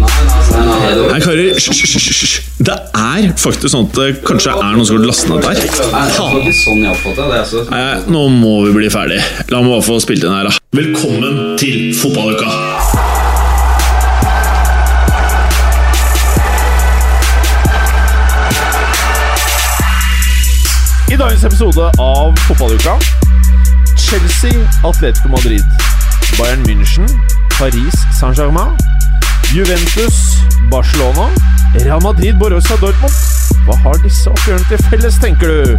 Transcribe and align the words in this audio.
Nei, 0.00 1.20
karer, 1.20 1.54
hysj. 1.56 2.40
Det 2.60 2.76
er 2.96 3.28
faktisk 3.40 3.72
sånn 3.72 3.88
at 3.88 3.98
det 3.98 4.08
kanskje 4.26 4.54
er 4.54 4.74
noen 4.76 4.86
som 4.88 4.98
har 4.98 5.06
lastet 5.08 5.30
ned 5.32 5.44
der. 5.44 5.60
sånn 6.56 6.82
jeg 6.84 6.92
oppfattet 6.92 7.24
det. 7.24 7.38
Altså. 7.42 7.64
Nei, 7.72 7.84
nå 8.12 8.26
må 8.32 8.54
vi 8.66 8.74
bli 8.78 8.90
ferdig. 8.92 9.20
La 9.52 9.62
meg 9.62 9.74
bare 9.76 9.86
få 9.86 10.00
spilt 10.02 10.24
inn 10.24 10.34
her, 10.34 10.48
da. 10.48 10.56
Velkommen 10.76 11.56
til 11.60 11.90
fotballuka! 11.98 12.48
I 21.10 21.16
dagens 21.18 21.42
episode 21.44 21.88
av 21.98 22.36
Fotballuka 22.46 22.94
Chelsea, 23.98 24.62
Atletico 24.86 25.28
Madrid, 25.28 25.64
Bayern 26.38 26.62
München, 26.68 27.06
Paris 27.58 27.94
Saint-Germain, 28.14 28.76
Juventus, 29.52 30.38
Barcelona, 30.70 31.28
Real 31.74 32.00
Madrid, 32.00 32.36
Borussia 32.38 32.76
Dortmund. 32.76 33.14
Hva 33.66 33.74
har 33.82 33.96
disse 34.04 34.30
oppgjørene 34.30 34.66
til 34.70 34.82
felles, 34.86 35.16
tenker 35.18 35.50
du? 35.50 35.72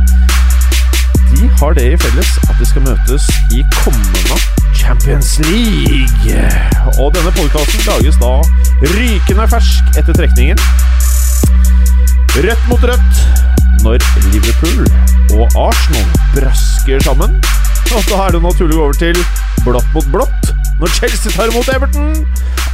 De 1.31 1.47
har 1.61 1.77
det 1.77 1.85
i 1.93 1.99
felles 2.03 2.33
at 2.49 2.59
de 2.59 2.67
skal 2.67 2.83
møtes 2.83 3.29
i 3.55 3.63
kommende 3.77 4.39
Champions 4.75 5.37
League. 5.47 6.35
Og 6.99 7.15
denne 7.15 7.31
podkasten 7.37 7.87
lages 7.87 8.19
da 8.19 8.33
rykende 8.91 9.47
fersk 9.53 9.95
etter 10.03 10.19
trekningen. 10.19 10.59
Rødt 12.35 12.67
mot 12.67 12.83
rødt 12.91 13.23
når 13.85 14.03
Liverpool 14.33 14.83
og 15.39 15.47
Arsenal 15.69 16.11
brasker 16.35 16.99
sammen. 17.07 17.39
Og 17.95 18.03
da 18.07 18.17
er 18.27 18.35
det 18.35 18.41
naturlig 18.43 18.75
å 18.77 18.79
gå 18.79 18.85
over 18.87 18.97
til 18.99 19.17
blått 19.65 19.89
mot 19.95 20.07
blått 20.13 20.51
når 20.81 20.93
Chelsea 20.97 21.33
tar 21.35 21.51
imot 21.51 21.67
Everton. 21.69 22.13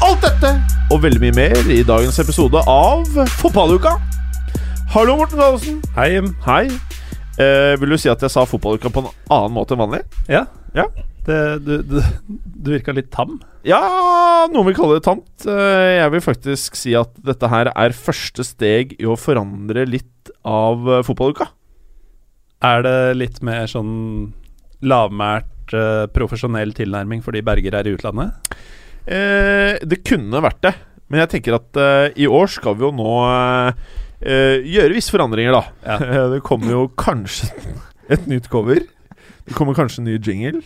Alt 0.05 0.21
dette 0.23 0.51
og 0.93 1.01
veldig 1.03 1.19
mye 1.25 1.35
mer 1.35 1.71
i 1.73 1.81
dagens 1.83 2.15
episode 2.23 2.61
av 2.71 3.03
Fotballuka. 3.41 3.95
Hallo, 4.93 5.17
Morten 5.19 5.41
Gallosen. 5.41 5.81
Hei, 5.97 6.21
Hei. 6.45 6.61
Eh, 7.43 7.73
vil 7.81 7.91
du 7.91 7.97
si 7.99 8.07
at 8.09 8.23
jeg 8.23 8.31
sa 8.33 8.45
fotballuka 8.47 8.89
på 8.93 9.03
en 9.03 9.09
annen 9.35 9.51
måte 9.57 9.75
enn 9.75 9.81
vanlig? 9.83 9.99
Ja. 10.31 10.45
Ja. 10.77 10.85
Det, 11.27 11.39
du, 11.65 11.73
du, 11.83 11.97
du 12.31 12.71
virka 12.71 12.95
litt 12.95 13.09
tam. 13.11 13.35
Ja, 13.67 13.81
noen 14.53 14.69
vil 14.69 14.77
kalle 14.77 15.01
det 15.01 15.03
tamt. 15.09 15.27
Eh, 15.43 15.97
Jeg 15.99 16.13
vil 16.15 16.23
faktisk 16.23 16.79
si 16.79 16.95
at 16.95 17.11
dette 17.27 17.49
her 17.51 17.73
er 17.73 17.97
første 17.97 18.45
steg 18.47 18.95
i 19.01 19.09
å 19.11 19.17
forandre 19.19 19.83
litt 19.91 20.31
av 20.47 20.87
eh, 20.87 21.03
fotballuka. 21.05 21.49
Er 22.63 22.85
det 22.87 22.97
litt 23.19 23.43
mer 23.45 23.67
sånn 23.69 24.31
lavmælt, 24.85 25.73
uh, 25.73 26.05
profesjonell 26.13 26.73
tilnærming 26.77 27.23
fordi 27.25 27.41
Berger 27.45 27.79
er 27.79 27.89
i 27.89 27.95
utlandet? 27.97 28.57
Eh, 29.07 29.77
det 29.87 30.01
kunne 30.03 30.41
vært 30.43 30.59
det, 30.65 30.73
men 31.07 31.21
jeg 31.23 31.31
tenker 31.31 31.55
at 31.55 31.79
eh, 31.79 32.17
i 32.19 32.27
år 32.27 32.49
skal 32.51 32.75
vi 32.75 32.83
jo 32.83 32.91
nå 32.95 33.13
eh, 33.23 33.85
eh, 34.19 34.65
gjøre 34.67 34.97
visse 34.97 35.13
forandringer, 35.13 35.55
da. 35.55 35.61
Ja. 35.87 36.25
Det 36.33 36.41
kommer 36.47 36.73
jo 36.73 36.81
kanskje 36.99 37.47
et 38.13 38.27
nytt 38.27 38.49
cover. 38.51 38.83
Det 39.47 39.55
kommer 39.55 39.77
kanskje 39.77 40.03
en 40.03 40.09
ny 40.11 40.17
jingle. 40.19 40.63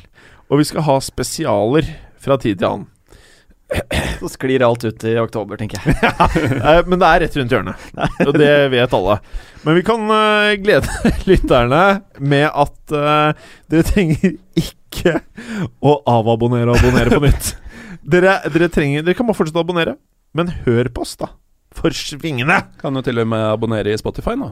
Og 0.50 0.64
vi 0.64 0.68
skal 0.68 0.88
ha 0.88 0.98
spesialer 1.06 1.94
fra 2.22 2.40
tid 2.42 2.58
til 2.58 2.68
annen. 2.72 2.90
Så 4.20 4.30
sklir 4.34 4.64
alt 4.66 4.84
ut 4.84 5.04
i 5.08 5.14
oktober, 5.22 5.58
tenker 5.60 5.80
jeg. 5.80 5.96
ja, 6.04 6.82
men 6.88 7.00
det 7.00 7.08
er 7.08 7.24
rett 7.24 7.38
rundt 7.40 7.54
hjørnet, 7.56 7.86
og 8.28 8.34
det 8.36 8.52
vet 8.74 8.96
alle. 8.98 9.18
Men 9.64 9.78
vi 9.78 9.84
kan 9.88 10.16
eh, 10.16 10.54
glede 10.62 11.12
lytterne 11.30 11.84
med 12.20 12.48
at 12.50 12.96
eh, 12.98 13.46
dere 13.72 13.88
trenger 13.88 14.36
ikke 14.60 15.22
å 15.80 15.96
avabonnere 16.10 16.74
og 16.74 16.82
abonnere 16.82 17.16
på 17.16 17.24
nytt. 17.24 17.54
Dere, 18.02 18.40
dere, 18.52 18.70
trenger, 18.74 19.06
dere 19.06 19.18
kan 19.18 19.30
bare 19.30 19.40
fortsette 19.40 19.62
å 19.62 19.66
abonnere, 19.66 19.96
men 20.38 20.52
hør 20.66 20.92
på 20.92 21.06
oss, 21.06 21.16
da. 21.22 21.32
For 21.78 21.96
svingene! 21.96 22.58
Kan 22.82 22.98
jo 23.00 23.06
til 23.06 23.24
og 23.24 23.32
med 23.32 23.48
abonnere 23.54 23.94
i 23.94 24.02
Spotify 24.02 24.36
nå. 24.40 24.52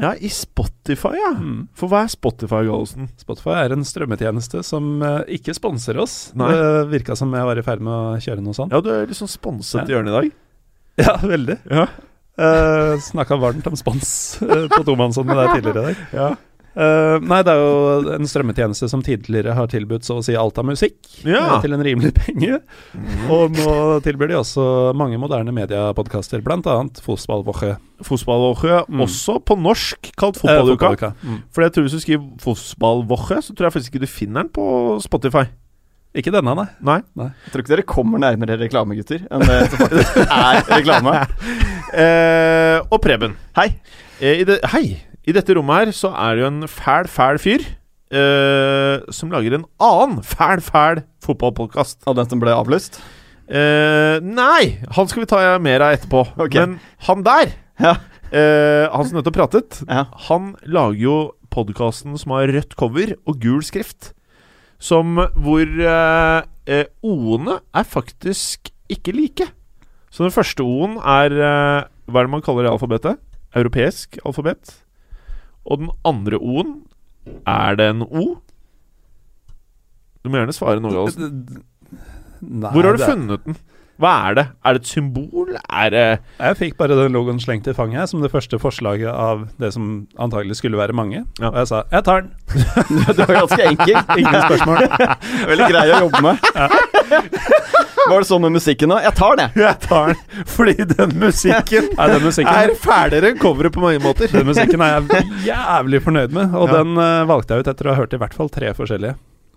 Ja, 0.00 0.12
i 0.14 0.28
Spotify, 0.32 1.14
ja. 1.18 1.32
Mm. 1.36 1.64
For 1.76 1.90
hva 1.90 2.04
er 2.06 2.12
Spotify, 2.12 2.62
Gallosen? 2.68 3.08
Spotify 3.20 3.56
er 3.64 3.74
en 3.74 3.84
strømmetjeneste 3.86 4.62
som 4.66 4.98
uh, 5.02 5.20
ikke 5.26 5.54
sponser 5.56 5.98
oss. 6.02 6.18
Nei. 6.38 6.50
Det 6.54 6.84
virka 6.92 7.16
som 7.18 7.32
jeg 7.34 7.48
var 7.50 7.58
i 7.60 7.64
ferd 7.66 7.82
med 7.84 7.92
å 7.94 8.18
kjøre 8.22 8.44
noe 8.44 8.56
sånt. 8.56 8.74
Ja, 8.74 8.80
du 8.84 8.90
er 8.94 9.08
liksom 9.10 9.30
sponset 9.30 9.82
Ja. 9.82 9.86
i 9.88 9.96
hjørnet 9.96 10.12
i 10.14 10.18
dag. 10.20 10.36
Ja, 10.98 11.12
veldig. 11.22 11.54
Ja. 11.70 11.84
Uh, 12.38 12.96
Snakka 13.02 13.36
varmt 13.38 13.66
om 13.70 13.76
spons 13.78 14.10
uh, 14.42 14.64
på 14.70 14.80
tomannshånd 14.86 15.26
med 15.30 15.38
deg 15.38 15.52
tidligere 15.58 15.78
i 15.78 15.86
dag. 15.92 16.00
Ja. 16.14 16.28
Eh, 16.78 17.18
nei, 17.26 17.40
det 17.42 17.50
er 17.50 17.58
jo 17.58 18.12
en 18.14 18.28
strømmetjeneste 18.30 18.86
som 18.92 19.00
tidligere 19.02 19.50
har 19.56 19.66
tilbudt 19.66 20.06
så 20.06 20.20
å 20.20 20.22
si 20.22 20.36
alt 20.38 20.60
av 20.62 20.64
musikk 20.68 20.94
Ja. 21.26 21.56
eh, 21.56 21.60
til 21.64 21.72
en 21.74 21.82
rimelig 21.82 22.12
penge. 22.14 22.60
Og 23.34 23.50
nå 23.56 23.72
tilbyr 24.04 24.28
de 24.30 24.36
også 24.38 24.94
mange 24.94 25.18
moderne 25.18 25.50
mediepodkaster, 25.56 26.38
bl.a. 26.46 26.60
Fotballwoche. 27.02 27.76
Fotballwoche, 28.06 28.84
Mm. 28.86 29.02
også 29.02 29.40
på 29.42 29.58
norsk 29.58 30.12
kalt 30.16 30.36
Eh, 30.36 30.40
Fotballuka. 30.44 30.92
fotballuka. 30.94 31.14
Mm. 31.24 31.42
For 31.50 31.62
jeg 31.66 31.72
tror 31.72 31.82
hvis 31.88 31.96
du 31.98 32.00
skriver 32.04 32.28
Fotballwoche, 32.46 33.42
så 33.42 33.56
tror 33.56 33.66
jeg 33.66 33.72
faktisk 33.74 33.94
ikke 33.96 34.06
du 34.06 34.06
finner 34.06 34.42
den 34.44 34.50
på 34.54 35.02
Spotify. 35.02 35.48
Ikke 36.14 36.30
denne, 36.32 36.54
nei. 36.56 36.68
Nei. 36.80 37.02
Jeg 37.44 37.52
tror 37.52 37.62
ikke 37.62 37.74
dere 37.74 37.82
kommer 37.90 38.18
nærmere 38.22 38.56
reklame, 38.58 38.94
gutter, 38.96 39.26
enn 39.30 39.40
det 39.44 39.58
som 39.70 39.78
faktisk 39.82 40.16
er 40.30 40.62
reklame. 40.78 41.26
Eh, 41.88 42.80
og 42.92 43.00
Preben. 43.00 43.32
Hei. 43.56 43.80
Eh, 44.20 44.40
i 44.42 44.44
det, 44.44 44.58
hei! 44.74 45.00
I 45.28 45.34
dette 45.36 45.54
rommet 45.58 45.82
her 45.88 45.92
så 45.96 46.10
er 46.16 46.36
det 46.38 46.44
jo 46.46 46.48
en 46.48 46.62
fæl, 46.72 47.08
fæl 47.12 47.38
fyr 47.42 47.64
eh, 48.14 49.02
som 49.12 49.32
lager 49.34 49.58
en 49.58 49.66
annen 49.84 50.22
fæl, 50.24 50.62
fæl 50.64 51.02
fotballpodkast. 51.24 52.00
Og 52.08 52.16
den 52.16 52.30
som 52.30 52.40
ble 52.40 52.54
avlyst? 52.56 53.00
Eh, 53.48 54.18
nei! 54.24 54.78
Han 54.96 55.08
skal 55.10 55.24
vi 55.24 55.28
ta 55.28 55.42
mer 55.60 55.84
av 55.84 55.96
etterpå. 55.98 56.22
Ok. 56.40 56.56
Men 56.56 56.78
han 57.08 57.24
der, 57.26 57.52
Ja. 57.80 57.94
eh, 58.32 58.88
han 58.92 59.04
som 59.08 59.18
nettopp 59.20 59.36
pratet, 59.36 59.82
ja. 59.88 60.06
han 60.28 60.54
lager 60.64 61.02
jo 61.04 61.18
podkasten 61.52 62.16
som 62.20 62.32
har 62.36 62.48
rødt 62.52 62.76
cover 62.76 63.14
og 63.26 63.38
gul 63.40 63.62
skrift. 63.64 64.12
Som 64.80 65.16
hvor 65.36 65.64
eh, 65.66 66.42
eh, 66.70 66.84
O-ene 67.04 67.58
er 67.74 67.84
faktisk 67.88 68.70
ikke 68.88 69.12
like. 69.16 69.48
Så 70.08 70.24
den 70.24 70.32
første 70.32 70.64
O-en 70.64 70.96
er 71.02 71.32
eh, 71.36 71.86
Hva 72.08 72.22
er 72.22 72.28
det 72.28 72.32
man 72.32 72.44
kaller 72.44 72.64
det 72.64 72.72
alfabetet? 72.72 73.18
Europeisk 73.56 74.16
alfabet. 74.24 74.78
Og 75.66 75.78
den 75.82 75.90
andre 76.04 76.38
O-en 76.40 76.82
Er 77.46 77.74
det 77.76 77.90
en 77.90 78.02
O? 78.02 78.38
Du 80.22 80.30
må 80.30 80.40
gjerne 80.40 80.52
svare 80.52 80.80
noe, 80.82 80.92
Gallosen. 80.92 81.64
Hvor 82.40 82.82
har 82.82 82.94
du 82.94 83.00
det 83.00 83.06
funnet 83.08 83.44
den? 83.44 83.58
Hva 83.98 84.10
er 84.28 84.34
det? 84.38 84.44
Er 84.62 84.76
det 84.76 84.80
et 84.84 84.90
symbol? 84.92 85.56
Er 85.74 85.88
det 85.90 86.02
Jeg 86.38 86.56
fikk 86.60 86.76
bare 86.78 86.94
den 86.94 87.16
logoen 87.16 87.40
slengt 87.42 87.66
i 87.66 87.74
fanget 87.74 88.10
som 88.10 88.22
det 88.22 88.30
første 88.30 88.58
forslaget 88.62 89.10
av 89.10 89.48
det 89.58 89.72
som 89.74 90.06
antagelig 90.22 90.60
skulle 90.60 90.78
være 90.78 90.94
mange. 90.94 91.24
Ja. 91.40 91.50
Og 91.50 91.58
jeg 91.58 91.66
sa 91.66 91.82
'jeg 91.90 92.04
tar 92.04 92.20
den'. 92.20 92.30
Det 93.16 93.28
var 93.28 93.34
ganske 93.34 93.62
enkelt. 93.62 94.06
Ingen 94.18 94.42
spørsmål. 94.46 94.78
Veldig 95.50 95.68
grei 95.72 95.86
å 95.90 96.00
jobbe 96.06 96.20
med. 96.22 96.36
Var 98.08 98.22
det 98.22 98.28
sånn 98.28 98.42
med 98.44 98.54
musikken 98.54 98.92
òg? 98.94 99.02
Jeg 99.04 99.14
tar 99.18 99.36
den, 99.40 99.50
jeg. 99.58 99.78
Tar 99.84 100.12
den 100.12 100.46
fordi 100.54 100.86
den 100.92 101.14
musikken 101.20 101.88
Nei, 101.96 102.06
den 102.12 102.24
musikken, 102.24 102.54
er 102.54 102.72
fælere 102.82 103.32
enn 103.32 103.40
coveret 103.42 103.74
på 103.74 103.82
mange 103.82 104.00
måter. 104.04 104.30
den 104.32 104.46
musikken 104.48 104.84
er 104.84 104.96
jeg 104.96 105.24
jævlig 105.48 106.00
fornøyd 106.04 106.34
med, 106.36 106.54
og 106.54 106.68
Ja. 106.70 106.78
den 106.80 106.94
uh, 107.00 107.26
valgte 107.28 107.54
jeg 107.56 107.64
ut 107.66 107.70
etter 107.74 107.88
å 107.90 107.94
ha 107.94 108.00
hørt 108.02 108.14
i 108.16 108.20
hvert 108.22 108.34
fall 108.38 108.50
tre 108.54 108.72
forskjellige. 108.76 109.16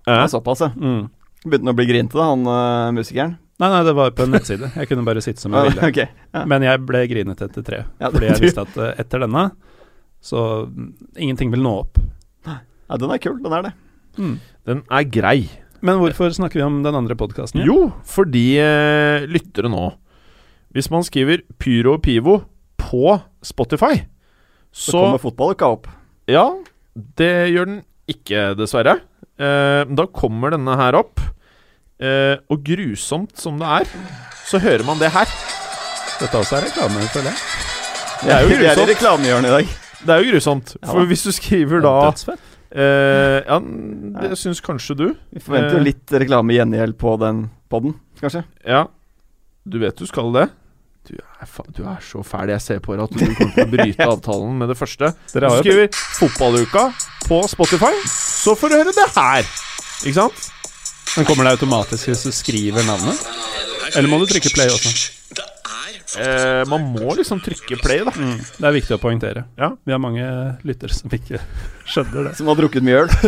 Ja, 0.10 0.26
såpass, 0.32 0.64
ja. 0.66 0.72
Mm. 0.76 1.10
Begynte 1.46 1.66
han 1.66 1.74
å 1.74 1.78
bli 1.78 1.88
grinete, 1.90 2.18
da, 2.18 2.30
han 2.34 2.46
uh, 2.50 2.92
musikeren? 2.96 3.38
Nei, 3.62 3.70
nei, 3.70 3.82
det 3.86 3.94
var 3.94 4.14
på 4.18 4.26
en 4.26 4.32
nettside. 4.34 4.72
Jeg 4.74 4.90
kunne 4.90 5.06
bare 5.06 5.22
sitte 5.22 5.44
som 5.44 5.54
jeg 5.54 5.70
ville. 5.70 5.90
okay, 5.92 6.08
ja. 6.34 6.46
Men 6.50 6.66
jeg 6.66 6.82
ble 6.88 7.04
grinet 7.12 7.42
etter 7.46 7.66
tre, 7.66 7.84
Ja, 8.02 8.10
fordi 8.10 8.32
jeg 8.32 8.42
visste 8.48 8.66
at 8.66 8.80
uh, 8.82 8.90
etter 9.02 9.22
denne 9.28 9.52
så 10.22 10.42
mm, 10.70 10.90
ingenting 11.18 11.50
vil 11.54 11.62
nå 11.66 11.72
opp. 11.82 11.98
ja, 12.46 12.98
den 12.98 13.10
er 13.14 13.22
kul. 13.22 13.40
Den 13.42 13.54
er 13.58 13.64
det. 13.70 13.72
Mm. 14.22 14.36
Den 14.70 14.82
er 14.94 15.06
grei. 15.10 15.40
Men 15.82 15.98
hvorfor 16.02 16.30
snakker 16.36 16.60
vi 16.62 16.66
om 16.66 16.82
den 16.86 16.96
andre 16.98 17.16
podkasten? 17.18 17.64
Jo, 17.66 17.92
fordi 18.06 18.46
eh, 18.62 19.24
lyttere 19.30 19.70
nå 19.72 19.88
Hvis 20.76 20.92
man 20.94 21.04
skriver 21.08 21.42
Pyro 21.62 21.96
og 21.98 22.04
Pivo 22.06 22.36
på 22.82 23.16
Spotify, 23.46 24.04
Så, 24.72 24.92
så 24.92 25.00
kommer 25.02 25.22
fotballuka 25.22 25.68
opp. 25.74 25.88
Ja, 26.30 26.46
det 27.18 27.32
gjør 27.52 27.68
den 27.70 27.80
ikke, 28.12 28.52
dessverre. 28.60 28.98
Eh, 29.42 29.84
da 29.90 30.06
kommer 30.16 30.54
denne 30.54 30.76
her 30.80 30.96
opp. 31.00 31.20
Eh, 32.02 32.38
og 32.52 32.64
grusomt 32.66 33.36
som 33.40 33.60
det 33.62 33.68
er, 33.82 33.92
så 34.48 34.60
hører 34.64 34.86
man 34.88 35.00
det 35.02 35.12
her. 35.14 35.30
Dette 36.22 36.40
også 36.40 36.58
er 36.60 36.66
reklame, 36.70 37.04
føler 37.14 37.32
jeg. 37.32 37.44
Det 38.22 38.34
er 38.36 38.42
jo 38.46 38.50
Vi 38.52 38.56
er 38.56 38.62
i 38.62 38.66
grusomt. 38.72 38.92
reklamehjørnet 38.94 39.52
i 39.52 39.56
dag. 39.58 39.76
Det 40.02 40.16
er 40.16 40.24
jo 40.24 40.32
grusomt. 40.34 40.74
For 40.88 41.10
hvis 41.12 41.24
du 41.28 41.32
skriver 41.36 41.84
da 41.86 41.96
Eh, 42.72 43.44
ja, 43.44 43.58
det 44.22 44.38
syns 44.40 44.62
kanskje 44.64 44.96
du. 44.96 45.06
Vi 45.36 45.44
forventer 45.44 45.76
jo 45.76 45.82
uh, 45.82 45.88
litt 45.90 46.14
reklamegjengjeld 46.24 46.96
på 47.02 47.18
den 47.20 47.46
podden, 47.72 47.98
kanskje. 48.22 48.46
Ja. 48.64 48.86
Du 49.68 49.78
vet 49.82 50.00
du 50.00 50.08
skal 50.10 50.32
det. 50.36 50.48
Du 51.10 51.18
er, 51.18 51.50
fa 51.50 51.66
du 51.68 51.84
er 51.90 52.00
så 52.06 52.22
fæl. 52.24 52.54
Jeg 52.54 52.64
ser 52.64 52.82
på 52.84 52.96
deg 52.96 53.04
at 53.10 53.14
du 53.18 53.26
kommer 53.26 53.54
til 53.56 53.66
å 53.66 53.72
bryte 53.74 54.08
avtalen 54.14 54.58
med 54.62 54.72
det 54.72 54.78
første. 54.80 55.12
Dere 55.34 55.52
har 55.52 55.62
Du 55.62 55.68
skriver 55.68 55.90
'Fotballuka' 55.92 56.88
på 57.28 57.42
Spotify, 57.52 57.94
så 58.08 58.56
får 58.56 58.72
du 58.72 58.80
høre 58.80 58.96
det 58.96 59.08
her. 59.18 59.48
Ikke 60.06 60.18
sant? 60.18 60.52
Men 61.18 61.28
kommer 61.28 61.44
det 61.44 61.58
automatisk 61.58 62.08
hvis 62.08 62.24
du 62.24 62.32
skriver 62.32 62.88
navnet? 62.88 63.20
Eller 63.98 64.08
må 64.08 64.22
du 64.22 64.30
trykke 64.30 64.54
play 64.56 64.72
også? 64.72 65.21
Eh, 66.22 66.62
man 66.70 66.86
må 66.94 67.16
liksom 67.18 67.42
trykke 67.44 67.80
play, 67.82 68.04
da. 68.08 68.14
Det 68.14 68.68
er 68.68 68.76
viktig 68.76 68.96
å 68.98 69.02
poengtere. 69.02 69.46
Ja. 69.60 69.72
Vi 69.86 69.96
har 69.96 70.02
mange 70.04 70.26
lyttere 70.68 70.94
som 70.96 71.12
ikke 71.14 71.42
skjønner 71.92 72.30
det. 72.30 72.36
Som 72.40 72.52
har 72.52 72.60
drukket 72.62 72.86
mye 72.86 73.04
øl. 73.06 73.12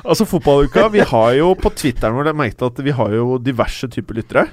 Altså 0.00 0.24
Fotballuka, 0.24 0.86
vi 0.88 1.02
har 1.04 1.34
jo 1.36 1.50
på 1.60 1.68
Twitteren 1.76 2.14
vår 2.16 2.30
merket 2.32 2.62
at 2.64 2.78
vi 2.80 2.88
har 2.96 3.12
jo 3.12 3.34
diverse 3.36 3.84
typer 3.92 4.16
lyttere. 4.16 4.46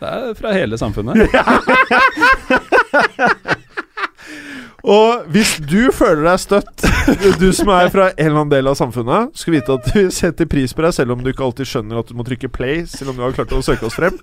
Det 0.00 0.08
er 0.10 0.32
fra 0.34 0.50
hele 0.56 0.74
samfunnet. 0.80 1.30
Og 4.84 5.26
hvis 5.32 5.56
du 5.60 5.90
føler 5.92 6.24
deg 6.24 6.40
støtt, 6.40 6.84
du 7.40 7.50
som 7.56 7.70
er 7.74 7.90
fra 7.92 8.10
en 8.10 8.26
eller 8.26 8.38
annen 8.38 8.52
del 8.52 8.70
av 8.70 8.78
samfunnet, 8.78 9.34
skal 9.36 9.56
vite 9.56 9.76
at 9.76 9.90
vi 9.94 10.06
setter 10.14 10.48
pris 10.50 10.74
på 10.76 10.84
deg, 10.86 10.94
selv 10.96 11.14
om 11.14 11.24
du 11.24 11.30
ikke 11.32 11.44
alltid 11.46 11.68
skjønner 11.68 12.00
at 12.00 12.10
du 12.10 12.16
må 12.16 12.26
trykke 12.26 12.52
play, 12.52 12.84
selv 12.88 13.12
om 13.12 13.18
du 13.18 13.24
har 13.24 13.36
klart 13.36 13.52
å 13.56 13.62
søke 13.64 13.88
oss 13.88 13.98
frem, 13.98 14.16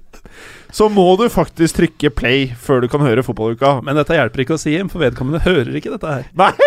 så 0.73 0.89
må 0.91 1.07
du 1.21 1.27
faktisk 1.31 1.81
trykke 1.81 2.13
play 2.17 2.47
før 2.57 2.83
du 2.83 2.89
kan 2.91 3.05
høre 3.05 3.25
Fotballuka. 3.25 3.77
Men 3.85 3.99
dette 3.99 4.17
hjelper 4.17 4.45
ikke 4.45 4.57
å 4.57 4.61
si, 4.61 4.75
for 4.89 5.03
vedkommende 5.03 5.45
hører 5.45 5.77
ikke 5.77 5.93
dette 5.93 6.19
her. 6.19 6.31
Nei! 6.37 6.53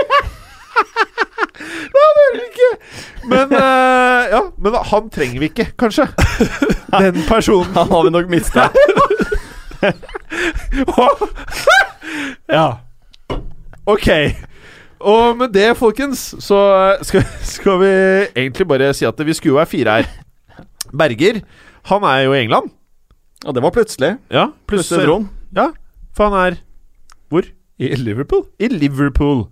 Men 3.31 3.53
uh, 3.53 4.23
ja, 4.33 4.41
men 4.59 4.77
han 4.91 5.11
trenger 5.13 5.43
vi 5.43 5.51
ikke, 5.51 5.67
kanskje. 5.79 6.07
Den 6.91 7.21
personen. 7.29 7.69
Han 7.77 7.91
har 7.93 8.07
vi 8.07 8.13
nok 8.15 8.31
mista. 8.33 8.71
ja. 12.57 12.90
Ok. 13.91 14.09
Og 15.01 15.37
med 15.41 15.55
det, 15.55 15.71
folkens, 15.79 16.27
så 16.45 16.59
skal, 17.09 17.25
skal 17.57 17.79
vi 17.81 17.93
egentlig 18.37 18.67
bare 18.69 18.91
si 18.97 19.07
at 19.09 19.23
vi 19.27 19.35
skulle 19.37 19.55
jo 19.55 19.61
være 19.61 19.71
fire 19.71 19.97
her. 20.01 20.11
Berger, 20.93 21.41
han 21.89 22.05
er 22.11 22.25
jo 22.27 22.35
i 22.37 22.43
England. 22.45 22.71
Og 23.47 23.55
det 23.57 23.63
var 23.65 23.73
plutselig. 23.73 24.17
Ja, 24.29 24.51
Plutselig 24.69 25.07
plutselig. 25.07 25.29
Ja, 25.57 25.71
for 26.17 26.29
han 26.29 26.37
er 26.53 26.59
Hvor? 27.33 27.47
I 27.81 27.95
Liverpool. 27.97 28.45
I 28.61 28.69
Liverpool. 28.69 29.47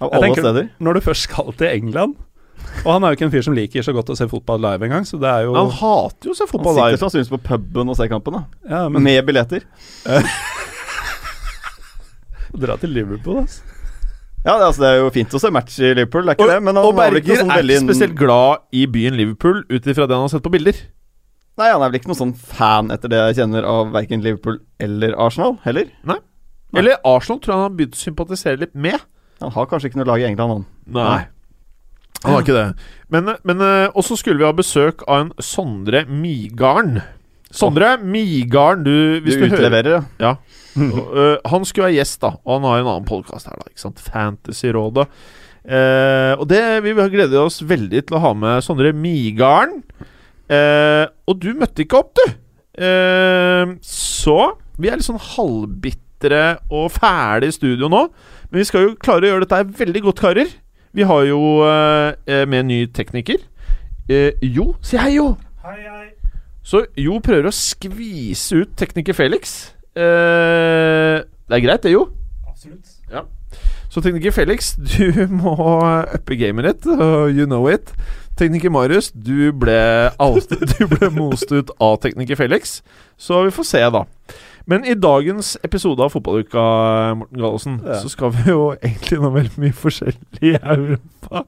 Av 0.00 0.12
alle 0.12 0.28
tenker- 0.28 0.44
steder. 0.44 0.68
Når 0.78 0.92
du 0.94 1.00
først 1.00 1.22
skal 1.26 1.52
til 1.58 1.66
England 1.72 2.14
Og 2.84 2.92
han 2.92 3.02
er 3.02 3.08
jo 3.10 3.16
ikke 3.16 3.24
en 3.26 3.32
fyr 3.32 3.42
som 3.42 3.54
liker 3.56 3.82
så 3.82 3.92
godt 3.94 4.10
å 4.10 4.16
se 4.16 4.28
fotball 4.30 4.60
live 4.62 4.86
engang, 4.86 5.04
så 5.06 5.18
det 5.18 5.26
er 5.28 5.40
jo 5.48 5.54
Han 5.56 5.70
hater 5.80 6.28
jo 6.30 6.34
å 6.34 6.38
se 6.38 6.46
fotball 6.46 6.76
live. 6.76 6.82
Han 6.84 6.92
sitter 6.92 7.02
sannsynligvis 7.02 7.32
på 7.34 7.40
puben 7.48 7.88
og 7.90 7.96
ser 7.98 8.10
kampen, 8.12 8.32
da. 8.38 8.42
ja, 8.70 8.88
men 8.88 9.02
Med 9.02 9.26
billetter. 9.26 9.66
dra 12.62 12.76
til 12.76 12.90
Liverpool, 12.94 13.42
altså. 13.42 13.62
Ja, 14.42 14.56
det, 14.58 14.66
altså, 14.66 14.82
det 14.82 14.88
er 14.90 14.96
jo 14.98 15.12
fint 15.14 15.34
å 15.36 15.40
se 15.42 15.50
match 15.54 15.76
i 15.78 15.92
Liverpool, 15.94 16.26
det 16.26 16.32
er 16.32 16.38
ikke 16.38 16.46
Og, 16.48 16.50
det? 16.50 16.58
Men 16.66 16.78
han 16.78 16.88
og 16.88 16.96
Berger 16.98 17.20
ikke 17.22 17.38
sånn 17.44 17.52
er 17.54 17.62
ikke 17.62 17.84
spesielt 17.84 18.16
glad 18.18 18.64
i 18.74 18.88
byen 18.90 19.14
Liverpool 19.18 19.62
ut 19.70 19.86
ifra 19.86 20.08
det 20.10 20.18
han 20.18 20.26
har 20.26 20.32
sett 20.32 20.42
på 20.42 20.50
bilder. 20.54 20.80
Nei, 21.60 21.68
han 21.68 21.84
er 21.84 21.92
vel 21.92 22.00
ikke 22.00 22.10
noen 22.10 22.18
sånn 22.18 22.34
fan, 22.34 22.90
etter 22.94 23.12
det 23.12 23.20
jeg 23.20 23.42
kjenner, 23.42 23.66
av 23.68 23.92
verken 23.94 24.24
Liverpool 24.24 24.58
eller 24.82 25.14
Arsenal, 25.20 25.58
heller. 25.66 25.92
Nei. 26.08 26.18
Eller 26.80 26.98
Arsenal 27.06 27.38
tror 27.38 27.52
jeg 27.52 27.60
han 27.60 27.68
har 27.68 27.76
begynt 27.76 27.98
å 27.98 28.02
sympatisere 28.02 28.62
litt 28.64 28.74
med. 28.74 28.98
Han 29.44 29.52
har 29.54 29.68
kanskje 29.70 29.90
ikke 29.90 30.00
noe 30.00 30.08
lag 30.08 30.24
i 30.24 30.26
England, 30.30 30.56
han. 30.56 30.66
Nei. 30.96 31.20
Han 32.22 32.36
har 32.36 32.44
ikke 32.44 32.56
det. 32.56 32.68
Men, 33.12 33.34
men 33.46 33.64
eh, 33.66 33.88
også 33.98 34.16
skulle 34.18 34.40
vi 34.40 34.46
ha 34.46 34.54
besøk 34.56 35.02
av 35.06 35.26
en 35.26 35.32
Sondre 35.42 36.04
Migarden. 36.08 37.02
Sondre 37.52 37.94
Migarden, 38.00 38.84
du 38.86 38.90
Du 39.20 39.26
hvis 39.26 39.36
du, 39.36 39.46
hører 39.46 39.56
utleverer, 39.58 39.94
ja. 39.96 40.02
Ja. 40.22 40.34
Eh, 40.72 41.36
han 41.52 41.66
skulle 41.68 41.90
være 41.90 41.98
gjest, 41.98 42.22
da. 42.22 42.30
Og 42.46 42.54
han 42.56 42.64
har 42.64 42.80
en 42.80 42.86
annen 42.94 43.08
podkast 43.08 43.50
her, 43.50 43.58
da. 43.60 43.68
Ikke 43.68 43.84
sant? 43.84 44.00
Fantasyrådet. 44.00 45.08
Uh, 45.62 46.32
og 46.42 46.48
det 46.50 46.58
vi 46.82 46.90
gleder 46.90 47.44
oss 47.44 47.60
veldig 47.62 48.00
til 48.08 48.16
å 48.18 48.22
ha 48.24 48.32
med 48.34 48.64
Sondre 48.64 48.90
Migarden. 48.96 49.84
Uh, 50.50 51.06
og 51.28 51.36
du 51.44 51.52
møtte 51.54 51.84
ikke 51.84 52.00
opp, 52.00 52.16
du. 52.18 52.32
Eh, 52.72 53.72
så 53.84 54.38
vi 54.80 54.88
er 54.88 54.96
litt 54.96 55.06
sånn 55.06 55.20
halvbitre 55.20 56.44
og 56.72 56.88
fæle 56.94 57.50
i 57.50 57.54
studio 57.54 57.90
nå. 57.92 58.06
Men 58.50 58.62
vi 58.62 58.68
skal 58.68 58.86
jo 58.86 58.98
klare 59.00 59.28
å 59.28 59.32
gjøre 59.34 59.46
dette 59.46 59.78
veldig 59.82 60.04
godt, 60.08 60.22
karer. 60.24 60.52
Vi 60.92 61.06
har 61.08 61.24
jo 61.28 61.40
eh, 61.66 62.14
eh, 62.28 62.44
med 62.48 62.64
en 62.64 62.70
ny 62.72 62.80
tekniker. 62.92 63.44
Eh, 64.08 64.40
jo, 64.44 64.72
si 64.84 65.00
hei, 65.00 65.14
Jo. 65.18 65.34
Så 66.62 66.84
Jo 66.96 67.18
prøver 67.24 67.48
å 67.50 67.54
skvise 67.54 68.62
ut 68.62 68.74
tekniker 68.78 69.16
Felix. 69.18 69.72
Eh, 69.98 71.20
det 71.48 71.58
er 71.58 71.64
greit, 71.64 71.82
det, 71.82 71.92
Jo. 71.96 72.06
Absolutt. 72.48 72.92
Ja. 73.12 73.24
Så 73.92 74.00
tekniker 74.00 74.32
Felix, 74.32 74.72
du 74.94 75.26
må 75.28 75.56
uppe 76.14 76.36
gamet 76.40 76.64
ditt. 76.70 76.86
you 77.36 77.46
know 77.46 77.66
it. 77.68 77.92
Tekniker 78.38 78.70
Marius, 78.72 79.10
du 79.12 79.50
ble, 79.52 79.74
alt, 80.18 80.48
du 80.78 80.86
ble 80.88 81.10
most 81.12 81.52
ut 81.52 81.70
av 81.82 81.98
tekniker 82.00 82.38
Felix. 82.40 82.78
Så 83.20 83.42
vi 83.44 83.50
får 83.52 83.68
se, 83.68 83.82
da. 83.92 84.06
Men 84.64 84.84
i 84.86 84.94
dagens 84.94 85.56
episode 85.66 86.00
av 86.06 86.12
Fotballuka, 86.14 86.62
Morten 87.18 87.38
Gallosen, 87.42 87.80
Ja. 87.84 87.98
så 88.00 88.08
skal 88.08 88.30
vi 88.32 88.46
jo 88.54 88.70
egentlig 88.82 89.18
innom 89.18 89.34
veldig 89.34 89.58
mye 89.66 89.74
forskjellig 89.76 90.40
i 90.40 90.54
Europa. 90.62 91.42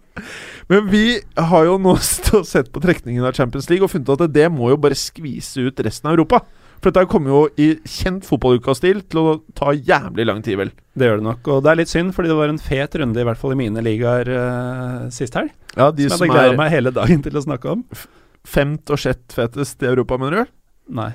Men 0.72 0.86
vi 0.90 1.20
har 1.36 1.64
jo 1.68 1.78
nå 1.82 1.96
sett 2.54 2.70
på 2.72 2.82
trekningen 2.84 3.24
av 3.26 3.36
Champions 3.36 3.68
League 3.70 3.84
og 3.84 3.92
funnet 3.92 4.14
at 4.14 4.32
det 4.34 4.46
må 4.52 4.70
jo 4.72 4.78
bare 4.80 4.96
skvise 4.98 5.66
ut 5.68 5.82
resten 5.84 6.08
av 6.10 6.16
Europa. 6.16 6.42
For 6.84 6.92
dette 6.92 7.08
kommer 7.08 7.32
jo 7.32 7.40
i 7.60 7.66
kjent 7.88 8.26
fotballuka-stil 8.28 8.98
til 9.08 9.20
å 9.20 9.34
ta 9.56 9.72
jævlig 9.72 10.26
lang 10.28 10.42
tid, 10.44 10.58
vel. 10.60 10.72
Det 10.92 11.08
gjør 11.08 11.22
det 11.22 11.26
nok. 11.30 11.48
Og 11.54 11.62
det 11.64 11.70
er 11.72 11.78
litt 11.80 11.92
synd, 11.92 12.12
fordi 12.16 12.28
det 12.28 12.36
var 12.36 12.52
en 12.52 12.60
fet 12.60 12.96
runde, 13.00 13.20
i 13.22 13.24
hvert 13.24 13.40
fall 13.40 13.54
i 13.54 13.58
mine 13.62 13.84
ligaer 13.84 14.28
uh, 14.28 15.06
sist 15.14 15.36
helg. 15.38 15.54
Ja, 15.78 15.88
de 15.88 16.10
Som 16.10 16.12
jeg 16.12 16.18
som 16.18 16.34
hadde 16.34 16.42
gleda 16.50 16.58
meg 16.60 16.74
hele 16.74 16.92
dagen 16.94 17.24
til 17.24 17.40
å 17.40 17.44
snakke 17.46 17.72
om. 17.72 17.86
femt 18.44 18.92
og 18.92 19.00
sjett 19.00 19.32
fetest 19.32 19.80
i 19.80 19.88
Europa, 19.88 20.18
mener 20.20 20.44
du? 20.44 20.52
Nei. 21.00 21.08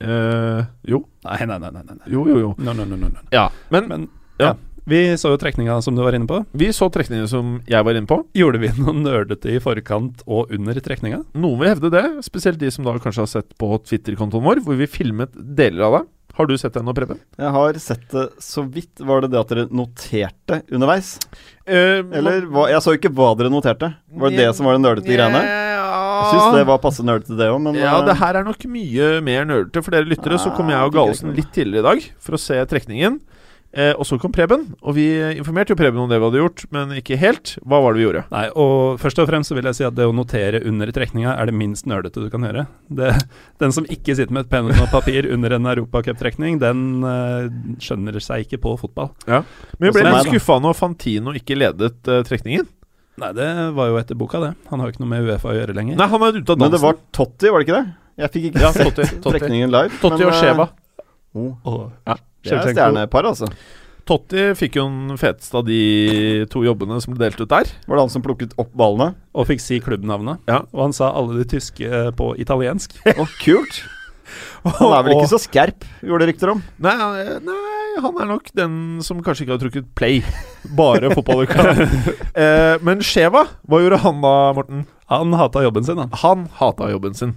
Uh, 0.00 0.64
jo. 0.88 1.02
Nei, 1.28 1.42
nei, 1.44 1.58
nei. 1.60 1.74
nei, 1.76 1.84
nei. 1.90 2.08
Jo, 2.08 2.24
jo, 2.30 2.38
jo. 2.40 2.54
No, 2.64 2.72
no, 2.72 2.88
no, 2.88 2.96
no, 2.96 3.12
no. 3.12 3.26
Ja, 3.36 3.50
men, 3.68 3.88
Men 3.90 4.08
Ja. 4.40 4.54
ja. 4.54 4.56
Vi 4.88 5.00
så 5.20 5.34
jo 5.34 5.40
trekninga 5.40 5.80
som 5.84 5.96
du 5.96 6.02
var 6.02 6.16
inne 6.16 6.28
på. 6.30 6.44
vi 6.52 6.70
så 6.76 6.88
trekninga 6.92 7.26
som 7.30 7.58
jeg 7.68 7.84
var 7.84 7.98
inne 7.98 8.08
på. 8.10 8.22
Gjorde 8.36 8.62
vi 8.62 8.70
noe 8.80 8.94
nerdete 8.96 9.52
i 9.56 9.60
forkant 9.62 10.22
og 10.26 10.52
under 10.54 10.80
trekninga? 10.80 11.24
Noen 11.34 11.60
vil 11.60 11.72
hevde 11.74 11.92
det, 11.92 12.04
spesielt 12.26 12.60
de 12.60 12.70
som 12.70 12.86
da 12.86 12.96
kanskje 12.98 13.26
har 13.26 13.34
sett 13.38 13.52
på 13.60 13.74
Twitter-kontoen 13.84 14.44
vår, 14.46 14.64
hvor 14.64 14.78
vi 14.80 14.88
filmet 14.90 15.34
deler 15.36 15.86
av 15.88 15.98
det. 15.98 16.06
Har 16.40 16.46
du 16.46 16.54
sett 16.56 16.72
det 16.72 16.80
nå, 16.86 16.92
Preben? 16.96 17.18
Jeg 17.36 17.50
har 17.52 17.78
sett 17.82 18.04
det 18.14 18.28
så 18.40 18.62
vidt. 18.62 19.00
Var 19.02 19.24
det 19.24 19.32
det 19.32 19.40
at 19.40 19.50
dere 19.50 19.64
noterte 19.74 20.60
underveis? 20.72 21.16
Uh, 21.68 22.00
Eller 22.16 22.46
hva, 22.48 22.68
Jeg 22.70 22.80
så 22.84 22.94
ikke 22.96 23.10
hva 23.12 23.32
dere 23.36 23.50
noterte. 23.52 23.90
Var 24.14 24.32
det 24.32 24.46
det 24.46 24.54
som 24.56 24.68
var 24.68 24.78
det 24.78 24.84
nerdete 24.84 25.10
greiene? 25.10 25.42
Jeg 25.42 26.30
syns 26.30 26.54
det 26.54 26.64
var 26.68 26.80
passe 26.82 27.04
nerdete, 27.04 27.36
det 27.36 27.48
òg, 27.50 27.58
men 27.64 27.76
Ja, 27.80 27.98
eh, 27.98 28.06
det 28.06 28.16
her 28.20 28.38
er 28.38 28.46
nok 28.46 28.64
mye 28.70 29.10
mer 29.26 29.44
nerdete. 29.48 29.82
For 29.82 29.94
dere 29.94 30.08
lyttere 30.08 30.38
så 30.40 30.52
kom 30.56 30.70
jeg 30.70 30.80
og 30.86 30.94
Galesen 30.94 31.34
litt 31.36 31.50
tidligere 31.56 31.82
i 31.82 31.88
dag 31.90 32.08
for 32.22 32.38
å 32.38 32.40
se 32.40 32.58
trekningen. 32.70 33.18
Eh, 33.70 33.92
og 33.94 34.02
så 34.02 34.16
kom 34.18 34.32
Preben, 34.34 34.64
og 34.82 34.96
vi 34.96 35.04
informerte 35.38 35.70
jo 35.70 35.78
Preben 35.78 36.00
om 36.02 36.08
det 36.10 36.18
vi 36.18 36.26
hadde 36.26 36.40
gjort, 36.40 36.64
men 36.74 36.94
ikke 36.98 37.18
helt. 37.20 37.52
Hva 37.62 37.78
var 37.84 37.94
det 37.94 38.00
vi 38.00 38.06
gjorde? 38.08 38.24
Nei, 38.32 38.48
og 38.58 38.98
først 38.98 39.20
og 39.22 39.28
fremst 39.30 39.52
så 39.52 39.58
vil 39.58 39.68
jeg 39.70 39.78
si 39.78 39.86
at 39.86 39.94
det 39.94 40.08
å 40.10 40.14
notere 40.16 40.62
under 40.66 40.90
trekninga 40.94 41.36
er 41.36 41.50
det 41.50 41.54
minst 41.54 41.86
nerdete 41.90 42.24
du 42.24 42.26
kan 42.32 42.48
gjøre. 42.48 42.66
Det, 42.90 43.12
den 43.62 43.76
som 43.76 43.86
ikke 43.86 44.16
sitter 44.18 44.34
med 44.34 44.48
et 44.48 44.50
penn 44.50 44.72
og 44.74 44.90
papir 44.90 45.30
under 45.30 45.54
en 45.54 45.70
europacuptrekning, 45.70 46.58
den 46.62 47.06
uh, 47.06 47.46
skjønner 47.82 48.18
seg 48.18 48.48
ikke 48.48 48.58
på 48.66 48.74
fotball. 48.82 49.14
Men 49.28 49.46
vi 49.78 49.94
ble 49.94 50.08
litt 50.08 50.32
skuffa 50.32 50.58
når 50.64 50.78
Fantino 50.78 51.36
ikke 51.38 51.58
ledet 51.60 52.10
uh, 52.10 52.24
trekningen. 52.26 52.66
Nei, 53.20 53.30
det 53.36 53.48
var 53.76 53.90
jo 53.90 53.98
etter 54.00 54.16
boka, 54.18 54.40
det. 54.42 54.54
Han 54.70 54.80
har 54.80 54.88
jo 54.88 54.96
ikke 54.96 55.02
noe 55.04 55.12
med 55.12 55.26
Uefa 55.28 55.52
å 55.52 55.56
gjøre 55.56 55.74
lenger. 55.76 55.98
Nei, 56.00 56.10
han 56.10 56.22
er 56.24 56.38
ute 56.38 56.42
av 56.42 56.56
dansen. 56.56 56.64
Men 56.64 56.74
det 56.74 56.82
var 56.82 57.00
Totti, 57.14 57.50
var 57.52 57.60
det 57.60 57.68
ikke 57.68 57.78
det? 57.78 57.96
Jeg 58.20 58.32
fikk 58.34 58.46
ikke 58.50 58.62
Ja, 58.64 58.70
sett 58.74 59.00
trekningen 59.24 59.72
live. 59.72 59.98
Totti 60.00 60.22
men, 60.22 60.28
og 60.28 60.34
eh, 60.34 60.40
Sheva. 60.40 60.66
Oh, 61.34 61.54
Og, 61.64 61.92
Ja. 62.06 62.16
det 62.44 62.52
er 62.52 62.72
stjernepar, 62.72 63.28
altså. 63.30 63.46
Totti 64.08 64.48
fikk 64.58 64.74
jo 64.80 64.86
den 64.88 65.18
feteste 65.20 65.54
av 65.60 65.66
de 65.68 66.44
to 66.50 66.64
jobbene 66.64 66.96
som 67.02 67.14
ble 67.14 67.28
delt 67.28 67.38
ut 67.40 67.48
der. 67.52 67.68
Var 67.86 67.94
det 67.96 68.02
han 68.02 68.10
som 68.10 68.22
plukket 68.24 68.56
opp 68.58 68.72
ballene? 68.74 69.14
og 69.34 69.46
fikk 69.46 69.60
si 69.62 69.78
klubbnavnet. 69.78 70.40
Ja. 70.50 70.64
Og 70.74 70.80
han 70.88 70.92
sa 70.96 71.12
alle 71.14 71.36
de 71.38 71.44
tyske 71.46 71.86
eh, 71.86 72.10
på 72.10 72.32
italiensk. 72.40 72.96
oh, 73.20 73.28
kult! 73.44 73.82
Han 74.64 74.92
er 74.94 75.02
vel 75.06 75.14
ikke 75.16 75.30
så 75.32 75.38
skerp, 75.42 75.84
gjorde 76.06 76.24
det 76.26 76.32
rykter 76.34 76.50
om. 76.52 76.60
Nei, 76.82 76.92
han- 76.98 77.44
nei, 77.46 78.00
han 78.02 78.18
er 78.22 78.28
nok 78.30 78.50
den 78.54 78.74
som 79.02 79.22
kanskje 79.22 79.44
ikke 79.46 79.54
har 79.56 79.62
trukket 79.62 79.88
play. 79.98 80.20
Bare 80.78 81.10
fotballuka. 81.14 81.64
eh, 82.34 82.76
men 82.82 83.02
Skjeva, 83.06 83.46
hva 83.66 83.80
gjorde 83.82 83.98
han 84.04 84.20
da, 84.22 84.34
Morten? 84.58 84.84
Han 85.10 85.34
hata 85.38 85.62
jobben 85.66 85.86
sin, 85.86 85.98
han. 85.98 86.10
Han 86.22 86.44
hata 86.60 86.90
jobben 86.92 87.14
sin. 87.18 87.34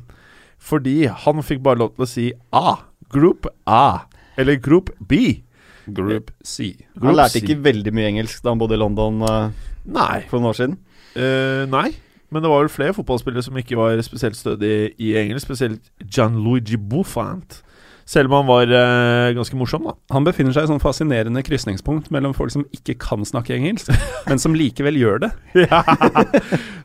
Fordi 0.63 1.07
han 1.09 1.41
fikk 1.43 1.62
bare 1.65 1.81
lov 1.81 1.93
til 1.95 2.05
å 2.05 2.09
si 2.09 2.27
A. 2.53 2.75
Group 3.13 3.50
A. 3.70 4.05
Eller 4.38 4.58
Group 4.62 4.91
B. 5.00 5.43
Group 5.86 6.32
C. 6.43 6.74
Han 6.96 7.01
Group 7.01 7.20
lærte 7.20 7.38
C. 7.38 7.43
ikke 7.43 7.60
veldig 7.63 7.93
mye 7.93 8.10
engelsk 8.13 8.43
da 8.43 8.53
han 8.53 8.62
bodde 8.62 8.77
i 8.77 8.82
London 8.82 9.22
uh, 9.27 9.51
Nei. 9.86 10.24
for 10.29 10.39
noen 10.39 10.53
år 10.53 10.60
siden. 10.60 10.79
Uh, 11.13 11.63
nei, 11.70 11.91
men 12.34 12.41
det 12.41 12.50
var 12.50 12.63
vel 12.63 12.72
flere 12.74 12.96
fotballspillere 12.98 13.46
som 13.46 13.60
ikke 13.60 13.77
var 13.77 14.00
spesielt 14.05 14.39
stødige 14.39 14.93
i 14.98 15.13
engelsk. 15.20 15.51
Spesielt 15.51 15.91
Gianluigi 16.03 16.79
Buffant. 16.79 17.62
Selv 18.05 18.27
om 18.33 18.36
han 18.41 18.48
var 18.50 18.67
eh, 18.67 19.33
ganske 19.38 19.55
morsom, 19.55 19.86
da. 19.88 19.93
Han 20.12 20.25
befinner 20.27 20.51
seg 20.51 20.65
i 20.65 20.72
sånn 20.74 20.81
fascinerende 20.83 21.43
krysningspunkt 21.45 22.10
mellom 22.12 22.33
folk 22.36 22.51
som 22.51 22.65
ikke 22.75 22.98
kan 23.00 23.24
snakke 23.25 23.55
engelsk, 23.55 23.93
men 24.27 24.41
som 24.43 24.53
likevel 24.57 24.98
gjør 25.00 25.22
det. 25.24 25.31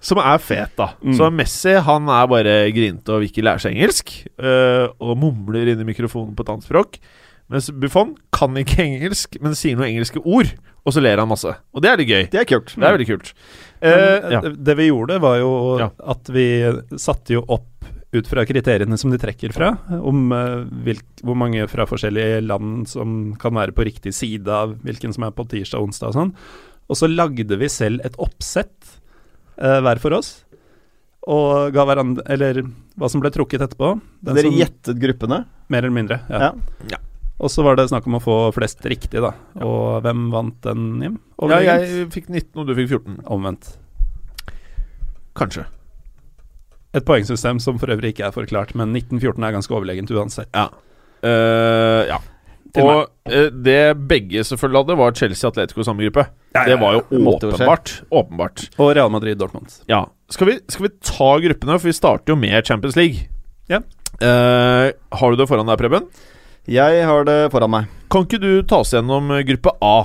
Som 0.05 0.21
er 0.23 0.39
fet, 0.43 0.75
da. 0.79 0.93
Mm. 1.03 1.17
Så 1.19 1.31
Messi 1.35 1.75
han 1.85 2.09
er 2.13 2.29
bare 2.31 2.57
grinte 2.75 3.15
og 3.15 3.23
vil 3.25 3.31
ikke 3.33 3.45
lære 3.47 3.65
seg 3.65 3.75
engelsk. 3.77 4.13
eh, 4.39 4.87
og 5.03 5.17
mumler 5.19 5.73
inn 5.73 5.83
i 5.83 5.89
mikrofonen 5.89 6.37
på 6.39 6.45
et 6.47 6.53
annet 6.55 6.69
språk. 6.69 7.01
Mens 7.49 7.71
Buffon 7.73 8.15
kan 8.37 8.55
ikke 8.61 8.83
engelsk, 8.85 9.39
men 9.43 9.55
sier 9.57 9.79
noen 9.79 9.89
engelske 9.95 10.21
ord. 10.23 10.51
Og 10.87 10.95
så 10.95 11.03
ler 11.05 11.21
han 11.21 11.29
masse. 11.29 11.51
Og 11.75 11.83
det 11.85 11.91
er 11.91 11.99
litt 12.01 12.09
gøy. 12.13 12.27
Det 12.33 12.43
er 12.43 12.49
kult. 12.49 12.75
Det 12.77 12.85
er 12.87 12.95
veldig 12.97 13.09
kult. 13.11 13.33
Men, 13.83 13.93
Eh, 13.99 14.31
ja. 14.33 14.41
det- 14.43 14.65
Det 14.65 14.75
vi 14.77 14.87
gjorde, 14.89 15.19
var 15.21 15.37
jo 15.39 15.51
Ja. 15.79 15.91
at 16.07 16.29
vi 16.29 16.47
satte 16.97 17.31
jo 17.35 17.45
opp 17.49 17.85
ut 18.17 18.29
fra 18.31 18.45
kriteriene 18.49 18.97
som 18.97 19.11
de 19.13 19.19
trekker 19.21 19.53
fra, 19.53 19.75
om 20.01 20.33
eh, 20.33 20.63
hvilk, 20.87 21.05
hvor 21.27 21.37
mange 21.37 21.67
fra 21.69 21.85
forskjellige 21.89 22.41
land 22.47 22.87
som 22.89 23.35
kan 23.41 23.53
være 23.59 23.75
på 23.77 23.85
riktig 23.85 24.15
side 24.17 24.49
av 24.49 24.79
hvilken 24.85 25.13
som 25.13 25.27
er 25.29 25.35
på 25.37 25.45
tirsdag 25.51 25.83
og 25.83 25.91
onsdag 25.91 26.13
og 26.13 26.17
sånn. 26.17 26.33
Og 26.89 26.97
så 26.97 27.11
lagde 27.11 27.59
vi 27.61 27.69
selv 27.69 28.01
et 28.09 28.17
oppsett 28.17 28.95
eh, 29.61 29.81
hver 29.85 30.01
for 30.01 30.17
oss, 30.17 30.39
og 31.29 31.75
ga 31.77 31.83
hverandre 31.85 32.23
Eller 32.33 32.63
hva 32.97 33.09
som 33.13 33.21
ble 33.21 33.29
trukket 33.35 33.61
etterpå. 33.61 33.91
Den 34.25 34.39
Dere 34.39 34.49
som- 34.49 34.57
gjettet 34.57 35.01
gruppene? 35.03 35.43
Mer 35.69 35.85
eller 35.85 35.93
mindre. 35.99 36.21
Ja. 36.31 36.39
Ja. 36.49 36.53
Ja. 36.95 37.01
Og 37.39 37.53
så 37.53 37.63
var 37.63 37.77
det 37.77 37.91
snakk 37.91 38.07
om 38.09 38.17
å 38.17 38.23
få 38.25 38.37
flest 38.57 38.81
riktig, 38.89 39.21
da. 39.21 39.35
Og 39.63 40.01
hvem 40.03 40.31
vant 40.33 40.57
den, 40.65 41.03
Jim? 41.05 41.19
ja, 41.53 41.61
jeg 41.61 42.09
fikk 42.11 42.31
19, 42.33 42.57
og 42.57 42.67
du 42.67 42.75
fikk 42.75 42.89
14. 42.89 43.21
Omvendt. 43.29 43.77
Kanskje. 45.39 45.67
Et 46.97 47.05
poengsystem 47.05 47.61
som 47.61 47.79
for 47.81 47.93
øvrig 47.93 48.15
ikke 48.15 48.29
er 48.29 48.35
forklart, 48.35 48.75
men 48.79 48.95
1914 48.97 49.45
er 49.45 49.55
ganske 49.59 49.75
overlegent 49.77 50.13
uansett. 50.15 50.49
Ja. 50.57 50.69
Uh, 51.21 52.09
ja. 52.09 52.19
Og 52.79 53.09
uh, 53.09 53.49
det 53.53 53.81
begge 54.09 54.45
selvfølgelig 54.45 54.85
hadde, 54.85 54.97
var 55.01 55.17
Chelsea 55.19 55.51
Atletico 55.51 55.83
i 55.83 55.89
samme 55.89 56.07
gruppe. 56.07 56.25
Det 56.55 56.79
var 56.81 56.97
jo 56.97 57.03
Det 57.11 57.21
måtte 57.25 57.51
jo 57.51 57.57
åpenbart. 57.57 57.93
Åpenbart. 58.11 58.65
Og 58.79 58.95
Real 58.97 59.13
Madrid 59.13 59.41
Dortmund. 59.41 59.81
Ja. 59.91 60.07
Skal 60.33 60.53
vi, 60.53 60.59
skal 60.69 60.89
vi 60.89 60.95
ta 61.05 61.31
gruppene, 61.45 61.79
for 61.79 61.91
vi 61.91 61.97
starter 61.97 62.33
jo 62.33 62.39
med 62.41 62.65
Champions 62.65 62.97
League. 62.97 63.29
Ja. 63.69 63.83
Uh, 64.23 64.89
har 65.21 65.31
du 65.31 65.41
det 65.41 65.49
foran 65.51 65.69
deg, 65.69 65.81
Preben? 65.81 66.09
Jeg 66.69 67.05
har 67.09 67.29
det 67.29 67.39
foran 67.53 67.73
meg. 67.73 67.93
Kan 68.13 68.25
ikke 68.25 68.41
du 68.41 68.51
ta 68.69 68.81
oss 68.83 68.95
gjennom 68.97 69.31
gruppe 69.49 69.73
A? 69.85 69.99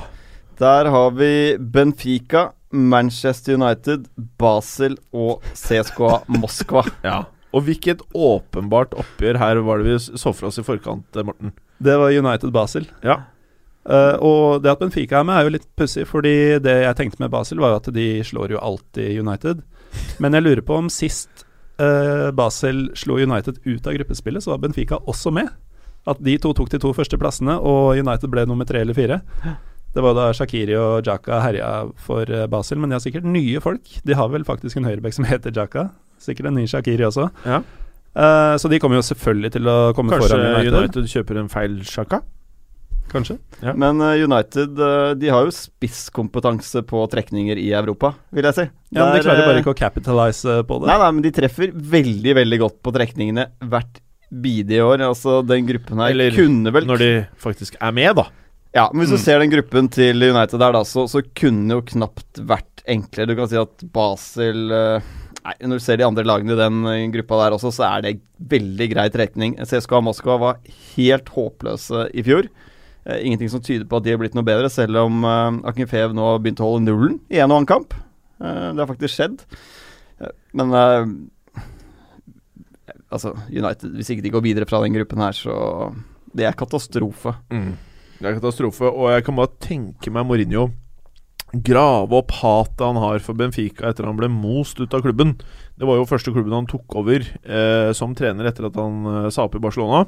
Der 0.60 0.88
har 0.92 1.16
vi 1.16 1.32
Benfica, 1.60 2.52
Manchester 2.74 3.56
United, 3.60 4.08
Basel 4.42 4.98
og 5.14 5.46
CSKA 5.54 6.24
Moskva. 6.34 6.86
Ja. 7.06 7.24
Og 7.54 7.68
hvilket 7.68 8.00
åpenbart 8.18 8.96
oppgjør 8.98 9.38
her 9.38 9.60
var 9.62 9.78
det 9.80 9.86
vi 9.86 10.18
så 10.18 10.32
for 10.34 10.50
oss 10.50 10.58
i 10.58 10.66
forkant, 10.66 11.06
eh, 11.14 11.26
Morten? 11.28 11.52
Det 11.78 11.94
var 12.02 12.10
United 12.10 12.50
Basel. 12.56 12.88
Ja. 13.06 13.20
Uh, 13.84 14.16
og 14.24 14.64
det 14.64 14.72
at 14.72 14.80
Benfica 14.80 15.20
er 15.20 15.28
med, 15.28 15.38
er 15.38 15.46
jo 15.46 15.54
litt 15.58 15.68
pussig, 15.78 16.06
fordi 16.10 16.58
det 16.64 16.78
jeg 16.86 16.98
tenkte 16.98 17.22
med 17.22 17.34
Basel, 17.34 17.60
var 17.62 17.74
jo 17.74 17.82
at 17.82 17.90
de 17.94 18.08
slår 18.26 18.56
jo 18.56 18.62
alltid 18.64 19.20
United. 19.20 19.62
Men 20.24 20.34
jeg 20.34 20.46
lurer 20.48 20.64
på 20.66 20.80
om 20.80 20.90
sist 20.90 21.44
uh, 21.84 22.32
Basel 22.34 22.88
slo 22.98 23.20
United 23.20 23.60
ut 23.68 23.86
av 23.86 24.00
gruppespillet, 24.00 24.46
så 24.46 24.56
var 24.56 24.64
Benfica 24.64 25.02
også 25.04 25.34
med. 25.36 25.52
At 26.10 26.20
de 26.24 26.38
to 26.42 26.56
tok 26.56 26.72
de 26.72 26.82
to 26.82 26.94
første 26.96 27.20
plassene, 27.20 27.60
og 27.60 28.00
United 28.00 28.32
ble 28.32 28.48
nummer 28.50 28.68
tre 28.68 28.82
eller 28.84 28.98
fire. 28.98 29.22
Det 29.94 30.02
var 30.02 30.16
da 30.18 30.32
Shakiri 30.34 30.74
og 30.80 31.06
Jaka 31.06 31.40
herja 31.44 31.70
for 32.02 32.30
eh, 32.30 32.48
Basel, 32.50 32.80
men 32.82 32.90
de 32.90 32.98
har 32.98 33.04
sikkert 33.04 33.28
nye 33.30 33.62
folk. 33.62 33.86
De 34.06 34.18
har 34.18 34.32
vel 34.34 34.46
faktisk 34.48 34.80
en 34.80 34.88
høyrebekk 34.90 35.18
som 35.20 35.28
heter 35.30 35.54
Jaka. 35.54 35.92
Sikkert 36.22 36.50
en 36.50 36.58
ny 36.58 36.66
Shakiri 36.70 37.06
også. 37.06 37.30
Ja. 37.46 37.62
Uh, 38.14 38.54
så 38.62 38.70
de 38.70 38.78
kommer 38.82 39.00
jo 39.00 39.06
selvfølgelig 39.06 39.56
til 39.56 39.70
å 39.70 39.76
komme 39.98 40.14
Kanskje 40.14 40.36
foran 40.36 40.48
United. 40.54 40.76
United. 40.78 41.10
kjøper 41.10 41.40
en 41.42 41.50
feil 41.50 41.80
sjaka? 41.90 42.22
Kanskje. 43.10 43.36
Ja. 43.62 43.74
Men 43.78 44.00
eh, 44.02 44.22
United 44.24 44.78
de 45.20 45.30
har 45.30 45.46
jo 45.46 45.52
spisskompetanse 45.54 46.82
på 46.90 47.02
trekninger 47.12 47.60
i 47.62 47.68
Europa, 47.76 48.14
vil 48.34 48.48
jeg 48.48 48.58
si. 48.58 48.66
Ja, 48.96 49.04
men 49.04 49.18
De 49.18 49.26
klarer 49.26 49.50
bare 49.50 49.62
ikke 49.62 49.74
å 49.74 49.78
capitalize 49.78 50.56
på 50.70 50.80
det. 50.82 50.90
Nei, 50.90 50.96
nei, 51.04 51.10
men 51.18 51.26
de 51.26 51.34
treffer 51.36 51.74
veldig, 51.74 52.38
veldig 52.40 52.60
godt 52.64 52.80
på 52.86 52.94
trekningene 52.96 53.50
hvert 53.70 54.02
bidige 54.34 54.86
år. 54.86 55.04
Altså, 55.06 55.42
den 55.46 55.68
gruppen 55.68 56.02
her 56.02 56.14
Eller 56.16 56.34
kunne 56.34 56.74
vel 56.74 56.88
Når 56.90 57.04
de 57.04 57.12
faktisk 57.42 57.78
er 57.80 57.94
med, 57.94 58.16
da. 58.18 58.30
Ja, 58.74 58.88
men 58.92 59.04
hvis 59.04 59.12
du 59.14 59.20
Mm. 59.20 59.24
ser 59.26 59.40
den 59.40 59.52
gruppen 59.54 59.90
til 59.94 60.18
United 60.24 60.58
der, 60.60 60.72
da, 60.74 60.82
så, 60.84 61.04
så 61.08 61.22
kunne 61.38 61.68
det 61.70 61.76
jo 61.78 61.84
knapt 61.94 62.40
vært 62.50 62.82
enklere. 62.90 63.28
Du 63.30 63.36
kan 63.38 63.48
si 63.52 63.60
at 63.60 63.84
Basel 63.94 64.72
eh, 64.74 65.12
Nei, 65.44 65.54
når 65.68 65.76
du 65.82 65.84
ser 65.84 65.98
de 66.00 66.06
andre 66.08 66.24
lagene 66.24 66.54
i 66.56 66.60
den 66.60 66.86
eh, 66.88 67.02
gruppa 67.12 67.38
der 67.44 67.52
også, 67.58 67.70
så 67.76 67.84
er 67.90 68.02
det 68.06 68.14
veldig 68.50 68.86
grei 68.94 69.10
trekning. 69.12 69.58
CSKA 69.60 70.00
Moskva 70.02 70.38
var 70.40 70.62
helt 70.96 71.28
håpløse 71.36 72.06
i 72.16 72.24
fjor. 72.24 72.48
Eh, 73.06 73.20
ingenting 73.28 73.52
som 73.52 73.60
tyder 73.62 73.84
på 73.86 74.00
at 74.00 74.06
de 74.08 74.14
har 74.16 74.22
blitt 74.22 74.38
noe 74.40 74.48
bedre, 74.48 74.70
selv 74.72 75.02
om 75.04 75.22
eh, 75.28 75.60
Akinfev 75.70 76.16
nå 76.16 76.30
har 76.32 76.40
begynt 76.40 76.64
å 76.64 76.70
holde 76.72 76.88
nullen 76.88 77.20
i 77.30 77.42
en 77.44 77.52
og 77.52 77.60
annen 77.60 77.68
kamp. 77.70 77.94
Eh, 78.40 78.70
det 78.72 78.80
har 78.80 78.88
faktisk 78.90 79.18
skjedd. 79.20 79.44
Men 80.56 80.72
altså, 83.12 83.34
United 83.52 83.94
Hvis 83.98 84.12
ikke 84.14 84.24
de 84.24 84.32
går 84.34 84.44
videre 84.46 84.68
fra 84.70 84.80
den 84.84 84.96
gruppen 84.96 85.20
her, 85.24 85.36
så 85.36 85.56
Det 86.34 86.46
er 86.48 86.56
katastrofe. 86.58 87.36
Det 87.52 87.76
er 88.30 88.40
katastrofe. 88.40 88.90
Og 88.90 89.12
jeg 89.14 89.26
kan 89.28 89.38
bare 89.38 89.54
tenke 89.64 90.14
meg 90.14 90.28
Mourinho 90.28 90.70
grave 91.54 92.18
opp 92.18 92.32
hatet 92.40 92.82
han 92.82 92.98
har 92.98 93.22
for 93.22 93.38
Benfica 93.38 93.92
etter 93.92 94.08
han 94.08 94.18
ble 94.18 94.30
most 94.32 94.80
ut 94.82 94.94
av 94.96 95.04
klubben. 95.06 95.36
Det 95.78 95.86
var 95.86 96.00
jo 96.00 96.08
første 96.10 96.34
klubben 96.34 96.56
han 96.56 96.70
tok 96.70 96.96
over 96.98 97.22
eh, 97.22 97.92
som 97.94 98.16
trener 98.18 98.50
etter 98.50 98.70
at 98.70 98.80
han 98.80 99.10
eh, 99.12 99.28
sa 99.34 99.46
opp 99.46 99.58
i 99.60 99.62
Barcelona. 99.62 100.08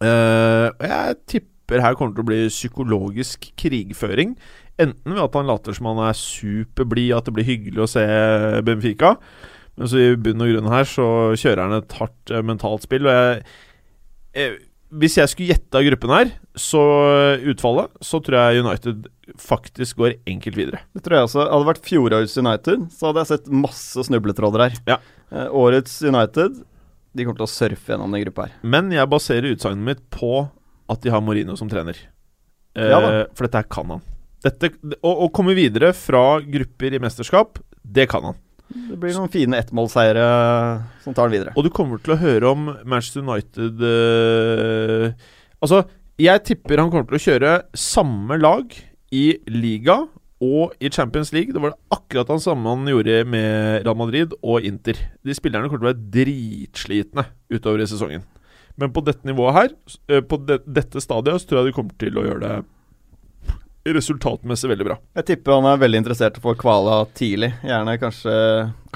Eh, 0.00 0.68
jeg 0.88 1.18
tipper 1.28 1.84
her 1.84 1.98
kommer 1.98 2.16
til 2.16 2.24
å 2.24 2.30
bli 2.30 2.40
psykologisk 2.48 3.50
krigføring. 3.60 4.32
Enten 4.80 5.16
ved 5.16 5.24
at 5.24 5.36
han 5.36 5.48
later 5.48 5.76
som 5.76 5.90
han 5.90 6.00
er 6.06 6.16
superblid, 6.16 7.12
at 7.16 7.28
det 7.28 7.36
blir 7.36 7.48
hyggelig 7.48 7.84
å 7.84 7.90
se 7.90 8.06
Benfica. 8.64 9.16
Men 9.76 9.90
så 9.92 10.00
i 10.00 10.16
bunn 10.20 10.40
og 10.40 10.52
grunn 10.52 10.72
her 10.72 10.88
så 10.88 11.06
kjører 11.36 11.62
han 11.66 11.78
et 11.78 11.96
hardt 11.98 12.32
eh, 12.32 12.44
mentalt 12.44 12.86
spill. 12.86 13.08
Og 13.08 13.12
jeg, 13.12 13.42
eh, 14.36 14.56
hvis 14.94 15.16
jeg 15.18 15.30
skulle 15.32 15.50
gjette 15.50 15.78
av 15.78 15.84
gruppen 15.86 16.12
her, 16.14 16.28
så 16.56 16.80
utfallet, 17.50 17.90
så 18.04 18.20
tror 18.22 18.36
jeg 18.38 18.62
United 18.64 19.08
faktisk 19.42 19.98
går 19.98 20.14
enkelt 20.30 20.56
videre. 20.56 20.80
Det 20.94 21.02
tror 21.02 21.16
jeg 21.18 21.26
også. 21.28 21.42
Hadde 21.42 21.64
det 21.64 21.70
vært 21.72 21.88
fjorårets 21.88 22.36
United, 22.38 22.84
så 22.94 23.08
hadde 23.08 23.24
jeg 23.24 23.30
sett 23.32 23.48
masse 23.66 24.04
snubletråder 24.06 24.62
her. 24.66 24.76
Ja. 24.86 24.98
Eh, 25.34 25.48
årets 25.50 25.96
United 26.06 26.60
De 27.16 27.24
kommer 27.24 27.40
til 27.40 27.46
å 27.48 27.50
surfe 27.50 27.90
gjennom 27.90 28.12
den 28.14 28.22
gruppa 28.26 28.46
her. 28.46 28.52
Men 28.62 28.92
jeg 28.94 29.08
baserer 29.10 29.48
utsagnet 29.56 29.82
mitt 29.88 30.02
på 30.12 30.44
at 30.92 31.00
de 31.02 31.10
har 31.10 31.22
Mourinho 31.24 31.56
som 31.58 31.70
trener. 31.72 31.96
Eh, 32.76 32.90
Ja 32.92 33.00
for 33.34 33.46
dette 33.48 33.62
her 33.64 33.70
kan 33.72 33.88
han. 33.96 34.02
Dette, 34.44 34.70
å, 35.00 35.14
å 35.24 35.30
komme 35.34 35.56
videre 35.56 35.90
fra 35.96 36.38
grupper 36.44 36.94
i 36.94 37.00
mesterskap, 37.02 37.58
det 37.82 38.06
kan 38.12 38.22
han. 38.28 38.36
Det 38.66 38.98
blir 38.98 39.14
noen 39.14 39.30
fine 39.30 39.58
ettmålseiere 39.60 40.26
som 41.04 41.14
tar 41.14 41.28
den 41.28 41.36
videre. 41.36 41.54
Og 41.54 41.66
du 41.66 41.70
kommer 41.74 42.02
til 42.02 42.16
å 42.16 42.20
høre 42.20 42.50
om 42.50 42.68
Manchester 42.82 43.22
United 43.22 43.82
eh, 43.86 45.26
Altså, 45.62 45.84
jeg 46.20 46.42
tipper 46.44 46.82
han 46.82 46.90
kommer 46.92 47.08
til 47.08 47.18
å 47.18 47.24
kjøre 47.26 47.52
samme 47.78 48.36
lag 48.40 48.74
i 49.14 49.26
liga 49.48 50.02
og 50.44 50.74
i 50.82 50.90
Champions 50.92 51.32
League. 51.32 51.54
Det 51.54 51.62
var 51.62 51.72
det 51.72 51.96
akkurat 51.96 52.30
han 52.34 52.42
samme 52.42 52.74
han 52.74 52.90
gjorde 52.90 53.22
med 53.28 53.86
Real 53.86 53.96
Madrid 53.98 54.34
og 54.42 54.66
Inter. 54.66 54.98
De 55.24 55.36
spillerne 55.36 55.70
kommer 55.70 55.86
til 55.86 55.88
å 55.88 55.92
være 55.94 56.10
dritslitne 56.18 57.26
utover 57.54 57.84
i 57.84 57.88
sesongen. 57.88 58.26
Men 58.76 58.92
på 58.92 59.00
dette 59.06 59.24
nivået 59.24 59.56
her, 59.56 59.70
eh, 60.12 60.20
på 60.20 60.36
det, 60.44 60.60
dette 60.66 61.00
stadiet, 61.00 61.40
så 61.40 61.48
tror 61.48 61.62
jeg 61.62 61.70
de 61.70 61.76
kommer 61.78 61.96
til 62.00 62.18
å 62.18 62.26
gjøre 62.26 62.42
det 62.44 62.56
resultatmessig 63.94 64.68
veldig 64.70 64.84
bra. 64.88 64.96
Jeg 65.20 65.26
tipper 65.30 65.52
han 65.58 65.66
er 65.70 65.78
veldig 65.82 66.00
interessert 66.02 66.36
i 66.38 66.40
å 66.40 66.44
få 66.48 66.54
kvala 66.58 66.96
tidlig. 67.14 67.52
Gjerne 67.62 67.94
kanskje 68.02 68.34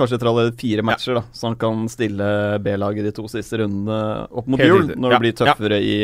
Kanskje 0.00 0.16
etter 0.16 0.30
alle 0.30 0.46
fire 0.56 0.82
matcher, 0.82 1.18
da 1.18 1.22
så 1.36 1.46
han 1.50 1.56
kan 1.60 1.82
stille 1.92 2.58
B-laget 2.64 3.04
de 3.04 3.12
to 3.12 3.26
siste 3.28 3.58
rundene 3.60 4.26
opp 4.30 4.46
mot 4.48 4.60
jul, 4.62 4.94
når 4.96 5.12
Ja, 5.12 5.18
det 5.18 5.20
blir 5.26 5.36
tøffere 5.36 5.78
i, 5.84 5.96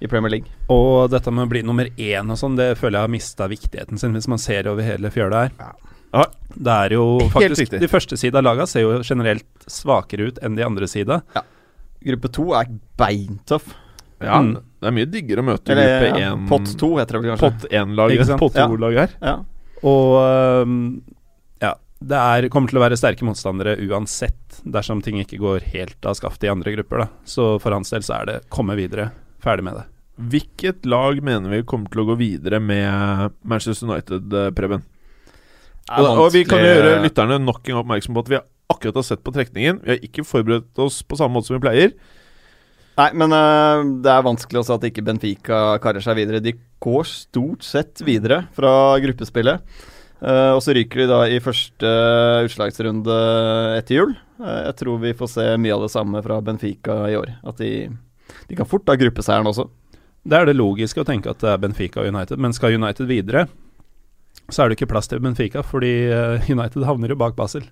i 0.00 0.06
Premier 0.10 0.30
League. 0.36 0.46
Og 0.70 1.10
dette 1.10 1.32
med 1.34 1.48
å 1.48 1.50
bli 1.50 1.62
nummer 1.66 1.90
én 1.98 2.30
og 2.30 2.38
sånn, 2.38 2.54
det 2.56 2.76
føler 2.78 3.00
jeg 3.00 3.08
har 3.08 3.14
mista 3.16 3.48
viktigheten 3.50 3.98
sin, 3.98 4.14
hvis 4.14 4.28
man 4.30 4.38
ser 4.38 4.68
over 4.70 4.86
hele 4.86 5.10
fjøla 5.10 5.46
her. 5.48 5.56
Ja. 5.58 5.72
Det 6.54 6.70
er 6.70 6.94
jo 6.94 7.04
faktisk. 7.32 7.74
De 7.82 7.88
første 7.90 8.16
sida 8.20 8.38
av 8.38 8.44
laga 8.46 8.68
ser 8.70 8.84
jo 8.86 9.00
generelt 9.02 9.66
svakere 9.66 10.28
ut 10.30 10.38
enn 10.46 10.54
de 10.54 10.62
andre 10.62 10.86
sida. 10.86 11.18
Gruppe 12.04 12.30
to 12.30 12.52
er 12.54 12.70
beintøff. 13.00 13.74
Ja, 14.22 14.38
Mm. 14.40 14.54
Det 14.84 14.90
er 14.90 14.96
mye 14.98 15.08
diggere 15.08 15.40
å 15.40 15.46
møte 15.48 15.72
Eller 15.72 15.86
gruppe 15.88 16.20
ja, 16.20 16.30
1 16.34 16.46
pott 16.50 16.72
to, 16.80 16.90
heter 17.00 17.16
det 17.16 17.20
vel 17.22 17.30
kanskje. 17.32 17.48
Pott 17.48 17.66
1-lag, 17.72 18.12
Ikke 18.12 18.26
sant? 18.28 18.42
pott 18.42 18.58
Ja. 18.60 18.66
2-lag 18.68 18.98
her. 19.00 19.14
Ja. 19.24 19.34
Og 19.88 20.12
um, 20.68 20.76
ja, 21.64 21.70
det 22.04 22.20
er, 22.20 22.48
kommer 22.52 22.72
til 22.72 22.80
å 22.80 22.84
være 22.84 22.98
sterke 23.00 23.24
motstandere 23.24 23.78
uansett, 23.86 24.60
dersom 24.76 25.00
ting 25.04 25.22
ikke 25.22 25.40
går 25.40 25.64
helt 25.72 26.08
av 26.08 26.18
skaftet 26.20 26.50
i 26.50 26.52
andre 26.52 26.76
grupper. 26.76 27.06
da 27.06 27.08
Så 27.28 27.54
for 27.64 27.76
hans 27.76 27.92
del 27.94 28.04
så 28.04 28.18
er 28.20 28.30
det 28.30 28.38
komme 28.52 28.76
videre, 28.76 29.10
ferdig 29.44 29.64
med 29.70 29.80
det. 29.80 29.86
Hvilket 30.14 30.84
lag 30.86 31.18
mener 31.24 31.56
vi 31.56 31.64
kommer 31.66 31.90
til 31.90 32.04
å 32.04 32.08
gå 32.12 32.18
videre 32.20 32.60
med 32.62 33.34
Manchester 33.42 33.88
United, 33.88 34.28
eh, 34.30 34.50
Preben? 34.54 34.84
Og, 35.96 36.10
og 36.26 36.28
vi 36.32 36.44
kan 36.48 36.62
gjøre 36.64 37.00
lytterne 37.02 37.40
nok 37.42 37.64
en 37.64 37.72
gang 37.72 37.80
oppmerksom 37.82 38.16
på 38.16 38.22
at 38.24 38.30
vi 38.32 38.44
akkurat 38.72 39.00
har 39.00 39.06
sett 39.08 39.24
på 39.24 39.32
trekningen. 39.34 39.80
Vi 39.84 39.96
har 39.96 40.04
ikke 40.06 40.24
forberedt 40.24 40.80
oss 40.80 41.02
på 41.04 41.18
samme 41.18 41.36
måte 41.36 41.50
som 41.50 41.58
vi 41.58 41.64
pleier. 41.66 41.96
Nei, 42.94 43.08
men 43.18 43.34
uh, 43.34 43.82
det 44.04 44.12
er 44.12 44.26
vanskelig 44.26 44.60
også 44.62 44.76
at 44.76 44.86
ikke 44.86 45.04
Benfica 45.06 45.62
karer 45.82 46.04
seg 46.04 46.18
videre. 46.20 46.42
De 46.44 46.54
går 46.84 47.08
stort 47.10 47.66
sett 47.66 48.04
videre 48.06 48.44
fra 48.54 48.94
gruppespillet. 49.02 49.64
Uh, 50.24 50.54
og 50.54 50.62
så 50.64 50.76
ryker 50.76 51.02
de 51.02 51.08
da 51.10 51.24
i 51.28 51.40
første 51.42 51.90
utslagsrunde 52.46 53.16
etter 53.80 53.98
jul. 53.98 54.14
Uh, 54.38 54.70
jeg 54.70 54.76
tror 54.80 55.02
vi 55.02 55.16
får 55.18 55.32
se 55.34 55.48
mye 55.60 55.74
av 55.74 55.86
det 55.86 55.92
samme 55.92 56.22
fra 56.24 56.38
Benfica 56.44 57.02
i 57.10 57.18
år. 57.18 57.34
At 57.44 57.58
de, 57.60 57.90
de 58.48 58.58
kan 58.58 58.68
fort 58.70 58.86
ha 58.88 58.96
gruppeseieren 59.00 59.50
også. 59.50 59.66
Det 60.24 60.38
er 60.38 60.48
det 60.48 60.56
logiske 60.56 61.02
å 61.02 61.06
tenke 61.06 61.34
at 61.34 61.42
det 61.42 61.50
er 61.52 61.60
Benfica 61.60 62.00
og 62.00 62.08
United, 62.08 62.40
men 62.40 62.54
skal 62.56 62.78
United 62.78 63.10
videre, 63.10 63.44
så 64.48 64.64
er 64.64 64.70
det 64.70 64.78
ikke 64.78 64.88
plass 64.94 65.10
til 65.10 65.20
Benfica, 65.24 65.60
fordi 65.64 65.92
eh, 66.08 66.46
United 66.52 66.86
havner 66.88 67.12
jo 67.12 67.18
bak 67.20 67.36
Basel. 67.36 67.66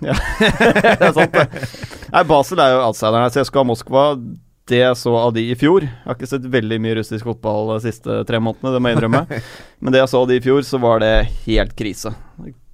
Ja, 0.00 0.14
det 0.40 1.08
er 1.08 1.16
sant, 1.16 1.34
det. 1.34 1.66
Nei, 2.14 2.22
Basel 2.30 2.62
er 2.62 2.76
jo 2.76 2.84
outsideren 2.86 3.26
her. 3.26 3.34
CSKA 3.34 3.66
Moskva, 3.66 4.04
det 4.70 4.80
jeg 4.80 4.96
så 4.98 5.12
av 5.18 5.32
de 5.36 5.42
i 5.52 5.56
fjor 5.58 5.84
Jeg 5.84 6.06
har 6.06 6.16
ikke 6.16 6.28
sett 6.30 6.46
veldig 6.52 6.78
mye 6.82 6.96
russisk 7.00 7.26
fotball 7.28 7.74
de 7.74 7.80
siste 7.88 8.20
tre 8.28 8.40
månedene, 8.42 8.72
det 8.74 8.80
må 8.82 8.90
jeg 8.90 8.98
innrømme. 8.98 9.40
Men 9.82 9.94
det 9.94 10.02
jeg 10.02 10.10
så 10.12 10.22
av 10.22 10.30
de 10.30 10.38
i 10.38 10.44
fjor, 10.44 10.64
så 10.66 10.80
var 10.82 11.02
det 11.02 11.12
helt 11.44 11.76
krise. 11.78 12.12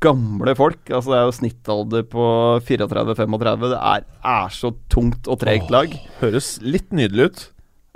Gamle 0.04 0.54
folk. 0.58 0.80
altså 0.90 1.12
Det 1.12 1.18
er 1.18 1.26
jo 1.26 1.36
snittalder 1.40 2.08
på 2.12 2.30
34-35. 2.68 3.68
Det 3.72 3.80
er, 3.80 4.08
er 4.36 4.54
så 4.54 4.72
tungt 4.92 5.30
og 5.30 5.40
tregt 5.42 5.72
lag. 5.72 5.94
Høres 6.20 6.56
litt 6.64 6.92
nydelig 6.94 7.30
ut. 7.30 7.44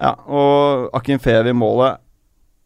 Ja, 0.00 0.14
og 0.24 0.88
Akin 0.96 1.20
Fev 1.20 1.50
i 1.50 1.56
målet 1.56 2.00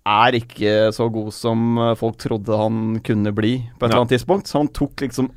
er 0.04 0.36
ikke 0.36 0.92
så 0.94 1.08
god 1.10 1.32
som 1.34 1.80
folk 1.98 2.18
trodde 2.20 2.58
han 2.60 3.00
kunne 3.04 3.32
bli 3.34 3.56
på 3.72 3.86
et 3.86 3.88
eller 3.88 4.04
annet 4.04 4.14
tidspunkt. 4.18 4.50
Så 4.50 4.60
han 4.60 4.70
tok 4.70 5.06
liksom 5.06 5.32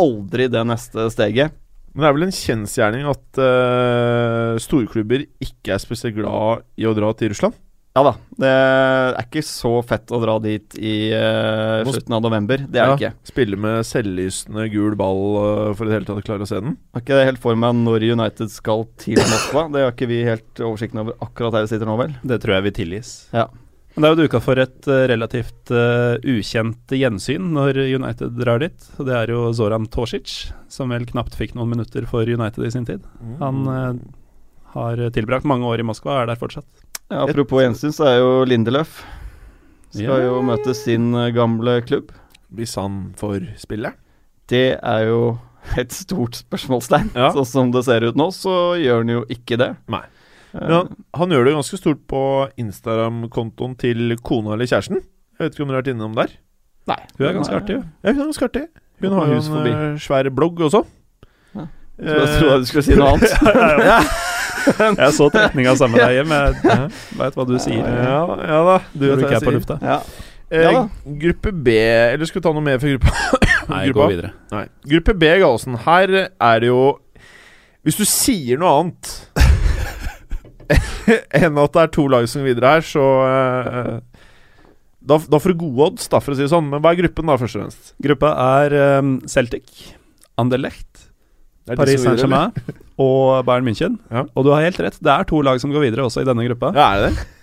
aldri 0.00 0.46
det 0.52 0.62
neste 0.68 1.08
steget. 1.12 1.56
Men 1.94 2.04
det 2.04 2.08
er 2.10 2.14
vel 2.18 2.26
en 2.28 2.36
kjensgjerning 2.36 3.08
at 3.10 3.40
uh, 3.42 4.60
storklubber 4.62 5.24
ikke 5.42 5.74
er 5.74 5.82
spesielt 5.82 6.14
glad 6.20 6.62
i 6.78 6.86
å 6.86 6.94
dra 6.96 7.10
til 7.18 7.32
Russland? 7.32 7.56
Ja 7.98 8.04
da. 8.06 8.12
Det 8.38 8.50
er 8.50 9.16
ikke 9.24 9.42
så 9.42 9.72
fett 9.82 10.12
å 10.14 10.20
dra 10.22 10.36
dit 10.38 10.76
i 10.78 10.92
Må- 11.10 11.90
slutten 11.90 12.14
av 12.14 12.22
november. 12.22 12.62
Det 12.70 12.78
er 12.78 12.92
det 12.92 13.00
ikke. 13.00 13.10
Spille 13.32 13.58
med 13.58 13.82
selvlysende 13.88 14.68
gul 14.70 14.94
ball 15.00 15.24
uh, 15.40 15.72
for 15.74 15.88
i 15.88 15.90
det 15.90 15.96
hele 15.98 16.06
tatt 16.06 16.22
å 16.22 16.26
klare 16.28 16.46
å 16.46 16.50
se 16.52 16.60
den? 16.62 16.76
Har 16.94 17.02
ikke 17.02 17.18
helt 17.26 17.42
for 17.42 17.58
meg 17.58 17.74
når 17.82 18.06
United 18.12 18.54
skal 18.54 18.86
til 19.02 19.18
Moskva. 19.18 19.66
Det 19.74 19.82
har 19.82 19.90
ikke 19.96 20.10
vi 20.12 20.20
helt 20.28 20.62
oversikten 20.62 21.02
over 21.02 21.18
akkurat 21.26 21.58
her 21.58 21.66
vi 21.66 21.72
sitter 21.74 21.90
nå, 21.90 21.98
vel. 21.98 22.14
Det 22.22 22.38
tror 22.44 22.54
jeg 22.60 22.68
vi 22.68 22.74
tilgis. 22.78 23.12
Ja. 23.34 23.48
Men 23.94 24.04
det 24.04 24.08
er 24.08 24.14
jo 24.14 24.24
duka 24.24 24.40
for 24.42 24.60
et 24.62 24.86
eh, 24.86 25.06
relativt 25.10 25.72
uh, 25.74 26.14
ukjent 26.22 26.94
gjensyn 26.94 27.50
når 27.56 27.80
United 27.88 28.38
drar 28.38 28.62
dit. 28.62 28.86
Og 28.98 29.08
det 29.08 29.16
er 29.18 29.32
jo 29.34 29.48
Zoran 29.56 29.88
Tosic, 29.90 30.52
som 30.70 30.94
vel 30.94 31.08
knapt 31.08 31.34
fikk 31.38 31.56
noen 31.58 31.72
minutter 31.74 32.06
for 32.08 32.28
United 32.28 32.64
i 32.64 32.70
sin 32.72 32.86
tid. 32.86 33.02
Han 33.42 33.66
uh, 33.66 33.90
har 34.76 35.02
tilbrakt 35.16 35.48
mange 35.48 35.66
år 35.66 35.82
i 35.82 35.88
Moskva 35.90 36.14
og 36.14 36.22
er 36.22 36.32
der 36.32 36.40
fortsatt. 36.40 36.68
Ja, 37.10 37.24
apropos 37.24 37.64
gjensyn, 37.64 37.90
så 37.90 38.06
er 38.06 38.20
jo 38.20 38.34
Lindeløf 38.46 39.00
Skal 39.90 40.04
yeah. 40.04 40.26
jo 40.28 40.42
møte 40.46 40.74
sin 40.78 41.10
eh, 41.18 41.32
gamle 41.34 41.80
klubb. 41.82 42.12
Hvis 42.54 42.76
han 42.78 43.08
får 43.18 43.48
spille? 43.58 43.90
Det 44.50 44.78
er 44.78 45.06
jo 45.08 45.34
et 45.82 45.90
stort 45.94 46.38
spørsmålstegn. 46.38 47.10
Ja. 47.18 47.32
Sånn 47.34 47.48
som 47.50 47.72
det 47.74 47.82
ser 47.88 48.06
ut 48.06 48.18
nå, 48.18 48.28
så 48.34 48.76
gjør 48.78 49.02
han 49.02 49.10
jo 49.16 49.24
ikke 49.34 49.58
det. 49.58 49.72
Nei. 49.90 50.04
Eh, 50.54 50.60
Men 50.66 50.88
han, 51.14 51.30
gjør 51.34 51.44
det 51.46 51.54
ganske 51.58 51.78
stort 51.80 52.00
på 52.10 52.22
Instagram-kontoen 52.58 53.76
til 53.78 54.16
kona 54.22 54.54
eller 54.56 54.66
kjæresten. 54.70 55.00
Jeg 55.38 55.44
vet 55.46 55.54
ikke 55.54 55.62
om 55.64 55.68
dere 55.70 55.78
har 55.78 55.82
vært 55.84 55.92
innom 55.94 56.14
der? 56.18 56.32
nei. 56.90 56.96
Hun 57.18 57.26
er 57.28 57.34
ganske 57.36 57.54
artig, 57.54 57.74
jo. 57.76 57.82
Ja, 58.02 58.12
hun 58.12 58.20
er 58.20 58.24
ganske 58.32 58.44
artig. 58.48 58.64
Hun 59.00 59.12
har 59.14 59.26
jo 59.30 59.36
en 59.38 59.42
forbi. 59.54 59.70
eh, 59.70 59.98
svær 60.02 60.30
blogg 60.34 60.60
også. 60.66 60.82
Ja. 61.54 61.66
Jeg 62.00 62.28
trodde 62.40 62.58
du 62.64 62.66
skulle 62.66 62.82
si 62.84 62.96
noe 62.98 63.14
annet. 63.14 63.30
Jeg 65.00 65.12
så 65.16 65.28
trekninga 65.32 65.72
sammen 65.78 65.96
med 65.96 66.02
deg 66.04 66.18
hjem. 66.18 66.32
Jeg 66.34 66.90
veit 67.20 67.36
hva 67.38 67.46
du 67.48 67.54
sier. 67.62 67.80
Ja, 67.80 68.18
ja 68.50 68.58
da. 68.66 68.74
Du 68.92 69.06
vet 69.06 69.22
hva 69.22 69.30
jeg 69.30 69.38
er 69.38 69.40
på 69.40 69.46
sier. 69.46 69.56
lufta. 69.56 69.78
Ja. 69.80 70.00
Eh, 70.50 70.66
Ja 70.66 70.82
gruppe 71.22 71.52
B 71.54 71.70
Eller 71.78 72.26
skal 72.26 72.40
vi 72.40 72.44
ta 72.48 72.50
noe 72.56 72.64
mer 72.66 72.80
for 72.82 72.90
gruppa? 72.90 73.38
Nei, 73.70 73.84
gå 73.94 74.08
videre. 74.10 74.32
Nei. 74.50 74.64
Gruppe 74.92 75.14
B, 75.14 75.30
Gallosen. 75.40 75.78
Her 75.86 76.12
er 76.26 76.60
det 76.64 76.68
jo 76.72 76.80
Hvis 77.86 77.96
du 78.00 78.04
sier 78.04 78.58
noe 78.60 78.72
annet 78.80 79.12
enn 81.40 81.60
at 81.60 81.74
det 81.76 81.82
er 81.82 81.92
to 81.96 82.06
lag 82.10 82.28
som 82.30 82.42
går 82.42 82.52
videre 82.52 82.74
her, 82.76 82.86
så 82.86 83.06
uh, 83.24 84.24
da, 85.00 85.16
da 85.32 85.40
får 85.40 85.54
du 85.54 85.62
gode 85.64 85.86
odds, 85.88 86.10
da, 86.12 86.20
for 86.22 86.34
å 86.34 86.38
si 86.38 86.44
det 86.44 86.52
sånn. 86.52 86.68
Men 86.70 86.82
hva 86.84 86.92
er 86.92 87.00
gruppen, 87.00 87.30
da, 87.30 87.38
først 87.40 87.56
og 87.56 87.64
fremst? 87.64 87.92
Gruppa 88.04 88.34
er 88.60 88.76
um, 89.00 89.14
Celtic, 89.30 89.70
Anderlecht, 90.40 91.08
er 91.70 91.80
Paris? 91.80 92.02
Saint-Germain 92.04 92.52
og 93.06 93.40
Bayern 93.48 93.66
München. 93.66 93.98
Ja. 94.12 94.26
Og 94.34 94.46
du 94.46 94.52
har 94.54 94.66
helt 94.66 94.80
rett, 94.82 95.00
det 95.00 95.12
er 95.14 95.28
to 95.28 95.40
lag 95.46 95.60
som 95.62 95.72
går 95.72 95.88
videre 95.88 96.06
også 96.06 96.24
i 96.24 96.28
denne 96.28 96.46
gruppa. 96.50 96.74
Ja, 96.76 96.92
er 96.94 97.06
det 97.08 97.12
det? 97.18 97.28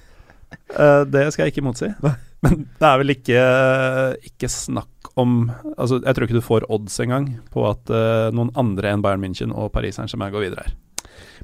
Eh, 0.47 1.01
det 1.11 1.25
skal 1.33 1.43
jeg 1.43 1.51
ikke 1.51 1.63
motsi. 1.65 1.89
Men 2.45 2.53
det 2.79 2.87
er 2.87 2.99
vel 3.01 3.11
ikke, 3.11 3.41
ikke 4.29 4.47
snakk 4.51 5.09
om 5.19 5.49
Altså, 5.73 5.97
Jeg 6.05 6.15
tror 6.15 6.27
ikke 6.27 6.37
du 6.37 6.45
får 6.45 6.65
odds 6.71 6.95
engang 7.03 7.25
på 7.51 7.65
at 7.67 7.91
uh, 7.91 8.29
noen 8.35 8.51
andre 8.59 8.93
enn 8.93 9.03
Bayern 9.03 9.23
München 9.23 9.51
og 9.51 9.73
Paris 9.75 9.97
Saint-Germain 9.99 10.31
går 10.31 10.45
videre 10.45 10.67
her. 10.67 10.75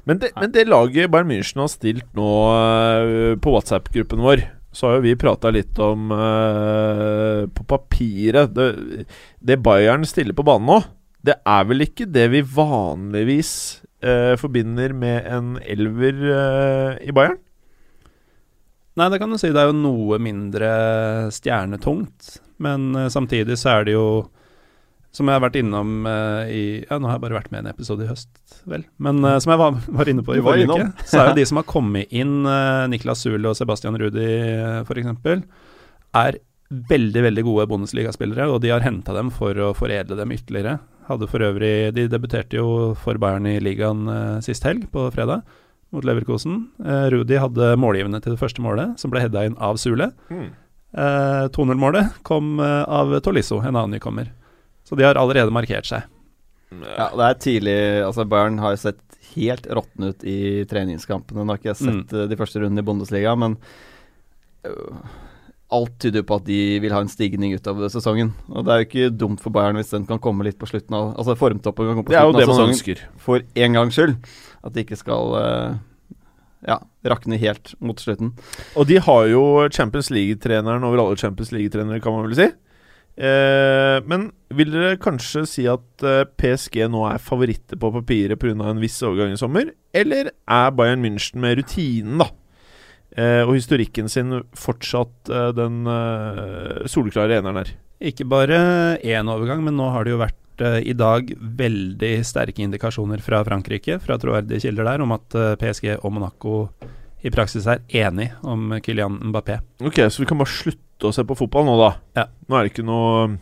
Men 0.04 0.20
det, 0.20 0.32
men 0.36 0.52
det 0.52 0.66
laget 0.68 1.10
Bayern 1.12 1.30
München 1.30 1.62
har 1.62 1.70
stilt 1.72 2.10
nå 2.16 2.32
uh, 2.52 3.32
på 3.40 3.54
WhatsApp-gruppen 3.54 4.20
vår, 4.24 4.44
så 4.74 4.88
har 4.88 4.98
jo 4.98 5.06
vi 5.06 5.14
prata 5.16 5.52
litt 5.54 5.78
om 5.78 6.10
uh, 6.10 7.46
På 7.54 7.62
papiret 7.70 8.50
det, 8.56 8.68
det 9.38 9.60
Bayern 9.62 10.04
stiller 10.08 10.36
på 10.36 10.44
banen 10.46 10.68
nå, 10.68 10.78
det 11.24 11.38
er 11.48 11.64
vel 11.70 11.86
ikke 11.86 12.08
det 12.10 12.26
vi 12.34 12.42
vanligvis 12.44 13.54
uh, 14.04 14.34
forbinder 14.40 14.92
med 14.92 15.24
en 15.24 15.56
elver 15.62 16.20
i 17.00 17.14
Bayern? 17.14 17.40
Nei, 18.94 19.08
det 19.10 19.18
kan 19.18 19.32
du 19.32 19.40
si. 19.40 19.48
Det 19.50 19.58
er 19.58 19.72
jo 19.72 19.74
noe 19.74 20.20
mindre 20.22 20.68
stjernetungt. 21.34 22.36
Men 22.62 22.92
samtidig 23.10 23.56
så 23.58 23.72
er 23.72 23.88
det 23.88 23.96
jo 23.96 24.04
Som 25.14 25.30
jeg 25.30 25.38
har 25.38 25.44
vært 25.44 25.58
innom 25.60 26.08
uh, 26.08 26.42
i 26.50 26.82
Ja, 26.82 26.98
nå 26.98 27.06
har 27.06 27.20
jeg 27.20 27.24
bare 27.28 27.36
vært 27.36 27.52
med 27.52 27.60
i 27.60 27.64
en 27.68 27.70
episode 27.70 28.02
i 28.02 28.08
høst, 28.10 28.32
vel. 28.70 28.82
Men 28.98 29.20
uh, 29.22 29.36
som 29.42 29.52
jeg 29.54 29.60
var, 29.60 29.76
var 30.00 30.10
inne 30.10 30.24
på 30.26 30.34
i 30.34 30.42
forrige 30.42 30.66
innom. 30.66 30.88
uke, 30.90 31.06
så 31.06 31.20
er 31.20 31.30
jo 31.30 31.36
de 31.38 31.44
som 31.46 31.60
har 31.60 31.68
kommet 31.70 32.10
inn, 32.14 32.40
uh, 32.48 32.88
Niklas 32.90 33.22
Zule 33.22 33.52
og 33.52 33.54
Sebastian 33.58 33.98
Rudi 34.00 34.26
uh, 34.58 34.82
f.eks., 34.82 35.46
er 36.18 36.40
veldig, 36.90 37.22
veldig 37.28 37.44
gode 37.46 37.68
Bundesliga-spillere, 37.70 38.48
og 38.50 38.58
de 38.64 38.72
har 38.74 38.82
henta 38.82 39.14
dem 39.14 39.30
for 39.34 39.54
å 39.62 39.70
foredle 39.78 40.18
dem 40.18 40.34
ytterligere. 40.34 40.80
Hadde 41.06 41.28
for 41.28 41.44
øvrig 41.44 41.92
De 41.94 42.06
debuterte 42.08 42.56
jo 42.56 42.94
for 42.98 43.20
Bayern 43.20 43.46
i 43.46 43.58
ligaen 43.62 44.08
sist 44.42 44.64
helg, 44.66 44.86
på 44.90 45.04
fredag 45.14 45.44
mot 45.94 46.06
Leverkosen. 46.06 46.62
Rudi 47.12 47.36
hadde 47.38 47.74
målgivende 47.78 48.22
til 48.24 48.34
det 48.34 48.40
første 48.40 48.64
målet, 48.64 48.96
som 48.98 49.12
ble 49.12 49.22
heada 49.22 49.44
inn 49.46 49.58
av 49.62 49.76
Sule. 49.78 50.08
Eh, 50.32 51.44
2-0-målet 51.54 52.22
kom 52.26 52.56
av 52.62 53.12
Tolisso, 53.26 53.60
en 53.60 53.74
annen 53.74 53.98
nykommer. 53.98 54.32
Så 54.84 54.96
de 54.98 55.04
har 55.06 55.16
allerede 55.16 55.50
markert 55.54 55.86
seg. 55.88 56.04
Ja, 56.74 57.06
det 57.14 57.26
er 57.28 57.36
tidlig 57.38 57.74
Altså 58.04 58.24
Bayern 58.28 58.58
har 58.58 58.74
jo 58.74 58.80
sett 58.82 59.00
helt 59.34 59.66
råtne 59.70 60.10
ut 60.12 60.24
i 60.26 60.64
treningskampene. 60.70 61.44
Nå 61.44 61.54
har 61.54 61.60
ikke 61.60 61.70
jeg 61.72 61.80
sett 61.82 62.12
Mm. 62.12 62.28
de 62.30 62.36
første 62.36 62.60
rundene 62.60 62.82
i 62.82 62.86
Bundesliga, 62.86 63.32
men 63.38 63.56
øh, 64.66 64.98
alt 65.74 65.94
tyder 66.02 66.22
på 66.26 66.36
at 66.38 66.44
de 66.46 66.58
vil 66.82 66.92
ha 66.94 67.00
en 67.02 67.08
stigning 67.10 67.54
utover 67.56 67.88
sesongen. 67.90 68.32
Og 68.52 68.64
det 68.66 68.72
er 68.74 68.82
jo 68.82 68.88
ikke 68.88 69.16
dumt 69.24 69.40
for 69.42 69.50
Bayern 69.54 69.78
hvis 69.80 69.90
den 69.94 70.06
kan 70.06 70.20
komme 70.22 70.44
litt 70.46 70.58
på 70.60 70.68
slutten 70.70 70.94
av 70.94 71.14
Altså 71.18 71.34
formtoppen 71.38 71.88
kan 71.88 71.96
komme 71.96 72.06
på 72.06 72.12
slutten 72.12 72.14
Det 72.14 72.20
er 72.20 72.28
jo 72.30 72.38
det 72.38 72.50
man 72.50 72.68
ønsker. 72.68 73.02
for 73.18 73.40
en 73.54 73.72
gangs 73.80 73.94
skyld. 73.98 74.14
At 74.64 74.72
de 74.76 74.84
ikke 74.84 74.96
skal 75.00 75.34
eh, 75.40 75.78
ja, 76.68 76.78
rakne 77.04 77.38
helt 77.40 77.74
mot 77.80 77.98
slutten. 78.00 78.32
Og 78.76 78.86
de 78.88 78.98
har 79.02 79.26
jo 79.32 79.42
Champions 79.70 80.10
League-treneren 80.14 80.84
over 80.86 81.02
alle 81.06 81.16
Champions 81.20 81.50
League-trenere, 81.52 82.00
kan 82.02 82.12
man 82.14 82.28
vel 82.28 82.38
si. 82.38 82.50
Eh, 83.14 84.00
men 84.10 84.26
vil 84.58 84.72
dere 84.74 84.98
kanskje 84.98 85.44
si 85.46 85.64
at 85.70 86.02
eh, 86.02 86.24
PSG 86.26 86.80
nå 86.90 87.04
er 87.06 87.22
favoritter 87.22 87.78
på 87.78 87.92
papiret 87.94 88.40
pga. 88.40 88.56
en 88.66 88.82
viss 88.82 88.98
overgang 89.06 89.34
i 89.34 89.38
sommer? 89.38 89.70
Eller 89.94 90.32
er 90.34 90.74
Bayern 90.74 91.04
München 91.04 91.38
med 91.42 91.60
rutinen, 91.60 92.18
da, 92.18 92.28
eh, 93.16 93.42
og 93.46 93.54
historikken 93.54 94.10
sin 94.10 94.40
fortsatt 94.58 95.30
eh, 95.30 95.52
den 95.54 95.86
eh, 95.86 96.86
soleklare 96.90 97.38
eneren 97.38 97.62
her? 97.62 97.70
Ikke 98.02 98.26
bare 98.26 98.98
én 98.98 99.30
overgang, 99.30 99.62
men 99.62 99.78
nå 99.78 99.92
har 99.94 100.04
det 100.04 100.16
jo 100.16 100.24
vært 100.24 100.40
i 100.86 100.92
dag 100.94 101.32
veldig 101.34 102.12
sterke 102.22 102.62
indikasjoner 102.62 103.18
fra 103.18 103.40
Frankrike, 103.42 103.96
fra 103.98 104.14
troverdige 104.22 104.68
kilder 104.68 104.86
der, 104.86 105.02
om 105.02 105.10
at 105.16 105.34
PSG 105.58 105.96
og 105.96 106.12
Monaco 106.14 106.52
i 107.26 107.32
praksis 107.34 107.66
er 107.66 107.82
enig 108.04 108.28
om 108.46 108.76
Kylian 108.84 109.16
Mbappé. 109.32 109.56
Ok, 109.82 109.98
så 110.06 110.22
vi 110.22 110.28
kan 110.30 110.38
bare 110.38 110.52
slutte 110.52 110.83
å 111.02 111.12
se 111.12 111.24
på 111.26 111.36
fotball 111.38 111.66
nå, 111.66 111.74
da. 111.80 111.90
Ja. 112.20 112.26
Nå 112.48 112.56
er 112.56 112.64
det 112.64 112.72
ikke 112.72 112.86
noe 112.86 113.38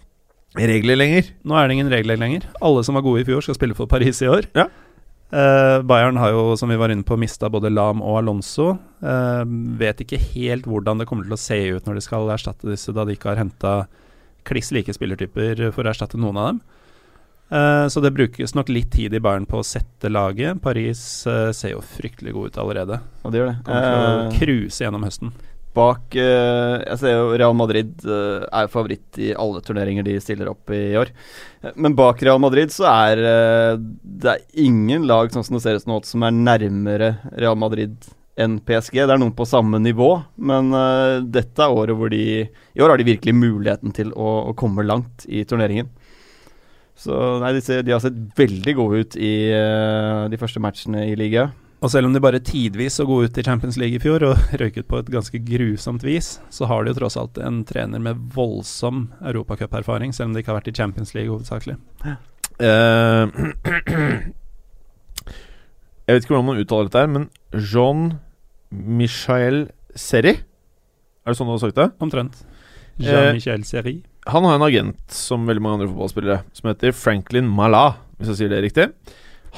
regler 0.58 0.98
lenger. 0.98 1.28
Nå 1.44 1.56
er 1.56 1.68
det 1.68 1.76
ingen 1.76 1.92
regler 1.92 2.20
lenger. 2.20 2.46
Alle 2.64 2.82
som 2.84 2.96
var 2.96 3.04
gode 3.04 3.22
i 3.22 3.28
fjor, 3.28 3.44
skal 3.44 3.56
spille 3.56 3.76
for 3.76 3.90
Paris 3.90 4.22
i 4.24 4.30
år. 4.30 4.48
Ja. 4.56 4.68
Uh, 5.32 5.80
Bayern 5.88 6.18
har 6.20 6.34
jo, 6.34 6.56
som 6.60 6.68
vi 6.68 6.76
var 6.76 6.92
inne 6.92 7.06
på, 7.08 7.16
mista 7.16 7.48
både 7.48 7.70
Lam 7.72 8.02
og 8.04 8.18
Alonso. 8.20 8.74
Uh, 9.00 9.44
vet 9.80 10.02
ikke 10.04 10.20
helt 10.34 10.68
hvordan 10.68 11.00
det 11.00 11.06
kommer 11.08 11.24
til 11.24 11.36
å 11.36 11.40
se 11.40 11.56
ut 11.72 11.88
når 11.88 11.96
de 11.96 12.04
skal 12.04 12.28
erstatte 12.34 12.68
disse, 12.68 12.92
da 12.92 13.06
de 13.08 13.16
ikke 13.16 13.30
har 13.30 13.40
henta 13.40 13.72
kliss 14.44 14.72
like 14.74 14.92
spillertyper 14.92 15.70
for 15.72 15.86
å 15.86 15.92
erstatte 15.92 16.20
noen 16.20 16.40
av 16.40 16.50
dem. 16.50 16.60
Uh, 17.52 17.86
så 17.92 18.00
det 18.04 18.12
brukes 18.16 18.52
nok 18.56 18.68
litt 18.72 18.92
tid 18.92 19.16
i 19.16 19.20
Bayern 19.24 19.48
på 19.48 19.60
å 19.60 19.66
sette 19.66 20.12
laget. 20.12 20.60
Paris 20.64 21.00
ser 21.24 21.72
jo 21.72 21.80
fryktelig 21.84 22.36
god 22.36 22.52
ut 22.52 22.60
allerede. 22.60 23.00
Og 23.24 23.32
det 23.32 23.40
gjør 23.40 23.50
det. 23.52 23.56
Kommer 23.64 23.88
til 23.88 23.96
å 23.96 24.12
Eh, 24.12 24.36
cruise 24.36 24.84
gjennom 24.84 25.04
høsten. 25.08 25.32
Bak 25.76 26.16
eh, 26.20 26.76
Jeg 26.85 27.00
ser 27.00 27.14
jo 27.16 27.37
Real 27.37 27.54
Madrid 27.56 28.04
eh, 28.04 28.44
er 28.44 28.70
favoritt 28.72 29.18
i 29.20 29.32
alle 29.32 29.62
turneringer 29.64 30.04
de 30.06 30.18
stiller 30.22 30.50
opp 30.52 30.72
i 30.72 30.80
i 30.92 30.98
år. 31.00 31.12
Men 31.80 31.96
bak 31.96 32.22
Real 32.24 32.40
Madrid 32.42 32.72
så 32.74 32.88
er 32.90 33.22
eh, 33.22 33.76
det 34.02 34.35
er 34.35 34.66
ingen 34.66 35.06
lag 35.08 35.32
sånn 35.32 35.46
som 35.46 35.56
det 35.56 35.62
ser 35.64 35.78
ut 35.80 35.88
nå, 35.88 36.02
som 36.08 36.26
er 36.26 36.37
nærmere 36.37 37.14
Real 37.32 37.56
Madrid 37.58 37.96
enn 38.40 38.58
PSG. 38.64 39.02
Det 39.02 39.14
er 39.14 39.20
noen 39.20 39.35
på 39.37 39.46
samme 39.48 39.80
nivå, 39.80 40.11
men 40.40 40.72
dette 41.28 41.61
er 41.61 41.74
året 41.76 41.98
hvor 41.98 42.08
de 42.08 42.22
I 42.40 42.80
år 42.80 42.94
har 42.94 43.00
de 43.00 43.04
virkelig 43.04 43.35
muligheten 43.37 43.92
til 43.92 44.08
å, 44.16 44.30
å 44.48 44.54
komme 44.56 44.87
langt 44.88 45.26
i 45.28 45.44
turneringen. 45.44 45.90
Så 46.96 47.12
nei, 47.42 47.52
de, 47.56 47.61
ser, 47.64 47.85
de 47.85 47.92
har 47.92 48.00
sett 48.00 48.16
veldig 48.38 48.74
gode 48.78 49.02
ut 49.04 49.18
i 49.20 49.35
de 50.32 50.40
første 50.40 50.64
matchene 50.64 51.04
i 51.11 51.18
ligaen. 51.20 51.52
Og 51.83 51.90
selv 51.90 52.07
om 52.07 52.12
de 52.14 52.23
bare 52.23 52.38
tidvis 52.38 52.95
så 53.01 53.05
gode 53.09 53.27
ut 53.27 53.38
i 53.38 53.42
Champions 53.42 53.77
League 53.81 53.99
i 53.99 54.03
fjor 54.03 54.23
og 54.29 54.37
røyket 54.61 54.87
på 54.90 55.01
et 55.03 55.11
ganske 55.11 55.38
grusomt 55.42 56.05
vis, 56.07 56.37
så 56.55 56.68
har 56.71 56.85
de 56.85 56.92
jo 56.92 56.99
tross 57.01 57.18
alt 57.18 57.40
en 57.42 57.64
trener 57.66 58.03
med 58.03 58.21
voldsom 58.37 59.09
europacuperfaring, 59.18 60.14
selv 60.14 60.31
om 60.31 60.37
de 60.37 60.42
ikke 60.45 60.53
har 60.53 60.61
vært 60.61 60.71
i 60.71 60.77
Champions 60.79 61.14
League 61.16 61.33
hovedsakelig. 61.33 61.77
Uh, 62.62 63.27
jeg 66.07 66.14
vet 66.14 66.23
ikke 66.23 66.35
hvordan 66.37 66.51
man 66.53 66.62
uttaler 66.62 66.87
dette, 66.87 67.03
her 67.03 67.11
men 67.11 67.27
Jean 67.51 68.21
Michael 68.73 69.66
Serri 69.99 70.37
Er 70.37 71.33
det 71.33 71.37
sånn 71.38 71.51
du 71.51 71.55
har 71.57 71.62
sagt 71.64 71.79
det? 71.79 71.88
Omtrent. 72.03 72.38
Eh, 72.99 73.09
Jean-Michel 73.09 73.64
Seri. 73.66 73.97
Han 74.31 74.47
har 74.47 74.57
en 74.57 74.64
agent, 74.66 75.01
som 75.11 75.47
veldig 75.49 75.62
mange 75.62 75.81
andre 75.81 75.90
fotballspillere, 75.90 76.38
som 76.55 76.71
heter 76.71 76.95
Franklin 76.95 77.49
Mala, 77.51 77.97
hvis 78.18 78.33
jeg 78.33 78.40
sier 78.40 78.53
det 78.53 78.62
riktig. 78.64 78.87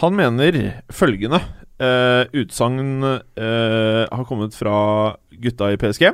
Han 0.01 0.17
mener 0.17 0.59
følgende 0.93 1.41
uh, 1.81 2.25
utsagn 2.33 3.03
uh, 3.05 4.05
har 4.11 4.25
kommet 4.29 4.55
fra 4.55 5.17
gutta 5.43 5.73
i 5.73 5.77
PSG. 5.81 6.11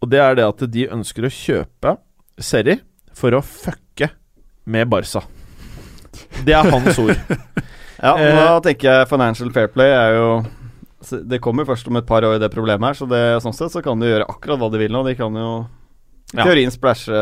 Og 0.00 0.08
det 0.10 0.20
er 0.24 0.34
det 0.38 0.46
at 0.48 0.64
de 0.72 0.86
ønsker 0.88 1.26
å 1.28 1.32
kjøpe 1.32 1.96
Serri 2.40 2.78
for 3.16 3.36
å 3.36 3.42
fucke 3.44 4.08
med 4.70 4.88
Barca. 4.88 5.22
Det 6.44 6.54
er 6.56 6.70
hans 6.72 6.98
ord. 6.98 7.16
Ja, 8.00 8.14
Eh, 8.16 8.32
da 8.32 8.60
tenker 8.64 8.86
jeg 8.88 9.08
Financial 9.10 9.50
Fair 9.52 9.66
Play 9.68 9.90
er 9.92 10.14
jo 10.16 10.28
Det 11.28 11.36
kommer 11.44 11.66
først 11.68 11.84
om 11.90 11.98
et 12.00 12.06
par 12.08 12.24
år, 12.24 12.38
det 12.40 12.48
problemet 12.48 12.80
her. 12.88 12.96
Så 12.96 13.04
det, 13.10 13.18
sånn 13.44 13.52
sett 13.52 13.74
så 13.74 13.82
kan 13.84 14.00
de 14.00 14.08
gjøre 14.08 14.24
akkurat 14.24 14.56
hva 14.56 14.70
de 14.72 14.80
vil 14.80 14.94
nå. 14.94 15.02
De 15.04 15.12
kan 15.18 15.36
jo 15.36 15.50
Ja. 16.32 16.44
teorien 16.46 16.70
splæsje 16.72 17.12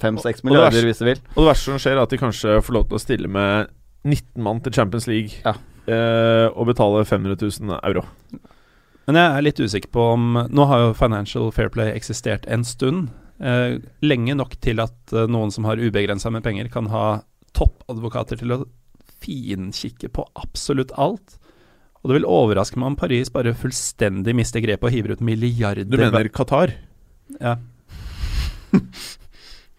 fem-seks 0.00 0.40
Og- 0.40 0.52
og 0.54 0.56
verste- 0.56 0.72
milliarder 0.72 0.86
hvis 0.88 0.98
de 1.02 1.04
vil. 1.04 1.20
Og 1.36 1.42
det 1.44 1.48
verste 1.50 1.64
som 1.68 1.76
skjer, 1.82 1.98
er 1.98 2.02
at 2.06 2.08
de 2.14 2.16
kanskje 2.22 2.56
får 2.64 2.72
lov 2.78 2.88
til 2.88 2.96
å 2.96 3.00
stille 3.04 3.28
med 3.28 3.68
19 4.08 4.42
mann 4.42 4.60
til 4.64 4.72
Champions 4.72 5.06
League 5.06 5.32
Ja. 5.44 5.52
Eh, 5.86 6.48
og 6.52 6.68
betale 6.70 7.04
500 7.08 7.38
000 7.40 7.78
euro. 7.82 8.04
Men 9.08 9.18
jeg 9.18 9.32
er 9.34 9.44
litt 9.44 9.60
usikker 9.60 9.90
på 9.90 10.04
om 10.14 10.38
Nå 10.46 10.66
har 10.70 10.84
jo 10.84 10.94
Financial 10.94 11.50
Fair 11.54 11.72
Play 11.74 11.90
eksistert 11.96 12.46
en 12.46 12.64
stund. 12.66 13.10
Eh, 13.42 13.80
lenge 14.04 14.36
nok 14.38 14.54
til 14.62 14.82
at 14.82 15.14
eh, 15.14 15.28
noen 15.30 15.50
som 15.54 15.66
har 15.66 15.80
ubegrensa 15.82 16.30
med 16.30 16.44
penger, 16.46 16.70
kan 16.72 16.90
ha 16.92 17.22
toppadvokater 17.56 18.38
til 18.40 18.54
å 18.54 18.62
finkikke 19.22 20.10
på 20.14 20.26
absolutt 20.38 20.94
alt. 21.00 21.38
Og 22.02 22.10
det 22.10 22.18
vil 22.18 22.30
overraske 22.30 22.78
meg 22.78 22.92
om 22.92 22.98
Paris 22.98 23.30
bare 23.30 23.54
fullstendig 23.54 24.34
mister 24.34 24.62
grepet 24.62 24.88
og 24.88 24.94
hiver 24.94 25.14
ut 25.14 25.22
milliarder 25.22 25.86
Du 25.86 25.98
mener 26.00 26.30
Qatar? 26.34 26.74
Ja. 27.38 27.58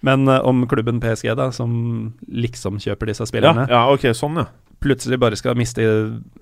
Men 0.04 0.28
eh, 0.28 0.42
om 0.44 0.66
klubben 0.68 1.00
PSG, 1.04 1.32
da, 1.40 1.50
som 1.56 2.14
liksom 2.28 2.80
kjøper 2.84 3.12
disse 3.14 3.28
spillerne, 3.30 3.66
ja, 3.72 3.86
ok, 3.94 4.10
sånn, 4.18 4.42
ja. 4.42 4.48
plutselig 4.84 5.20
bare 5.22 5.38
skal 5.40 5.56
miste, 5.56 5.86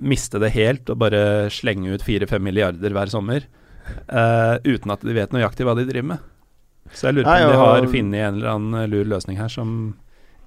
miste 0.02 0.42
det 0.42 0.50
helt 0.56 0.90
og 0.90 0.98
bare 1.04 1.50
slenge 1.54 1.94
ut 1.94 2.02
4-5 2.08 2.42
milliarder 2.42 2.96
hver 2.96 3.12
sommer, 3.14 3.46
uh, 4.10 4.56
uten 4.66 4.94
at 4.96 5.04
de 5.06 5.14
vet 5.14 5.34
nøyaktig 5.36 5.68
hva 5.68 5.76
de 5.78 5.86
driver 5.86 6.16
med. 6.16 6.24
Så 6.92 7.08
jeg 7.08 7.20
lurer 7.20 7.28
på 7.30 7.36
Nei, 7.36 7.44
om 7.46 7.52
de 7.52 7.58
og- 7.60 7.68
har 7.70 7.92
funnet 7.94 8.24
en 8.28 8.40
eller 8.40 8.50
annen 8.56 8.90
lur 8.92 9.06
løsning 9.14 9.38
her 9.38 9.48
som 9.54 9.76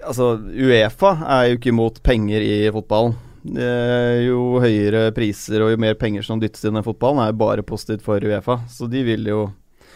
Altså, 0.05 0.35
Uefa 0.37 1.15
er 1.33 1.47
jo 1.49 1.57
ikke 1.57 1.71
imot 1.71 2.03
penger 2.05 2.43
i 2.45 2.57
fotballen. 2.75 3.15
Eh, 3.57 4.27
jo 4.27 4.59
høyere 4.61 5.07
priser 5.17 5.63
og 5.65 5.71
jo 5.73 5.79
mer 5.81 5.95
penger 5.97 6.27
som 6.27 6.41
dyttes 6.43 6.67
inn 6.69 6.77
i 6.77 6.83
fotballen, 6.85 7.23
er 7.25 7.31
jo 7.33 7.39
bare 7.41 7.63
positivt 7.65 8.03
for 8.05 8.21
Uefa. 8.21 8.59
Så 8.69 8.85
de 8.91 9.01
vil 9.07 9.25
jo 9.31 9.47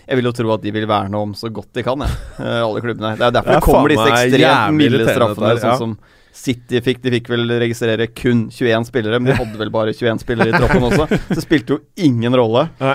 Jeg 0.09 0.16
vil 0.18 0.29
jo 0.31 0.33
tro 0.33 0.53
at 0.55 0.62
de 0.64 0.73
vil 0.73 0.87
verne 0.88 1.18
om 1.21 1.35
så 1.37 1.51
godt 1.53 1.68
de 1.77 1.83
kan, 1.85 2.01
jeg. 2.01 2.14
Eh, 2.40 2.61
alle 2.64 2.81
klubbene. 2.85 3.11
Det 3.18 3.27
er 3.29 3.35
derfor 3.37 3.53
er 3.53 3.59
det 3.61 3.66
kommer 3.66 3.92
disse 3.92 4.09
ekstremt 4.14 4.79
milde 4.79 5.05
straffene, 5.11 5.51
ja. 5.53 5.61
sånn 5.66 5.83
som 5.83 5.99
City 6.38 6.81
fikk. 6.87 7.01
De 7.05 7.12
fikk 7.16 7.29
vel 7.33 7.51
registrere 7.61 8.07
kun 8.14 8.47
21 8.55 8.88
spillere, 8.88 9.18
men 9.21 9.33
de 9.33 9.37
hadde 9.40 9.59
vel 9.61 9.73
bare 9.75 9.92
21 9.92 10.23
spillere 10.23 10.53
i 10.55 10.61
troppen 10.61 10.87
også. 10.88 11.09
Så 11.29 11.37
det 11.40 11.44
spilte 11.44 11.77
jo 11.77 11.81
ingen 12.09 12.37
rolle. 12.38 12.68
Nei. 12.81 12.94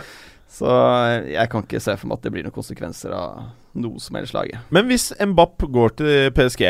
Så 0.54 0.70
jeg 1.34 1.50
kan 1.50 1.64
ikke 1.66 1.82
se 1.82 1.96
for 1.98 2.10
meg 2.10 2.20
at 2.20 2.26
det 2.28 2.32
blir 2.36 2.46
noen 2.46 2.54
konsekvenser 2.56 3.14
av 3.18 3.46
noe 3.84 4.02
som 4.02 4.18
helst 4.20 4.36
laget. 4.38 4.62
Men 4.74 4.86
hvis 4.90 5.10
Mbapp 5.18 5.66
går 5.74 5.96
til 5.98 6.28
PSG 6.38 6.66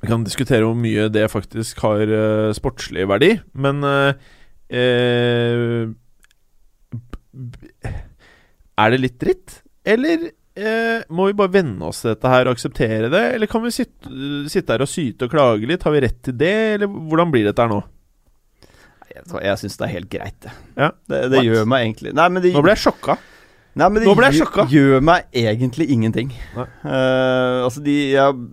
Vi 0.00 0.08
kan 0.08 0.24
diskutere 0.24 0.64
hvor 0.64 0.78
mye 0.80 1.10
det 1.12 1.26
faktisk 1.28 1.82
har 1.84 2.08
uh, 2.08 2.52
sportslig 2.56 3.04
verdi, 3.10 3.34
men 3.52 3.84
eh, 3.84 4.30
eh, 4.72 5.90
b- 7.36 7.69
Er 8.80 8.92
det 8.94 9.00
litt 9.02 9.16
dritt? 9.22 9.56
Eller 9.84 10.28
eh, 10.56 11.02
må 11.12 11.26
vi 11.30 11.36
bare 11.38 11.52
venne 11.54 11.88
oss 11.88 12.02
til 12.04 12.12
dette 12.14 12.30
her 12.32 12.48
og 12.50 12.56
akseptere 12.56 13.08
det? 13.12 13.22
Eller 13.36 13.50
kan 13.50 13.62
vi 13.64 13.72
sitte, 13.74 14.10
sitte 14.52 14.74
her 14.76 14.84
og 14.84 14.90
syte 14.90 15.26
og 15.28 15.32
klage 15.32 15.68
litt? 15.70 15.82
Har 15.86 15.94
vi 15.96 16.02
rett 16.06 16.20
til 16.26 16.36
det, 16.40 16.54
eller 16.76 16.90
hvordan 16.90 17.32
blir 17.34 17.48
dette 17.48 17.64
her 17.64 17.72
nå? 17.72 17.80
Jeg, 19.10 19.24
jeg 19.42 19.58
syns 19.64 19.76
det 19.80 19.86
er 19.88 19.92
helt 19.96 20.10
greit, 20.12 20.36
det. 20.44 20.52
Ja. 20.78 20.90
Det, 21.10 21.20
det 21.32 21.40
gjør 21.42 21.64
meg 21.68 21.82
egentlig 21.88 22.12
Nei, 22.14 22.28
men 22.30 22.44
det, 22.44 22.52
Nå 22.54 22.62
ble 22.62 22.76
jeg 22.76 22.82
sjokka. 22.84 23.16
nei, 23.74 23.88
men 23.90 23.98
det 24.02 24.06
nå 24.06 24.14
ble 24.18 24.28
jeg 24.30 24.36
gjør- 24.38 24.46
sjokka. 24.52 24.66
gjør 24.70 25.02
meg 25.08 25.40
egentlig 25.42 25.88
ingenting. 25.96 26.30
Eh, 26.54 27.58
altså, 27.66 27.82
de 27.82 27.96
jeg, 28.14 28.44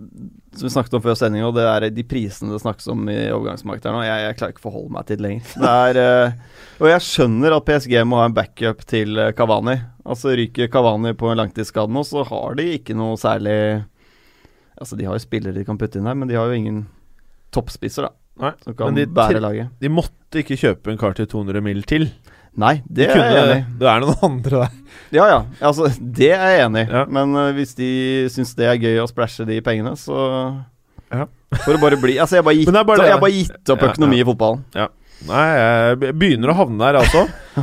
Som 0.58 0.66
vi 0.66 0.72
snakket 0.74 0.96
om 0.98 1.04
før 1.04 1.14
sending, 1.18 1.44
og 1.46 1.54
det 1.54 1.66
er 1.70 1.86
de 1.94 2.04
prisene 2.08 2.50
det 2.50 2.62
snakkes 2.64 2.88
om 2.90 3.04
i 3.12 3.18
overgangsmarkedet 3.30 3.92
her 3.92 3.94
nå, 3.94 4.00
jeg, 4.06 4.24
jeg 4.26 4.38
klarer 4.40 4.54
ikke 4.56 4.64
å 4.64 4.66
forholde 4.66 4.94
meg 4.96 5.06
til 5.06 5.20
det 5.20 5.26
lenger. 5.28 5.52
Det 5.54 5.74
er, 5.84 6.00
eh, 6.02 6.64
og 6.80 6.90
jeg 6.90 7.04
skjønner 7.06 7.54
at 7.54 7.68
PSG 7.68 7.94
må 8.08 8.18
ha 8.18 8.26
en 8.26 8.34
backup 8.34 8.82
til 8.90 9.22
Kavani. 9.38 9.58
Cavani. 9.58 9.76
Altså 10.08 10.32
Ryker 10.36 10.68
Cavani 10.72 11.12
på 11.18 11.30
en 11.30 11.40
langtidsskade 11.40 11.92
nå, 11.92 12.04
så 12.06 12.24
har 12.28 12.58
de 12.58 12.66
ikke 12.78 12.96
noe 12.96 13.18
særlig 13.20 13.84
Altså, 14.78 14.94
de 14.94 15.08
har 15.08 15.16
jo 15.16 15.24
spillere 15.24 15.56
de 15.56 15.64
kan 15.66 15.78
putte 15.78 15.98
inn 15.98 16.06
her, 16.06 16.14
men 16.14 16.28
de 16.30 16.36
har 16.38 16.46
jo 16.46 16.54
ingen 16.54 16.84
toppspisser, 17.50 18.06
da. 18.06 18.12
Nei, 18.38 18.52
Som 18.62 18.76
kan 18.78 18.94
de, 18.94 19.08
bære 19.10 19.40
laget. 19.42 19.72
de 19.82 19.90
måtte 19.90 20.44
ikke 20.44 20.58
kjøpe 20.60 20.92
en 20.92 21.00
kar 21.00 21.16
til 21.18 21.26
200 21.26 21.64
mil 21.66 21.82
til. 21.82 22.06
Nei, 22.58 22.74
De 22.88 23.04
det 23.04 23.08
er 23.14 23.20
jeg 23.22 23.42
enig 23.44 23.56
i. 23.60 23.64
det. 23.78 23.86
Er 23.92 24.00
noen 24.02 24.22
andre 24.26 24.62
der. 24.64 24.76
Ja 25.14 25.26
ja, 25.30 25.38
altså 25.64 25.86
det 25.98 26.32
er 26.34 26.50
jeg 26.56 26.64
enig 26.66 26.82
i. 26.88 26.90
Ja. 26.92 27.04
Men 27.08 27.36
uh, 27.38 27.52
hvis 27.56 27.76
de 27.78 27.90
syns 28.34 28.50
det 28.58 28.66
er 28.68 28.80
gøy 28.82 28.98
å 29.04 29.06
splæsje 29.08 29.46
de 29.48 29.60
pengene, 29.64 29.94
så 29.96 30.18
Ja. 31.14 31.24
For 31.64 31.78
å 31.78 31.80
bare 31.80 31.96
bli 31.96 32.18
Altså, 32.20 32.36
jeg 32.36 32.42
har 32.42 32.48
bare 32.50 32.58
gitt, 32.60 32.72
bare 32.90 33.06
jeg 33.08 33.20
bare 33.22 33.36
gitt 33.36 33.70
opp 33.72 33.84
Ja, 33.86 33.92
økonomi 33.94 34.18
ja. 34.18 34.24
i 34.24 34.28
fotballen. 34.28 34.64
Nei, 35.28 35.46
jeg 35.58 36.12
begynner 36.18 36.52
å 36.52 36.58
havne 36.60 36.78
der, 36.82 36.98
altså. 37.00 37.24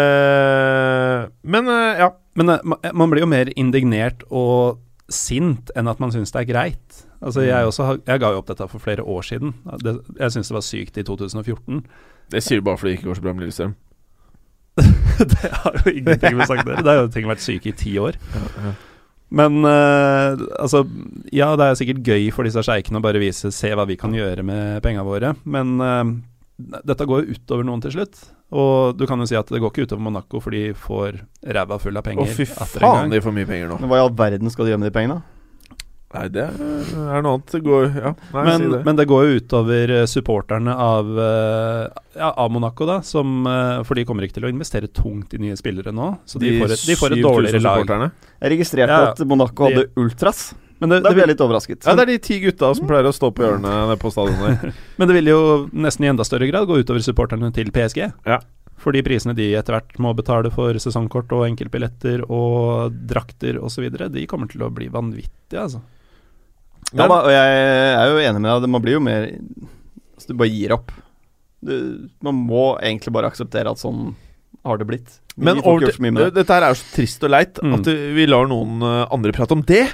eh, 0.00 1.26
men 1.46 1.68
eh, 1.70 2.00
ja. 2.04 2.08
Men 2.36 2.50
eh, 2.54 2.92
man 2.92 3.12
blir 3.12 3.22
jo 3.24 3.28
mer 3.30 3.50
indignert 3.56 4.24
og 4.30 4.80
sint 5.12 5.70
enn 5.78 5.88
at 5.88 6.00
man 6.02 6.10
syns 6.14 6.32
det 6.34 6.42
er 6.44 6.50
greit. 6.52 7.02
Altså 7.22 7.40
Mm. 7.40 7.48
Jeg, 7.48 7.66
også, 7.70 7.84
jeg 8.06 8.20
ga 8.20 8.32
jo 8.34 8.40
opp 8.42 8.48
dette 8.50 8.66
for 8.68 8.82
flere 8.82 9.02
år 9.06 9.22
siden. 9.24 9.54
Det, 9.82 9.94
jeg 10.18 10.34
syns 10.34 10.50
det 10.50 10.56
var 10.56 10.64
sykt 10.66 10.98
i 11.00 11.04
2014. 11.06 11.78
Det 12.34 12.42
sier 12.44 12.60
du 12.60 12.66
bare 12.66 12.76
fordi 12.80 12.92
det 12.92 12.98
ikke 12.98 13.08
går 13.08 13.18
så 13.20 13.24
bra 13.24 13.32
med 13.36 13.46
Lillestrøm. 13.46 13.72
det 15.32 15.50
har 15.52 15.80
jo 15.80 15.92
ingenting 15.92 16.36
med 16.36 16.48
saken 16.48 16.66
å 16.66 16.70
gjøre. 16.74 16.84
Det 16.84 16.92
har 16.92 17.00
jo 17.00 17.10
ting 17.14 17.28
vært 17.30 17.44
syke 17.44 17.72
i 17.72 17.76
ti 17.76 17.96
år. 18.00 18.18
Men 19.36 19.58
uh, 19.66 20.38
altså 20.62 20.84
Ja, 21.34 21.48
det 21.58 21.66
er 21.66 21.78
sikkert 21.80 22.06
gøy 22.06 22.28
for 22.34 22.46
disse 22.46 22.62
sjeikene 22.62 23.00
å 23.00 23.02
bare 23.02 23.18
vise 23.18 23.50
Se 23.50 23.72
hva 23.74 23.82
vi 23.88 23.96
kan 23.98 24.14
gjøre 24.14 24.44
med 24.46 24.78
penga 24.84 25.02
våre, 25.02 25.32
men 25.42 25.72
uh, 25.82 26.04
dette 26.56 27.08
går 27.08 27.24
jo 27.24 27.36
utover 27.36 27.66
noen 27.68 27.82
til 27.84 27.96
slutt. 27.96 28.20
Og 28.56 28.94
du 28.96 29.02
kan 29.10 29.18
jo 29.18 29.26
si 29.28 29.36
at 29.36 29.48
det 29.50 29.58
går 29.60 29.72
ikke 29.72 29.88
utover 29.88 30.04
Monaco, 30.06 30.40
for 30.40 30.54
de 30.54 30.70
får 30.78 31.18
ræva 31.56 31.80
full 31.82 31.98
av 31.98 32.06
penger. 32.06 32.28
Å, 32.28 32.36
fy 32.36 32.46
faen, 32.46 33.10
de 33.10 33.20
får 33.24 33.34
mye 33.34 33.48
penger 33.48 33.72
nå. 33.72 33.80
Men 33.82 33.90
hva 33.90 33.98
i 33.98 34.04
all 34.04 34.14
verden 34.16 34.52
skal 34.52 34.68
de 34.68 34.72
gjøre 34.72 34.84
med 34.84 34.92
de 34.92 34.94
pengene? 34.94 35.18
Nei, 36.14 36.28
det 36.32 36.44
er 36.46 37.22
noe 37.24 37.32
annet. 37.34 37.48
Det 37.50 37.60
går 37.66 37.86
Ja, 37.98 38.12
nei, 38.32 38.44
Men, 38.46 38.60
si 38.62 38.68
det. 38.72 38.78
men 38.86 38.96
det 38.96 39.06
går 39.10 39.24
jo 39.26 39.38
utover 39.40 39.90
eh, 39.90 40.04
supporterne 40.08 40.72
av, 40.72 41.08
eh, 41.18 41.88
ja, 42.16 42.28
av 42.30 42.52
Monaco, 42.54 42.86
da. 42.88 43.00
Som, 43.04 43.42
eh, 43.50 43.82
for 43.84 43.98
de 43.98 44.04
kommer 44.08 44.22
ikke 44.24 44.38
til 44.38 44.46
å 44.46 44.52
investere 44.52 44.88
tungt 44.88 45.34
i 45.34 45.40
nye 45.42 45.56
spillere 45.58 45.92
nå. 45.92 46.12
Så 46.24 46.38
de, 46.40 46.54
får, 46.60 46.76
et, 46.76 46.84
de 46.86 46.96
får 46.96 47.16
et 47.18 47.24
dårligere 47.26 47.60
lag. 47.60 47.82
supporterne. 47.82 48.10
Jeg 48.40 48.54
registrerte 48.54 49.00
Ja, 49.02 49.10
at 49.10 49.24
Monaco 49.26 49.66
hadde 49.68 49.86
De- 49.88 50.00
ultras. 50.00 50.54
Men 50.78 50.90
det, 50.92 51.02
Da 51.02 51.08
det, 51.08 51.14
ble 51.16 51.22
jeg 51.24 51.28
litt 51.34 51.40
overrasket. 51.40 51.86
Ja, 51.88 51.94
det 51.96 52.02
er 52.04 52.12
de 52.12 52.18
ti 52.18 52.38
gutta 52.40 52.74
som 52.76 52.86
pleier 52.86 53.08
å 53.08 53.12
stå 53.16 53.30
på 53.32 53.42
hjørnet 53.46 53.98
på 53.98 54.10
stadionet 54.12 54.60
der. 54.62 54.74
men 54.98 55.08
det 55.08 55.14
vil 55.16 55.30
jo 55.32 55.40
nesten 55.72 56.04
i 56.04 56.08
enda 56.12 56.22
større 56.24 56.46
grad 56.50 56.68
gå 56.68 56.78
utover 56.84 57.00
supporterne 57.02 57.48
til 57.56 57.72
PSG. 57.72 58.12
Ja. 58.28 58.38
For 58.76 58.92
de 58.92 59.00
prisene 59.02 59.34
de 59.34 59.54
etter 59.56 59.72
hvert 59.72 59.96
må 59.98 60.12
betale 60.14 60.50
for 60.52 60.76
sesongkort 60.76 61.32
og 61.32 61.46
enkeltbilletter 61.48 62.26
og 62.28 62.92
drakter 63.08 63.56
osv., 63.58 63.88
de 64.12 64.26
kommer 64.28 64.52
til 64.52 64.62
å 64.68 64.70
bli 64.70 64.86
vanvittige, 64.92 65.56
altså. 65.64 65.80
Ja 66.94 67.08
da, 67.10 67.16
og 67.26 67.32
jeg 67.32 67.56
er 67.96 68.12
jo 68.12 68.20
enig 68.22 68.40
med 68.44 68.62
deg. 68.62 68.70
Man 68.70 68.82
blir 68.84 68.94
jo 68.98 69.00
mer 69.02 69.26
altså, 69.26 70.28
Du 70.30 70.34
bare 70.38 70.52
gir 70.52 70.72
opp. 70.76 70.92
Du, 71.66 71.74
man 72.22 72.34
må 72.46 72.76
egentlig 72.78 73.12
bare 73.16 73.30
akseptere 73.32 73.72
at 73.72 73.80
sånn 73.82 74.12
har 74.66 74.78
det 74.78 74.86
blitt. 74.86 75.18
Vi 75.36 75.44
Men 75.46 75.58
over 75.62 75.86
det. 75.86 76.30
dette 76.34 76.52
her 76.54 76.62
er 76.66 76.72
jo 76.74 76.78
så 76.80 76.94
trist 76.94 77.22
og 77.26 77.30
leit 77.30 77.58
Mm. 77.62 77.74
at 77.74 77.86
vi 78.16 78.26
lar 78.26 78.46
noen 78.50 78.82
eh, 78.82 79.06
andre 79.12 79.32
prate 79.32 79.52
om 79.52 79.62
det. 79.62 79.88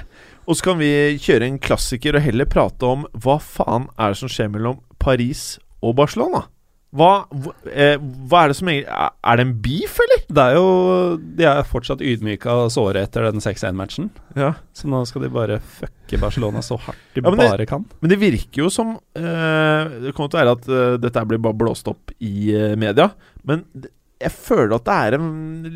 Og 0.47 0.55
så 0.57 0.63
kan 0.69 0.77
vi 0.77 1.17
kjøre 1.21 1.47
en 1.47 1.59
klassiker 1.59 2.15
og 2.15 2.21
heller 2.25 2.45
prate 2.45 2.83
om 2.83 3.05
hva 3.13 3.39
faen 3.41 3.87
er 3.97 4.09
det 4.13 4.17
som 4.19 4.29
skjer 4.29 4.49
mellom 4.51 4.79
Paris 4.99 5.57
og 5.81 5.95
Barcelona? 5.95 6.45
Hva, 6.93 7.25
eh, 7.73 7.95
hva 8.29 8.43
er 8.43 8.51
det 8.51 8.55
som 8.59 8.67
Er 8.69 8.83
er 8.85 9.37
det 9.39 9.45
en 9.47 9.53
beef, 9.63 9.95
eller? 10.03 10.19
Det 10.29 10.43
er 10.43 10.53
jo 10.59 10.65
De 11.17 11.47
er 11.49 11.63
fortsatt 11.65 12.03
ydmyka 12.05 12.53
og 12.65 12.69
såre 12.73 13.01
etter 13.07 13.25
den 13.31 13.41
6-1-matchen. 13.41 14.11
Ja. 14.37 14.51
Så 14.77 14.85
nå 14.91 14.99
skal 15.09 15.25
de 15.25 15.29
bare 15.33 15.57
fucke 15.59 16.19
Barcelona 16.21 16.61
så 16.61 16.77
hardt 16.77 16.99
de 17.15 17.21
Ja, 17.23 17.31
bare 17.33 17.57
det- 17.57 17.67
kan. 17.69 17.85
Men 18.01 18.09
det 18.13 18.19
virker 18.21 18.61
jo 18.65 18.69
som 18.69 18.93
eh, 19.15 19.83
Det 20.05 20.13
kommer 20.13 20.29
til 20.29 20.37
å 20.37 20.43
være 20.43 20.55
at 20.59 20.69
uh, 20.69 20.97
dette 21.01 21.25
blir 21.25 21.41
bare 21.41 21.57
blåst 21.57 21.87
opp 21.89 22.11
i 22.21 22.53
uh, 22.53 22.75
media. 22.77 23.09
Men 23.43 23.65
d- 23.73 23.89
jeg 24.21 24.31
føler 24.31 24.75
at 24.77 24.85
det 24.87 24.95
er 24.95 25.15
en 25.17 25.29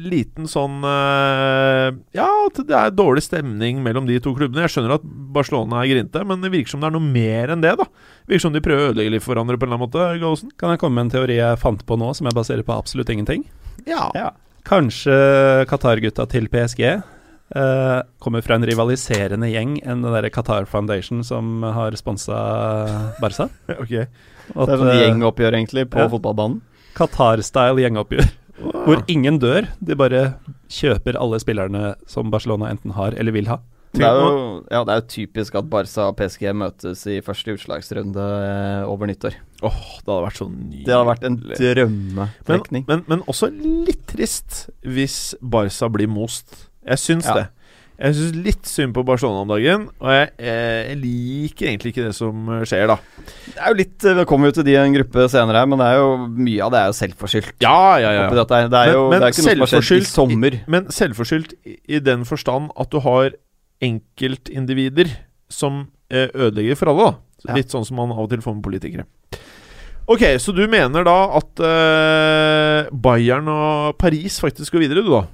liten 0.08 0.48
sånn 0.50 0.80
eh, 0.88 1.90
Ja, 2.16 2.28
at 2.46 2.60
det 2.70 2.76
er 2.78 2.94
dårlig 2.96 3.26
stemning 3.26 3.82
mellom 3.84 4.08
de 4.08 4.20
to 4.24 4.34
klubbene. 4.38 4.64
Jeg 4.66 4.76
skjønner 4.76 4.96
at 4.98 5.08
Barcelona 5.36 5.82
er 5.82 5.92
grinte, 5.92 6.24
men 6.28 6.44
det 6.44 6.54
virker 6.54 6.72
som 6.72 6.84
det 6.84 6.90
er 6.92 6.96
noe 6.96 7.04
mer 7.04 7.52
enn 7.54 7.66
det. 7.66 7.74
da 7.80 7.88
Virker 8.30 8.46
som 8.46 8.56
de 8.56 8.64
prøver 8.64 8.86
å 8.86 8.94
ødelegge 8.94 9.16
litt 9.18 9.26
for 9.26 9.36
hverandre 9.36 9.60
på 9.60 9.68
en 9.68 9.74
eller 9.74 9.80
annen 9.82 9.90
måte. 9.90 10.08
Gallosen. 10.22 10.54
Kan 10.60 10.74
jeg 10.74 10.84
komme 10.84 11.00
med 11.00 11.08
en 11.08 11.16
teori 11.18 11.40
jeg 11.40 11.62
fant 11.64 11.84
på 11.84 12.00
nå, 12.00 12.14
som 12.16 12.30
jeg 12.30 12.38
baserer 12.38 12.68
på 12.68 12.78
absolutt 12.78 13.12
ingenting? 13.14 13.44
Ja. 13.90 14.08
Ja. 14.16 14.32
Kanskje 14.68 15.18
Qatar-gutta 15.68 16.28
til 16.32 16.50
PSG 16.52 16.84
eh, 16.88 18.00
kommer 18.24 18.44
fra 18.44 18.58
en 18.58 18.68
rivaliserende 18.68 19.52
gjeng 19.52 19.78
enn 19.84 20.04
den 20.04 20.16
der 20.16 20.30
Qatar 20.34 20.68
Foundation 20.70 21.24
som 21.28 21.64
har 21.64 21.96
sponsa 22.00 22.40
Barca. 23.24 23.50
ok. 23.82 23.94
At, 23.98 24.64
Det 24.64 24.72
er 24.72 24.82
sånn 24.82 24.94
eh, 24.94 25.04
gjengoppgjør, 25.06 25.60
egentlig, 25.60 25.88
på 25.92 26.04
ja. 26.04 26.10
fotballbanen. 26.12 26.62
Qatar-style 26.98 27.82
gjengoppgjør. 27.84 28.30
Hvor 28.58 29.04
ingen 29.12 29.38
dør. 29.42 29.68
De 29.86 29.96
bare 30.00 30.22
kjøper 30.74 31.18
alle 31.22 31.40
spillerne 31.44 31.92
som 32.10 32.32
Barcelona 32.34 32.72
enten 32.74 32.96
har 32.98 33.14
eller 33.18 33.36
vil 33.36 33.50
ha. 33.52 33.60
Det 33.98 34.04
er, 34.06 34.18
jo, 34.20 34.32
ja, 34.70 34.82
det 34.86 34.94
er 34.94 35.00
jo 35.00 35.06
typisk 35.10 35.56
at 35.58 35.70
Barca 35.72 36.10
og 36.12 36.18
PSG 36.20 36.52
møtes 36.54 37.00
i 37.10 37.16
første 37.26 37.56
utslagsrunde 37.56 38.22
eh, 38.22 38.82
over 38.86 39.10
nyttår. 39.10 39.38
Åh, 39.66 39.78
det 40.04 40.12
hadde 40.12 40.26
vært 40.28 40.42
så 40.42 40.48
nydelig. 40.52 40.84
Det 40.86 40.94
hadde 40.94 41.08
vært 41.08 41.26
en 41.30 41.38
Men, 42.52 42.84
men, 42.92 43.04
men 43.08 43.24
også 43.32 43.50
litt 43.54 44.04
trist 44.12 44.68
hvis 44.86 45.36
Barca 45.42 45.90
blir 45.94 46.12
most. 46.12 46.68
Jeg 46.86 47.02
syns 47.02 47.30
Ja. 47.32 47.40
det. 47.40 47.46
Jeg 47.98 48.14
syns 48.14 48.36
litt 48.46 48.68
synd 48.70 48.94
på 48.94 49.02
Barcelona 49.08 49.42
om 49.42 49.50
dagen, 49.50 49.88
og 49.98 50.12
jeg, 50.14 50.28
eh, 50.38 50.90
jeg 50.92 50.98
liker 51.02 51.66
egentlig 51.72 51.92
ikke 51.96 52.04
det 52.06 52.14
som 52.14 52.44
eh, 52.54 52.62
skjer, 52.70 52.84
da. 52.92 52.98
Det 53.48 53.56
er 53.58 53.72
jo 53.74 53.78
litt 53.80 54.06
eh, 54.06 54.14
Vi 54.20 54.26
kommer 54.30 54.52
jo 54.52 54.56
til 54.60 54.68
de 54.68 54.76
en 54.78 54.94
gruppe 55.00 55.26
senere 55.34 55.64
her, 55.64 55.70
men 55.72 55.82
det 55.82 55.88
er 55.90 55.98
jo 55.98 56.12
mye 56.30 56.62
av 56.68 56.74
det 56.76 56.82
er 56.84 56.92
jo 56.92 56.98
selvforskyldt. 57.00 57.56
Ja, 57.66 57.80
ja, 58.04 58.12
ja. 58.14 58.28
Det 58.30 58.44
er, 58.46 58.70
Det 58.70 58.82
er 58.84 58.92
jo 58.94 59.02
Men- 59.10 59.18
men 59.18 59.26
det 59.26 59.28
er 59.32 59.34
ikke 59.34 59.58
noe 59.58 59.68
som 59.72 59.80
har 59.82 59.88
skjedd 59.90 60.06
i 60.06 60.12
sommer. 60.12 60.60
Men 60.68 60.92
selvforskyldt 60.94 61.56
i, 61.66 61.78
i 61.98 62.00
den 62.06 62.24
forstand 62.30 62.70
at 62.78 62.92
du 62.94 63.00
har 63.02 63.32
enkeltindivider 63.82 65.10
som 65.50 65.88
eh, 66.14 66.30
ødelegger 66.36 66.78
for 66.78 66.94
alle, 66.94 67.10
da. 67.10 67.18
Så. 67.42 67.54
Litt 67.58 67.74
sånn 67.74 67.86
som 67.86 67.98
man 67.98 68.14
av 68.14 68.24
og 68.26 68.30
til 68.32 68.42
får 68.46 68.56
med 68.58 68.66
politikere. 68.66 69.06
Ok, 70.08 70.24
så 70.40 70.54
du 70.56 70.62
mener 70.72 71.04
da 71.04 71.18
at 71.38 71.60
eh, 71.66 72.94
Bayern 72.94 73.50
og 73.52 73.98
Paris 74.00 74.38
faktisk 74.42 74.74
går 74.78 74.86
videre, 74.86 75.04
du, 75.04 75.12
da? 75.12 75.26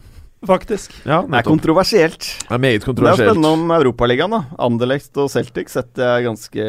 Faktisk. 0.48 0.92
Ja, 1.08 1.22
Det 1.24 1.40
er 1.40 1.48
kontroversielt. 1.48 2.20
Det 2.20 2.52
er 2.52 2.60
meget 2.60 2.84
Det 2.84 3.08
er 3.08 3.16
spennende 3.16 3.52
om 3.56 3.72
Europaligaen. 3.72 4.46
Anderlecht 4.60 5.16
og 5.18 5.30
Celtic 5.32 5.72
setter 5.72 6.18
jeg 6.18 6.26
ganske 6.28 6.66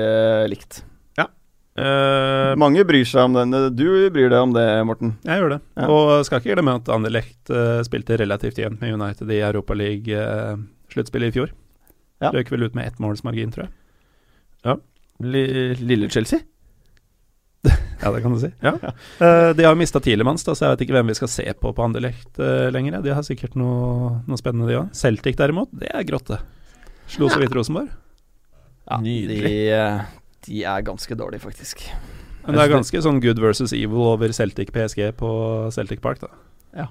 likt. 0.52 0.84
Eh, 1.74 2.52
Mange 2.60 2.84
bryr 2.86 3.06
seg 3.08 3.26
om 3.26 3.34
den. 3.34 3.54
Du 3.74 3.86
bryr 4.14 4.30
deg 4.30 4.38
om 4.38 4.54
det, 4.54 4.64
Morten. 4.86 5.16
Jeg 5.26 5.42
gjør 5.42 5.56
det. 5.56 5.60
Ja. 5.74 5.88
Og 5.90 6.12
skal 6.26 6.40
ikke 6.40 6.54
glemme 6.54 6.76
at 6.78 6.90
Anderlecht 6.94 7.50
uh, 7.50 7.82
spilte 7.86 8.18
relativt 8.20 8.60
jevnt 8.62 8.82
med 8.82 8.94
United 8.94 9.30
i 9.34 9.40
Europaliga-sluttspillet 9.42 11.32
i 11.32 11.34
fjor. 11.34 11.54
Ja. 12.22 12.30
Røk 12.30 12.52
vel 12.54 12.68
ut 12.68 12.78
med 12.78 12.86
ett 12.86 13.02
målsmargin, 13.02 13.50
tror 13.54 13.66
jeg. 13.66 13.74
Ja. 14.64 14.78
lille 15.20 16.08
Chelsea? 16.10 16.46
Ja, 18.04 18.10
det 18.12 18.20
kan 18.20 18.34
du 18.34 18.40
si. 18.42 18.50
Ja. 18.60 18.74
Uh, 19.16 19.50
de 19.56 19.64
har 19.64 19.76
mista 19.78 20.00
Tielemanns, 20.04 20.44
så 20.44 20.52
jeg 20.52 20.74
vet 20.74 20.84
ikke 20.84 20.96
hvem 20.98 21.08
vi 21.08 21.16
skal 21.16 21.30
se 21.32 21.46
på 21.56 21.72
på 21.72 21.84
Anderlecht 21.86 22.36
uh, 22.36 22.68
lenger. 22.74 23.00
De 23.04 23.14
har 23.16 23.24
sikkert 23.24 23.56
noe, 23.56 24.18
noe 24.28 24.40
spennende, 24.40 24.68
de 24.68 24.76
òg. 24.82 24.90
Celtic 24.98 25.38
derimot, 25.40 25.72
det 25.72 25.88
er 25.88 26.04
grotte. 26.08 26.42
Slo 27.10 27.30
så 27.32 27.40
vidt 27.40 27.54
Rosenborg. 27.56 27.88
Ja, 28.84 28.98
Nydelig. 29.00 29.40
De, 29.44 29.54
eh, 29.72 30.00
de 30.46 30.64
er 30.68 30.84
ganske 30.84 31.16
dårlige, 31.16 31.40
faktisk. 31.40 31.86
Men 32.44 32.58
det 32.58 32.66
er 32.66 32.74
ganske 32.74 33.00
sånn 33.00 33.22
good 33.24 33.40
versus 33.40 33.72
evil 33.72 34.04
over 34.10 34.32
Celtic 34.36 34.72
PSG 34.74 35.14
på 35.16 35.30
Celtic 35.72 36.02
Park, 36.04 36.20
da. 36.20 36.28
Ja. 36.76 36.90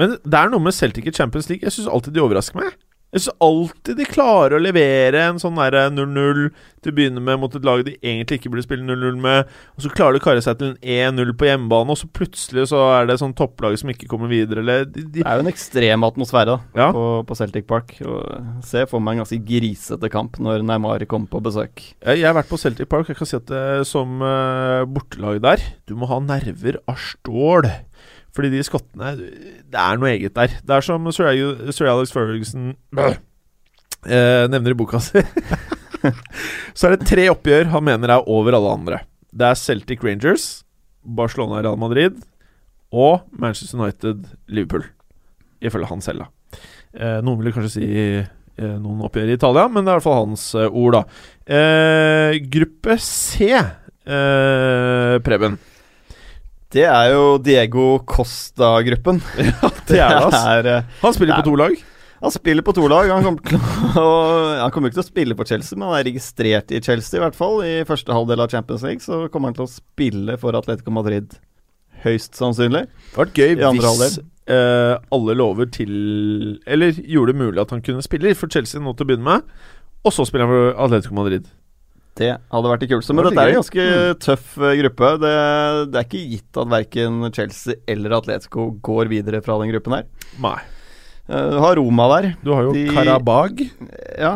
Men 0.00 0.18
det 0.20 0.36
er 0.36 0.52
noe 0.52 0.60
med 0.60 0.76
Celtic 0.76 1.08
i 1.08 1.14
Champions 1.16 1.48
League. 1.48 1.64
Jeg 1.64 1.72
syns 1.76 1.88
alltid 1.88 2.16
de 2.16 2.24
overrasker 2.24 2.60
meg. 2.60 2.76
Jeg 3.10 3.24
syns 3.24 3.40
alltid 3.42 3.96
de 3.98 4.04
klarer 4.06 4.54
å 4.54 4.62
levere 4.62 5.24
en 5.26 5.38
sånn 5.42 5.56
derre 5.58 5.88
0-0 5.90 6.44
til 6.80 6.92
å 6.92 6.94
begynne 6.94 7.20
med 7.24 7.40
mot 7.42 7.54
et 7.58 7.64
lag 7.66 7.80
de 7.84 7.96
egentlig 7.98 8.38
ikke 8.38 8.52
burde 8.52 8.62
spille 8.62 8.86
0-0 8.86 9.16
med. 9.20 9.48
Og 9.74 9.82
så 9.84 9.90
klarer 9.90 10.14
de 10.14 10.20
å 10.22 10.24
kare 10.28 10.44
seg 10.44 10.60
til 10.60 10.70
en 10.70 11.16
1-0 11.18 11.32
på 11.40 11.48
hjemmebane, 11.48 11.90
og 11.90 11.98
så 11.98 12.06
plutselig 12.14 12.68
så 12.70 12.84
er 12.94 13.10
det 13.10 13.18
sånn 13.20 13.34
topplag 13.36 13.74
som 13.80 13.90
ikke 13.90 14.06
kommer 14.10 14.30
videre, 14.30 14.62
eller 14.62 14.86
de, 14.86 15.02
de, 15.02 15.24
Det 15.24 15.26
er 15.26 15.40
jo 15.40 15.44
en 15.44 15.50
ekstrem 15.50 16.06
atmosfære 16.06 16.54
da 16.54 16.56
Ja. 16.78 16.88
på, 16.94 17.04
på 17.26 17.38
Celtic 17.40 17.66
Park. 17.66 17.96
Og 18.06 18.62
Se 18.70 18.86
for 18.86 19.02
meg 19.02 19.18
en 19.18 19.24
ganske 19.24 19.40
grisete 19.42 20.12
kamp 20.12 20.38
når 20.38 20.62
Neymar 20.70 21.02
kommer 21.10 21.32
på 21.34 21.42
besøk. 21.50 21.82
Jeg, 21.98 22.22
jeg 22.22 22.28
har 22.30 22.38
vært 22.38 22.52
på 22.52 22.60
Celtic 22.62 22.88
Park. 22.94 23.10
Jeg 23.10 23.18
kan 23.18 23.28
si 23.28 23.38
at 23.40 23.50
det, 23.50 23.66
som 23.90 24.22
uh, 24.22 24.86
bortelag 24.86 25.42
der 25.42 25.66
Du 25.90 25.96
må 25.98 26.06
ha 26.06 26.22
nerver 26.22 26.78
av 26.86 26.94
stål. 27.02 27.66
Fordi 28.40 28.54
de 28.54 28.62
skottene 28.64 29.10
Det 29.20 29.76
er 29.76 29.98
noe 30.00 30.14
eget 30.14 30.32
der. 30.32 30.54
Det 30.64 30.72
er 30.72 30.84
som 30.86 31.04
Sir, 31.12 31.28
Sir 31.76 31.90
Alex 31.92 32.14
Ferguson 32.14 32.70
eh, 34.08 34.46
nevner 34.48 34.72
i 34.72 34.78
boka 34.80 34.96
si. 35.04 35.20
Så 36.72 36.88
er 36.88 36.96
det 36.96 37.04
tre 37.10 37.26
oppgjør 37.28 37.68
han 37.74 37.84
mener 37.84 38.14
er 38.14 38.24
over 38.32 38.56
alle 38.56 38.72
andre. 38.72 39.02
Det 39.28 39.44
er 39.44 39.60
Celtic 39.60 40.00
Rangers, 40.06 40.64
Barcelona 41.04 41.60
Real 41.60 41.76
Madrid 41.76 42.16
og 42.90 43.28
Manchester 43.36 43.76
United 43.76 44.24
Liverpool. 44.48 44.88
Ifølge 45.60 45.92
han 45.92 46.00
selv, 46.00 46.24
da. 46.24 46.60
Eh, 46.96 47.18
noen 47.20 47.42
ville 47.42 47.52
kanskje 47.52 47.74
si 47.76 47.88
eh, 47.92 48.76
noen 48.80 49.04
oppgjør 49.04 49.28
i 49.28 49.36
Italia, 49.36 49.68
men 49.68 49.84
det 49.84 49.92
er 49.92 49.98
i 49.98 50.00
hvert 50.00 50.08
fall 50.08 50.22
hans 50.24 50.48
eh, 50.56 50.80
ord, 50.80 50.96
da. 50.96 51.04
Eh, 51.60 52.40
gruppe 52.56 52.96
C, 53.04 53.52
eh, 53.52 55.20
Preben. 55.28 55.60
Det 56.70 56.84
er 56.86 57.08
jo 57.14 57.22
Diego 57.42 57.86
Costa-gruppen. 58.06 59.18
Ja, 59.50 59.70
Det 59.88 59.98
er 59.98 60.12
det, 60.14 60.26
ass. 60.28 60.44
er, 60.46 60.68
eh, 60.70 60.92
Han 61.02 61.16
spiller 61.16 61.40
på 61.40 61.48
to 61.48 61.56
lag. 61.58 61.74
Han 62.20 62.30
spiller 62.34 62.62
på 62.62 62.74
to 62.76 62.84
lag. 62.86 63.08
Han 63.10 63.24
kommer, 63.24 63.54
å, 63.98 64.08
han 64.62 64.70
kommer 64.70 64.90
ikke 64.90 65.00
til 65.00 65.06
å 65.06 65.08
spille 65.08 65.36
for 65.38 65.48
Chelsea, 65.50 65.78
men 65.78 65.88
han 65.88 65.98
er 65.98 66.06
registrert 66.12 66.70
i 66.70 66.82
Chelsea, 66.84 67.18
i 67.18 67.24
hvert 67.24 67.38
fall. 67.38 67.58
I 67.66 67.80
første 67.88 68.14
halvdel 68.14 68.44
av 68.44 68.52
Champions 68.52 68.84
League 68.86 69.02
så 69.02 69.24
kommer 69.32 69.50
han 69.50 69.58
til 69.58 69.66
å 69.66 69.72
spille 69.72 70.36
for 70.38 70.54
Atletico 70.58 70.94
Madrid. 70.94 71.34
Høyst 72.04 72.38
sannsynlig. 72.38 72.86
Det 72.86 73.18
hadde 73.18 73.24
vært 73.26 73.40
gøy 73.40 73.56
hvis 73.58 74.20
eh, 74.48 74.94
alle 75.12 75.34
lover 75.36 75.68
til 75.68 75.90
Eller 76.64 76.96
gjorde 76.96 77.34
det 77.34 77.40
mulig 77.42 77.60
at 77.60 77.74
han 77.74 77.82
kunne 77.84 78.04
spille 78.06 78.32
for 78.38 78.52
Chelsea 78.52 78.80
nå 78.80 78.94
til 78.94 79.04
å 79.04 79.10
begynne 79.10 79.26
med, 79.26 79.50
og 80.06 80.14
så 80.14 80.24
spiller 80.28 80.46
han 80.46 80.54
for 80.54 80.84
Atletico 80.86 81.18
Madrid. 81.18 81.50
Det 82.18 82.32
hadde 82.50 82.70
vært 82.72 82.80
det 82.82 82.88
kuleste. 82.90 83.14
Men 83.14 83.24
Det 83.24 83.30
dette 83.32 83.44
er 83.44 83.52
en 83.52 83.58
ganske 83.60 83.84
tøff 84.26 84.56
eh, 84.58 84.74
gruppe. 84.82 85.10
Det, 85.22 85.34
det 85.92 86.00
er 86.00 86.06
ikke 86.08 86.22
gitt 86.34 86.58
at 86.60 86.68
verken 86.72 87.20
Chelsea 87.32 87.74
eller 87.88 88.16
Atletico 88.18 88.66
går 88.82 89.08
videre 89.12 89.40
fra 89.44 89.56
den 89.62 89.70
gruppen 89.72 89.94
her. 89.98 90.08
Nei. 90.42 90.56
Eh, 91.30 91.50
Du 91.54 91.58
har 91.62 91.76
Roma 91.78 92.08
der, 92.16 92.32
Du 92.42 92.52
har 92.52 92.62
jo 92.68 92.72
De- 92.74 92.88
Karabag. 92.92 93.62
ja, 94.18 94.34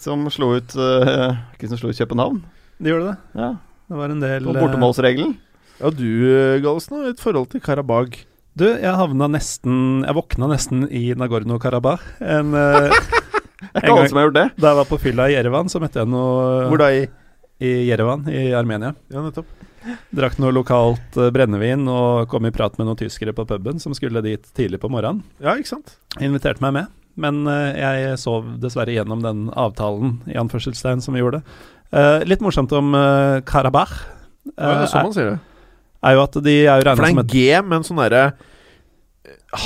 som 0.00 0.24
slo 0.32 0.54
ut 0.56 0.72
uh, 0.80 1.36
Ikke 1.54 1.68
som 1.68 1.76
slo 1.76 1.90
ut 1.92 1.98
København. 2.00 2.40
De 2.80 2.88
gjorde 2.94 3.10
det. 3.12 3.16
Ja, 3.36 3.50
Det 3.90 3.96
var 4.00 4.08
en 4.14 4.20
del 4.24 4.44
På 4.48 4.56
eh, 4.56 4.60
bortemålsregelen. 4.64 5.36
Ja, 5.80 5.90
du, 5.92 6.08
eh, 6.32 6.58
Gallosen, 6.64 6.96
har 7.02 7.10
et 7.12 7.20
forhold 7.20 7.50
til 7.52 7.60
Karabag. 7.60 8.16
Du, 8.56 8.64
jeg 8.66 8.90
havna 8.96 9.28
nesten 9.30 10.02
Jeg 10.02 10.16
våkna 10.16 10.48
nesten 10.50 10.82
i 10.90 11.12
Nagorno-Karabakh. 11.14 12.02
En 12.20 12.54
eh, 12.58 12.90
Det 13.60 13.70
er 13.74 13.84
ikke 13.84 13.96
alle 13.96 14.10
som 14.12 14.20
har 14.20 14.28
gjort 14.28 14.38
det. 14.38 14.46
Da 14.56 14.70
jeg 14.70 14.80
var 14.80 14.86
på 14.88 15.00
fylla 15.02 15.26
i 15.28 15.34
Jerevan, 15.36 15.68
så 15.72 15.80
møtte 15.82 16.00
jeg 16.00 16.08
noe 16.08 16.68
Hvor 16.70 16.80
da 16.80 16.92
i 16.96 17.02
i 17.60 17.72
Jerevan 17.90 18.24
i 18.32 18.52
Armenia. 18.56 18.94
Ja, 19.12 19.20
nettopp. 19.20 19.48
Drakk 20.16 20.38
noe 20.40 20.52
lokalt 20.52 21.16
eh, 21.20 21.30
brennevin 21.32 21.86
og 21.88 22.28
kom 22.32 22.46
i 22.48 22.52
prat 22.52 22.76
med 22.78 22.88
noen 22.88 22.98
tyskere 23.00 23.34
på 23.36 23.46
puben 23.48 23.80
som 23.80 23.94
skulle 23.96 24.22
dit 24.24 24.48
tidlig 24.56 24.80
på 24.80 24.90
morgenen. 24.92 25.22
Ja, 25.44 25.56
ikke 25.60 25.74
sant? 25.74 25.94
Inviterte 26.20 26.64
meg 26.64 26.74
med, 26.76 26.94
men 27.20 27.42
eh, 27.48 27.80
jeg 27.80 28.16
sov 28.20 28.48
dessverre 28.62 28.96
gjennom 28.96 29.24
den 29.24 29.46
avtalen 29.52 30.18
i 30.28 30.38
anførselstegn 30.40 31.04
som 31.04 31.16
vi 31.16 31.24
gjorde. 31.24 31.42
Uh, 31.90 32.22
litt 32.22 32.38
morsomt 32.38 32.70
om 32.76 32.92
Karabakh. 33.42 33.96
Ja, 34.54 34.76
det 34.78 34.84
er 34.84 34.90
sånn 34.92 35.08
man 35.08 35.14
sier 35.16 35.30
det. 35.32 35.38
er 36.06 36.14
jo 36.14 36.20
at 36.22 36.36
de 36.44 36.54
er 36.60 36.68
jo 36.78 36.84
For 36.84 37.02
det 37.02 37.08
er 37.08 37.16
en 37.18 37.32
G 37.32 37.40
med 37.66 37.80
en 37.80 37.86
sånn 37.88 37.98
derre 37.98 38.24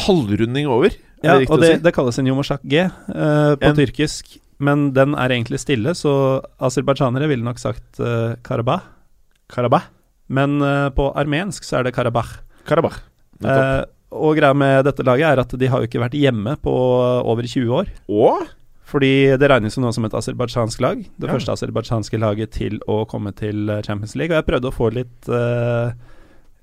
halvrunding 0.07 0.70
over. 0.72 0.96
Ja, 1.25 1.39
det 1.41 1.49
og 1.51 1.61
det, 1.63 1.71
si? 1.77 1.83
det 1.85 1.93
kalles 1.97 2.19
en 2.21 2.27
Yomashak 2.31 2.63
G 2.69 2.85
uh, 2.87 3.55
på 3.57 3.69
En- 3.71 3.77
tyrkisk. 3.79 4.37
men 4.65 4.93
den 4.95 5.15
er 5.19 5.29
egentlig 5.35 5.59
stille, 5.61 5.95
så 5.99 6.41
aserbajdsjanere 6.61 7.27
ville 7.29 7.45
nok 7.45 7.59
sagt 7.59 7.99
uh, 8.01 8.35
Karabakh. 8.47 8.85
Karabakh. 9.53 9.89
Men 10.29 10.61
uh, 10.63 10.89
på 10.95 11.11
armensk 11.17 11.65
så 11.67 11.81
er 11.81 11.89
det 11.89 11.95
Karabakh. 11.97 12.39
Karabakh. 12.69 13.01
Eh, 13.45 13.83
og 14.15 14.37
greia 14.39 14.55
med 14.57 14.85
dette 14.87 15.03
laget 15.05 15.27
er 15.27 15.41
at 15.43 15.51
de 15.59 15.67
har 15.69 15.83
jo 15.83 15.89
ikke 15.89 16.01
vært 16.01 16.15
hjemme 16.17 16.55
på 16.63 16.71
over 16.73 17.43
20 17.45 17.73
år. 17.77 17.89
Og 18.09 18.47
Fordi 18.89 19.11
det 19.41 19.49
regnes 19.51 19.75
jo 19.77 19.83
nå 19.83 19.91
som 19.93 20.05
et 20.07 20.15
aserbajdsjansk 20.15 20.81
lag. 20.81 21.03
Det 21.19 21.29
Ja. 21.29 21.33
første 21.35 21.53
aserbajdsjanske 21.57 22.21
laget 22.23 22.53
til 22.53 22.79
å 22.89 23.03
komme 23.11 23.35
til 23.35 23.67
Champions 23.85 24.15
League. 24.15 24.31
Og 24.33 24.39
jeg 24.41 24.47
prøvde 24.49 24.71
å 24.71 24.77
få 24.77 24.89
litt, 24.95 25.29
uh, 25.29 25.91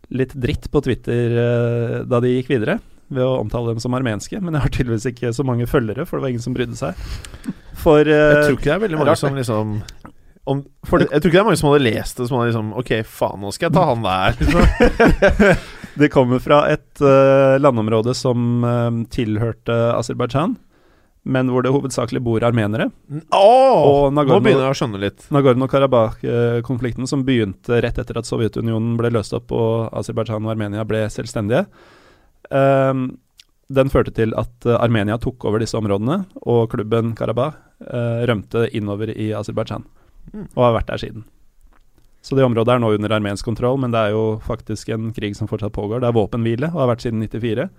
litt 0.09 0.33
dritt 0.33 0.69
på 0.71 0.81
Twitter 0.81 1.35
uh, 1.37 2.03
da 2.07 2.19
de 2.23 2.31
gikk 2.39 2.49
videre, 2.55 2.79
ved 3.11 3.25
å 3.25 3.39
omtale 3.41 3.73
dem 3.73 3.83
som 3.83 3.95
armenske. 3.97 4.39
Men 4.39 4.57
jeg 4.57 4.65
har 4.65 4.73
tydeligvis 4.73 5.09
ikke 5.11 5.33
så 5.35 5.45
mange 5.47 5.67
følgere, 5.69 6.07
for 6.07 6.17
det 6.17 6.25
var 6.25 6.33
ingen 6.33 6.45
som 6.47 6.55
brydde 6.55 6.79
seg. 6.79 7.03
For 7.81 8.07
jeg 8.07 8.15
eh, 8.15 8.45
tror 8.47 8.57
ikke 8.57 8.69
det 8.69 8.77
er 8.77 8.85
veldig 8.87 9.01
mange 9.03 9.19
som 9.19 9.37
liksom 9.37 9.77
om, 10.49 10.63
det, 10.65 11.05
jeg 11.11 11.21
tror 11.21 11.29
ikke 11.29 11.35
det 11.35 11.41
er 11.43 11.45
mange 11.45 11.59
som 11.59 11.69
hadde 11.69 11.85
lest 11.85 12.17
det 12.17 12.25
som 12.25 12.39
hadde 12.39 12.49
liksom 12.49 12.71
Ok, 12.81 12.89
faen, 13.05 13.43
nå 13.43 13.51
skal 13.53 13.67
jeg 13.67 13.75
ta 13.77 13.83
han 13.91 14.07
der. 14.07 14.41
Liksom. 14.41 15.61
Det 16.01 16.07
kommer 16.07 16.39
fra 16.39 16.63
et 16.71 17.01
uh, 17.03 17.59
landområde 17.59 18.13
som 18.15 18.63
uh, 18.63 18.87
tilhørte 19.11 19.75
Aserbajdsjan, 19.97 20.53
men 21.27 21.49
hvor 21.51 21.65
det 21.65 21.73
hovedsakelig 21.75 22.21
bor 22.23 22.45
armenere. 22.47 22.87
Åh, 23.35 23.81
Og 23.83 24.15
nå 24.15 24.23
begynner 24.39 24.69
jeg 24.69 24.71
å 24.71 24.77
skjønne 24.79 25.01
litt. 25.03 25.25
Nagorno-Karabakh-konflikten 25.35 27.11
som 27.11 27.25
begynte 27.27 27.81
rett 27.83 27.99
etter 27.99 28.21
at 28.21 28.29
Sovjetunionen 28.29 28.95
ble 29.01 29.11
løst 29.13 29.35
opp 29.35 29.51
og 29.51 29.91
Aserbajdsjan 29.99 30.47
og 30.47 30.55
Armenia 30.55 30.87
ble 30.87 31.03
selvstendige. 31.11 31.67
Ehm, 32.55 33.05
den 33.71 33.91
førte 33.91 34.13
til 34.15 34.33
at 34.39 34.67
eh, 34.67 34.77
Armenia 34.77 35.17
tok 35.21 35.45
over 35.47 35.63
disse 35.63 35.77
områdene, 35.79 36.23
og 36.43 36.71
klubben 36.73 37.13
Karabakh 37.15 37.55
uh, 37.87 38.23
rømte 38.27 38.65
innover 38.75 39.13
i 39.13 39.31
Aserbajdsjan. 39.37 39.85
Mm. 40.33 40.47
Og 40.49 40.65
har 40.65 40.75
vært 40.75 40.91
der 40.91 41.01
siden. 41.01 41.23
Så 42.21 42.37
det 42.37 42.45
området 42.45 42.75
er 42.75 42.81
nå 42.83 42.91
under 42.93 43.15
armensk 43.15 43.47
kontroll, 43.47 43.79
men 43.81 43.93
det 43.93 44.01
er 44.01 44.13
jo 44.13 44.25
faktisk 44.45 44.91
en 44.93 45.09
krig 45.15 45.33
som 45.37 45.49
fortsatt 45.49 45.73
pågår. 45.73 46.03
Det 46.03 46.11
er 46.11 46.17
våpenhvile 46.17 46.69
og 46.69 46.83
har 46.83 46.91
vært 46.91 47.05
siden 47.07 47.23
94, 47.25 47.69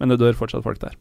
men 0.00 0.12
det 0.12 0.20
dør 0.22 0.38
fortsatt 0.38 0.64
folk 0.64 0.80
der. 0.80 0.96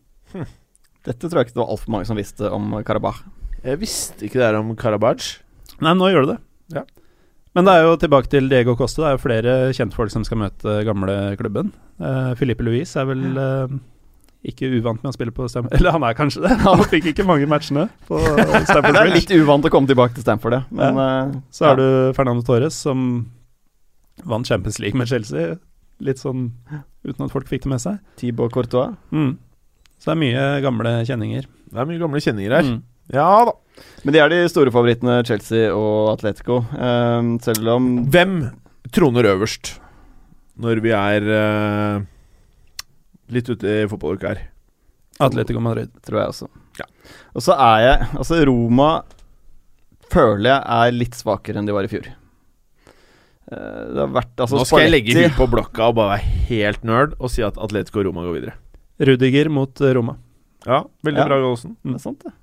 Dette 1.08 1.30
tror 1.30 1.40
jeg 1.40 1.50
ikke 1.50 1.56
det 1.56 1.64
var 1.64 1.72
altfor 1.76 1.94
mange 1.96 2.10
som 2.10 2.20
visste 2.20 2.50
om 2.52 2.74
Karabakh. 2.86 3.22
Jeg 3.64 3.80
visste 3.80 4.26
ikke 4.28 4.42
det 4.42 4.50
her 4.50 4.60
om 4.60 4.74
Karabakh. 4.80 5.38
Nei, 5.80 5.96
nå 5.96 6.10
gjør 6.12 6.26
du 6.26 6.34
det. 6.34 6.40
Ja. 6.76 6.84
Men 7.58 7.66
det 7.66 7.74
er 7.76 7.88
jo 7.88 7.96
tilbake 7.98 8.30
til 8.30 8.50
Diego 8.52 8.76
Coste. 8.78 9.02
Det 9.02 9.08
er 9.10 9.16
jo 9.16 9.24
flere 9.24 9.54
kjentfolk 9.74 10.14
som 10.14 10.26
skal 10.28 10.42
møte 10.44 10.82
gamle 10.86 11.16
klubben. 11.40 11.72
Uh, 11.98 12.36
Filippe 12.38 12.66
Luis 12.66 12.94
er 13.00 13.08
vel 13.10 13.24
uh, 13.36 13.72
ikke 14.48 14.70
uvant 14.78 15.02
med 15.04 15.12
å 15.12 15.16
spille 15.16 15.34
på 15.36 15.48
Stamford 15.52 15.76
Eller 15.76 15.96
han 15.96 16.06
er 16.08 16.16
kanskje 16.16 16.46
det. 16.46 16.54
Han 16.68 16.84
fikk 16.88 17.10
ikke 17.12 17.26
mange 17.28 17.48
matchene 17.50 17.90
på 18.08 18.20
Stamford 18.22 18.96
Det 18.96 19.02
er 19.02 19.12
litt 19.12 19.34
uvant 19.36 19.68
å 19.68 19.72
komme 19.74 19.90
tilbake 19.90 20.16
til 20.16 20.24
Stamford, 20.24 20.56
ja. 20.56 20.62
Men 20.72 21.02
eh, 21.04 21.34
Så 21.52 21.68
har 21.68 21.80
du 21.80 22.14
Fernando 22.16 22.46
Torres, 22.48 22.78
som 22.88 23.10
vant 24.30 24.48
Champions 24.48 24.80
League 24.80 25.00
med 25.00 25.12
Chelsea. 25.12 25.58
Litt 26.04 26.22
sånn 26.22 26.54
uten 27.04 27.26
at 27.26 27.34
folk 27.34 27.50
fikk 27.52 27.66
det 27.66 27.74
med 27.74 27.84
seg. 27.84 28.00
Thibaut 28.20 28.54
Courtois. 28.56 28.96
Mm. 29.12 29.34
Så 30.00 30.12
det 30.12 30.16
er 30.16 30.22
mye 30.24 30.46
gamle 30.64 30.94
kjenninger. 31.08 31.48
Det 31.70 31.82
er 31.82 31.88
mye 31.90 32.02
gamle 32.02 32.24
kjenninger 32.24 32.56
her. 32.56 32.68
Mm. 32.68 32.80
Ja 33.16 33.30
da. 33.50 33.56
Men 34.06 34.16
de 34.16 34.20
er 34.24 34.30
de 34.32 34.40
store 34.52 34.72
favorittene, 34.72 35.18
Chelsea 35.28 35.70
og 35.76 36.14
Atletico. 36.16 36.62
Eh, 36.74 37.30
selv 37.46 37.68
om 37.76 37.90
Hvem 38.12 38.38
troner 38.96 39.28
øverst 39.36 39.76
når 40.60 40.82
vi 40.84 40.92
er 40.92 41.24
uh, 41.24 42.02
litt 43.32 43.48
ute 43.48 43.64
i 43.84 43.88
fotballuka 43.88 44.34
her? 44.34 44.42
Atletico 45.24 45.62
Madrid. 45.64 45.92
tror 46.04 46.20
jeg 46.20 46.32
også. 46.34 46.48
Ja. 46.80 46.88
Og 47.36 47.44
så 47.46 47.56
er 47.56 47.80
jeg 47.86 48.08
Altså, 48.20 48.40
Roma 48.48 48.90
føler 50.12 50.50
jeg 50.50 50.64
er 50.80 50.96
litt 50.98 51.16
svakere 51.16 51.60
enn 51.62 51.68
de 51.70 51.76
var 51.76 51.86
i 51.88 51.92
fjor. 51.92 52.10
Eh, 53.52 53.84
det 53.94 54.02
har 54.04 54.12
vært 54.14 54.36
altså, 54.44 54.60
Nå 54.60 54.66
skal 54.68 54.84
jeg 54.86 54.94
legge 54.94 55.16
huet 55.18 55.38
på 55.38 55.48
blokka 55.54 55.90
og 55.92 55.96
bare 56.00 56.18
være 56.18 56.34
helt 56.50 56.84
nerd 56.88 57.16
og 57.20 57.32
si 57.34 57.44
at 57.46 57.58
Atletico 57.62 58.04
Roma 58.06 58.26
går 58.28 58.36
videre. 58.40 58.56
Rudiger 59.10 59.50
mot 59.54 59.82
eh, 59.86 59.94
Roma. 59.96 60.18
Ja, 60.68 60.84
veldig 61.08 61.24
Ja. 61.24 61.28
bra, 61.30 61.40
Gallosen. 61.40 61.78
Det 61.86 61.96
er 61.96 62.04
sant, 62.04 62.20
det. 62.26 62.34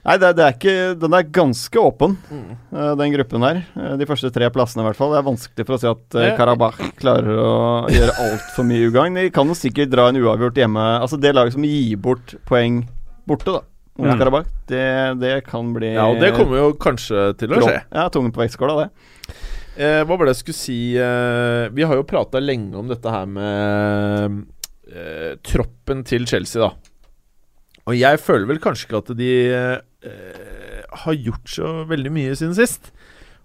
Nei, 0.00 0.16
det, 0.16 0.30
det 0.38 0.44
er 0.46 0.54
ikke 0.54 0.74
Den 0.96 1.12
er 1.12 1.26
ganske 1.28 1.80
åpen, 1.80 2.14
mm. 2.30 2.52
den 2.96 3.14
gruppen 3.16 3.44
her. 3.44 3.62
Eh, 3.76 3.96
de 4.00 4.08
første 4.08 4.30
tre 4.32 4.48
plassene, 4.52 4.84
i 4.84 4.88
hvert 4.88 4.98
fall. 5.00 5.12
Det 5.12 5.20
er 5.20 5.26
vanskelig 5.28 5.66
for 5.66 5.76
å 5.76 5.80
si 5.82 5.90
at 5.90 6.20
Ja. 6.20 6.36
Karabakh 6.38 6.80
klarer 7.00 7.42
å 7.42 7.58
gjøre 7.92 8.16
altfor 8.26 8.68
mye 8.68 8.88
ugagn. 8.88 9.18
De 9.20 9.32
kan 9.34 9.50
jo 9.50 9.58
sikkert 9.58 9.92
dra 9.92 10.08
en 10.08 10.20
uavgjort 10.20 10.62
hjemme. 10.62 10.86
Altså 11.00 11.20
Det 11.20 11.34
laget 11.36 11.58
som 11.58 11.68
gir 11.68 12.00
bort 12.00 12.36
poeng 12.48 12.84
borte, 13.28 13.52
da, 13.52 13.64
Mm. 14.00 14.16
Karabakh, 14.16 14.46
det, 14.70 14.84
det 15.20 15.32
kan 15.44 15.74
bli 15.74 15.90
Ja, 15.92 16.06
og 16.08 16.22
det 16.22 16.30
kommer 16.32 16.56
jo 16.56 16.68
kanskje 16.80 17.34
til 17.36 17.52
å 17.52 17.60
skje. 17.60 17.80
Ja, 17.92 18.06
tungen 18.12 18.32
på 18.32 18.40
vektskåla, 18.40 18.86
det. 18.86 19.34
Eh, 19.76 20.00
hva 20.06 20.16
var 20.16 20.24
det 20.24 20.34
jeg 20.34 20.40
skulle 20.40 20.58
si 20.58 20.78
eh, 20.98 21.66
Vi 21.72 21.84
har 21.86 21.96
jo 21.96 22.06
prata 22.08 22.40
lenge 22.42 22.76
om 22.76 22.88
dette 22.90 23.12
her 23.12 23.28
med 23.30 24.40
eh, 24.90 25.36
troppen 25.46 26.02
til 26.08 26.26
Chelsea, 26.28 26.64
da. 26.64 26.72
Og 27.88 27.96
jeg 27.96 28.20
føler 28.22 28.48
vel 28.48 28.60
kanskje 28.62 28.88
ikke 28.88 29.02
at 29.02 29.12
de 29.18 29.30
eh, 30.06 30.82
har 31.04 31.16
gjort 31.16 31.50
så 31.50 31.72
veldig 31.90 32.12
mye 32.14 32.36
siden 32.38 32.56
sist. 32.58 32.90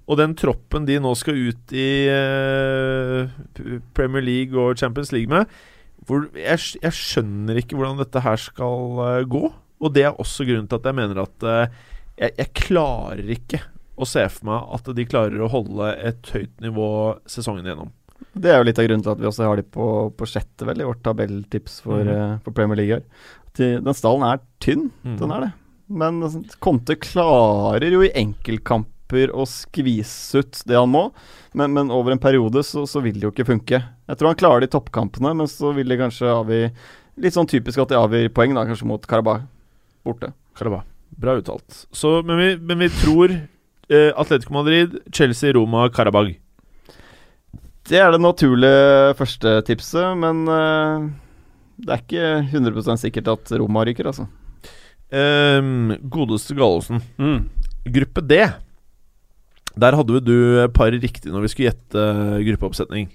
Og 0.06 0.20
den 0.20 0.36
troppen 0.38 0.86
de 0.86 1.00
nå 1.02 1.16
skal 1.18 1.40
ut 1.48 1.74
i 1.74 1.90
eh, 2.12 3.32
Premier 3.98 4.26
League 4.26 4.60
og 4.60 4.78
Champions 4.80 5.14
League 5.16 5.32
med 5.32 5.50
hvor 6.06 6.28
jeg, 6.38 6.62
jeg 6.84 6.94
skjønner 6.94 7.58
ikke 7.58 7.78
hvordan 7.80 7.98
dette 7.98 8.22
her 8.22 8.38
skal 8.38 9.00
eh, 9.08 9.22
gå. 9.26 9.48
Og 9.82 9.94
det 9.96 10.06
er 10.06 10.20
også 10.22 10.46
grunnen 10.46 10.68
til 10.70 10.78
at 10.78 10.90
jeg 10.90 10.98
mener 11.00 11.24
at 11.24 11.46
eh, 11.50 11.80
jeg, 12.22 12.36
jeg 12.38 12.52
klarer 12.62 13.32
ikke 13.36 13.62
å 13.96 14.06
se 14.08 14.22
for 14.30 14.52
meg 14.52 14.76
at 14.76 14.92
de 14.98 15.08
klarer 15.08 15.42
å 15.42 15.50
holde 15.50 15.90
et 16.06 16.34
høyt 16.36 16.54
nivå 16.62 16.90
sesongen 17.32 17.66
igjennom. 17.66 17.94
Det 18.36 18.52
er 18.52 18.60
jo 18.60 18.68
litt 18.68 18.80
av 18.80 18.86
grunnen 18.88 19.04
til 19.06 19.14
at 19.14 19.22
vi 19.24 19.28
også 19.30 19.48
har 19.48 19.60
de 19.60 19.66
på, 19.76 19.88
på 20.16 20.28
sjette, 20.28 20.68
vel, 20.68 20.84
i 20.84 20.88
vårt 20.88 21.02
tabelltips 21.04 21.80
for, 21.84 22.04
mm. 22.04 22.12
uh, 22.12 22.38
for 22.44 22.56
Premier 22.56 22.80
League 22.80 23.02
den 23.56 23.96
stallen 23.96 24.26
er 24.28 24.42
tynn, 24.64 24.90
mm. 25.06 25.16
den 25.22 25.32
er 25.32 25.46
det. 25.46 25.52
Men 25.88 26.22
altså, 26.26 26.42
Conte 26.64 26.98
klarer 26.98 27.94
jo 27.94 28.04
i 28.06 28.14
enkeltkamper 28.18 29.32
å 29.36 29.46
skvise 29.50 30.42
ut 30.42 30.62
det 30.66 30.78
han 30.78 30.90
må, 30.90 31.08
men, 31.54 31.76
men 31.76 31.94
over 31.94 32.16
en 32.16 32.22
periode 32.22 32.64
så, 32.66 32.88
så 32.90 33.04
vil 33.06 33.20
det 33.20 33.28
jo 33.28 33.34
ikke 33.34 33.48
funke. 33.48 33.82
Jeg 33.84 34.20
tror 34.20 34.32
han 34.32 34.40
klarer 34.40 34.64
det 34.64 34.72
i 34.72 34.76
toppkampene, 34.76 35.36
men 35.38 35.50
så 35.52 35.76
vil 35.78 35.92
de 35.92 36.00
kanskje 36.02 36.32
avgi 36.34 36.62
Litt 37.16 37.32
sånn 37.32 37.48
typisk 37.48 37.80
at 37.80 37.94
de 37.94 37.96
avgir 37.96 38.26
poeng, 38.36 38.52
da, 38.58 38.66
kanskje 38.68 38.90
mot 38.90 39.06
Karabakh 39.08 39.46
borte. 40.04 40.34
Karabakh. 40.60 40.84
Bra 41.16 41.38
uttalt. 41.40 41.86
Så, 41.96 42.18
men, 42.28 42.42
vi, 42.42 42.50
men 42.60 42.82
vi 42.84 42.90
tror 42.92 43.32
eh, 43.32 44.10
Atletico 44.20 44.52
Madrid, 44.58 44.98
Chelsea, 45.16 45.54
Roma, 45.56 45.88
Karabakh. 45.96 46.36
Det 47.88 48.02
er 48.02 48.12
det 48.12 48.20
naturlige 48.20 49.14
første 49.16 49.60
tipset, 49.68 50.12
men 50.20 50.44
eh, 50.52 51.08
det 51.86 51.96
er 51.96 52.04
ikke 52.04 52.34
100% 52.52 53.06
sikkert 53.06 53.32
at 53.32 53.56
Roma 53.62 53.86
ryker, 53.88 54.12
altså. 54.12 54.28
Ehm, 55.14 55.96
godeste 56.10 56.56
Gallosen. 56.58 57.02
Mm. 57.22 57.50
Gruppe 57.96 58.24
D. 58.26 58.40
Der 59.76 59.98
hadde 59.98 60.22
du 60.24 60.68
par 60.74 60.92
riktig 60.92 61.32
når 61.34 61.44
vi 61.46 61.52
skulle 61.52 61.70
gjette 61.70 62.00
eh, 62.00 62.40
gruppeoppsetning. 62.48 63.10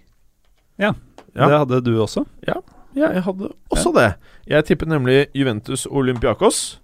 Ja. 0.81 0.93
Ja. 1.35 1.47
Det 1.47 1.59
hadde 1.63 1.81
du 1.87 1.95
også. 2.03 2.25
Ja, 2.47 2.59
jeg 2.95 3.23
hadde 3.23 3.53
også 3.71 3.93
det. 3.95 4.13
Jeg 4.51 4.67
tippet 4.67 4.91
nemlig 4.91 5.29
Juventus 5.37 5.87
og 5.87 6.01
Olympiakos. 6.03 6.81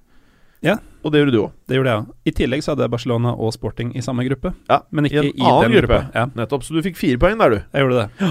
Ja. 0.64 0.78
Og 1.04 1.12
det 1.12 1.20
gjorde 1.20 1.34
du 1.34 1.40
òg. 1.44 1.50
Det 1.68 1.76
gjorde 1.78 1.92
jeg 1.92 2.00
òg. 2.02 2.12
I 2.26 2.32
tillegg 2.40 2.62
så 2.64 2.72
hadde 2.72 2.86
jeg 2.86 2.94
Barcelona 2.94 3.34
og 3.34 3.52
Sporting 3.54 3.92
i 3.98 4.02
samme 4.02 4.24
gruppe. 4.26 4.54
Ja, 4.70 4.80
Men 4.90 5.06
ikke 5.08 5.24
i 5.26 5.32
en 5.34 5.44
annen 5.44 5.66
den 5.66 5.76
gruppe. 5.80 5.98
gruppe. 6.00 6.18
Ja, 6.18 6.26
Nettopp. 6.38 6.64
Så 6.66 6.74
du 6.74 6.82
fikk 6.86 6.98
fire 6.98 7.20
poeng 7.22 7.38
der, 7.42 7.50
du. 7.50 7.58
jeg 7.72 7.84
gjorde 7.84 8.06
det. 8.06 8.30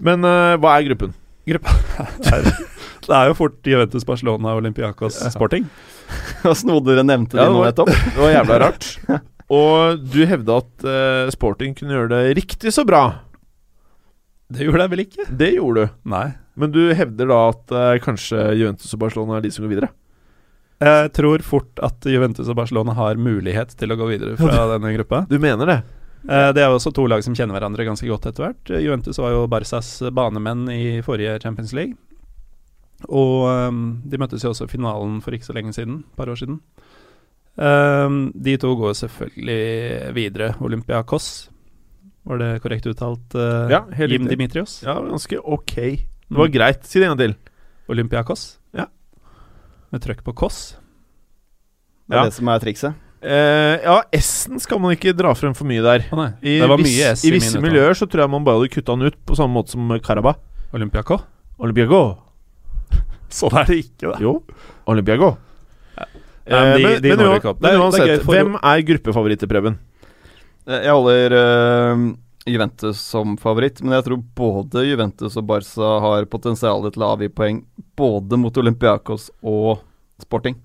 Men 0.00 0.24
uh, 0.24 0.56
hva 0.62 0.78
er 0.78 0.88
gruppen? 0.88 1.14
Gruppa 1.50 1.74
er, 2.34 2.48
det 3.10 3.16
er 3.18 3.30
jo 3.30 3.36
fort 3.38 3.66
Juventus, 3.66 4.04
Barcelona, 4.06 4.54
Olympiakos, 4.58 5.18
Sporting. 5.34 5.66
Og 6.48 6.54
Snodere 6.58 7.02
nevnte 7.06 7.38
de 7.38 7.42
ja, 7.44 7.50
nå 7.52 7.64
nettopp. 7.66 7.90
Det 8.14 8.20
var 8.22 8.34
jævla 8.36 8.58
rart. 8.64 8.88
Og 9.60 10.04
du 10.06 10.20
hevda 10.30 10.60
at 10.62 10.86
uh, 10.86 11.32
Sporting 11.34 11.74
kunne 11.74 11.96
gjøre 11.96 12.12
det 12.12 12.36
riktig 12.38 12.70
så 12.74 12.84
bra. 12.86 13.02
Det 14.50 14.66
gjorde 14.66 14.86
jeg 14.86 14.92
vel 14.92 15.02
ikke? 15.04 15.26
Det 15.42 15.48
gjorde 15.56 15.86
du. 15.86 15.96
Nei. 16.14 16.28
Men 16.60 16.72
du 16.74 16.80
hevder 16.94 17.30
da 17.30 17.40
at 17.50 17.74
uh, 17.74 17.94
kanskje 18.02 18.44
Juventus 18.58 18.94
og 18.94 19.02
Barcelona 19.02 19.38
er 19.38 19.46
de 19.46 19.50
som 19.54 19.66
går 19.66 19.74
videre? 19.74 19.90
Jeg 20.80 21.10
tror 21.12 21.42
fort 21.44 21.82
at 21.84 22.06
Juventus 22.08 22.48
og 22.48 22.56
Barcelona 22.56 22.94
har 22.96 23.18
mulighet 23.20 23.74
til 23.76 23.92
å 23.92 23.98
gå 24.00 24.06
videre 24.14 24.38
fra 24.38 24.62
denne 24.70 24.94
gruppa. 24.94 25.26
Du 25.28 25.36
mener 25.42 25.68
det? 25.68 25.80
Eh, 26.24 26.52
Det 26.56 26.62
er 26.62 26.70
jo 26.70 26.78
også 26.78 26.92
to 26.96 27.04
lag 27.10 27.20
som 27.24 27.36
kjenner 27.36 27.52
hverandre 27.58 27.84
ganske 27.84 28.08
godt 28.08 28.30
etter 28.30 28.46
hvert. 28.46 28.72
Juventus 28.80 29.20
var 29.20 29.34
jo 29.34 29.42
Barcas 29.50 29.90
banemenn 30.16 30.70
i 30.72 31.02
forrige 31.04 31.36
Champions 31.42 31.74
League. 31.76 31.98
Og 33.08 33.46
um, 33.48 34.02
de 34.04 34.18
møttes 34.20 34.42
jo 34.44 34.50
også 34.52 34.66
i 34.68 34.72
finalen 34.74 35.20
for 35.24 35.32
ikke 35.32 35.46
så 35.48 35.54
lenge 35.56 35.72
siden, 35.72 36.02
et 36.04 36.16
par 36.16 36.28
år 36.28 36.36
siden. 36.36 36.58
Um, 37.60 38.30
De 38.36 38.56
to 38.60 38.74
går 38.78 38.92
selvfølgelig 38.96 40.14
videre. 40.16 40.54
Olympiakos, 40.60 41.48
var 42.28 42.38
det 42.38 42.50
korrekt 42.62 42.86
uttalt? 42.86 43.34
Uh, 43.34 43.68
Ja, 43.72 43.82
helt 43.96 44.12
Jim. 44.12 44.28
Dimitrios. 44.28 44.82
Ja, 44.84 44.94
ganske 45.00 45.38
ok. 45.40 45.74
Det 46.30 46.38
var 46.38 46.48
greit. 46.52 46.84
Si 46.86 46.98
det 47.00 47.08
en 47.08 47.16
gang 47.16 47.22
til. 47.24 47.34
Olympiakos. 47.90 48.58
Ja. 48.76 48.86
Med 49.90 50.00
trøkk 50.04 50.22
på 50.24 50.34
Koss. 50.36 50.76
Det 52.08 52.14
er 52.16 52.20
Ja. 52.20 52.24
det 52.28 52.34
som 52.36 52.48
er 52.48 52.58
trikset. 52.62 52.94
Uh, 53.20 53.76
ja, 53.84 53.96
S-en 54.16 54.58
skal 54.60 54.78
man 54.80 54.94
ikke 54.96 55.12
dra 55.12 55.34
frem 55.36 55.52
for 55.54 55.66
mye 55.68 55.82
der. 55.84 56.06
Oh, 56.12 56.16
nei, 56.22 56.30
I, 56.40 56.54
det 56.62 56.68
var 56.70 56.78
viss- 56.78 56.96
mye 56.96 57.10
S 57.16 57.24
I 57.24 57.30
visse 57.34 57.60
miljøer 57.60 57.92
så 57.98 58.06
tror 58.08 58.22
jeg 58.24 58.30
man 58.30 58.44
bare 58.46 58.56
hadde 58.60 58.70
kutta 58.72 58.94
den 58.96 59.10
ut, 59.10 59.16
på 59.26 59.36
samme 59.36 59.52
måte 59.58 59.74
som 59.74 59.90
Karaba. 60.00 60.36
Olympiako? 60.72 61.18
Olympiago. 61.58 62.16
Sånn 63.30 63.54
er 63.60 63.68
det 63.70 63.76
ikke, 63.84 64.10
da. 64.12 64.18
Jo, 64.22 64.32
Olympiago. 64.90 65.36
Ja, 65.96 66.06
men 66.64 66.76
de- 66.76 66.82
men, 66.82 67.02
de 67.02 67.10
men, 67.16 67.26
ikke 67.36 67.50
opp. 67.52 67.60
men 67.62 67.76
uansett, 67.78 68.08
er- 68.08 68.24
hvem 68.26 68.56
er 68.58 68.82
gruppefavoritt 68.88 69.42
i 69.44 69.46
Preben? 69.46 69.76
Eh, 70.66 70.80
Jeg 70.82 70.90
holder 70.96 71.34
uh, 71.36 72.04
Juventus 72.46 72.98
som 72.98 73.36
favoritt, 73.38 73.82
men 73.84 73.92
jeg 73.98 74.04
tror 74.08 74.22
både 74.34 74.82
Juventus 74.88 75.36
og 75.36 75.46
Barca 75.46 75.92
har 76.00 76.24
potensial 76.26 76.82
til 76.90 77.02
å 77.06 77.12
avgi 77.14 77.28
poeng 77.28 77.62
både 77.96 78.38
mot 78.40 78.56
Olympiakos 78.56 79.28
og 79.44 79.80
Sporting. 80.20 80.56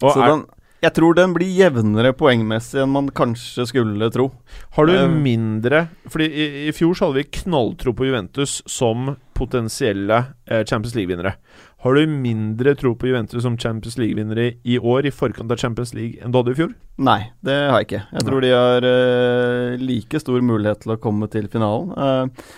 Og 0.00 0.14
Så 0.14 0.22
er, 0.24 0.30
den, 0.32 0.46
jeg 0.80 0.94
tror 0.96 1.16
den 1.16 1.34
blir 1.36 1.50
jevnere 1.52 2.14
poengmessig 2.16 2.80
enn 2.80 2.92
man 2.94 3.10
kanskje 3.12 3.66
skulle 3.68 4.08
tro. 4.14 4.30
har 4.76 4.88
du 4.88 4.94
um, 4.96 5.18
mindre 5.22 5.88
Fordi 6.08 6.28
i, 6.30 6.46
i 6.68 6.72
fjor 6.72 6.94
så 6.96 7.08
hadde 7.08 7.20
vi 7.20 7.42
knalltro 7.42 7.92
på 7.96 8.08
Juventus 8.08 8.62
som 8.66 9.14
potensielle 9.40 10.16
eh, 10.44 10.64
Champions 10.68 10.94
League-vinnere. 10.94 11.34
Har 11.80 11.96
du 11.96 12.10
mindre 12.12 12.74
tro 12.76 12.92
på 12.94 13.08
Juventus 13.08 13.42
som 13.42 13.56
Champions 13.58 13.96
League-vinnere 13.96 14.58
i 14.68 14.76
år 14.76 15.08
i 15.08 15.12
forkant 15.14 15.52
av 15.52 15.60
Champions 15.60 15.94
League 15.96 16.20
enn 16.20 16.32
du 16.32 16.40
hadde 16.40 16.52
i 16.52 16.58
fjor? 16.58 16.74
Nei, 17.00 17.20
det 17.44 17.56
har 17.56 17.80
jeg 17.80 17.88
ikke. 17.88 18.02
Jeg 18.18 18.26
tror 18.26 18.44
de 18.44 18.50
har 18.52 18.88
eh, 18.90 19.80
like 19.80 20.20
stor 20.20 20.44
mulighet 20.44 20.84
til 20.84 20.92
å 20.92 20.98
komme 21.00 21.30
til 21.32 21.48
finalen. 21.52 21.94
Uh, 21.96 22.50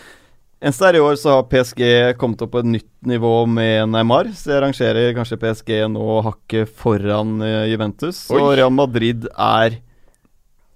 Eneste 0.62 0.86
er 0.86 0.94
i 0.94 1.02
år 1.02 1.16
så 1.18 1.32
har 1.34 1.46
PSG 1.50 1.80
kommet 2.20 2.42
opp 2.44 2.52
på 2.54 2.60
et 2.62 2.68
nytt 2.70 2.90
nivå 3.10 3.32
med 3.50 3.88
Neymar, 3.90 4.28
så 4.38 4.52
jeg 4.52 4.62
rangerer 4.62 5.16
kanskje 5.16 5.40
PSG 5.42 5.72
nå 5.90 6.20
hakket 6.22 6.70
foran 6.78 7.40
eh, 7.42 7.64
Juventus. 7.72 8.20
Oi. 8.30 8.38
Og 8.38 8.52
Real 8.60 8.70
Madrid 8.70 9.26
er 9.32 9.80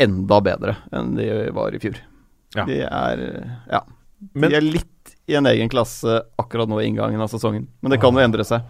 enda 0.03 0.41
bedre 0.43 0.75
enn 0.91 1.15
de 1.15 1.29
var 1.55 1.77
i 1.77 1.81
fjor. 1.85 2.01
Ja. 2.57 2.67
De 2.67 2.81
er 2.83 3.23
eh, 3.29 3.55
ja. 3.77 3.85
Men- 4.35 4.51
de 4.51 4.59
er 4.59 4.67
litt 4.67 5.15
i 5.31 5.39
en 5.39 5.47
egen 5.53 5.71
klasse 5.71 6.19
akkurat 6.39 6.71
nå 6.71 6.81
i 6.83 6.89
inngangen 6.91 7.23
av 7.23 7.31
sesongen, 7.31 7.69
men 7.79 7.95
det 7.95 8.03
kan 8.03 8.15
jo 8.15 8.23
endre 8.27 8.47
seg. 8.47 8.67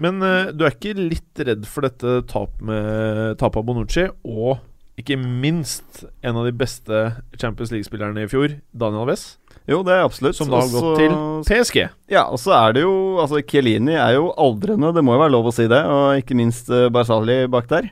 Men 0.00 0.20
uh, 0.20 0.52
du 0.52 0.66
er 0.66 0.74
ikke 0.74 0.92
litt 0.96 1.40
redd 1.40 1.64
for 1.68 1.86
dette 1.86 2.18
tap 2.28 2.56
tapet 2.60 3.56
av 3.56 3.64
Bonucci, 3.64 4.04
og 4.28 4.60
ikke 5.00 5.16
minst 5.20 6.04
en 6.24 6.36
av 6.36 6.44
de 6.48 6.52
beste 6.56 7.00
Champions 7.40 7.72
League-spillerne 7.72 8.24
i 8.24 8.28
fjor, 8.28 8.58
Daniel 8.76 9.06
Alves, 9.06 9.34
Jo, 9.66 9.80
det 9.86 9.96
er 9.96 10.04
absolutt. 10.06 10.36
som 10.38 10.50
da 10.50 10.60
har 10.62 10.70
gått 10.70 11.00
til 11.00 11.14
PSG. 11.46 11.78
Ja, 12.12 12.26
og 12.30 12.38
så 12.38 12.54
er 12.54 12.76
det 12.76 12.84
jo 12.84 12.94
Altså, 13.18 13.40
Chiellini 13.42 13.96
er 13.98 14.14
jo 14.14 14.28
aldrende, 14.38 14.92
det 14.94 15.02
må 15.02 15.16
jo 15.16 15.22
være 15.24 15.34
lov 15.34 15.50
å 15.50 15.54
si 15.54 15.66
det. 15.70 15.82
Og 15.90 16.20
ikke 16.20 16.38
minst 16.38 16.70
uh, 16.70 16.86
Barzali 16.92 17.42
bak 17.50 17.66
der. 17.70 17.90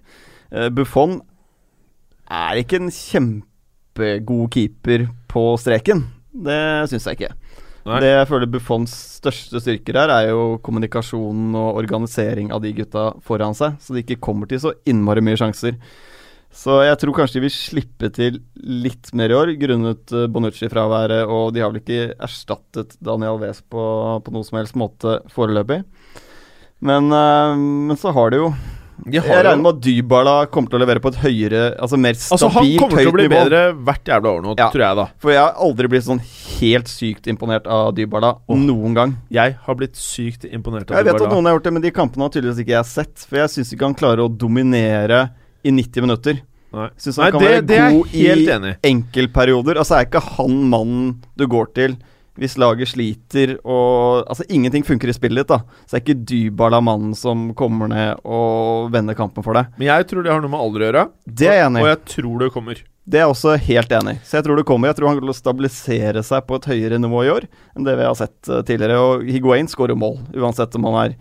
Eh, 0.55 0.69
Buffon 0.71 1.19
er 2.31 2.61
ikke 2.61 2.79
en 2.79 2.93
kjempegod 2.95 4.53
keeper 4.55 5.09
på 5.31 5.49
streken. 5.61 6.05
Det 6.31 6.61
syns 6.91 7.09
jeg 7.09 7.19
ikke. 7.19 7.35
Nei. 7.85 7.99
Det 8.01 8.11
jeg 8.15 8.29
føler 8.31 8.49
Buffons 8.49 8.93
største 9.19 9.61
styrker 9.61 9.99
her, 9.99 10.13
er 10.15 10.31
jo 10.31 10.57
kommunikasjonen 10.65 11.53
og 11.59 11.81
organisering 11.83 12.49
av 12.55 12.63
de 12.65 12.73
gutta 12.79 13.11
foran 13.27 13.57
seg, 13.57 13.77
så 13.83 13.93
de 13.93 14.01
ikke 14.01 14.23
kommer 14.25 14.49
til 14.49 14.63
så 14.63 14.73
innmari 14.89 15.25
mye 15.25 15.37
sjanser. 15.41 15.77
Så 16.55 16.77
jeg 16.87 16.99
tror 17.03 17.17
kanskje 17.17 17.41
de 17.41 17.47
vil 17.49 17.53
slippe 17.53 18.11
til 18.15 18.39
litt 18.63 19.11
mer 19.17 19.33
i 19.33 19.37
år, 19.37 19.51
grunnet 19.59 20.15
uh, 20.15 20.29
Bonucci-fraværet, 20.31 21.27
og 21.27 21.51
de 21.55 21.65
har 21.65 21.73
vel 21.73 21.83
ikke 21.83 22.15
erstattet 22.23 22.95
Daniel 23.03 23.41
Wes 23.43 23.59
på, 23.67 23.83
på 24.23 24.35
noe 24.35 24.47
som 24.47 24.61
helst 24.61 24.79
måte 24.79 25.19
foreløpig. 25.35 25.83
Men, 26.85 27.11
eh, 27.13 27.57
men 27.89 27.97
så 27.97 28.13
har 28.13 28.33
de 28.35 28.43
jo 28.43 28.49
De 29.05 29.17
Jeg 29.17 29.25
regner 29.25 29.63
med 29.63 29.71
at 29.71 29.79
Dybala 29.83 30.35
kommer 30.53 30.71
til 30.71 30.79
å 30.79 30.83
levere 30.83 31.01
på 31.03 31.11
et 31.15 31.21
høyere, 31.23 31.63
altså 31.83 31.99
mer 31.99 32.15
Altså, 32.15 32.51
han 32.53 32.69
kommer 32.79 33.01
til 33.01 33.11
å 33.11 33.15
bli 33.15 33.25
nivå. 33.27 33.39
bedre 33.41 33.63
hvert 33.87 34.11
jævla 34.11 34.33
år 34.37 34.43
nå, 34.45 34.55
Ja. 34.59 34.69
tror 34.71 34.85
jeg, 34.85 34.97
da. 35.01 35.07
For 35.19 35.33
jeg 35.33 35.41
har 35.41 35.55
aldri 35.67 35.91
blitt 35.91 36.07
sånn 36.07 36.21
helt 36.61 36.91
sykt 36.93 37.27
imponert 37.27 37.67
av 37.67 37.95
Dybala 37.97 38.37
oh. 38.47 38.57
noen 38.57 38.95
gang. 38.95 39.17
Jeg 39.31 39.57
har 39.65 39.75
blitt 39.81 39.97
sykt 39.97 40.45
imponert 40.45 40.91
av 40.91 41.01
Jeg 41.01 41.09
vet 41.09 41.21
at 41.21 41.33
noen 41.33 41.49
har 41.49 41.57
gjort 41.57 41.65
det, 41.65 41.73
men 41.73 41.83
de 41.83 41.91
kampene 41.91 42.29
har 42.29 42.35
tydeligvis 42.37 42.63
ikke 42.63 42.77
jeg 42.77 42.91
sett. 42.93 43.27
For 43.27 43.41
jeg 43.43 43.55
syns 43.57 43.73
ikke 43.75 43.89
han 43.89 43.99
klarer 43.99 44.25
å 44.25 44.29
dominere 44.31 45.25
i 45.65 45.73
90 45.75 46.05
minutter. 46.07 46.41
Nei, 46.75 46.89
Nei 46.91 47.31
det, 47.39 47.53
det 47.69 47.77
er 47.79 47.93
jeg 47.93 48.09
helt 48.11 48.49
i 48.49 48.55
enig 48.57 48.73
i. 48.73 48.79
enkeltperioder. 48.91 49.79
Altså 49.79 50.01
er 50.01 50.09
ikke 50.09 50.25
han 50.35 50.57
mannen 50.73 51.15
du 51.39 51.47
går 51.51 51.71
til 51.77 51.95
hvis 52.35 52.57
laget 52.59 52.91
sliter 52.91 53.53
og 53.63 54.25
Altså 54.27 54.43
ingenting 54.51 54.83
funker 54.83 55.11
i 55.11 55.15
spillet 55.15 55.45
ditt, 55.45 55.53
da. 55.53 55.61
Så 55.87 55.97
er 55.97 56.03
ikke 56.03 56.17
Dybala 56.27 56.81
mannen 56.83 57.15
som 57.15 57.53
kommer 57.55 57.91
ned 57.93 58.25
og 58.27 58.91
vender 58.95 59.15
kampen 59.15 59.45
for 59.47 59.55
deg. 59.55 59.71
Men 59.79 59.93
jeg 59.93 60.09
tror 60.11 60.27
det 60.27 60.33
har 60.35 60.43
noe 60.43 60.51
med 60.51 60.65
alder 60.65 60.83
å 60.83 60.89
gjøre. 60.89 61.05
Det 61.27 61.49
er 61.53 61.61
jeg 61.61 61.69
enig 61.69 61.85
Og 61.85 61.91
jeg 61.93 62.03
tror 62.17 62.43
det 62.43 62.51
kommer. 62.57 62.83
Det 63.05 63.21
er 63.21 63.27
jeg 63.27 63.35
også 63.37 63.55
helt 63.69 63.95
enig 64.01 64.17
i. 64.17 64.21
Så 64.25 64.39
jeg 64.39 64.47
tror 64.49 64.59
det 64.59 64.67
kommer. 64.67 64.91
Jeg 64.91 64.99
tror 64.99 65.11
han 65.11 65.19
kommer 65.19 65.29
til 65.31 65.37
å 65.37 65.43
stabilisere 65.43 66.23
seg 66.27 66.47
på 66.49 66.59
et 66.59 66.69
høyere 66.73 66.99
nivå 66.99 67.23
i 67.27 67.33
år 67.37 67.47
enn 67.77 67.87
det 67.87 67.99
vi 68.01 68.07
har 68.09 68.19
sett 68.19 68.51
eh, 68.51 68.65
tidligere. 68.67 68.99
Og 68.99 69.27
Higuain 69.29 69.69
skårer 69.71 69.99
mål, 69.99 70.23
uansett 70.35 70.75
om 70.81 70.89
han 70.91 71.01
er 71.05 71.19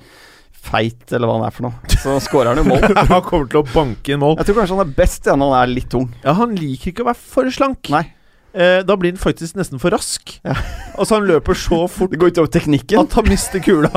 feit 0.63 1.13
eller 1.13 1.29
hva 1.29 1.37
han 1.39 1.47
er 1.47 1.55
for 1.55 1.67
noe. 1.67 1.93
Så 1.99 2.17
skårer 2.23 2.53
han 2.53 2.63
jo 2.63 2.67
mål. 2.71 2.83
han 3.13 3.23
kommer 3.27 3.51
til 3.51 3.61
å 3.61 3.67
banke 3.73 4.15
inn 4.15 4.23
mål. 4.23 4.37
Jeg 4.41 4.49
tror 4.49 4.61
kanskje 4.61 4.79
han 4.79 4.85
er 4.87 4.97
best 4.97 5.29
ja, 5.29 5.37
når 5.39 5.53
han 5.53 5.61
er 5.61 5.73
litt 5.75 5.89
tung. 5.91 6.09
Ja, 6.23 6.35
han 6.39 6.57
liker 6.57 6.93
ikke 6.93 7.05
å 7.05 7.11
være 7.11 7.23
for 7.35 7.53
slank. 7.53 7.91
Nei, 7.93 8.05
Eh, 8.53 8.83
da 8.85 8.93
blir 8.97 9.09
han 9.09 9.17
faktisk 9.17 9.57
nesten 9.57 9.81
for 9.81 9.93
rask. 9.93 10.37
Ja. 10.45 10.55
Altså, 10.93 11.15
han 11.17 11.25
løper 11.25 11.57
så 11.57 11.79
fort 11.89 12.11
det 12.13 12.19
går 12.21 12.35
utover 12.35 12.51
teknikken. 12.53 12.99
at 13.01 13.15
han 13.17 13.25
mister 13.25 13.57
kula. 13.65 13.89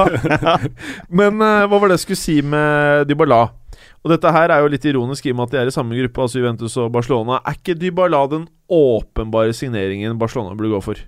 Men 1.12 1.43
eh, 1.45 1.67
hva 1.69 1.77
var 1.77 1.91
det 1.91 1.99
jeg 1.99 2.05
skulle 2.07 2.23
si 2.23 2.37
med 2.41 3.05
Dybala? 3.11 3.43
Og 4.01 4.12
dette 4.14 4.31
her 4.33 4.55
er 4.55 4.62
jo 4.64 4.71
litt 4.73 4.87
ironisk 4.89 5.27
i 5.27 5.35
og 5.35 5.37
med 5.37 5.51
at 5.51 5.53
de 5.53 5.59
er 5.61 5.69
i 5.69 5.75
samme 5.75 5.99
gruppe, 5.99 6.23
altså 6.25 6.41
Juventus 6.41 6.77
og 6.81 6.89
Barcelona. 6.95 7.43
Er 7.45 7.59
ikke 7.59 7.77
Dybala 7.77 8.23
den 8.33 8.47
åpenbare 8.73 9.53
signeringen 9.57 10.17
Barcelona 10.17 10.57
burde 10.57 10.73
gå 10.73 10.81
for? 10.87 11.03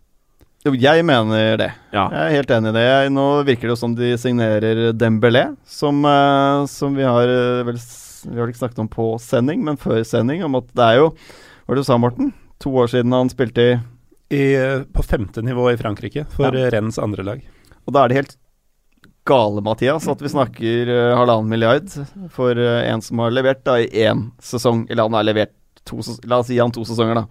Jo, 0.67 0.73
jeg 0.75 1.05
mener 1.07 1.55
det. 1.61 1.69
Ja. 1.95 2.09
Jeg 2.11 2.19
er 2.19 2.35
helt 2.35 2.51
enig 2.57 2.73
i 2.73 2.77
det. 2.77 2.87
Nå 3.15 3.27
virker 3.47 3.69
det 3.69 3.75
jo 3.77 3.79
som 3.79 3.93
de 3.95 4.11
signerer 4.19 4.81
Dembélé, 4.99 5.45
som, 5.71 6.01
eh, 6.05 6.65
som 6.71 6.97
vi 6.99 7.07
har 7.07 7.31
eh, 7.31 7.63
vel 7.69 7.79
Vi 7.79 8.35
har 8.41 8.51
ikke 8.51 8.59
snakket 8.65 8.81
om 8.83 8.89
på 8.91 9.13
sending, 9.23 9.63
men 9.65 9.79
før 9.79 10.03
sending, 10.05 10.43
om 10.45 10.57
at 10.59 10.67
det 10.75 10.83
er 10.89 10.97
jo 10.99 11.13
Hva 11.13 11.69
var 11.71 11.79
det 11.79 11.85
du 11.85 11.87
sa, 11.87 11.99
Morten? 12.03 12.33
To 12.65 12.73
år 12.83 12.91
siden 12.91 13.15
han 13.15 13.31
spilte 13.31 13.63
i 13.63 13.79
I, 14.35 14.43
eh, 14.59 14.83
på 14.93 15.05
femte 15.07 15.45
nivå 15.47 15.71
i 15.73 15.79
Frankrike, 15.79 16.27
for 16.35 16.51
Ja. 16.51 16.67
Rennes 16.75 16.99
andre 16.99 17.23
lag. 17.25 17.45
Og 17.87 17.95
da 17.95 18.03
er 18.05 18.09
det 18.09 18.17
helt 18.19 18.37
gale, 19.25 19.63
Mathias, 19.63 20.09
at 20.09 20.21
vi 20.21 20.29
snakker 20.29 20.91
halvannen 21.17 21.49
milliard 21.49 21.89
for 22.33 22.57
en 22.59 23.01
som 23.05 23.19
har 23.23 23.31
levert 23.31 23.63
da 23.65 23.77
i 23.79 23.87
én 24.05 24.33
sesong. 24.41 24.87
Eller 24.91 25.05
han 25.05 25.13
har 25.15 25.25
levert 25.25 25.53
to 25.85 26.01
La 26.27 26.39
oss 26.41 26.49
gi 26.49 26.59
han 26.59 26.73
to 26.73 26.85
sesonger, 26.85 27.15
da. 27.15 27.25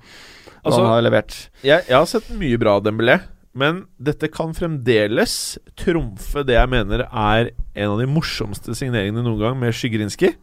Altså- 0.67 0.83
han 0.83 0.93
har 0.93 1.05
levert. 1.05 1.37
Jeg, 1.63 1.85
jeg 1.87 1.97
har 1.97 2.05
sett 2.09 2.29
mye 2.37 2.59
bra 2.61 2.77
Dembélé, 2.83 3.21
men 3.57 3.85
dette 3.97 4.29
kan 4.29 4.53
fremdeles 4.53 5.57
trumfe 5.79 6.43
det 6.45 6.57
jeg 6.57 6.69
mener 6.69 7.07
er 7.07 7.51
en 7.75 7.93
av 7.95 8.01
de 8.01 8.09
morsomste 8.09 8.75
signeringene 8.77 9.23
noen 9.25 9.39
gang, 9.41 9.57
med 9.59 9.73
Skygrinski. 9.73 10.35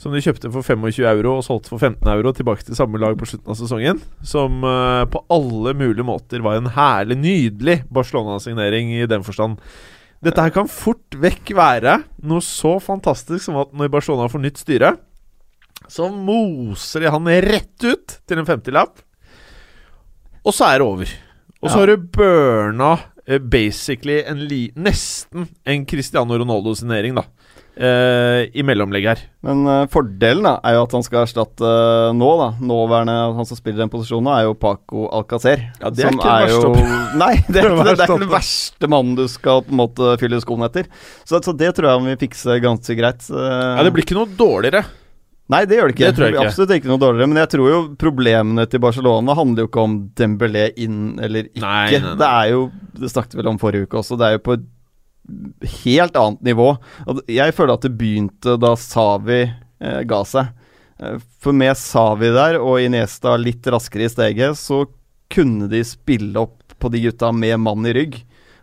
Som 0.00 0.14
de 0.16 0.22
kjøpte 0.24 0.48
for 0.48 0.64
25 0.64 1.04
euro 1.04 1.36
og 1.36 1.44
solgte 1.44 1.68
for 1.68 1.78
15 1.78 2.08
euro 2.08 2.32
tilbake 2.32 2.64
til 2.64 2.74
samme 2.78 2.96
lag 2.98 3.18
på 3.20 3.28
slutten 3.28 3.52
av 3.52 3.58
sesongen. 3.58 4.00
Som 4.24 4.64
uh, 4.64 5.04
på 5.04 5.20
alle 5.28 5.74
mulige 5.76 6.06
måter 6.08 6.40
var 6.40 6.56
en 6.56 6.70
herlig, 6.72 7.18
nydelig 7.20 7.82
Barcelona-signering 7.92 8.94
i 8.96 9.04
den 9.10 9.26
forstand. 9.26 9.60
Dette 10.24 10.40
her 10.40 10.52
kan 10.52 10.68
fort 10.68 11.16
vekk 11.20 11.52
være 11.56 11.98
noe 12.28 12.44
så 12.44 12.78
fantastisk 12.80 13.44
som 13.44 13.60
at 13.60 13.76
når 13.76 13.92
Barcelona 13.92 14.28
får 14.32 14.42
nytt 14.42 14.60
styre, 14.60 14.94
så 15.88 16.08
moser 16.12 17.04
de 17.04 17.12
han 17.12 17.30
rett 17.44 17.86
ut 17.86 18.18
til 18.28 18.40
en 18.40 18.48
50-lapp. 18.48 19.00
Og 20.46 20.54
så 20.56 20.70
er 20.72 20.78
det 20.80 20.86
over. 20.86 21.10
Og 21.60 21.68
så 21.70 21.74
Ja. 21.74 21.80
har 21.82 21.86
du 21.92 21.96
burna 22.16 22.92
eh, 23.28 23.38
basically 23.38 24.22
en 24.26 24.46
li 24.48 24.70
nesten 24.76 25.48
en 25.66 25.84
Cristiano 25.86 26.38
Ronaldo-signering, 26.40 27.14
da. 27.14 27.24
Eh, 27.80 28.48
I 28.58 28.62
mellomlegg 28.66 29.04
her. 29.06 29.20
Men 29.46 29.60
eh, 29.70 29.86
fordelen 29.92 30.42
da 30.44 30.54
er 30.66 30.74
jo 30.74 30.82
at 30.84 30.92
han 30.96 31.04
skal 31.06 31.22
erstatte 31.22 31.64
eh, 31.64 32.12
nå, 32.16 32.30
da. 32.40 32.48
Nåværende 32.60 33.14
han 33.36 33.46
som 33.48 33.56
spiller 33.56 33.84
den 33.84 33.92
posisjonen, 33.92 34.28
er 34.34 34.48
jo 34.48 34.54
Paco 34.58 35.06
Alcacer. 35.16 35.62
Ja, 35.80 35.88
det 35.92 36.04
er 36.04 36.10
som 36.10 36.18
ikke 36.18 36.34
verste 36.42 36.66
jo, 36.66 36.72
Nei, 37.22 37.30
det 37.48 37.62
er, 37.62 37.70
ikke, 37.70 37.84
det, 37.84 37.94
det 37.96 38.04
er 38.04 38.06
ikke 38.08 38.18
den 38.24 38.32
verste 38.34 38.90
mannen 38.90 39.14
du 39.20 39.26
skal 39.32 39.62
på 39.64 39.72
en 39.76 39.80
måte 39.84 40.10
fylle 40.20 40.40
skoene 40.42 40.68
etter. 40.68 40.88
Så, 41.24 41.40
så 41.44 41.54
det 41.56 41.70
tror 41.76 41.88
jeg 41.92 42.00
han 42.00 42.08
vil 42.10 42.20
fikse 42.24 42.58
ganske 42.64 42.96
greit. 42.98 43.28
eh. 43.30 43.76
Ja, 43.76 43.84
Det 43.86 43.92
blir 43.96 44.04
ikke 44.08 44.18
noe 44.18 44.28
dårligere. 44.40 44.84
Nei, 45.50 45.64
det 45.66 45.78
gjør 45.78 45.90
det 45.90 45.94
ikke. 45.96 46.06
Det 46.06 46.16
tror 46.16 46.26
jeg 46.28 46.34
ikke. 46.36 46.48
Absolutt 46.50 46.74
ikke 46.76 46.90
noe 46.92 47.02
dårligere. 47.02 47.30
Men 47.32 47.40
jeg 47.42 47.50
tror 47.56 47.70
jo 47.72 47.78
problemene 47.98 48.66
til 48.70 48.82
Barcelona 48.84 49.34
handler 49.38 49.64
jo 49.64 49.70
ikke 49.70 49.82
om 49.86 49.96
Dembélé 50.18 50.68
inn 50.84 51.00
eller 51.22 51.48
ikke. 51.50 51.62
Nei, 51.64 51.86
nei, 51.96 52.02
nei. 52.06 52.12
Det 52.20 52.28
er 52.28 52.52
jo 52.52 52.60
Det 53.00 53.10
snakket 53.10 53.34
vi 53.34 53.40
vel 53.42 53.50
om 53.54 53.58
forrige 53.62 53.88
uke 53.88 53.98
også. 54.02 54.18
Det 54.20 54.28
er 54.28 54.36
jo 54.36 54.42
på 54.46 54.56
et 54.58 54.68
helt 55.84 56.16
annet 56.18 56.40
nivå. 56.50 56.68
Jeg 57.30 57.54
føler 57.56 57.76
at 57.76 57.84
det 57.86 57.92
begynte 57.98 58.56
da 58.60 58.72
Savi 58.78 59.42
eh, 59.44 60.00
ga 60.10 60.22
seg. 60.26 60.50
Eh, 61.00 61.18
For 61.42 61.56
med 61.56 61.78
Savi 61.78 62.30
der 62.34 62.58
og 62.60 62.80
Iniesta 62.82 63.36
litt 63.40 63.66
raskere 63.70 64.06
i 64.08 64.12
steget, 64.12 64.58
så 64.58 64.84
kunne 65.30 65.68
de 65.70 65.82
spille 65.86 66.34
opp 66.40 66.74
på 66.80 66.90
de 66.90 67.02
gutta 67.04 67.30
med 67.36 67.58
mann 67.62 67.86
i 67.86 67.92
rygg. 67.94 68.20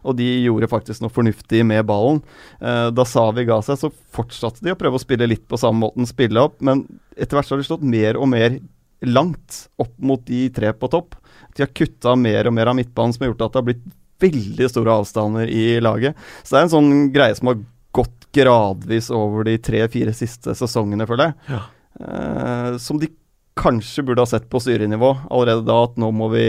Og 0.07 0.17
de 0.19 0.27
gjorde 0.45 0.69
faktisk 0.71 1.03
noe 1.03 1.13
fornuftig 1.13 1.61
med 1.67 1.85
ballen. 1.89 2.23
Eh, 2.61 2.87
da 2.95 3.05
Savi 3.07 3.45
ga 3.47 3.59
seg, 3.65 3.79
så 3.81 3.91
fortsatte 4.15 4.63
de 4.65 4.73
å 4.73 4.79
prøve 4.79 4.99
å 4.99 5.03
spille 5.03 5.27
litt 5.29 5.45
på 5.49 5.59
samme 5.59 5.83
måten, 5.85 6.07
spille 6.09 6.47
opp, 6.47 6.57
men 6.63 6.85
etter 7.17 7.37
hvert 7.37 7.49
så 7.49 7.55
har 7.55 7.63
de 7.63 7.69
slått 7.69 7.85
mer 7.85 8.19
og 8.19 8.31
mer 8.31 8.59
langt 9.05 9.67
opp 9.77 9.93
mot 10.01 10.23
de 10.25 10.47
tre 10.53 10.71
på 10.73 10.89
topp. 10.89 11.17
De 11.55 11.65
har 11.65 11.73
kutta 11.75 12.15
mer 12.17 12.49
og 12.49 12.55
mer 12.57 12.71
av 12.71 12.77
midtbanen, 12.79 13.13
som 13.13 13.25
har 13.25 13.33
gjort 13.33 13.45
at 13.45 13.53
det 13.53 13.61
har 13.61 13.67
blitt 13.69 13.87
veldig 14.23 14.69
store 14.71 14.95
avstander 15.01 15.49
i 15.53 15.65
laget. 15.83 16.17
Så 16.41 16.55
det 16.55 16.59
er 16.61 16.67
en 16.67 16.73
sånn 16.73 16.93
greie 17.13 17.35
som 17.37 17.51
har 17.51 17.59
gått 17.97 18.27
gradvis 18.35 19.09
over 19.13 19.45
de 19.47 19.57
tre-fire 19.61 20.13
siste 20.17 20.53
sesongene, 20.57 21.07
føler 21.09 21.31
jeg. 21.31 21.61
Eh, 22.01 22.77
som 22.81 23.01
de 23.01 23.09
kanskje 23.57 24.03
burde 24.05 24.21
ha 24.21 24.29
sett 24.29 24.49
på 24.49 24.61
styrenivå 24.61 25.15
allerede 25.33 25.65
da, 25.65 25.79
at 25.87 25.97
nå 25.97 26.11
må 26.13 26.29
vi 26.33 26.47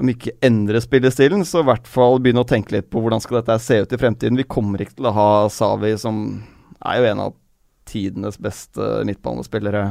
om 0.00 0.08
ikke 0.10 0.32
endre 0.42 0.80
spillestilen, 0.80 1.44
så 1.46 1.60
i 1.62 1.66
hvert 1.68 1.86
fall 1.90 2.16
begynne 2.24 2.42
å 2.42 2.48
tenke 2.48 2.72
litt 2.74 2.88
på 2.90 3.02
hvordan 3.04 3.20
skal 3.22 3.40
dette 3.42 3.58
se 3.62 3.82
ut 3.84 3.92
i 3.92 3.98
fremtiden. 4.00 4.38
Vi 4.40 4.46
kommer 4.50 4.80
ikke 4.82 4.96
til 4.98 5.06
å 5.10 5.14
ha 5.14 5.28
Savi, 5.52 5.92
som 6.00 6.24
er 6.84 6.98
jo 7.02 7.10
en 7.12 7.20
av 7.26 7.34
tidenes 7.88 8.38
beste 8.40 9.02
midtbanespillere, 9.04 9.84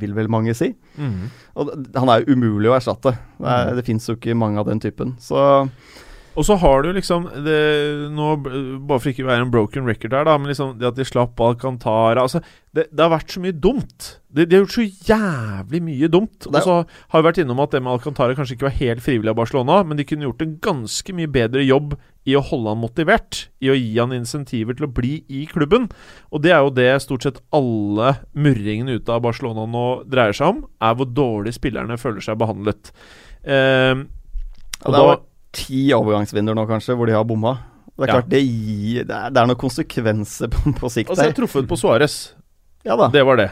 vil 0.00 0.14
vel 0.16 0.28
mange 0.32 0.54
si. 0.56 0.70
Mm. 0.96 1.26
Og 1.60 1.72
han 1.96 2.08
er 2.12 2.22
jo 2.22 2.36
umulig 2.36 2.70
å 2.70 2.76
erstatte. 2.78 3.14
Det, 3.40 3.48
er- 3.56 3.74
det 3.80 3.84
fins 3.88 4.06
jo 4.08 4.14
ikke 4.16 4.36
mange 4.38 4.60
av 4.60 4.68
den 4.68 4.80
typen. 4.80 5.16
Så 5.20 5.40
Og 6.32 6.46
så 6.48 6.54
har 6.56 6.80
du 6.84 6.88
liksom 6.96 7.26
det, 7.44 7.56
nå, 8.14 8.26
Bare 8.88 9.00
for 9.02 9.10
ikke 9.10 9.24
å 9.26 9.28
være 9.28 9.44
en 9.44 9.50
broken 9.52 9.84
record 9.88 10.14
her, 10.16 10.24
da, 10.24 10.38
men 10.40 10.48
liksom 10.48 10.70
det 10.80 10.86
at 10.88 10.96
de 10.96 11.04
slapp 11.04 11.40
Alcantara 11.44 12.22
altså, 12.24 12.40
det, 12.72 12.86
det 12.88 13.02
har 13.04 13.10
vært 13.12 13.34
så 13.34 13.42
mye 13.44 13.52
dumt. 13.52 14.06
De, 14.32 14.46
de 14.48 14.56
har 14.56 14.62
gjort 14.62 14.76
så 14.78 14.86
jævlig 15.10 15.82
mye 15.84 16.08
dumt. 16.08 16.46
Og 16.48 16.54
så 16.64 16.76
har 17.12 17.20
vi 17.20 17.26
vært 17.26 17.40
innom 17.42 17.60
at 17.60 17.74
det 17.74 17.82
med 17.84 17.92
Alcantara 17.92 18.36
kanskje 18.38 18.56
ikke 18.56 18.68
var 18.70 18.78
helt 18.78 19.04
frivillig 19.04 19.28
av 19.34 19.36
Barcelona, 19.42 19.82
men 19.84 20.00
de 20.00 20.06
kunne 20.08 20.24
gjort 20.24 20.40
en 20.46 20.54
ganske 20.64 21.16
mye 21.18 21.28
bedre 21.34 21.66
jobb 21.66 21.98
i 22.24 22.36
å 22.38 22.44
holde 22.48 22.72
han 22.72 22.80
motivert, 22.80 23.42
i 23.60 23.68
å 23.68 23.76
gi 23.76 23.90
han 23.98 24.14
insentiver 24.16 24.78
til 24.78 24.86
å 24.86 24.92
bli 24.94 25.18
i 25.28 25.42
klubben. 25.50 25.90
Og 26.32 26.44
det 26.46 26.54
er 26.54 26.62
jo 26.64 26.72
det 26.72 26.88
stort 27.04 27.26
sett 27.26 27.42
alle 27.52 28.14
murringene 28.32 28.96
ute 28.96 29.12
av 29.12 29.20
Barcelona 29.26 29.66
nå 29.68 29.84
dreier 30.08 30.32
seg 30.38 30.54
om, 30.54 30.64
er 30.80 30.96
hvor 30.96 31.10
dårlig 31.12 31.52
spillerne 31.58 32.00
føler 32.00 32.24
seg 32.24 32.40
behandlet. 32.40 32.88
Ja, 33.44 34.88
og 34.88 34.96
har 34.96 35.14
da- 35.18 35.20
ti 35.52 35.90
overgangsvinduer 35.96 36.56
nå, 36.58 36.66
kanskje, 36.70 36.96
hvor 36.96 37.06
de 37.10 37.16
har 37.16 37.24
bomma. 37.28 37.58
Det 37.92 38.06
er 38.06 38.08
Ja. 38.08 38.14
klart, 38.20 38.28
det, 38.32 38.40
gir, 38.42 39.04
det, 39.04 39.14
er, 39.16 39.30
det 39.30 39.42
er 39.42 39.46
noen 39.50 39.60
konsekvenser 39.60 40.48
på, 40.48 40.72
på 40.78 40.88
sikt 40.90 41.10
Og 41.10 41.16
så 41.16 41.22
har 41.22 41.28
jeg 41.30 41.36
truffet 41.42 41.68
på 41.68 41.76
Suárez. 41.76 42.14
Ja 42.88 42.96
da. 42.96 43.08
Det 43.12 43.22
var 43.28 43.36
det. 43.36 43.50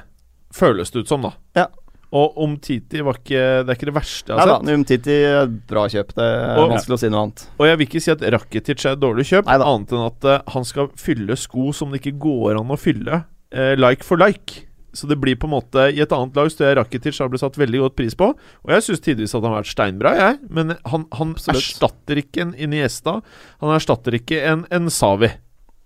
Føles 0.57 0.90
det 0.90 1.05
ut 1.05 1.09
som, 1.12 1.22
da. 1.22 1.34
Ja. 1.55 1.66
Og 2.11 2.38
om 2.42 2.57
Titi 2.59 2.98
var 3.07 3.20
ikke 3.20 3.38
Det 3.62 3.70
er 3.70 3.76
ikke 3.76 3.86
det 3.86 3.94
verste 3.94 4.32
jeg 4.32 4.34
Nei 4.34 4.42
har 4.42 4.48
da, 4.51 4.55
sett. 4.57 4.66
Numtiti 4.66 5.14
er 5.28 5.36
et 5.44 5.53
bra 5.70 5.84
kjøp. 5.92 6.09
Det 6.16 6.24
er 6.26 6.59
Og- 6.59 6.70
vanskelig 6.72 6.96
å 6.96 6.98
si 7.05 7.11
noe 7.12 7.20
annet. 7.22 7.44
Og 7.61 7.66
jeg 7.68 7.78
vil 7.78 7.86
ikke 7.86 8.03
si 8.03 8.11
at 8.11 8.24
Rakitic 8.34 8.84
er 8.88 8.96
et 8.96 9.03
dårlig 9.05 9.26
kjøp, 9.28 9.46
Neida. 9.46 9.68
annet 9.70 9.92
enn 9.94 10.07
at 10.09 10.24
uh, 10.26 10.40
han 10.57 10.64
skal 10.66 10.88
fylle 10.98 11.36
sko 11.38 11.68
som 11.76 11.92
det 11.92 12.01
ikke 12.03 12.16
går 12.18 12.59
an 12.59 12.74
å 12.74 12.78
fylle 12.80 13.20
uh, 13.55 13.74
like 13.78 14.03
for 14.03 14.16
like. 14.18 14.64
Så 14.97 15.07
det 15.07 15.20
blir 15.22 15.36
på 15.38 15.47
en 15.47 15.53
måte 15.55 15.84
I 15.95 16.01
et 16.03 16.12
annet 16.14 16.34
lag 16.34 16.49
står 16.51 16.66
jeg 16.66 16.78
Rakitic 16.80 17.20
har 17.22 17.28
blitt 17.30 17.45
satt 17.45 17.59
veldig 17.61 17.84
godt 17.84 17.99
pris 17.99 18.16
på. 18.18 18.32
Og 18.34 18.72
jeg 18.74 18.86
syns 18.86 19.05
tidvis 19.05 19.34
at 19.36 19.45
han 19.45 19.53
har 19.53 19.62
vært 19.62 19.74
steinbra, 19.74 20.14
jeg. 20.18 20.41
Men 20.51 20.74
han, 20.91 21.07
han 21.14 21.36
erstatter 21.55 22.22
ikke 22.22 22.47
en 22.47 22.57
Iniesta. 22.59 23.20
Han 23.62 23.76
erstatter 23.76 24.18
ikke 24.18 24.43
en, 24.51 24.66
en 24.74 24.91
Savi. 24.91 25.30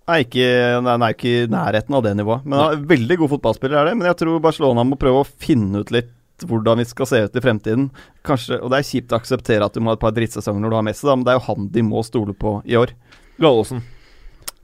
Nei, 0.05 0.19
ikke, 0.21 0.49
han 0.85 1.01
er 1.01 1.15
ikke 1.15 1.31
i 1.31 1.45
nærheten 1.49 1.95
av 1.97 2.03
det 2.05 2.13
nivået. 2.17 2.43
Men 2.45 2.59
han 2.61 2.75
er 2.75 2.89
veldig 2.91 3.17
god 3.23 3.31
fotballspiller, 3.37 3.79
er 3.79 3.89
det. 3.89 3.95
Men 3.97 4.09
jeg 4.11 4.19
tror 4.21 4.43
Barcelona 4.43 4.85
må 4.85 4.99
prøve 5.01 5.23
å 5.23 5.29
finne 5.29 5.81
ut 5.81 5.93
litt 5.93 6.11
hvordan 6.45 6.81
vi 6.81 6.85
skal 6.89 7.07
se 7.09 7.21
ut 7.25 7.37
i 7.39 7.41
fremtiden. 7.41 7.89
Kanskje, 8.27 8.59
Og 8.61 8.69
det 8.73 8.81
er 8.81 8.89
kjipt 8.89 9.13
å 9.15 9.19
akseptere 9.21 9.65
at 9.65 9.73
du 9.73 9.81
må 9.81 9.93
ha 9.93 9.97
et 9.97 10.03
par 10.03 10.13
drittsesonger 10.13 10.61
når 10.61 10.73
du 10.73 10.77
har 10.77 10.85
Messi, 10.89 11.05
da, 11.07 11.15
men 11.15 11.25
det 11.25 11.33
er 11.33 11.39
jo 11.39 11.47
han 11.47 11.69
de 11.71 11.85
må 11.87 12.03
stole 12.05 12.35
på 12.37 12.57
i 12.67 12.77
år. 12.77 12.93
Gallosen. 13.41 13.81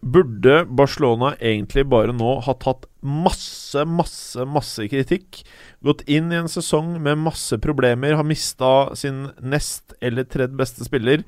Burde 0.01 0.63
Barcelona 0.65 1.35
egentlig 1.37 1.83
bare 1.85 2.13
nå 2.15 2.39
ha 2.41 2.55
tatt 2.57 2.87
masse, 3.05 3.83
masse, 3.85 4.45
masse 4.49 4.87
kritikk? 4.89 5.43
Gått 5.85 6.01
inn 6.09 6.31
i 6.33 6.39
en 6.39 6.49
sesong 6.49 6.95
med 7.03 7.21
masse 7.21 7.59
problemer, 7.61 8.15
har 8.17 8.25
mista 8.25 8.89
sin 8.97 9.27
nest 9.45 9.93
eller 10.01 10.25
tredje 10.25 10.57
beste 10.57 10.87
spiller, 10.87 11.21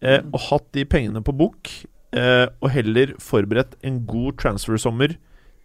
eh, 0.00 0.22
og 0.22 0.38
hatt 0.50 0.70
de 0.76 0.86
pengene 0.86 1.24
på 1.26 1.34
bok, 1.34 1.72
eh, 2.14 2.46
og 2.62 2.70
heller 2.70 3.16
forberedt 3.18 3.74
en 3.82 4.04
god 4.06 4.38
transfer-sommer 4.38 5.16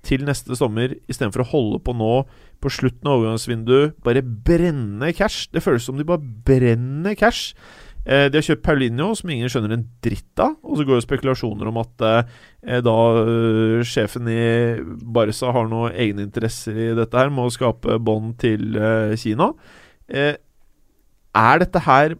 til 0.07 0.23
neste 0.25 0.55
sommer, 0.57 0.95
istedenfor 1.09 1.43
å 1.43 1.51
holde 1.51 1.81
på 1.83 1.93
nå 1.97 2.13
på 2.63 2.71
slutten 2.73 3.09
av 3.09 3.19
overgangsvinduet, 3.19 3.97
bare 4.05 4.23
brenne 4.23 5.11
cash. 5.13 5.45
Det 5.53 5.61
føles 5.61 5.85
som 5.85 5.97
de 5.99 6.07
bare 6.07 6.23
brenner 6.47 7.13
cash. 7.17 7.53
Eh, 8.07 8.29
de 8.31 8.39
har 8.39 8.45
kjøpt 8.45 8.63
Paulinho, 8.63 9.09
som 9.19 9.31
ingen 9.33 9.51
skjønner 9.51 9.73
en 9.75 9.87
dritt 10.03 10.39
av. 10.39 10.55
Og 10.63 10.79
så 10.79 10.85
går 10.87 10.99
det 10.99 11.05
spekulasjoner 11.05 11.67
om 11.67 11.79
at 11.81 12.03
eh, 12.07 12.77
da 12.85 12.97
eh, 13.19 13.81
sjefen 13.87 14.29
i 14.31 14.43
Barca 15.03 15.51
har 15.55 15.67
noen 15.67 15.91
egeninteresser 15.91 16.79
i 16.85 16.89
dette 16.95 17.19
her, 17.19 17.33
med 17.33 17.49
å 17.49 17.53
skape 17.53 17.99
bånd 17.99 18.37
til 18.39 18.79
Kina. 19.19 19.51
Er 20.07 21.59
dette 21.61 21.83
her 21.83 22.15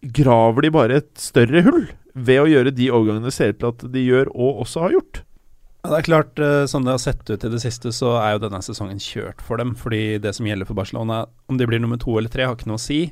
Graver 0.00 0.64
de 0.64 0.70
bare 0.72 0.96
et 1.02 1.10
større 1.20 1.60
hull 1.66 1.82
ved 2.16 2.38
å 2.40 2.46
gjøre 2.48 2.70
de 2.72 2.86
overgangene 2.88 3.32
ser 3.34 3.50
ut 3.52 3.58
til 3.60 3.68
at 3.68 3.82
de 3.92 4.00
gjør, 4.00 4.30
og 4.32 4.62
også 4.62 4.86
har 4.86 4.94
gjort? 4.94 5.20
Ja, 5.84 5.90
det 5.90 5.98
er 5.98 6.06
klart, 6.06 6.40
Som 6.72 6.86
det 6.86 6.94
har 6.94 7.02
sett 7.02 7.28
ut 7.28 7.44
i 7.44 7.50
det 7.52 7.60
siste, 7.60 7.92
så 7.92 8.14
er 8.22 8.32
jo 8.32 8.40
denne 8.46 8.62
sesongen 8.64 8.96
kjørt 9.00 9.44
for 9.44 9.60
dem. 9.60 9.74
Fordi 9.76 10.16
det 10.24 10.32
som 10.38 10.48
gjelder 10.48 10.68
for 10.68 10.78
Barcelona, 10.80 11.26
om 11.52 11.60
de 11.60 11.68
blir 11.68 11.84
nummer 11.84 12.00
to 12.00 12.16
eller 12.16 12.32
tre, 12.32 12.48
har 12.48 12.56
ikke 12.56 12.70
noe 12.72 12.80
å 12.80 12.86
si. 12.86 13.02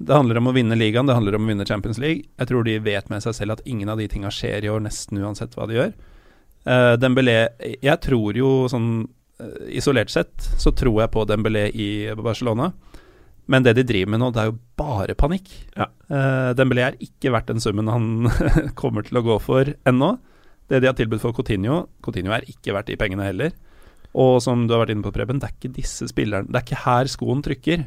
Det 0.00 0.16
handler 0.16 0.38
om 0.40 0.48
å 0.48 0.54
vinne 0.56 0.78
ligaen, 0.78 1.08
det 1.08 1.14
handler 1.16 1.36
om 1.36 1.44
å 1.44 1.50
vinne 1.50 1.66
Champions 1.68 1.98
League. 2.00 2.24
Jeg 2.40 2.48
tror 2.48 2.64
de 2.64 2.78
vet 2.80 3.10
med 3.12 3.20
seg 3.20 3.36
selv 3.36 3.58
at 3.58 3.66
ingen 3.68 3.90
av 3.92 4.00
de 4.00 4.06
tinga 4.08 4.30
skjer 4.32 4.64
i 4.64 4.70
år, 4.72 4.80
nesten 4.86 5.20
uansett 5.20 5.56
hva 5.58 5.66
de 5.68 5.76
gjør. 5.76 5.90
Uh, 6.64 6.94
Dembélé 7.00 7.34
Jeg 7.80 7.96
tror 8.04 8.36
jo 8.36 8.66
sånn 8.68 8.88
eh, 9.40 9.76
isolert 9.80 10.12
sett, 10.12 10.34
så 10.60 10.72
tror 10.76 11.02
jeg 11.02 11.12
på 11.12 11.24
Dembélé 11.28 11.66
i 11.72 11.90
Barcelona. 12.16 12.70
Men 13.50 13.64
det 13.66 13.74
de 13.76 13.84
driver 13.84 14.14
med 14.14 14.22
nå, 14.22 14.30
det 14.32 14.42
er 14.42 14.50
jo 14.50 14.58
bare 14.80 15.16
panikk. 15.20 15.52
Ja. 15.76 15.90
Uh, 16.08 16.50
Dembélé 16.56 16.86
er 16.88 17.00
ikke 17.04 17.32
verdt 17.36 17.52
den 17.52 17.60
summen 17.60 17.92
han 17.92 18.30
kommer 18.80 19.04
til 19.04 19.20
å 19.20 19.26
gå 19.26 19.36
for 19.44 19.72
ennå. 19.88 20.14
Det 20.70 20.80
de 20.80 20.88
har 20.88 20.96
tilbudt 20.96 21.24
for 21.24 21.34
Coutinho 21.34 21.88
Coutinho 22.04 22.32
er 22.32 22.46
ikke 22.48 22.72
verdt 22.76 22.92
de 22.92 22.96
pengene 23.00 23.26
heller. 23.26 23.52
Og 24.16 24.38
som 24.42 24.64
du 24.64 24.74
har 24.74 24.84
vært 24.84 24.94
inne 24.94 25.04
på, 25.04 25.12
Preben, 25.14 25.40
det 25.42 25.48
er 25.48 25.56
ikke 25.58 25.76
disse 25.76 26.08
spillerne 26.10 26.48
Det 26.48 26.56
er 26.56 26.64
ikke 26.64 26.84
her 26.86 27.10
skoen 27.10 27.44
trykker. 27.46 27.84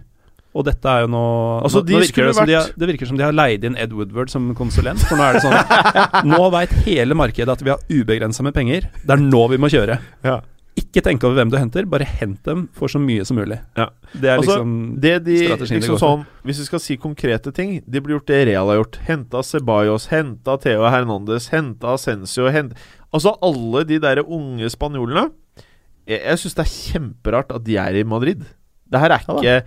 Og 0.53 0.65
dette 0.67 0.85
er 0.85 1.03
jo 1.05 1.09
nå, 1.09 1.23
Altså, 1.65 1.81
nå, 1.81 1.87
de 1.89 1.95
nå 1.95 2.01
virker 2.03 2.27
det, 2.29 2.35
som 2.37 2.47
de 2.49 2.55
har, 2.59 2.71
det 2.77 2.89
virker 2.91 3.09
som 3.09 3.17
de 3.17 3.25
har 3.25 3.33
leid 3.33 3.63
inn 3.65 3.77
Ed 3.79 3.93
Woodward 3.97 4.29
som 4.29 4.51
konsulent. 4.57 5.01
For 5.09 5.17
nå 5.17 5.25
er 5.25 5.37
det 5.39 5.43
sånn 5.45 6.29
Nå 6.31 6.41
veit 6.53 6.73
hele 6.85 7.17
markedet 7.17 7.49
at 7.55 7.63
vi 7.65 7.73
har 7.73 7.81
ubegrensa 7.89 8.45
med 8.45 8.53
penger. 8.55 8.85
Det 9.01 9.15
er 9.17 9.23
nå 9.23 9.47
vi 9.49 9.57
må 9.61 9.69
kjøre. 9.73 9.97
Ja. 10.25 10.39
Ikke 10.77 11.03
tenk 11.05 11.21
over 11.25 11.37
hvem 11.37 11.51
du 11.53 11.57
henter, 11.59 11.85
bare 11.89 12.05
hent 12.05 12.39
dem 12.47 12.63
for 12.73 12.89
så 12.89 12.97
mye 13.01 13.25
som 13.29 13.37
mulig. 13.37 13.59
Ja. 13.77 13.89
Det 14.13 14.29
er 14.29 14.39
Altså, 14.39 14.55
liksom 14.59 14.71
Det 15.01 15.13
de 15.25 15.37
strategien 15.43 15.75
de 15.75 15.81
liksom 15.81 15.93
går 15.95 16.01
for. 16.01 16.23
sånn 16.23 16.47
Hvis 16.49 16.61
vi 16.61 16.65
skal 16.69 16.81
si 16.81 16.97
konkrete 17.01 17.53
ting 17.53 17.75
De 17.85 18.01
blir 18.01 18.17
gjort 18.17 18.29
det 18.29 18.39
Real 18.49 18.69
har 18.71 18.79
gjort. 18.81 18.97
Henta 19.09 19.43
Ceballos, 19.45 20.07
henta 20.13 20.57
Theo 20.61 20.85
Hernandez, 20.89 21.49
henta 21.53 21.93
Ascencio 21.97 22.49
hent, 22.53 22.73
Altså 23.13 23.35
alle 23.45 23.83
de 23.89 23.99
der 24.01 24.23
unge 24.25 24.69
spanjolene. 24.73 25.31
Jeg, 26.09 26.19
jeg 26.25 26.41
syns 26.41 26.57
det 26.57 26.63
er 26.65 26.73
kjemperart 26.73 27.53
at 27.57 27.65
de 27.65 27.77
er 27.77 27.97
i 28.01 28.05
Madrid. 28.05 28.41
Det 28.89 29.01
her 29.01 29.13
er 29.17 29.25
Ja 29.29 29.37
ikke 29.37 29.57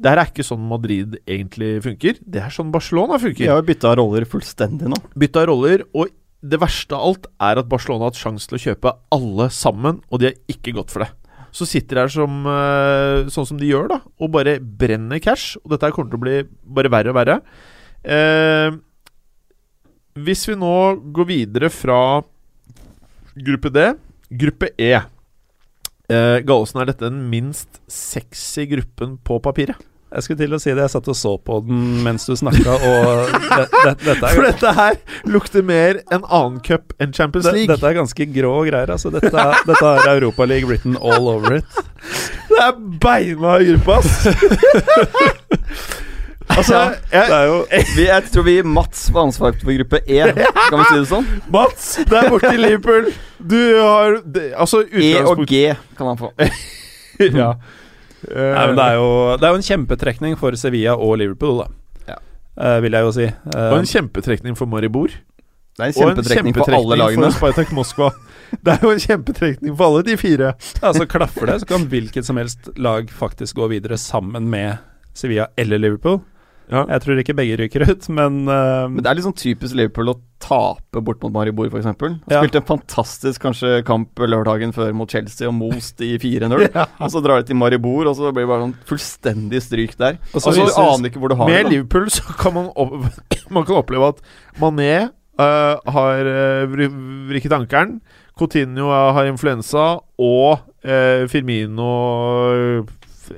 Det 0.00 0.08
her 0.08 0.22
er 0.22 0.30
ikke 0.30 0.46
sånn 0.46 0.62
Madrid 0.64 1.18
egentlig 1.28 1.74
funker. 1.84 2.16
Det 2.24 2.40
er 2.40 2.52
sånn 2.54 2.70
Barcelona 2.72 3.18
De 3.18 3.26
funker. 3.26 3.50
har 3.52 3.60
jo 3.60 3.66
bytta 3.68 3.94
roller 4.00 4.24
fullstendig 4.24 4.88
nå. 4.88 4.96
Bytta 5.20 5.42
roller, 5.50 5.84
og 5.92 6.08
det 6.40 6.56
verste 6.62 6.96
av 6.96 7.02
alt 7.10 7.26
er 7.50 7.58
at 7.60 7.68
Barcelona 7.68 8.06
har 8.06 8.14
hatt 8.14 8.20
sjanse 8.22 8.48
til 8.48 8.56
å 8.56 8.62
kjøpe 8.64 8.94
alle 9.12 9.50
sammen, 9.52 10.00
og 10.08 10.20
de 10.22 10.30
har 10.30 10.38
ikke 10.48 10.72
gått 10.78 10.90
for 10.94 11.04
det. 11.04 11.10
Så 11.52 11.66
sitter 11.68 11.98
de 11.98 12.00
her 12.06 12.08
som, 12.14 12.46
eh, 12.46 13.26
sånn 13.28 13.46
som 13.46 13.58
de 13.58 13.66
gjør, 13.68 13.88
da, 13.90 14.00
og 14.22 14.30
bare 14.32 14.58
brenner 14.60 15.18
cash. 15.20 15.58
Og 15.64 15.70
dette 15.74 15.90
kommer 15.92 16.10
til 16.10 16.18
å 16.18 16.22
bli 16.22 16.36
bare 16.64 16.88
verre 16.88 17.10
og 17.10 17.16
verre. 17.18 17.40
Eh, 18.04 18.70
hvis 20.16 20.46
vi 20.48 20.54
nå 20.54 21.12
går 21.12 21.26
videre 21.26 21.68
fra 21.70 22.22
gruppe 23.36 23.70
D 23.70 23.92
Gruppe 24.32 24.70
E. 24.78 24.92
Eh, 26.08 26.40
Gallosen, 26.46 26.80
er 26.80 26.86
dette 26.86 27.10
den 27.10 27.28
minst 27.28 27.80
sexy 27.90 28.64
gruppen 28.70 29.18
på 29.22 29.40
papiret? 29.42 29.76
Jeg 30.10 30.24
skulle 30.26 30.38
til 30.40 30.54
å 30.56 30.58
si 30.58 30.72
det, 30.74 30.82
jeg 30.82 30.90
satt 30.90 31.08
og 31.12 31.14
så 31.14 31.32
på 31.46 31.60
den 31.68 31.82
mens 32.02 32.24
du 32.26 32.32
snakka, 32.34 32.72
og 32.74 33.30
det, 33.30 33.66
det, 33.70 33.92
dette 34.02 34.26
er 34.26 34.34
For 34.34 34.46
dette 34.48 34.72
her 34.74 34.96
lukter 35.30 35.62
mer 35.62 36.00
en 36.10 36.24
annen 36.26 36.56
cup 36.66 36.92
enn 36.98 37.12
Champions 37.14 37.46
Det, 37.46 37.52
League. 37.54 37.70
dette 37.70 37.86
er 37.92 37.94
ganske 38.00 38.26
grå 38.34 38.54
greier. 38.66 38.90
Altså. 38.90 39.12
Dette, 39.14 39.30
er- 39.30 39.62
dette 39.68 39.84
har 39.86 40.10
Europaliga 40.16 40.66
written 40.66 40.96
all 40.98 41.28
over 41.30 41.60
it. 41.60 41.78
Det 42.50 42.58
er 42.64 42.74
beina 43.06 43.54
i 43.62 43.70
gruppa, 43.70 44.00
ass! 44.00 44.10
altså, 46.58 46.78
Det 47.10 47.14
jeg, 47.14 47.30
er 47.30 47.44
jo 47.46 47.58
Vi, 47.96 48.04
jeg 48.08 48.24
tror 48.34 48.46
vi 48.46 48.54
gir 48.58 48.66
Mats 48.66 49.06
var 49.14 49.28
ansvaret 49.28 49.62
for 49.62 49.76
gruppe 49.78 50.00
E. 50.06 50.20
Kan 50.34 50.78
vi 50.80 50.86
si 50.90 50.98
det 50.98 51.08
sånn? 51.12 51.28
Mats, 51.54 51.90
det 52.10 52.18
er 52.24 52.30
borte 52.32 52.50
i 52.56 52.60
Liverpool. 52.60 53.10
Du 53.38 53.58
har 53.78 54.18
det, 54.26 54.48
Altså, 54.58 54.82
E 54.90 55.12
og 55.22 55.44
G 55.48 55.68
kan 55.98 56.10
han 56.12 56.18
få. 56.20 56.32
Ja. 57.20 57.50
Nei, 58.28 58.66
men 58.68 58.76
det, 58.76 58.84
er 58.84 58.98
jo, 59.00 59.08
det 59.40 59.46
er 59.48 59.54
jo 59.54 59.58
en 59.60 59.66
kjempetrekning 59.66 60.36
for 60.40 60.56
Sevilla 60.60 60.92
og 61.00 61.16
Liverpool, 61.22 61.62
da. 61.62 61.68
Ja. 62.12 62.16
Uh, 62.60 62.78
vil 62.84 62.92
jeg 62.98 63.06
jo 63.06 63.12
si. 63.16 63.28
Og 63.54 63.76
en 63.78 63.86
Eh, 63.86 63.92
kjempetrekning 63.94 64.56
for 64.58 64.68
Maribor. 64.68 65.08
Det 65.78 65.86
er 65.86 65.92
en 65.92 65.94
Og 65.94 66.10
en 66.10 66.16
kjempetrekning 66.18 66.56
for 66.58 66.76
alle 66.76 66.98
lagene. 67.00 67.30
for 67.30 67.38
Spartak 67.38 67.72
Moskva. 67.72 68.10
Det 68.64 68.72
er 68.74 68.82
jo 68.82 68.90
en 68.90 68.98
kjempetrekning 69.00 69.76
for 69.78 69.86
alle 69.86 70.02
de 70.02 70.16
fire. 70.18 70.52
ja, 70.82 70.92
så 70.92 71.06
klaffer 71.06 71.46
det, 71.46 71.60
så 71.62 71.66
kan 71.70 71.86
hvilket 71.88 72.26
som 72.26 72.36
helst 72.36 72.68
lag 72.76 73.08
faktisk 73.14 73.56
gå 73.56 73.68
videre 73.70 73.96
sammen 73.96 74.50
med 74.50 74.78
Sevilla 75.14 75.46
eller 75.56 75.78
Liverpool. 75.78 76.20
Ja. 76.70 76.84
Jeg 76.86 77.02
tror 77.04 77.20
ikke 77.20 77.34
begge 77.38 77.56
ryker 77.58 77.84
ut, 77.88 78.08
men, 78.14 78.44
uh, 78.46 78.86
Men 78.86 79.02
det 79.02 79.10
er 79.10 79.18
litt 79.18 79.26
sånn 79.26 79.36
typisk 79.38 79.76
Liverpool 79.78 80.12
å 80.12 80.16
tape 80.40 81.02
bort 81.04 81.20
mot 81.24 81.34
Maribor, 81.34 81.68
f.eks. 81.68 81.88
Ja. 82.30 82.40
spilte 82.40 82.62
en 82.62 82.68
fantastisk 82.68 83.42
kanskje 83.44 83.80
kamp 83.86 84.22
lørdagen 84.22 84.72
før 84.74 84.94
mot 84.96 85.10
Chelsea 85.10 85.48
og 85.50 85.56
most 85.58 86.00
i 86.04 86.14
4-0. 86.22 86.70
Og 87.02 87.12
så 87.12 87.22
drar 87.24 87.42
de 87.42 87.50
til 87.50 87.58
Maribor, 87.60 88.08
og 88.08 88.16
så 88.18 88.30
blir 88.30 88.46
det 88.46 88.52
bare 88.52 88.66
sånn 88.68 88.76
fullstendig 88.88 89.62
stryk 89.66 89.96
der. 90.00 90.20
Og 90.32 90.38
så 90.38 90.54
Altså, 90.54 90.66
du 90.70 90.80
aner 90.82 91.10
ikke 91.10 91.22
hvor 91.22 91.32
du 91.32 91.38
har 91.38 91.50
Med 91.50 91.66
det. 91.66 91.74
Liverpool 91.74 92.10
så 92.14 92.38
kan 92.38 92.56
man, 92.56 92.70
opp, 92.78 92.96
man 93.54 93.66
kan 93.68 93.82
oppleve 93.82 94.14
at 94.14 94.24
Mané 94.62 94.94
uh, 95.10 95.76
har 95.94 96.32
uh, 96.32 96.80
vrikket 97.30 97.54
ankelen, 97.56 97.98
Coutinho 98.40 98.88
eh, 98.88 99.12
har 99.12 99.28
influensa, 99.28 99.86
og 100.16 100.62
eh, 100.80 101.26
Firmino 101.28 101.90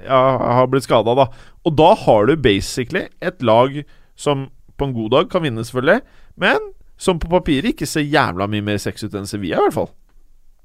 ja, 0.05 0.21
har 0.57 0.69
blitt 0.71 0.87
skada, 0.87 1.15
da. 1.19 1.27
Og 1.69 1.77
da 1.79 1.93
har 2.05 2.27
du 2.27 2.37
basically 2.37 3.07
et 3.23 3.43
lag 3.43 3.83
som 4.19 4.49
på 4.79 4.89
en 4.89 4.95
god 4.97 5.13
dag 5.15 5.31
kan 5.31 5.45
vinne, 5.45 5.65
selvfølgelig, 5.65 6.03
men 6.43 6.73
som 6.99 7.19
på 7.23 7.31
papiret 7.31 7.73
ikke 7.73 7.89
ser 7.89 8.07
jævla 8.07 8.49
mye 8.51 8.65
mer 8.65 8.81
sex 8.83 9.05
ut 9.05 9.15
enn 9.19 9.29
Sevilla, 9.29 9.59
i 9.59 9.67
hvert 9.67 9.77
fall. 9.77 9.91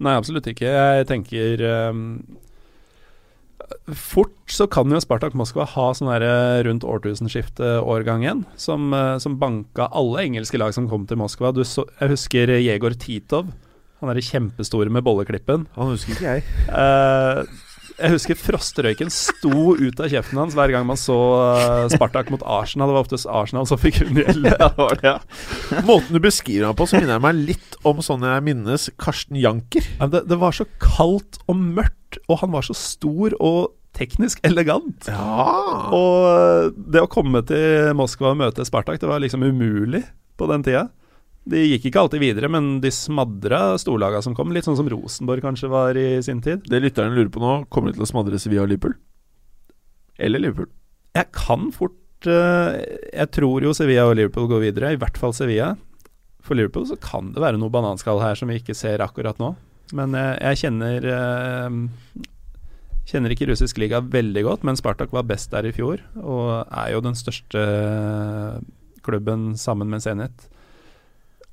Nei, 0.03 0.13
absolutt 0.17 0.47
ikke. 0.49 0.69
Jeg 0.69 1.07
tenker 1.09 1.63
um, 1.89 2.03
Fort 3.97 4.35
så 4.53 4.67
kan 4.69 4.91
jo 4.93 4.99
Spartak 5.01 5.33
Moskva 5.37 5.65
ha 5.73 5.87
sånn 5.97 6.11
derre 6.11 6.63
rundt 6.67 6.85
årtusenskiftet-årgangen, 6.87 8.45
som, 8.59 8.93
eh, 8.95 9.17
som 9.19 9.39
banka 9.41 9.89
alle 9.91 10.23
engelske 10.27 10.61
lag 10.61 10.75
som 10.75 10.87
kom 10.87 11.07
til 11.09 11.19
Moskva. 11.19 11.51
Du 11.51 11.63
så, 11.67 11.83
jeg 11.99 12.13
husker 12.13 12.53
Jegor 12.61 12.95
Titov, 13.01 13.49
han 13.99 14.11
derre 14.11 14.23
kjempestore 14.23 14.93
med 14.93 15.03
bolleklippen. 15.03 15.65
Han 15.75 15.91
husker 15.91 16.13
ikke 16.13 16.37
jeg. 16.37 16.45
Eh, 16.69 17.43
jeg 17.97 18.13
husker 18.13 18.37
frostrøyken 18.37 19.09
sto 19.13 19.73
ut 19.77 20.01
av 20.03 20.11
kjeften 20.11 20.37
hans 20.37 20.55
hver 20.57 20.71
gang 20.73 20.85
man 20.85 20.99
så 20.99 21.15
eh, 21.55 21.85
Spartak 21.93 22.29
mot 22.33 22.43
Arsenal. 22.45 22.91
Det 22.91 22.97
var 22.97 23.05
oftest 23.07 23.29
Arsenal 23.29 23.67
som 23.69 23.81
fikk 23.81 24.03
unngjelde. 24.05 24.53
Ja, 24.77 24.87
ja. 25.03 25.15
Måten 25.87 26.15
du 26.15 26.21
beskriver 26.21 26.67
ham 26.69 26.77
på, 26.77 26.85
så 26.89 26.99
minner 26.99 27.15
jeg 27.17 27.23
meg 27.25 27.39
litt 27.53 27.77
om 27.87 28.01
sånn 28.05 28.25
jeg 28.25 28.43
minnes 28.45 28.87
Karsten 29.01 29.39
Janker. 29.39 29.85
Ja, 29.97 30.09
det, 30.11 30.23
det 30.29 30.37
var 30.41 30.55
så 30.55 30.67
kaldt 30.81 31.39
og 31.49 31.57
mørkt, 31.57 32.19
og 32.27 32.41
han 32.43 32.53
var 32.53 32.65
så 32.67 32.75
stor 32.77 33.35
og 33.41 33.73
teknisk 33.97 34.43
elegant. 34.45 35.09
Ja. 35.09 35.89
Og 35.95 36.27
eh, 36.29 36.69
det 36.93 37.03
å 37.03 37.11
komme 37.11 37.41
til 37.47 37.93
Moskva 37.97 38.33
og 38.35 38.41
møte 38.43 38.65
Spartak, 38.67 39.01
det 39.01 39.09
var 39.09 39.23
liksom 39.23 39.45
umulig 39.45 40.03
på 40.37 40.49
den 40.51 40.65
tida. 40.65 40.87
De 41.47 41.61
gikk 41.63 41.87
ikke 41.89 42.01
alltid 42.01 42.23
videre, 42.23 42.49
men 42.51 42.77
de 42.83 42.91
smadra 42.93 43.77
storlaga 43.79 44.21
som 44.23 44.35
kom. 44.35 44.51
Litt 44.55 44.67
sånn 44.67 44.77
som 44.79 44.89
Rosenborg 44.91 45.45
kanskje 45.45 45.71
var 45.71 45.97
i 45.99 46.19
sin 46.25 46.41
tid. 46.43 46.65
Det 46.67 46.81
lytterne 46.83 47.15
lurer 47.15 47.31
på 47.33 47.43
nå, 47.43 47.53
kommer 47.71 47.91
de 47.91 47.99
til 47.99 48.07
å 48.07 48.09
smadre 48.09 48.39
Sevilla 48.41 48.65
og 48.65 48.71
Liverpool? 48.71 48.97
Eller 50.19 50.43
Liverpool? 50.43 50.69
Jeg 51.17 51.31
kan 51.33 51.69
fort 51.73 52.27
uh, 52.29 52.75
Jeg 52.75 53.29
tror 53.33 53.65
jo 53.65 53.73
Sevilla 53.77 54.07
og 54.09 54.17
Liverpool 54.19 54.49
går 54.51 54.65
videre, 54.67 54.93
i 54.93 54.99
hvert 54.99 55.19
fall 55.19 55.35
Sevilla. 55.37 55.75
For 56.43 56.57
Liverpool 56.57 56.87
så 56.89 56.99
kan 57.01 57.31
det 57.35 57.43
være 57.43 57.59
noe 57.61 57.73
bananskall 57.73 58.21
her 58.23 58.39
som 58.39 58.51
vi 58.51 58.59
ikke 58.61 58.75
ser 58.77 59.03
akkurat 59.05 59.39
nå. 59.41 59.53
Men 59.95 60.15
jeg, 60.17 60.35
jeg 60.43 60.63
kjenner 60.65 61.07
uh, 61.07 62.25
Kjenner 63.07 63.31
ikke 63.31 63.47
russisk 63.47 63.77
liga 63.79 64.01
veldig 64.03 64.41
godt, 64.43 64.63
men 64.67 64.75
Spartak 64.75 65.13
var 65.15 65.23
best 65.29 65.53
der 65.53 65.63
i 65.63 65.71
fjor. 65.71 66.01
Og 66.19 66.49
er 66.67 66.89
jo 66.91 66.99
den 67.05 67.15
største 67.15 67.61
klubben 69.05 69.53
sammen 69.55 69.87
med 69.87 70.03
Zenit. 70.03 70.49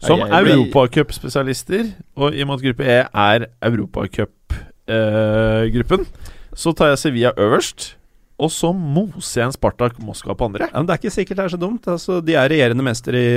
Som 0.03 0.19
Nei, 0.21 0.29
europacupspesialister, 0.43 1.85
og 2.19 2.35
i 2.35 2.43
og 2.43 2.49
med 2.49 2.57
at 2.59 2.65
gruppe 2.67 2.85
E 2.85 3.07
er 3.07 3.47
europacupgruppen, 3.63 6.07
så 6.55 6.73
tar 6.77 6.87
jeg 6.93 6.99
Sevilla 7.03 7.31
øverst. 7.39 7.97
Og 8.35 8.51
så 8.51 8.73
moser 8.75 9.41
jeg 9.41 9.47
en 9.47 9.53
Spartak 9.55 9.95
Moskva 10.03 10.35
på 10.35 10.45
andre. 10.49 10.67
Ja, 10.67 10.75
men 10.75 10.87
Det 10.89 10.93
er 10.93 10.99
ikke 10.99 11.15
sikkert 11.15 11.37
det 11.39 11.45
er 11.45 11.55
så 11.55 11.61
dumt. 11.61 11.87
Altså, 11.87 12.21
de 12.21 12.35
er 12.35 12.49
regjerende 12.51 12.83
mester 12.83 13.15
i, 13.15 13.29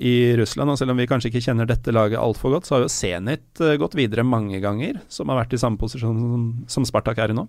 i 0.00 0.36
Russland, 0.40 0.70
og 0.72 0.78
selv 0.80 0.90
om 0.94 0.96
vi 0.96 1.06
kanskje 1.10 1.28
ikke 1.28 1.44
kjenner 1.44 1.66
dette 1.68 1.92
laget 1.92 2.18
altfor 2.18 2.50
godt, 2.56 2.66
så 2.66 2.74
har 2.78 2.82
jo 2.86 2.92
Zenit 2.92 3.60
eh, 3.60 3.76
gått 3.76 3.94
videre 3.98 4.24
mange 4.24 4.60
ganger, 4.64 4.94
som 5.12 5.28
har 5.28 5.36
vært 5.42 5.52
i 5.52 5.60
samme 5.60 5.76
posisjon 5.80 6.16
som, 6.16 6.64
som 6.72 6.84
Spartak 6.88 7.18
er 7.20 7.30
i 7.34 7.36
nå. 7.36 7.44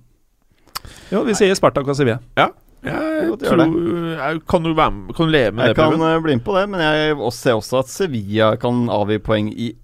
Jo, 1.14 1.24
vi 1.24 1.34
sier 1.38 1.56
Spartak 1.56 1.88
og 1.88 1.95
Sevilla. 1.95 2.20
Jeg 2.84 3.36
tror 3.44 3.62
jeg, 3.62 4.42
Kan 4.50 4.64
du 4.66 4.72
være 4.74 4.92
med 4.92 5.14
Kan 5.16 5.28
du 5.30 5.32
leve 5.36 5.52
med 5.54 5.68
Jeg 5.68 5.76
det, 5.76 5.78
kan 5.78 5.92
Preben? 5.94 6.08
eh, 6.08 6.22
bli 6.26 6.36
med 6.40 6.44
på 6.48 6.56
det, 6.58 6.64
men 6.72 6.82
jeg 6.82 7.32
ser 7.38 7.54
også 7.60 7.80
at 7.84 7.92
Sevilla 7.94 8.56
kan 8.58 8.88
avgi 8.90 9.20
poeng 9.22 9.52
i 9.54 9.76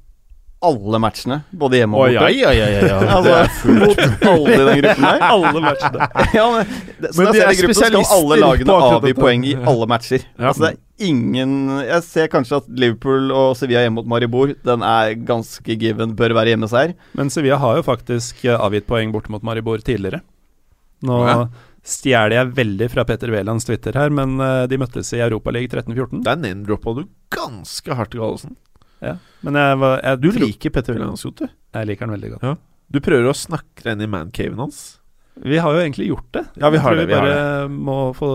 alle 0.65 0.97
matchene. 0.97 1.35
Både 1.53 1.77
hjemme 1.77 1.93
og 1.93 2.07
borte. 2.07 2.17
borte. 2.17 2.33
ja, 2.33 2.49
ja, 2.49 2.65
ja, 2.65 2.87
ja. 2.89 2.95
Altså, 3.19 3.67
mot 3.77 3.99
alle 4.25 4.55
i 4.55 4.81
den 4.81 4.81
gruppen 4.81 5.05
der. 5.05 5.19
Alle 5.35 5.61
matchene. 5.61 6.07
ja, 6.33 6.45
men, 6.55 6.71
det, 6.97 7.11
så 7.13 7.21
Men 7.21 7.29
de 7.29 7.37
er 7.43 7.51
jeg 7.51 7.59
gruppen 7.59 7.77
skal 7.77 7.97
alle 8.17 8.39
lagene 8.41 8.77
avgi 8.87 9.13
poeng 9.19 9.45
i 9.45 9.53
alle 9.53 9.87
matcher. 9.93 10.25
Ja. 10.39 10.47
Altså 10.49 10.63
det 10.65 10.71
er 10.71 11.11
ingen 11.11 11.53
Jeg 11.85 12.01
ser 12.07 12.31
kanskje 12.33 12.57
at 12.63 12.71
Liverpool 12.73 13.29
og 13.37 13.51
Sevilla 13.59 13.83
hjemme 13.85 13.99
mot 14.01 14.09
Maribor 14.09 14.55
Den 14.65 14.81
er 14.81 15.13
ganske 15.29 15.77
given, 15.77 16.15
bør 16.17 16.33
være 16.39 16.55
hjemmeseier. 16.55 16.95
Men 17.13 17.29
Sevilla 17.29 17.61
har 17.61 17.77
jo 17.77 17.85
faktisk 17.85 18.41
eh, 18.49 18.57
avgitt 18.57 18.89
poeng 18.89 19.13
borte 19.13 19.29
mot 19.29 19.45
Maribor 19.45 19.77
tidligere. 19.85 20.23
Nå 21.05 21.21
Ja. 21.27 21.37
Stjeler 21.87 22.35
jeg 22.35 22.53
veldig 22.57 22.89
fra 22.93 23.05
Petter 23.07 23.31
Wælands 23.33 23.67
Twitter 23.67 23.95
her, 23.97 24.11
men 24.13 24.37
eh, 24.43 24.65
de 24.71 24.79
møttes 24.81 25.13
i 25.15 25.21
Europaligaen 25.23 25.87
13-14. 25.87 26.23
Der 26.27 26.39
name-droppa 26.41 26.95
du 26.99 27.03
ganske 27.33 27.95
hardt, 27.97 28.15
Gallosen. 28.17 28.57
Ja. 29.03 29.15
Men 29.45 29.57
jeg, 29.59 29.79
var, 29.81 29.99
jeg, 30.03 30.21
Du 30.23 30.31
liker 30.41 30.73
Petter 30.73 30.97
Wælands 30.97 31.23
godt, 31.27 31.43
du. 31.45 31.51
jeg 31.77 31.91
liker 31.91 32.07
den 32.07 32.17
veldig 32.17 32.31
godt. 32.35 32.63
Du 32.91 33.01
prøver 33.03 33.27
å 33.29 33.35
snakke 33.35 33.83
deg 33.83 33.97
inn 33.97 34.07
i 34.07 34.11
mancaven 34.11 34.63
hans. 34.63 34.79
Vi 35.37 35.59
har 35.61 35.73
jo 35.75 35.81
egentlig 35.83 36.07
gjort 36.09 36.27
det. 36.33 36.43
Ja, 36.57 36.69
vi 36.73 36.79
har 36.81 36.95
det, 36.97 37.05
vi 37.09 37.13
har 37.13 37.25
bare 37.27 37.67
må 37.69 37.97
få 38.17 38.29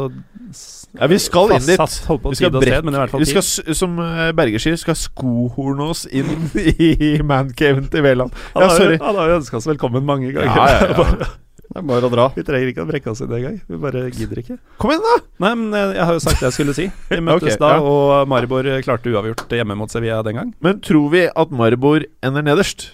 Ja, 1.01 1.09
vi 1.11 1.19
skal 1.19 1.55
inn 1.57 1.65
dit. 1.67 1.81
Vi 1.81 2.37
skal 2.39 2.53
brekke- 2.55 2.85
men 2.87 2.95
i 2.95 3.01
hvert 3.01 3.11
fall 3.11 3.25
Vi 3.25 3.31
skal, 3.33 3.75
som 3.75 3.99
eh, 3.99 4.31
Berger 4.39 4.63
sier, 4.63 4.77
skal 4.79 4.95
skohorne 4.99 5.89
oss 5.91 6.05
inn 6.07 6.31
i 6.63 7.17
mancaven 7.27 7.89
til 7.91 8.07
Veland. 8.07 8.35
Ja, 8.55 8.71
sorry. 8.77 9.01
han 9.03 9.19
har 9.19 9.33
jo 9.33 9.41
ønska 9.41 9.59
oss 9.59 9.67
velkommen 9.73 10.07
mange 10.07 10.31
ganger. 10.37 10.55
Ja, 10.55 10.69
ja, 10.71 10.93
ja. 10.95 11.31
Det 11.73 11.81
er 11.81 11.85
bare 11.89 12.09
å 12.09 12.13
dra. 12.13 12.27
Vi 12.37 12.43
trenger 12.45 12.69
ikke 12.69 12.85
å 12.85 12.89
brekke 12.89 13.13
oss 13.13 13.23
inn 13.25 13.33
engang. 13.33 13.55
Vi 13.65 13.79
bare 13.81 14.05
gidder 14.13 14.43
ikke. 14.43 14.59
Kom 14.83 14.93
igjen, 14.93 15.05
da! 15.07 15.15
Nei, 15.41 15.53
men 15.57 15.77
jeg, 15.79 15.93
jeg 15.97 16.09
har 16.09 16.19
jo 16.19 16.25
sagt 16.25 16.43
det 16.43 16.49
jeg 16.51 16.57
skulle 16.59 16.75
si. 16.77 16.89
Vi 17.09 17.21
møttes 17.29 17.55
okay, 17.55 17.61
da, 17.63 17.71
ja. 17.79 17.93
og 17.93 18.29
Maribor 18.29 18.69
klarte 18.85 19.13
uavgjort 19.13 19.55
hjemme 19.57 19.79
mot 19.81 19.93
Sevilla 19.93 20.21
den 20.27 20.37
gang. 20.37 20.51
Men 20.65 20.83
tror 20.85 21.09
vi 21.15 21.25
at 21.33 21.55
Maribor 21.57 22.05
ender 22.21 22.45
nederst? 22.45 22.91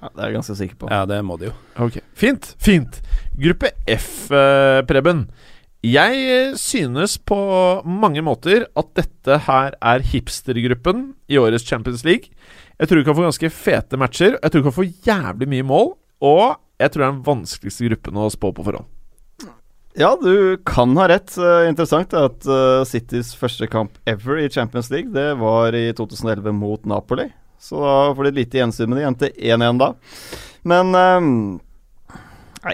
Ja, 0.00 0.10
det 0.10 0.24
er 0.24 0.32
jeg 0.32 0.38
ganske 0.40 0.56
sikker 0.58 0.80
på. 0.82 0.90
Ja, 0.92 1.04
det 1.08 1.20
må 1.24 1.38
de 1.40 1.48
jo. 1.48 1.54
Ok, 1.86 2.00
Fint. 2.18 2.50
Fint. 2.62 2.98
Gruppe 3.38 3.72
F, 3.94 4.26
eh, 4.34 4.82
Preben. 4.90 5.28
Jeg 5.86 6.20
eh, 6.26 6.54
synes 6.58 7.16
på 7.22 7.38
mange 7.86 8.22
måter 8.26 8.66
at 8.74 8.92
dette 8.98 9.40
her 9.46 9.76
er 9.78 10.04
hipstergruppen 10.10 11.12
i 11.30 11.38
årets 11.38 11.66
Champions 11.66 12.02
League. 12.06 12.34
Jeg 12.76 12.90
tror 12.90 13.00
vi 13.00 13.06
kan 13.06 13.16
få 13.16 13.24
ganske 13.28 13.50
fete 13.54 14.00
matcher. 14.00 14.36
Jeg 14.36 14.52
tror 14.52 14.62
vi 14.62 14.68
kan 14.68 14.78
få 14.80 14.88
jævlig 15.06 15.48
mye 15.54 15.66
mål. 15.70 15.92
Og 16.26 16.56
jeg 16.80 16.92
tror 16.92 17.02
det 17.02 17.06
er 17.08 17.14
den 17.16 17.24
vanskeligste 17.26 17.88
gruppen 17.90 18.20
å 18.20 18.28
spå 18.32 18.50
på 18.56 18.64
forhånd. 18.66 18.86
Ja, 19.96 20.10
du 20.20 20.58
kan 20.68 20.92
ha 21.00 21.06
rett. 21.08 21.32
Eh, 21.40 21.66
interessant 21.70 22.12
er 22.12 22.26
at 22.28 22.44
eh, 22.52 22.82
Citys 22.84 23.30
første 23.38 23.64
kamp 23.72 23.94
ever 24.04 24.42
i 24.44 24.50
Champions 24.52 24.90
League, 24.92 25.08
det 25.14 25.30
var 25.40 25.72
i 25.72 25.86
2011 25.96 26.52
mot 26.52 26.84
Napoli. 26.84 27.30
Så 27.58 27.80
da 27.80 27.94
får 28.12 28.26
de 28.28 28.32
et 28.34 28.40
lite 28.42 28.58
gjensyn 28.60 28.90
med 28.92 29.00
de. 29.00 29.06
Endte 29.08 29.30
1-1 29.32 29.78
da. 29.80 29.88
Men 30.68 30.92
um, 30.92 31.30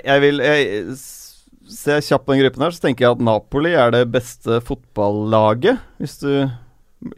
jeg 0.03 0.24
vil 0.26 0.42
jeg, 0.42 0.96
s- 0.96 1.18
Ser 1.72 2.03
kjapt 2.05 2.26
på 2.26 2.34
den 2.34 2.42
gruppen 2.42 2.64
her, 2.66 2.74
så 2.74 2.82
tenker 2.82 3.07
jeg 3.07 3.14
at 3.14 3.22
Napoli 3.24 3.70
er 3.78 3.94
det 3.94 4.03
beste 4.12 4.59
fotballaget. 4.66 5.78
Hvis 6.03 6.18
du 6.20 6.28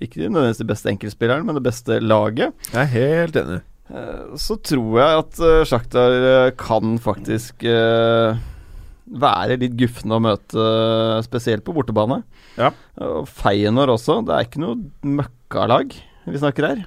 Ikke 0.05 0.29
nødvendigvis 0.29 0.61
det 0.61 0.69
beste 0.69 0.93
enkeltspilleren, 0.93 1.43
men 1.49 1.57
det 1.59 1.65
beste 1.65 1.97
laget. 2.05 2.53
Jeg 2.71 2.83
er 2.85 2.93
helt 2.93 3.37
enig. 3.41 3.59
Eh, 3.91 4.35
Så 4.41 4.57
tror 4.65 4.99
jeg 5.01 5.19
at 5.25 5.41
uh, 5.45 5.65
Sjaktar 5.69 6.15
eh, 6.31 6.51
kan 6.57 6.97
faktisk 7.03 7.65
eh, 7.69 8.39
være 9.05 9.59
litt 9.61 9.75
gufne 9.77 10.17
å 10.17 10.23
møte, 10.25 10.57
eh, 10.57 11.19
spesielt 11.27 11.65
på 11.67 11.75
bortebane. 11.77 12.23
Ja. 12.57 12.71
Og 13.05 13.29
Feyenoord 13.29 13.93
også. 13.99 14.23
Det 14.25 14.33
er 14.39 14.47
ikke 14.49 14.63
noe 14.65 14.79
møkkalag 15.05 15.93
vi 16.25 16.41
snakker 16.41 16.69
her. 16.71 16.85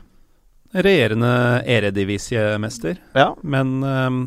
Regjerende 0.74 1.30
eredivisie-mester, 1.70 2.98
Ja. 3.16 3.30
men 3.42 3.84
um, 3.84 4.18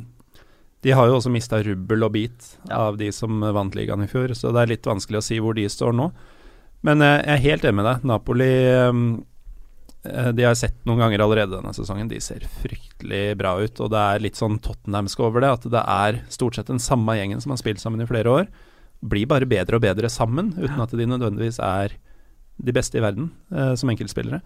de 0.82 0.90
har 0.96 1.06
jo 1.10 1.18
også 1.18 1.30
mista 1.30 1.58
rubbel 1.62 2.02
og 2.06 2.12
bit 2.14 2.54
Ja. 2.70 2.86
av 2.88 2.96
de 2.96 3.10
som 3.12 3.40
vant 3.40 3.74
ligaen 3.76 4.02
i 4.04 4.08
fjor, 4.08 4.32
så 4.34 4.52
det 4.54 4.62
er 4.62 4.70
litt 4.72 4.86
vanskelig 4.88 5.18
å 5.20 5.22
si 5.26 5.38
hvor 5.42 5.54
de 5.54 5.66
står 5.68 5.92
nå. 5.92 6.10
Men 6.82 7.02
eh, 7.02 7.18
jeg 7.26 7.34
er 7.34 7.44
helt 7.50 7.64
enig 7.68 7.76
med 7.76 7.84
deg. 7.90 8.04
Napoli 8.08 8.48
eh, 8.48 8.92
De 10.00 10.44
har 10.44 10.54
jeg 10.54 10.60
sett 10.62 10.76
noen 10.88 11.02
ganger 11.02 11.20
allerede 11.20 11.58
denne 11.58 11.74
sesongen. 11.76 12.08
De 12.08 12.20
ser 12.24 12.46
fryktelig 12.62 13.34
bra 13.36 13.52
ut. 13.60 13.80
Og 13.84 13.90
det 13.92 14.00
er 14.00 14.22
litt 14.24 14.38
sånn 14.38 14.56
Tottenhamsk 14.64 15.20
over 15.26 15.44
det. 15.44 15.50
At 15.58 15.66
det 15.74 15.82
er 15.82 16.20
stort 16.32 16.56
sett 16.56 16.70
den 16.72 16.80
samme 16.80 17.18
gjengen 17.18 17.42
som 17.44 17.52
har 17.52 17.60
spilt 17.60 17.82
sammen 17.82 18.00
i 18.00 18.08
flere 18.08 18.32
år. 18.32 18.48
Blir 19.00 19.28
bare 19.28 19.48
bedre 19.48 19.76
og 19.76 19.84
bedre 19.84 20.08
sammen, 20.12 20.54
uten 20.56 20.80
at 20.80 20.92
de 20.96 21.08
nødvendigvis 21.08 21.60
er 21.64 21.96
de 22.60 22.74
beste 22.76 22.98
i 22.98 23.04
verden 23.04 23.30
eh, 23.52 23.74
som 23.78 23.90
enkeltspillere. 23.92 24.40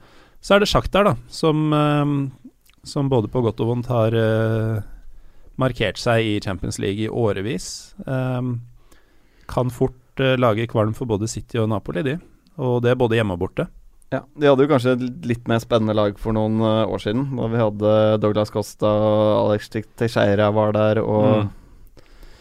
Så 0.44 0.54
er 0.54 0.62
det 0.62 0.70
Sjaktar, 0.70 1.06
da, 1.08 1.14
som, 1.32 1.64
eh, 1.74 2.50
som 2.86 3.10
både 3.10 3.30
på 3.32 3.42
godt 3.44 3.62
og 3.64 3.72
vondt 3.72 3.90
har 3.90 4.14
eh, 4.18 4.82
markert 5.60 5.98
seg 6.00 6.26
i 6.26 6.36
Champions 6.44 6.78
League 6.82 7.02
i 7.02 7.10
årevis. 7.10 7.94
Eh, 8.06 8.52
kan 9.50 9.74
fort 9.74 10.22
eh, 10.22 10.36
lage 10.38 10.68
kvalm 10.70 10.94
for 10.96 11.10
både 11.10 11.30
City 11.30 11.58
og 11.62 11.70
Napoli, 11.72 12.04
de. 12.06 12.18
Og 12.62 12.80
det 12.84 12.92
er 12.92 13.00
både 13.00 13.18
hjemme 13.18 13.34
og 13.34 13.42
borte. 13.46 13.66
Ja, 14.12 14.20
De 14.38 14.46
hadde 14.46 14.62
jo 14.66 14.68
kanskje 14.70 14.92
et 14.98 15.26
litt 15.26 15.48
mer 15.48 15.58
spennende 15.58 15.94
lag 15.96 16.18
for 16.18 16.32
noen 16.36 16.60
eh, 16.60 16.84
år 16.86 17.00
siden. 17.02 17.24
Da 17.36 17.46
vi 17.50 17.56
hadde 17.58 17.92
Douglas 18.22 18.50
Costa, 18.54 18.86
og 18.86 19.50
Alex 19.50 19.68
Teixeira 19.96 20.50
var 20.54 20.72
der, 20.76 21.02
og 21.02 21.44
Mm. 21.44 21.52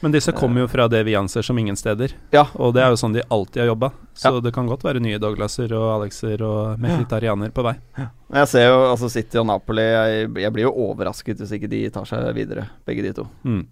Men 0.03 0.11
disse 0.11 0.34
kommer 0.36 0.59
jo 0.59 0.68
fra 0.68 0.89
det 0.91 0.99
vi 1.07 1.14
anser 1.16 1.41
som 1.47 1.55
ingen 1.57 1.78
steder. 1.80 2.11
Ja. 2.34 2.41
Og 2.59 2.74
det 2.76 2.82
er 2.84 2.89
jo 2.91 2.97
sånn 2.99 3.14
de 3.16 3.22
alltid 3.32 3.61
har 3.61 3.70
jobba. 3.70 3.89
Så 4.14 4.34
Ja. 4.34 4.39
det 4.41 4.51
kan 4.53 4.68
godt 4.68 4.82
være 4.84 4.99
nye 4.99 5.18
Douglaser 5.18 5.72
og 5.72 6.01
Alexer 6.01 6.41
og 6.43 6.78
Mkhitaryaner 6.78 7.53
på 7.55 7.64
vei. 7.64 7.78
Ja. 7.97 8.09
Jeg 8.34 8.47
ser 8.49 8.66
jo 8.68 8.82
altså 8.91 9.09
City 9.09 9.38
og 9.39 9.45
Napoli 9.47 9.82
jeg, 9.82 10.34
jeg 10.36 10.51
blir 10.51 10.64
jo 10.68 10.74
overrasket 10.76 11.38
hvis 11.39 11.53
ikke 11.55 11.70
de 11.70 11.89
tar 11.89 12.03
seg 12.03 12.36
videre, 12.36 12.68
begge 12.86 13.01
de 13.01 13.14
to. 13.14 13.24
Mm. 13.45 13.66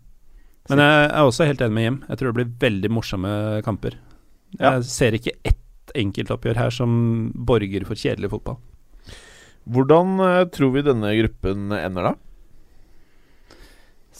Men 0.69 0.77
jeg 0.79 1.09
er 1.11 1.19
også 1.27 1.45
helt 1.45 1.59
enig 1.59 1.73
med 1.73 1.83
Jim. 1.83 2.03
Jeg 2.07 2.17
tror 2.17 2.31
det 2.31 2.35
blir 2.39 2.69
veldig 2.69 2.89
morsomme 2.95 3.61
kamper. 3.67 3.91
Jeg 4.57 4.83
ser 4.87 5.11
ikke 5.19 5.35
ett 5.43 5.57
enkeltoppgjør 5.97 6.59
her 6.59 6.73
som 6.75 6.91
borger 7.35 7.85
for 7.87 7.99
kjedelig 7.99 8.31
fotball. 8.33 8.59
Hvordan 9.71 10.19
eh, 10.25 10.43
tror 10.53 10.73
vi 10.75 10.85
denne 10.85 11.13
gruppen 11.19 11.71
ender, 11.77 12.11
da? 12.11 13.57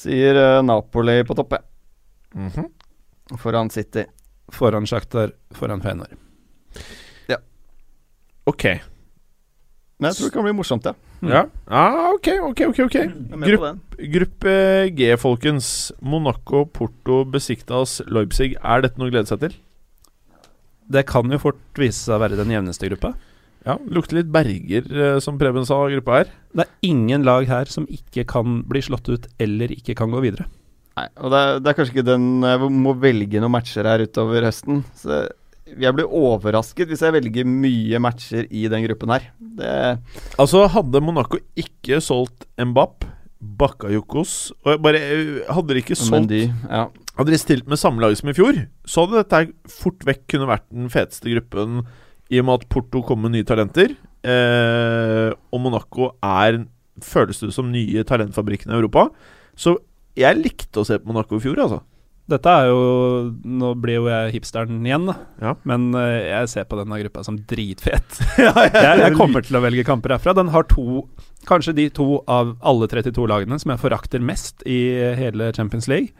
Sier 0.01 0.38
eh, 0.38 0.61
Napoli 0.65 1.22
på 1.28 1.38
topp, 1.38 1.57
mm 2.36 2.49
-hmm. 2.49 3.38
Foran 3.38 3.69
City. 3.69 4.05
Foran 4.51 4.86
Sjaktar, 4.86 5.32
foran 5.51 5.82
Feyenoord. 5.82 6.17
Ok. 8.49 8.65
Men 10.01 10.09
jeg 10.09 10.17
tror 10.17 10.30
det 10.30 10.34
kan 10.34 10.45
bli 10.47 10.53
morsomt, 10.57 10.88
ja. 10.89 10.93
Ja. 11.22 11.43
ah, 11.69 12.07
ok, 12.15 12.28
ok, 12.41 12.61
ok. 12.72 12.80
ok 12.88 12.95
Jeg 12.97 13.38
med 13.38 13.49
Grupp- 13.51 13.97
Gruppe 14.15 14.53
G, 14.97 15.11
folkens. 15.22 15.91
Monaco, 16.01 16.65
Porto, 16.65 17.24
Besiktas, 17.30 17.99
Leipzig. 18.09 18.55
Er 18.63 18.82
dette 18.82 18.97
noe 18.97 19.11
å 19.11 19.13
glede 19.13 19.30
seg 19.30 19.43
til? 19.43 19.53
Det 20.92 21.06
kan 21.10 21.32
jo 21.32 21.39
fort 21.42 21.62
vise 21.80 22.06
seg 22.06 22.18
å 22.18 22.22
være 22.24 22.39
den 22.39 22.52
jevneste 22.54 22.89
gruppa. 22.92 23.14
Ja, 23.62 23.76
Lukter 23.94 24.18
litt 24.18 24.32
Berger, 24.34 24.88
eh, 24.89 25.20
som 25.22 25.38
Preben 25.38 25.68
sa, 25.70 25.78
gruppa 25.92 26.22
her. 26.22 26.32
Det 26.56 26.66
er 26.66 26.88
ingen 26.89 27.26
lag 27.28 27.46
her 27.50 27.70
som 27.70 27.86
ikke 27.94 28.26
kan 28.30 28.64
bli 28.70 28.82
slått 28.82 29.12
ut 29.12 29.28
eller 29.42 29.74
ikke 29.76 29.96
kan 30.00 30.10
gå 30.14 30.24
videre. 30.24 30.48
Nei, 30.98 31.06
og 31.22 31.32
det 31.32 31.42
er, 31.42 31.60
det 31.62 31.70
er 31.72 31.76
kanskje 31.78 31.94
ikke 31.96 32.04
den 32.10 32.26
Jeg 32.44 32.72
må 32.84 32.92
velge 33.00 33.39
noen 33.39 33.54
matcher 33.54 33.88
her 33.88 34.02
utover 34.04 34.44
høsten. 34.44 34.82
Så 35.00 35.22
jeg 35.80 35.96
blir 35.96 36.10
overrasket 36.10 36.89
hvis 36.92 37.04
jeg 37.06 37.16
velger 37.16 37.48
mye 37.48 38.02
matcher 38.04 38.50
i 38.50 38.66
den 38.72 38.84
gruppen 38.88 39.14
her. 39.14 39.30
Det 39.39 39.72
Altså, 40.42 40.66
hadde 40.74 41.04
Monaco 41.06 41.39
ikke 41.56 42.02
solgt 42.04 42.48
Mbap, 42.60 43.06
Bakayokos 43.42 44.52
eh, 44.68 44.76
Hadde 45.50 45.74
de 45.74 45.82
ikke 45.82 45.96
solgt 45.98 46.14
Mendy, 46.18 46.42
ja. 46.68 46.84
Hadde 47.18 47.34
de 47.34 47.39
stilt 47.41 47.68
med 47.70 47.80
samme 47.80 48.01
lag 48.03 48.16
som 48.18 48.32
i 48.32 48.36
fjor, 48.36 48.64
så 48.88 49.03
hadde 49.03 49.22
dette 49.22 49.72
fort 49.72 50.05
vekk 50.07 50.24
kunne 50.32 50.49
vært 50.49 50.68
den 50.72 50.88
feteste 50.91 51.32
gruppen, 51.34 51.84
i 52.32 52.39
og 52.39 52.47
med 52.47 52.62
at 52.62 52.70
Porto 52.72 53.01
kommer 53.03 53.28
med 53.28 53.36
nye 53.36 53.47
talenter. 53.47 53.97
Eh, 54.24 55.30
og 55.51 55.64
Monaco 55.64 56.14
er, 56.24 56.62
føles 57.03 57.41
det 57.43 57.51
som, 57.55 57.72
nye 57.74 58.05
talentfabrikken 58.07 58.72
i 58.72 58.78
Europa. 58.78 59.09
Så 59.59 59.76
jeg 60.18 60.39
likte 60.39 60.82
å 60.82 60.88
se 60.88 61.01
på 61.01 61.12
Monaco 61.12 61.39
i 61.39 61.43
fjor, 61.43 61.59
altså. 61.66 61.82
Dette 62.32 62.47
er 62.47 62.70
jo 62.70 62.82
Nå 63.43 63.74
blir 63.82 63.97
jo 63.97 64.05
jeg 64.07 64.36
hipsteren 64.38 64.80
igjen, 64.86 65.09
da. 65.09 65.18
Ja. 65.41 65.53
Men 65.68 65.89
uh, 65.97 66.22
jeg 66.22 66.51
ser 66.53 66.68
på 66.70 66.78
denne 66.80 66.99
gruppa 67.01 67.26
som 67.28 67.41
dritfet. 67.49 68.22
jeg, 68.45 68.72
jeg 68.72 69.18
kommer 69.20 69.43
til 69.43 69.57
å 69.59 69.64
velge 69.66 69.86
kamper 69.88 70.16
herfra. 70.16 70.38
Den 70.38 70.53
har 70.55 70.68
to 70.72 71.03
Kanskje 71.49 71.74
de 71.74 71.88
to 71.89 72.22
av 72.30 72.53
alle 72.70 72.86
32 72.86 73.26
lagene 73.26 73.57
som 73.59 73.72
jeg 73.74 73.82
forakter 73.82 74.22
mest 74.22 74.62
i 74.70 74.78
hele 75.18 75.49
Champions 75.57 75.89
League. 75.89 76.14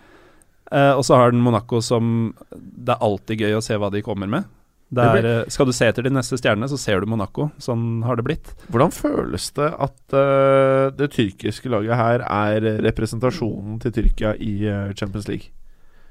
Eh, 0.72 0.93
og 0.95 1.03
så 1.03 1.19
har 1.19 1.34
den 1.34 1.43
Monaco 1.43 1.82
som 1.84 2.34
Det 2.49 2.93
er 2.93 3.03
alltid 3.03 3.43
gøy 3.43 3.57
å 3.57 3.63
se 3.63 3.76
hva 3.76 3.91
de 3.91 4.03
kommer 4.05 4.30
med. 4.32 4.47
Det 4.91 5.03
Det 5.03 5.24
er, 5.24 5.26
eh, 5.41 5.49
skal 5.49 5.65
du 5.65 5.72
se 5.72 5.88
etter 5.88 6.03
de 6.03 6.09
neste 6.11 6.36
stjernene, 6.36 6.67
så 6.67 6.78
ser 6.78 6.99
du 6.99 7.05
Monaco. 7.07 7.51
Sånn 7.59 8.03
har 8.03 8.17
det 8.17 8.26
blitt. 8.26 8.51
Hvordan 8.69 8.91
føles 8.91 9.51
det 9.55 9.69
at 9.72 10.15
uh, 10.15 10.91
det 10.91 11.11
tyrkiske 11.13 11.72
laget 11.72 11.95
her 11.95 12.19
er 12.28 12.59
representasjonen 12.84 13.80
til 13.80 13.91
Tyrkia 13.95 14.36
i 14.36 14.67
uh, 14.67 14.91
Champions 14.91 15.30
League? 15.30 15.47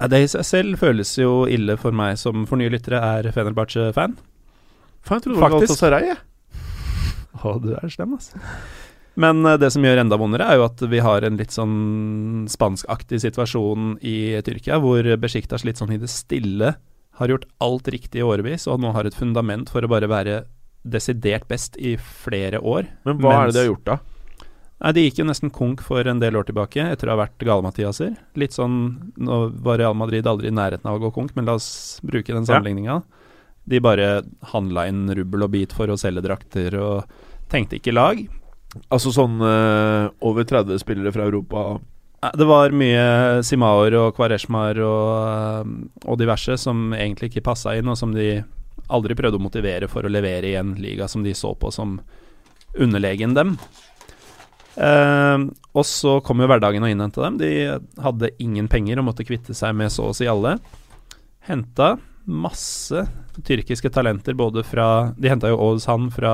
Ja, 0.01 0.07
Det 0.07 0.23
i 0.23 0.25
seg 0.33 0.45
selv 0.45 0.81
føles 0.81 1.13
jo 1.15 1.45
ille 1.45 1.77
for 1.77 1.93
meg 1.93 2.17
som 2.17 2.47
for 2.49 2.57
nye 2.57 2.73
lyttere 2.73 2.97
er 2.97 3.29
Fenerbahçe-fan. 3.29 4.17
Faen, 5.05 5.21
jeg 5.21 5.27
trodde 5.27 5.37
det 5.37 5.41
var. 5.41 5.53
Galatasaray, 5.53 6.07
jeg. 6.09 6.17
Å, 7.41 7.53
du 7.61 7.69
er 7.77 7.93
slem, 7.93 8.17
altså. 8.17 8.41
Men 9.19 9.45
eh, 9.45 9.57
det 9.59 9.71
som 9.73 9.83
gjør 9.85 10.03
enda 10.03 10.19
vondere, 10.19 10.47
er 10.47 10.59
jo 10.59 10.67
at 10.69 10.81
vi 10.91 11.01
har 11.03 11.25
en 11.27 11.39
litt 11.39 11.51
sånn 11.55 12.45
spanskaktig 12.51 13.21
situasjon 13.23 13.97
i 14.07 14.39
Tyrkia, 14.45 14.79
hvor 14.83 15.05
Besjiktas 15.21 15.65
litt 15.67 15.81
sånn 15.81 15.93
i 15.95 15.99
det 16.01 16.11
stille 16.11 16.75
har 17.19 17.33
gjort 17.33 17.45
alt 17.61 17.91
riktig 17.91 18.21
i 18.21 18.25
årevis, 18.25 18.67
og 18.71 18.79
nå 18.81 18.93
har 18.95 19.05
et 19.05 19.17
fundament 19.17 19.69
for 19.69 19.83
å 19.83 19.91
bare 19.91 20.09
være 20.09 20.41
desidert 20.87 21.45
best 21.49 21.75
i 21.77 21.97
flere 21.99 22.61
år. 22.63 22.87
Men 23.05 23.19
hva 23.21 23.35
er 23.35 23.51
det 23.51 23.57
de 23.57 23.63
har 23.65 23.71
gjort, 23.73 23.85
da? 23.85 23.99
Nei, 24.81 24.91
De 24.97 25.03
gikk 25.05 25.19
jo 25.21 25.27
nesten 25.29 25.51
konk 25.53 25.83
for 25.85 26.07
en 26.09 26.21
del 26.21 26.37
år 26.39 26.47
tilbake, 26.49 26.81
etter 26.95 27.09
å 27.09 27.13
ha 27.13 27.21
vært 27.21 27.43
gale-Mathiaser. 27.45 28.15
Litt 28.41 28.55
sånn 28.57 28.79
Nå 29.21 29.41
var 29.61 29.77
Real 29.77 29.93
Madrid 29.97 30.25
aldri 30.25 30.49
i 30.49 30.55
nærheten 30.55 30.89
av 30.89 30.97
å 30.97 31.03
gå 31.03 31.11
konk, 31.13 31.35
men 31.37 31.45
la 31.45 31.59
oss 31.59 31.99
bruke 32.01 32.33
den 32.33 32.47
Ja. 32.87 33.01
De 33.69 33.77
bare 33.79 34.23
handla 34.55 34.87
inn 34.89 35.05
rubbel 35.13 35.45
og 35.45 35.51
bit 35.53 35.75
for 35.77 35.91
å 35.91 35.99
selge 36.01 36.23
drakter, 36.25 36.73
og 36.81 37.05
tenkte 37.53 37.77
ikke 37.77 37.93
lag. 37.93 38.23
Altså 38.91 39.11
sånn 39.11 39.41
uh, 39.43 40.07
over 40.23 40.45
30 40.47 40.79
spillere 40.79 41.11
fra 41.11 41.25
Europa 41.27 41.63
Det 42.37 42.45
var 42.47 42.71
mye 42.71 43.41
Simaor 43.43 43.95
og 43.99 44.15
Kvareshmar 44.15 44.79
og, 44.85 45.73
og 46.05 46.19
diverse 46.21 46.55
som 46.61 46.93
egentlig 46.95 47.31
ikke 47.31 47.47
passa 47.49 47.75
inn, 47.75 47.89
og 47.91 47.97
som 47.99 48.13
de 48.15 48.43
aldri 48.91 49.17
prøvde 49.17 49.39
å 49.39 49.43
motivere 49.43 49.89
for 49.91 50.05
å 50.05 50.11
levere 50.11 50.51
i 50.51 50.57
en 50.59 50.75
liga 50.79 51.07
som 51.11 51.25
de 51.25 51.33
så 51.35 51.53
på 51.57 51.71
som 51.73 51.97
underlegen 52.77 53.33
dem. 53.35 53.55
Uh, 54.77 55.49
og 55.75 55.83
så 55.87 56.19
kom 56.23 56.39
jo 56.39 56.47
hverdagen 56.47 56.85
og 56.85 56.93
innhenta 56.93 57.25
dem. 57.25 57.41
De 57.41 57.51
hadde 58.05 58.31
ingen 58.43 58.69
penger 58.71 59.01
og 59.01 59.09
måtte 59.09 59.25
kvitte 59.27 59.55
seg 59.57 59.75
med 59.75 59.91
så 59.91 60.11
å 60.11 60.15
si 60.15 60.29
alle. 60.29 60.55
Henta 61.49 61.95
masse 62.25 63.05
tyrkiske 63.47 63.89
talenter 63.93 64.35
både 64.37 64.63
fra 64.67 65.13
De 65.17 65.29
henta 65.31 65.49
jo 65.49 65.57
Oğuzhan 65.61 66.09
fra 66.13 66.33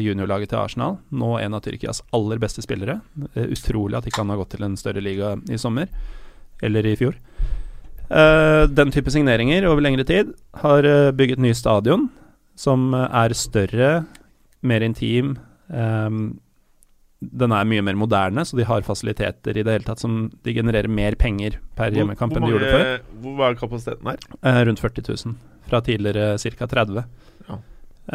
juniorlaget 0.00 0.52
til 0.52 0.60
Arsenal, 0.60 0.98
nå 1.10 1.36
en 1.40 1.56
av 1.56 1.62
Tyrkias 1.64 2.02
aller 2.14 2.40
beste 2.42 2.64
spillere. 2.64 3.00
Er 3.34 3.52
utrolig 3.54 3.98
at 3.98 4.08
ikke 4.08 4.22
han 4.22 4.32
har 4.34 4.42
gått 4.42 4.54
til 4.56 4.66
en 4.66 4.76
større 4.80 5.04
liga 5.04 5.34
i 5.50 5.60
sommer, 5.60 5.88
eller 6.62 6.86
i 6.86 6.96
fjor. 7.00 7.16
Eh, 8.12 8.64
den 8.68 8.92
type 8.92 9.10
signeringer 9.12 9.64
over 9.70 9.84
lengre 9.84 10.04
tid 10.04 10.34
har 10.60 10.84
eh, 10.84 11.12
bygget 11.16 11.40
ny 11.40 11.54
stadion, 11.56 12.10
som 12.58 12.92
eh, 12.94 13.08
er 13.08 13.36
større, 13.38 13.92
mer 14.62 14.84
intim. 14.84 15.36
ehm, 15.72 16.38
den 17.30 17.54
er 17.54 17.68
mye 17.68 17.84
mer 17.86 17.98
moderne, 17.98 18.44
så 18.46 18.58
de 18.58 18.66
har 18.66 18.84
fasiliteter 18.86 19.56
i 19.56 19.62
det 19.62 19.76
hele 19.76 19.86
tatt 19.86 20.02
som 20.02 20.24
de 20.42 20.54
genererer 20.56 20.90
mer 20.90 21.14
penger 21.20 21.58
per 21.78 21.94
hjemmekamp 21.94 22.34
enn 22.34 22.46
de 22.46 22.52
gjorde 22.54 22.70
før. 22.72 22.92
Hvor 23.22 23.36
var 23.38 23.58
kapasiteten 23.60 24.10
her? 24.10 24.24
Eh, 24.42 24.60
rundt 24.68 24.82
40 24.82 25.06
000, 25.08 25.36
fra 25.70 25.82
tidligere 25.86 26.34
ca. 26.58 26.68
30. 26.74 27.04
Ja. 27.48 27.58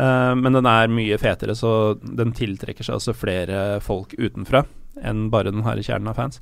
Eh, 0.03 0.33
men 0.41 0.59
den 0.59 0.69
er 0.69 0.91
mye 0.91 1.19
fetere, 1.21 1.55
så 1.55 1.71
den 2.01 2.35
tiltrekker 2.35 2.87
seg 2.87 2.99
også 2.99 3.15
flere 3.15 3.65
folk 3.85 4.17
utenfra 4.19 4.65
enn 4.97 5.27
bare 5.31 5.53
den 5.53 5.65
harde 5.67 5.85
kjernen 5.85 6.11
av 6.11 6.17
fans. 6.17 6.41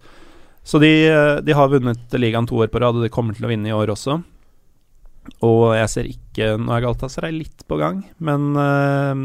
Så 0.65 0.79
de, 0.81 0.91
eh, 1.11 1.37
de 1.45 1.53
har 1.53 1.69
vunnet 1.69 2.17
ligaen 2.17 2.47
to 2.49 2.57
år 2.63 2.71
på 2.73 2.81
rad, 2.81 2.97
og 2.97 3.05
de 3.05 3.13
kommer 3.13 3.37
til 3.37 3.45
å 3.45 3.51
vinne 3.51 3.69
i 3.69 3.75
år 3.75 3.93
også. 3.93 4.17
Og 5.45 5.65
jeg 5.77 5.91
ser 5.91 6.09
ikke 6.09 6.24
Nå 6.35 6.73
er 6.75 6.83
Galatasaray 6.83 7.31
litt 7.31 7.63
på 7.69 7.77
gang, 7.79 8.01
men 8.19 8.51
uh, 8.59 9.15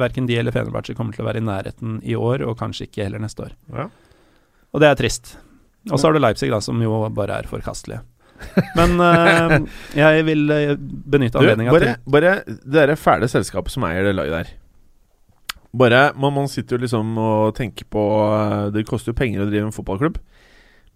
verken 0.00 0.28
de 0.28 0.38
eller 0.40 0.54
Fenerbahçe 0.54 0.96
kommer 0.96 1.12
til 1.12 1.24
å 1.24 1.28
være 1.28 1.42
i 1.42 1.46
nærheten 1.46 1.98
i 2.00 2.16
år, 2.16 2.46
og 2.48 2.56
kanskje 2.60 2.88
ikke 2.88 3.04
heller 3.04 3.20
neste 3.22 3.44
år. 3.48 3.56
Ja. 3.76 3.90
Og 4.72 4.82
det 4.82 4.88
er 4.88 4.98
trist. 4.98 5.36
Og 5.90 6.00
så 6.00 6.08
har 6.08 6.16
du 6.16 6.22
Leipzig, 6.22 6.50
da, 6.50 6.60
som 6.64 6.80
jo 6.82 7.04
bare 7.14 7.40
er 7.42 7.50
forkastelige. 7.50 8.02
Men 8.76 9.00
uh, 9.00 9.56
jeg 10.02 10.24
vil 10.26 10.50
eh, 10.52 10.74
benytte 10.76 11.40
anledninga 11.40 11.72
til 11.72 11.92
bare 12.12 12.32
det 12.44 12.58
derre 12.74 12.96
fæle 13.00 13.28
selskapet 13.32 13.72
som 13.72 13.86
eier 13.88 14.04
det 14.04 14.16
laget 14.16 14.34
der. 14.36 14.50
Bare, 15.76 16.02
man, 16.16 16.34
man 16.36 16.48
sitter 16.48 16.76
jo 16.76 16.84
liksom 16.84 17.16
og 17.20 17.54
tenker 17.56 17.84
på 17.92 18.02
eh, 18.24 18.68
Det 18.72 18.86
koster 18.88 19.12
jo 19.12 19.18
penger 19.18 19.44
å 19.44 19.48
drive 19.48 19.68
en 19.68 19.74
fotballklubb. 19.76 20.20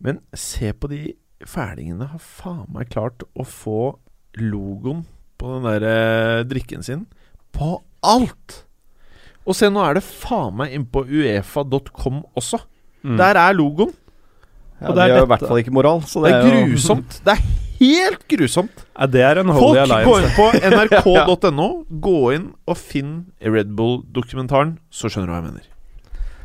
Men 0.01 0.21
se 0.37 0.73
på 0.73 0.89
de 0.93 1.01
fælingene 1.49 2.09
har 2.13 2.21
faen 2.21 2.69
meg 2.73 2.93
klart 2.93 3.25
å 3.33 3.45
få 3.45 3.95
logoen 4.41 5.03
på 5.41 5.55
den 5.57 5.65
der 5.71 5.87
eh, 5.91 6.43
drikken 6.51 6.85
sin 6.87 7.07
på 7.57 7.79
alt! 8.07 8.61
Og 9.49 9.57
se, 9.57 9.71
nå 9.73 9.81
er 9.83 9.97
det 9.99 10.05
faen 10.05 10.53
meg 10.61 10.75
innpå 10.77 11.03
uefa.com 11.09 12.21
også. 12.39 12.61
Mm. 13.03 13.17
Der 13.19 13.39
er 13.41 13.57
logoen. 13.57 13.91
Ja, 14.81 14.91
Og 14.91 14.97
det 14.97 15.03
er 15.07 15.15
jo 15.17 15.25
i 15.25 15.31
hvert 15.33 15.43
fall 15.49 15.61
ikke 15.63 15.73
moral. 15.75 16.03
Så 16.09 16.23
Det 16.25 16.31
det, 16.31 16.53
er 16.53 16.61
jo- 16.61 16.69
grusomt. 16.71 17.17
Det 17.25 17.33
er 17.35 17.43
helt 17.81 18.23
grusomt. 18.29 18.85
Ja, 19.01 19.07
det 19.09 19.23
er 19.25 19.41
en 19.41 19.49
Folk 19.57 19.79
alliance. 19.81 20.05
gå 20.07 20.15
alliance. 20.21 20.61
inn 20.61 20.77
på 21.17 21.27
nrk.no, 21.49 21.69
gå 22.05 22.17
inn 22.37 22.47
og 22.69 22.77
finn 22.77 23.13
Red 23.41 23.73
Bull-dokumentaren, 23.77 24.77
så 24.93 25.09
skjønner 25.09 25.27
du 25.27 25.33
hva 25.33 25.41
jeg 25.41 25.49
mener. 25.49 25.67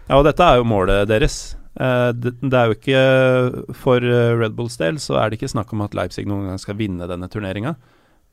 Ja, 0.08 0.16
og 0.20 0.24
dette 0.28 0.44
er 0.48 0.62
jo 0.62 0.68
målet 0.72 1.08
deres. 1.12 1.38
Eh, 1.76 2.12
det, 2.16 2.34
er 2.56 2.70
jo 2.72 2.76
ikke 2.78 3.76
For 3.76 4.00
eh, 4.00 4.32
Red 4.40 4.56
Bulls 4.56 4.78
del 4.80 4.96
så 5.04 5.18
er 5.20 5.30
det 5.30 5.42
ikke 5.42 5.52
snakk 5.52 5.74
om 5.76 5.84
at 5.84 5.94
Leipzig 5.98 6.24
noen 6.30 6.48
gang 6.48 6.60
skal 6.64 6.78
vinne 6.80 7.08
denne 7.12 7.28
turneringa, 7.28 7.76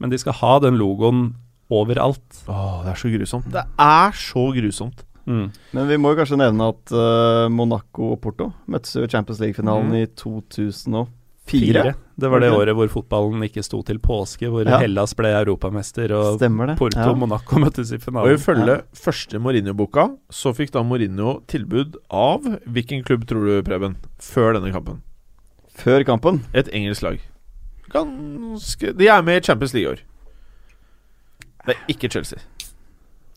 men 0.03 0.13
de 0.13 0.19
skal 0.21 0.37
ha 0.43 0.59
den 0.65 0.77
logoen 0.81 1.31
overalt. 1.73 2.43
Åh, 2.51 2.83
det 2.85 2.93
er 2.93 3.01
så 3.01 3.15
grusomt. 3.15 3.49
Det 3.55 3.65
er 3.87 4.19
så 4.19 4.45
grusomt. 4.59 5.07
Mm. 5.25 5.49
Men 5.71 5.89
vi 5.89 5.99
må 6.03 6.13
jo 6.13 6.19
kanskje 6.19 6.39
nevne 6.41 6.73
at 6.73 6.93
uh, 6.95 7.47
Monaco 7.53 8.13
og 8.17 8.23
Porto 8.25 8.51
møttes 8.71 8.97
jo 8.99 9.07
i 9.07 9.11
Champions 9.11 9.41
League-finalen 9.43 9.93
mm. 9.93 9.99
i 10.01 10.07
2004. 10.19 11.07
Fire. 11.43 11.95
Det 12.15 12.29
var 12.31 12.39
det 12.39 12.53
okay. 12.53 12.61
året 12.61 12.77
hvor 12.79 12.91
fotballen 12.93 13.43
ikke 13.43 13.65
sto 13.67 13.81
til 13.83 13.99
påske, 14.03 14.47
hvor 14.47 14.63
Ja. 14.63 14.79
Hellas 14.79 15.11
ble 15.19 15.33
europamester 15.35 16.13
og 16.15 16.39
Porto 16.79 17.01
Ja. 17.01 17.09
og 17.11 17.19
Monaco 17.19 17.59
møttes 17.59 17.91
i 17.91 17.99
finalen. 17.99 18.31
Og 18.31 18.39
Ifølge 18.39 18.77
ja. 18.79 18.83
første 18.95 19.41
Mourinho-boka 19.43 20.07
så 20.31 20.55
fikk 20.55 20.71
da 20.77 20.85
Mourinho 20.87 21.41
tilbud 21.51 21.99
av 22.11 22.47
Hvilken 22.67 23.03
klubb 23.03 23.27
tror 23.27 23.49
du, 23.49 23.63
Preben? 23.67 23.97
Før 24.23 24.55
denne 24.55 24.71
kampen. 24.71 25.03
Før 25.75 26.05
kampen. 26.07 26.45
Et 26.55 26.69
engelsk 26.73 27.03
lag. 27.03 27.32
Ganske 27.93 28.95
De 28.99 29.09
er 29.09 29.23
med 29.27 29.43
i 29.43 29.45
Champions 29.45 29.75
League 29.75 29.89
i 29.89 29.93
år. 29.93 30.01
Det 31.67 31.77
er 31.77 31.93
ikke 31.95 32.11
Chelsea. 32.11 32.39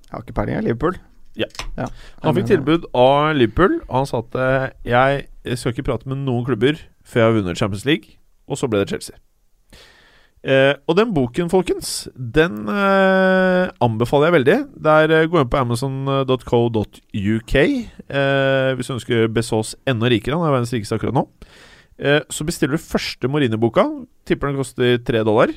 Jeg 0.05 0.11
har 0.11 0.23
ikke 0.23 0.33
peiling. 0.33 0.63
Liverpool. 0.63 0.97
Ja. 1.35 1.49
ja. 1.77 1.85
Han 2.23 2.35
fikk 2.37 2.47
tilbud 2.47 2.87
av 2.95 3.35
Liverpool, 3.35 3.81
han 3.91 4.07
sa 4.07 4.21
at 4.23 4.37
eh, 4.39 4.67
jeg, 4.87 5.25
jeg 5.43 5.59
skal 5.59 5.75
ikke 5.75 5.89
prate 5.91 6.09
med 6.09 6.23
noen 6.23 6.45
klubber 6.47 6.79
før 7.05 7.21
jeg 7.21 7.27
har 7.27 7.37
vunnet 7.37 7.59
Champions 7.59 7.85
League. 7.85 8.15
Og 8.47 8.57
så 8.57 8.69
ble 8.71 8.81
det 8.81 8.89
Chelsea. 8.93 9.17
Eh, 10.45 10.73
og 10.85 10.93
den 10.99 11.13
boken, 11.13 11.49
folkens, 11.49 12.07
den 12.13 12.69
eh, 12.69 13.65
anbefaler 13.81 14.29
jeg 14.29 14.35
veldig. 14.37 14.57
Der 14.87 15.13
eh, 15.17 15.27
Gå 15.29 15.41
inn 15.41 15.49
på 15.49 15.61
amazon.co.uk 15.63 17.55
eh, 17.57 18.69
hvis 18.77 18.87
du 18.87 18.93
ønsker 18.95 19.31
Besås 19.33 19.73
enda 19.89 20.11
rikere. 20.13 20.37
Han 20.37 20.45
er 20.45 20.53
verdens 20.53 20.73
rikeste 20.75 20.99
akkurat 20.99 21.17
nå. 21.17 21.25
Eh, 21.99 22.21
så 22.29 22.45
bestiller 22.47 22.75
du 22.75 22.83
første 22.83 23.29
Morine-boka. 23.31 23.85
Tipper 24.27 24.51
den 24.51 24.59
koster 24.59 24.97
tre 25.05 25.23
dollar. 25.27 25.53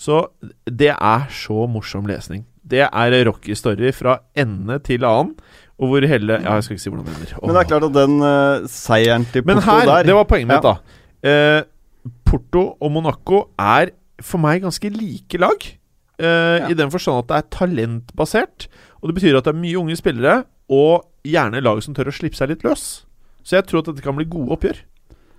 Så 0.00 0.26
det 0.64 0.92
er 0.94 1.26
så 1.32 1.66
morsom 1.68 2.06
lesning. 2.08 2.46
Det 2.64 2.84
er 2.86 3.16
Rocky 3.26 3.56
Story 3.56 3.90
fra 3.96 4.18
ende 4.38 4.78
til 4.84 5.04
annen. 5.04 5.34
Og 5.80 5.88
hvor 5.88 6.04
hele 6.04 6.36
Ja, 6.42 6.54
jeg 6.58 6.64
skal 6.64 6.76
ikke 6.76 6.82
si 6.82 6.90
hvordan 6.92 7.06
det 7.08 7.16
ender. 7.16 7.36
Men 7.40 7.56
det 7.56 7.60
er 7.62 7.68
klart 7.70 7.84
at 7.88 7.94
den 7.96 8.16
uh, 8.20 8.68
seieren 8.68 9.24
til 9.32 9.42
Porto 9.42 9.54
Men 9.54 9.62
her, 9.64 9.86
der 9.88 10.08
det 10.08 10.14
var 10.14 10.24
poenget 10.28 10.48
mitt, 10.52 10.64
Ja. 10.64 10.74
da. 11.24 11.60
Uh, 11.60 12.10
Porto 12.24 12.76
og 12.80 12.92
Monaco 12.92 13.48
er 13.58 13.92
for 14.20 14.38
meg 14.38 14.62
ganske 14.62 14.88
like 14.92 15.38
lag. 15.40 15.64
Eh, 16.20 16.70
I 16.70 16.76
den 16.76 16.90
forstand 16.92 17.22
at 17.22 17.28
det 17.30 17.36
er 17.36 17.48
talentbasert. 17.56 18.68
Og 19.00 19.08
det 19.08 19.16
betyr 19.16 19.38
at 19.38 19.46
det 19.46 19.54
er 19.54 19.60
mye 19.60 19.78
unge 19.80 19.96
spillere, 19.96 20.44
og 20.68 21.06
gjerne 21.24 21.62
lag 21.64 21.80
som 21.82 21.96
tør 21.96 22.10
å 22.12 22.14
slippe 22.14 22.36
seg 22.36 22.52
litt 22.52 22.64
løs. 22.66 23.06
Så 23.42 23.56
jeg 23.56 23.66
tror 23.70 23.80
at 23.80 23.90
dette 23.90 24.04
kan 24.04 24.16
bli 24.18 24.28
gode 24.28 24.52
oppgjør. 24.56 24.82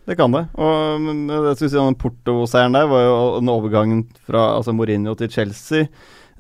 Det 0.08 0.16
kan 0.18 0.34
det. 0.34 0.46
Og 0.58 1.02
men 1.04 1.28
jeg 1.30 1.58
si 1.62 1.70
Den 1.76 1.96
Porto-seieren 2.00 2.74
der 2.74 2.88
var 2.90 3.04
jo 3.06 3.18
den 3.40 3.52
overgangen 3.54 4.02
fra 4.26 4.48
altså 4.58 4.74
Mourinho 4.74 5.14
til 5.20 5.30
Chelsea. 5.30 5.86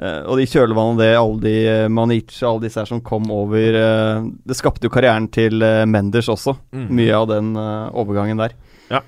Eh, 0.01 0.23
og 0.25 0.39
de 0.39 0.47
kjølvannet 0.49 0.97
det, 1.03 1.09
alle 1.19 1.39
de 1.43 1.53
eh, 1.69 1.87
Maniche, 1.93 2.41
alle 2.47 2.63
disse 2.63 2.79
her 2.81 2.87
som 2.89 3.01
kom 3.05 3.27
over 3.29 3.75
eh, 3.77 4.23
Det 4.49 4.55
skapte 4.57 4.87
jo 4.87 4.93
karrieren 4.93 5.27
til 5.29 5.61
eh, 5.61 5.83
Menders 5.85 6.29
også, 6.31 6.55
Mm. 6.73 6.87
mye 6.97 7.13
av 7.19 7.27
den 7.29 7.51
eh, 7.59 7.91
overgangen 8.01 8.39
der. 8.41 8.55
Ja, 8.89 9.01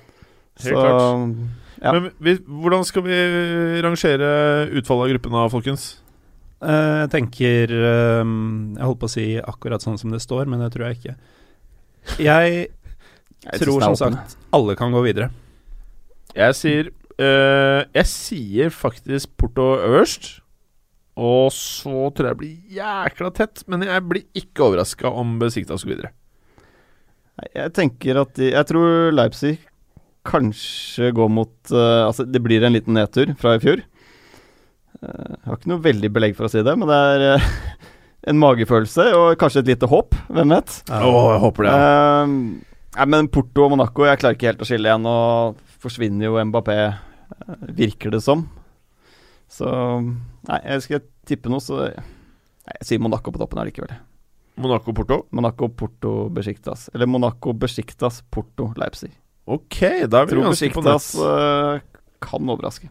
helt 0.60 0.68
Så 0.68 0.76
klart. 0.76 1.34
ja. 1.82 1.92
Men 1.96 2.10
vi, 2.22 2.36
hvordan 2.46 2.84
skal 2.86 3.02
vi 3.08 3.18
rangere 3.82 4.30
utfallet 4.70 5.08
av 5.08 5.12
gruppen 5.16 5.34
da, 5.34 5.48
folkens? 5.50 5.88
Eh, 6.62 7.00
jeg 7.02 7.10
tenker 7.16 7.74
eh, 7.74 8.22
Jeg 8.78 8.86
holdt 8.86 9.00
på 9.02 9.10
å 9.10 9.14
si 9.16 9.26
akkurat 9.42 9.82
sånn 9.82 9.98
som 9.98 10.14
det 10.14 10.22
står, 10.22 10.46
men 10.46 10.62
det 10.62 10.70
tror 10.76 10.86
jeg 10.92 11.00
ikke. 11.00 11.16
Jeg 12.22 12.68
Jeg 13.44 13.64
tror 13.64 13.84
som 13.84 13.96
sagt 13.98 14.36
alle 14.54 14.76
kan 14.78 14.94
gå 14.94 15.02
videre. 15.04 15.30
Jeg 16.34 16.56
sier 16.58 16.88
eh, 17.20 17.82
Jeg 17.94 18.10
sier 18.10 18.74
faktisk 18.74 19.36
Porto 19.38 19.74
øverst. 19.78 20.38
Og 21.14 21.52
så 21.54 22.08
tror 22.10 22.26
jeg 22.26 22.34
det 22.34 22.40
blir 22.40 22.78
jækla 22.80 23.30
tett, 23.36 23.62
men 23.70 23.84
jeg 23.86 24.02
blir 24.10 24.24
ikke 24.34 24.64
overraska 24.66 25.12
om 25.14 25.36
Besiktas 25.38 25.84
går 25.86 25.92
videre. 25.92 26.10
Jeg 27.54 27.70
tenker 27.74 28.18
at 28.18 28.34
de, 28.38 28.50
Jeg 28.52 28.66
tror 28.70 29.14
Leipzig 29.14 29.56
kanskje 30.24 31.10
går 31.14 31.30
mot 31.34 31.50
uh, 31.74 32.06
Altså, 32.06 32.22
det 32.22 32.42
blir 32.42 32.62
en 32.62 32.74
liten 32.74 32.94
nedtur 32.94 33.32
fra 33.38 33.56
i 33.56 33.62
fjor. 33.62 33.82
Uh, 35.02 35.34
jeg 35.34 35.48
har 35.48 35.58
ikke 35.58 35.72
noe 35.72 35.86
veldig 35.86 36.10
belegg 36.14 36.36
for 36.38 36.46
å 36.46 36.52
si 36.52 36.62
det, 36.66 36.76
men 36.78 36.90
det 36.90 37.00
er 37.14 37.24
uh, 37.38 37.48
en 38.30 38.40
magefølelse 38.40 39.08
og 39.18 39.34
kanskje 39.40 39.64
et 39.64 39.74
lite 39.74 39.90
håp. 39.90 40.18
Hvem 40.34 40.54
vet? 40.56 40.78
Å, 40.88 41.10
jeg 41.34 41.42
håper 41.44 41.68
det. 41.68 41.74
Eh, 41.74 42.72
nei, 42.96 43.06
men 43.10 43.28
Porto 43.32 43.66
og 43.66 43.74
Monaco, 43.74 44.04
jeg 44.08 44.20
klarer 44.20 44.36
ikke 44.38 44.50
helt 44.52 44.62
å 44.64 44.68
skille 44.68 44.90
igjen. 44.90 45.06
Og 45.10 45.60
forsvinner 45.82 46.28
jo 46.28 46.38
Mbappé, 46.50 46.76
eh, 46.88 47.54
virker 47.76 48.14
det 48.14 48.22
som. 48.24 48.46
Så 49.50 49.68
Nei, 50.48 50.58
jeg 50.64 50.82
skal 50.84 51.00
tippe 51.28 51.48
noe, 51.52 51.62
så 51.64 51.86
Nei, 51.88 52.74
jeg 52.80 52.88
sier 52.88 53.00
Monaco 53.04 53.32
på 53.32 53.40
toppen 53.40 53.60
allikevel. 53.60 53.92
Monaco-Porto. 54.56 55.26
Monaco, 55.34 55.68
Porto, 55.68 56.12
Besiktas. 56.32 56.86
Eller 56.94 57.06
Monaco, 57.10 57.52
Besiktas, 57.52 58.22
Porto, 58.30 58.70
Leipzig. 58.78 59.10
Ok, 59.50 59.80
da 60.08 60.22
er 60.22 60.28
vi 60.28 60.32
Tror 60.32 60.46
ganske 60.46 60.70
på 60.72 60.84
Besiktas 60.84 61.08
nett. 61.18 61.82
eh, 61.82 62.06
kan 62.24 62.48
overraske. 62.54 62.88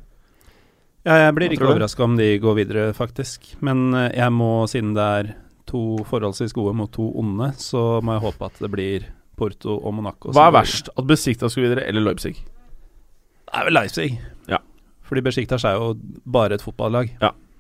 Ja, 1.08 1.16
jeg 1.26 1.34
blir 1.36 1.50
Hva 1.50 1.56
ikke 1.58 1.72
overraska 1.72 2.04
om 2.06 2.18
de 2.20 2.28
går 2.44 2.56
videre, 2.60 2.84
faktisk. 2.94 3.56
Men 3.66 3.94
eh, 3.98 4.12
jeg 4.20 4.32
må, 4.36 4.52
siden 4.70 4.94
det 4.94 5.08
er 5.18 5.32
to 5.66 5.98
forholdsvis 6.06 6.54
gode 6.54 6.76
mot 6.78 6.92
to 6.94 7.10
onde, 7.18 7.54
så 7.58 8.00
må 8.04 8.18
jeg 8.20 8.26
håpe 8.28 8.46
at 8.52 8.60
det 8.62 8.70
blir 8.72 9.08
Porto 9.40 9.78
og 9.80 9.96
Monaco. 9.98 10.32
Hva 10.36 10.50
er 10.50 10.58
verst? 10.60 10.92
At 10.98 11.08
Besiktas 11.10 11.56
går 11.58 11.68
videre, 11.68 11.88
eller 11.90 12.06
Leipzig? 12.06 12.36
Det 12.38 13.54
er 13.60 13.68
vel 13.68 13.78
Leipzig. 13.78 14.10
Ja. 14.50 14.60
Fordi 15.08 15.24
Besiktas 15.26 15.66
er 15.68 15.78
jo 15.80 15.94
bare 16.26 16.58
et 16.58 16.66
fotballag. 16.66 17.14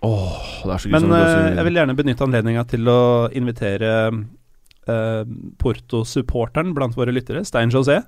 Åh, 0.03 0.47
det 0.65 0.74
er 0.74 0.84
så 0.84 0.91
Men 0.91 1.11
eh, 1.15 1.53
jeg 1.55 1.65
vil 1.67 1.80
gjerne 1.80 1.95
benytte 1.95 2.26
anledninga 2.26 2.65
til 2.67 2.89
å 2.91 2.99
invitere 3.32 3.91
eh, 4.11 5.24
Porto-supporteren 5.63 6.74
blant 6.76 6.97
våre 6.99 7.13
lyttere, 7.15 7.45
Stein 7.47 7.71
José, 7.71 8.01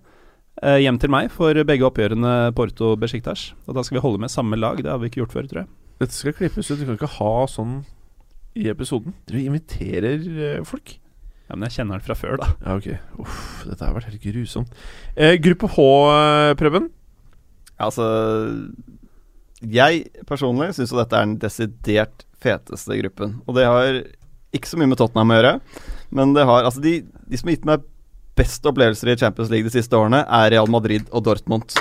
eh, 0.61 0.79
hjem 0.83 0.99
til 0.99 1.13
meg 1.13 1.31
for 1.31 1.55
begge 1.67 1.87
oppgjørene 1.87 2.51
Porto-Besiktas. 2.57 3.53
Og 3.69 3.77
da 3.77 3.85
skal 3.85 3.99
vi 3.99 4.05
holde 4.05 4.25
med 4.25 4.33
samme 4.33 4.59
lag. 4.59 4.83
Det 4.83 4.91
har 4.91 4.99
vi 4.99 5.11
ikke 5.11 5.23
gjort 5.23 5.37
før, 5.37 5.49
tror 5.51 5.63
jeg. 5.63 5.71
Dette 6.03 6.17
skal 6.17 6.35
klippes 6.35 6.71
ut. 6.71 6.81
Du 6.81 6.85
kan 6.89 6.97
ikke 6.99 7.13
ha 7.15 7.33
sånn 7.47 7.77
i 8.55 8.67
episoden. 8.71 9.15
Du 9.29 9.37
inviterer 9.39 10.19
eh, 10.19 10.63
folk. 10.67 10.97
Ja, 11.45 11.55
Men 11.55 11.67
jeg 11.69 11.75
kjenner 11.77 11.99
den 11.99 12.05
fra 12.07 12.17
før, 12.17 12.37
da. 12.41 12.47
Ja, 12.65 12.75
ok. 12.79 12.87
Uff, 13.21 13.39
dette 13.69 13.85
har 13.85 13.93
vært 13.93 14.09
helt 14.09 14.23
grusomt. 14.23 14.71
Eh, 15.15 15.35
gruppe 15.41 15.69
H, 15.75 15.87
eh, 16.15 16.53
Preben. 16.57 16.89
Altså 17.75 18.05
Jeg 19.59 20.05
personlig 20.29 20.69
syns 20.77 20.93
jo 20.93 20.99
dette 21.01 21.17
er 21.17 21.25
den 21.27 21.37
desidert 21.41 22.23
feteste 22.41 22.97
gruppen. 23.01 23.39
Og 23.45 23.57
det 23.57 23.65
har 23.67 23.99
ikke 24.55 24.69
så 24.69 24.79
mye 24.79 24.87
med 24.87 24.99
Tottenham 24.99 25.33
å 25.33 25.37
gjøre, 25.39 25.53
men 26.15 26.33
det 26.35 26.45
har 26.47 26.63
Altså, 26.63 26.81
de, 26.83 27.01
de 27.03 27.37
som 27.39 27.49
har 27.49 27.57
gitt 27.57 27.67
meg 27.67 27.83
best 28.35 28.65
opplevelser 28.67 29.11
i 29.11 29.17
Champions 29.19 29.51
League 29.51 29.67
de 29.67 29.73
siste 29.75 29.95
årene, 29.95 30.23
er 30.27 30.51
Real 30.51 30.67
Madrid 30.71 31.07
og 31.11 31.23
Dortmund. 31.27 31.75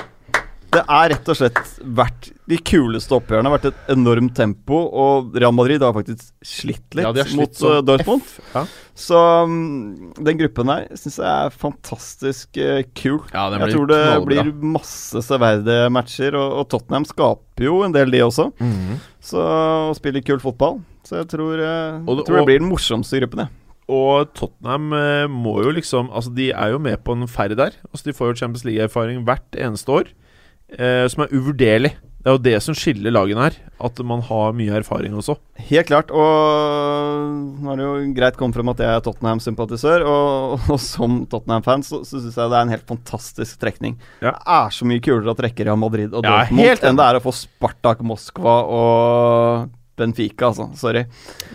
Det 0.75 0.83
er 0.91 1.11
rett 1.13 1.29
og 1.31 1.37
slett 1.39 1.59
vært 1.97 2.29
de 2.51 2.57
kuleste 2.67 3.15
oppgjørene. 3.17 3.47
Det 3.47 3.51
har 3.53 3.55
vært 3.57 3.69
et 3.71 3.93
enormt 3.95 4.35
tempo, 4.37 4.81
og 4.91 5.37
Real 5.39 5.55
Madrid 5.55 5.83
har 5.85 5.95
faktisk 5.97 6.27
slitt 6.45 6.97
litt 6.99 7.07
Ja, 7.07 7.13
slitt 7.25 7.39
mot 7.39 7.61
eh, 7.71 7.79
Dortmund. 7.87 8.33
Ja. 8.55 8.65
Så 8.99 9.19
um, 9.47 10.13
den 10.19 10.39
gruppen 10.39 10.71
her 10.71 10.85
syns 10.99 11.19
jeg 11.23 11.27
er 11.31 11.55
fantastisk 11.59 12.59
uh, 12.61 12.81
kul. 12.99 13.21
Ja, 13.33 13.47
Jeg 13.55 13.75
tror 13.75 13.89
det 13.91 14.01
knallbra. 14.03 14.27
blir 14.29 14.73
masse 14.77 15.23
severdige 15.27 15.91
matcher, 15.95 16.37
og, 16.39 16.57
og 16.61 16.69
Tottenham 16.75 17.07
skaper 17.09 17.69
jo 17.69 17.81
en 17.87 17.95
del, 17.95 18.11
de 18.15 18.25
også. 18.27 18.51
Mhm. 18.63 18.99
Så 19.25 19.41
og 19.41 19.95
spiller 19.97 20.25
kul 20.27 20.43
fotball. 20.43 20.83
Så 21.07 21.21
jeg 21.23 21.31
tror, 21.33 21.61
uh, 21.61 22.03
Og 22.05 22.19
jeg 22.21 22.27
tror 22.29 22.41
det 22.43 22.49
blir 22.51 22.61
den 22.65 22.71
morsomste 22.71 23.23
gruppen, 23.23 23.47
jeg. 23.47 23.61
Og 23.95 24.31
Tottenham 24.33 24.87
må 25.29 25.59
jo 25.61 25.69
liksom 25.77 26.07
Altså, 26.09 26.31
de 26.33 26.47
er 26.57 26.71
jo 26.73 26.79
med 26.81 27.03
på 27.05 27.13
en 27.13 27.27
ferd 27.29 27.53
der. 27.59 27.75
Altså, 27.91 28.07
de 28.07 28.15
får 28.17 28.31
jo 28.31 28.37
Champions 28.41 28.65
League-erfaring 28.65 29.21
hvert 29.27 29.59
eneste 29.61 29.93
år, 29.93 30.09
eh, 30.79 31.05
som 31.13 31.25
er 31.25 31.35
uvurderlig. 31.35 31.95
Det 32.25 32.31
er 32.33 32.37
jo 32.39 32.41
det 32.41 32.55
som 32.65 32.73
skiller 32.73 33.13
lagene 33.13 33.43
her. 33.45 33.57
At 33.85 33.99
man 34.01 34.23
har 34.25 34.55
mye 34.57 34.73
erfaring 34.79 35.13
også. 35.13 35.35
Helt 35.69 35.91
klart. 35.91 36.09
Og 36.09 37.61
nå 37.61 37.69
er 37.75 37.77
det 37.83 37.85
jo 37.85 38.15
greit 38.17 38.39
kommet 38.41 38.57
frem 38.57 38.73
at 38.73 38.81
jeg 38.81 38.89
er 38.97 39.03
Tottenham-sympatisør, 39.05 40.07
og, 40.09 40.55
og 40.73 40.81
som 40.81 41.19
Tottenham-fan 41.29 41.85
så, 41.85 42.01
så 42.09 42.23
syns 42.23 42.39
jeg 42.41 42.49
det 42.49 42.57
er 42.57 42.65
en 42.65 42.73
helt 42.73 42.89
fantastisk 42.89 43.61
trekning. 43.61 43.99
Ja. 44.25 44.33
Det 44.33 44.57
er 44.57 44.73
så 44.73 44.89
mye 44.89 45.05
kulere 45.05 45.35
å 45.35 45.37
trekke 45.37 45.69
Real 45.69 45.81
Madrid 45.83 46.17
og 46.17 46.25
Ja, 46.25 46.39
Dortmund 46.47 46.65
helt 46.65 46.89
enn 46.89 46.97
det 47.03 47.11
er 47.11 47.21
å 47.21 47.25
få 47.27 47.35
Spartak 47.37 48.01
Moskva 48.09 48.57
og 48.73 49.69
Benfica, 49.97 50.51
altså. 50.51 50.69
Sorry. 50.77 51.05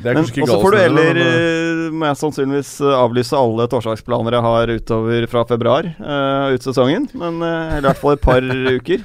Det 0.03 0.13
Men 0.13 0.23
også 0.23 0.59
får 0.61 0.71
du 0.71 0.79
heller 0.79 1.19
eh, 1.19 1.85
må 1.91 2.07
jeg 2.07 2.19
sannsynligvis 2.21 2.73
eh, 2.85 2.95
avlyse 2.95 3.37
alle 3.37 3.67
torsdagsplaner 3.71 4.37
jeg 4.37 4.45
har 4.45 4.73
utover 4.79 5.27
fra 5.31 5.45
februar 5.49 5.89
uh, 5.99 6.53
ut 6.53 6.63
sesongen. 6.63 7.09
Men 7.19 7.41
uh, 7.43 7.79
i 7.79 7.81
hvert 7.83 7.99
fall 7.99 8.15
et 8.15 8.23
par 8.23 8.45
uker. 8.79 9.03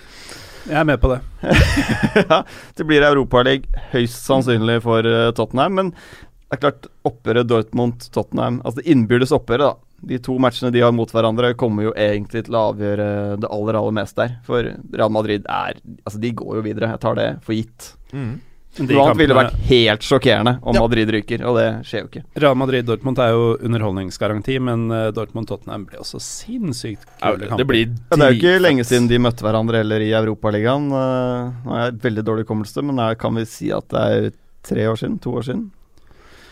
Jeg 0.65 0.77
er 0.81 0.87
med 0.89 1.01
på 1.03 1.11
det. 1.13 1.19
ja, 2.31 2.45
det 2.79 2.87
blir 2.89 3.05
Europaliga 3.05 3.89
høyst 3.93 4.23
sannsynlig 4.25 4.79
for 4.87 5.05
uh, 5.05 5.33
Tottenham. 5.37 5.81
Men 5.81 5.91
det 5.95 6.61
er 6.61 6.63
klart, 6.63 6.89
oppgjøret 7.09 7.49
Dortmund-Tottenham 7.51 8.61
Altså 8.63 8.79
det 8.79 8.93
innbyrdes 8.93 9.35
oppgjøret, 9.35 9.75
da. 9.75 9.95
De 10.05 10.19
to 10.23 10.37
matchene 10.39 10.71
de 10.71 10.83
har 10.85 10.93
mot 10.95 11.11
hverandre, 11.11 11.55
kommer 11.59 11.89
jo 11.89 11.95
egentlig 11.99 12.45
til 12.47 12.55
å 12.55 12.67
avgjøre 12.71 13.07
det 13.41 13.51
aller, 13.51 13.79
aller 13.81 13.95
meste 13.97 14.21
der. 14.21 14.35
For 14.47 14.69
Real 14.95 15.13
Madrid 15.13 15.49
er 15.49 15.81
Altså, 16.05 16.21
de 16.23 16.35
går 16.37 16.61
jo 16.61 16.67
videre. 16.67 16.93
Jeg 16.95 17.03
tar 17.03 17.19
det 17.19 17.31
for 17.43 17.57
gitt. 17.57 17.95
Mm. 18.15 18.37
Noe 18.75 19.03
annet 19.05 19.19
ville 19.21 19.35
vært 19.39 19.55
helt 19.69 20.03
sjokkerende 20.03 20.57
om 20.63 20.75
Ja. 20.75 20.81
Madrid 20.83 21.11
ryker, 21.15 21.45
og 21.47 21.55
det 21.61 21.67
skjer 21.87 22.01
jo 22.03 22.09
ikke. 22.09 22.23
Real 22.43 22.57
Madrid-Dortmund 22.59 23.21
er 23.23 23.31
jo 23.31 23.45
underholdningsgaranti, 23.63 24.57
men 24.59 24.91
eh, 24.91 25.11
Dortmund-Tottenham 25.15 25.85
blir 25.87 26.01
også 26.03 26.19
sinnssykt 26.19 27.05
kule 27.23 27.47
kamper. 27.47 27.57
det 27.63 27.67
blir 27.71 27.87
Ja, 27.87 28.17
det 28.17 28.25
er 28.27 28.33
jo 28.35 28.41
ikke 28.41 28.63
lenge 28.65 28.85
siden 28.89 29.07
de 29.09 29.19
møtte 29.23 29.47
hverandre 29.47 29.79
heller 29.85 30.03
i 30.03 30.11
Europaligaen. 30.19 30.91
Uh, 30.91 31.55
nå 31.65 31.71
har 31.77 31.85
jeg 31.87 32.01
veldig 32.03 32.25
dårlig 32.27 32.47
hukommelse, 32.49 32.83
men 32.83 32.99
her 32.99 33.15
kan 33.15 33.35
vi 33.39 33.45
si 33.47 33.71
at 33.71 33.87
det 33.95 34.05
er 34.11 34.31
tre 34.67 34.89
år 34.91 34.99
siden? 34.99 35.21
To 35.23 35.37
år 35.39 35.47
siden? 35.47 35.71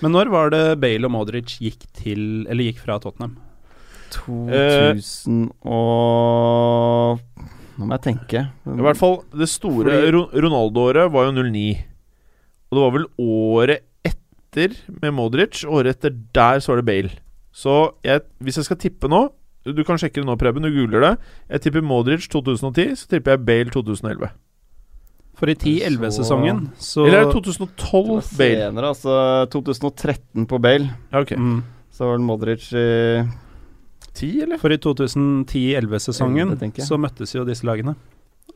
Men 0.02 0.12
når 0.14 0.30
var 0.30 0.50
det 0.50 0.64
Bale 0.82 1.06
og 1.06 1.12
Modric 1.14 1.58
gikk 1.62 1.84
til 1.94 2.44
Eller 2.50 2.64
gikk 2.70 2.80
fra 2.82 2.98
Tottenham? 2.98 3.36
2000 4.12 5.50
og 5.64 7.20
Nå 7.78 7.86
må 7.88 7.96
jeg 7.96 8.02
tenke. 8.04 8.42
I 8.68 8.82
hvert 8.84 8.98
fall 9.00 9.22
det 9.32 9.48
store 9.48 9.94
Ronaldo-året 10.12 11.08
var 11.10 11.30
jo 11.30 11.32
09. 11.38 11.62
Og 12.72 12.78
det 12.78 12.82
var 12.86 12.92
vel 12.96 13.06
året 13.20 13.82
etter 14.08 14.72
med 15.02 15.12
Modric. 15.12 15.60
Året 15.68 15.98
etter 15.98 16.14
der 16.32 16.62
så 16.64 16.72
var 16.72 16.80
det 16.80 16.86
Bale. 16.88 17.10
Så 17.52 17.74
jeg, 18.04 18.22
hvis 18.40 18.56
jeg 18.56 18.64
skal 18.64 18.78
tippe 18.80 19.10
nå 19.12 19.26
Du 19.68 19.82
kan 19.84 19.98
sjekke 20.00 20.22
det 20.22 20.24
nå, 20.26 20.34
Preben. 20.40 20.64
Du 20.64 20.72
googler 20.72 21.04
det. 21.04 21.10
Jeg 21.52 21.60
tipper 21.66 21.84
Modric 21.84 22.24
2010, 22.32 22.96
så 22.96 23.10
tipper 23.12 23.36
jeg 23.36 23.44
Bale 23.46 23.70
2011. 23.70 24.30
For 25.38 25.48
i 25.52 25.54
10-11-sesongen 25.54 26.64
så 26.80 27.04
Eller 27.06 27.22
er 27.22 27.28
det 27.28 27.36
2012 27.36 27.68
Det 27.68 27.76
2012 27.84 28.08
var 28.08 28.26
Bale? 28.40 28.58
senere, 28.64 28.88
altså 28.88 29.14
2013 29.52 30.46
på 30.50 30.58
Bale. 30.64 30.88
Ja, 31.12 31.20
okay. 31.22 31.36
mm, 31.36 31.62
Så 31.92 32.08
var 32.08 32.18
det 32.18 32.26
Modric 32.26 32.66
i 32.72 32.86
10, 34.12 34.42
eller? 34.44 34.58
For 34.60 34.72
i 34.74 34.76
2010-11-sesongen 34.82 36.42
Elleve, 36.48 36.58
tenker 36.60 36.82
jeg. 36.82 36.88
så 36.88 36.98
møttes 37.00 37.32
jo 37.36 37.44
disse 37.48 37.64
lagene. 37.68 37.94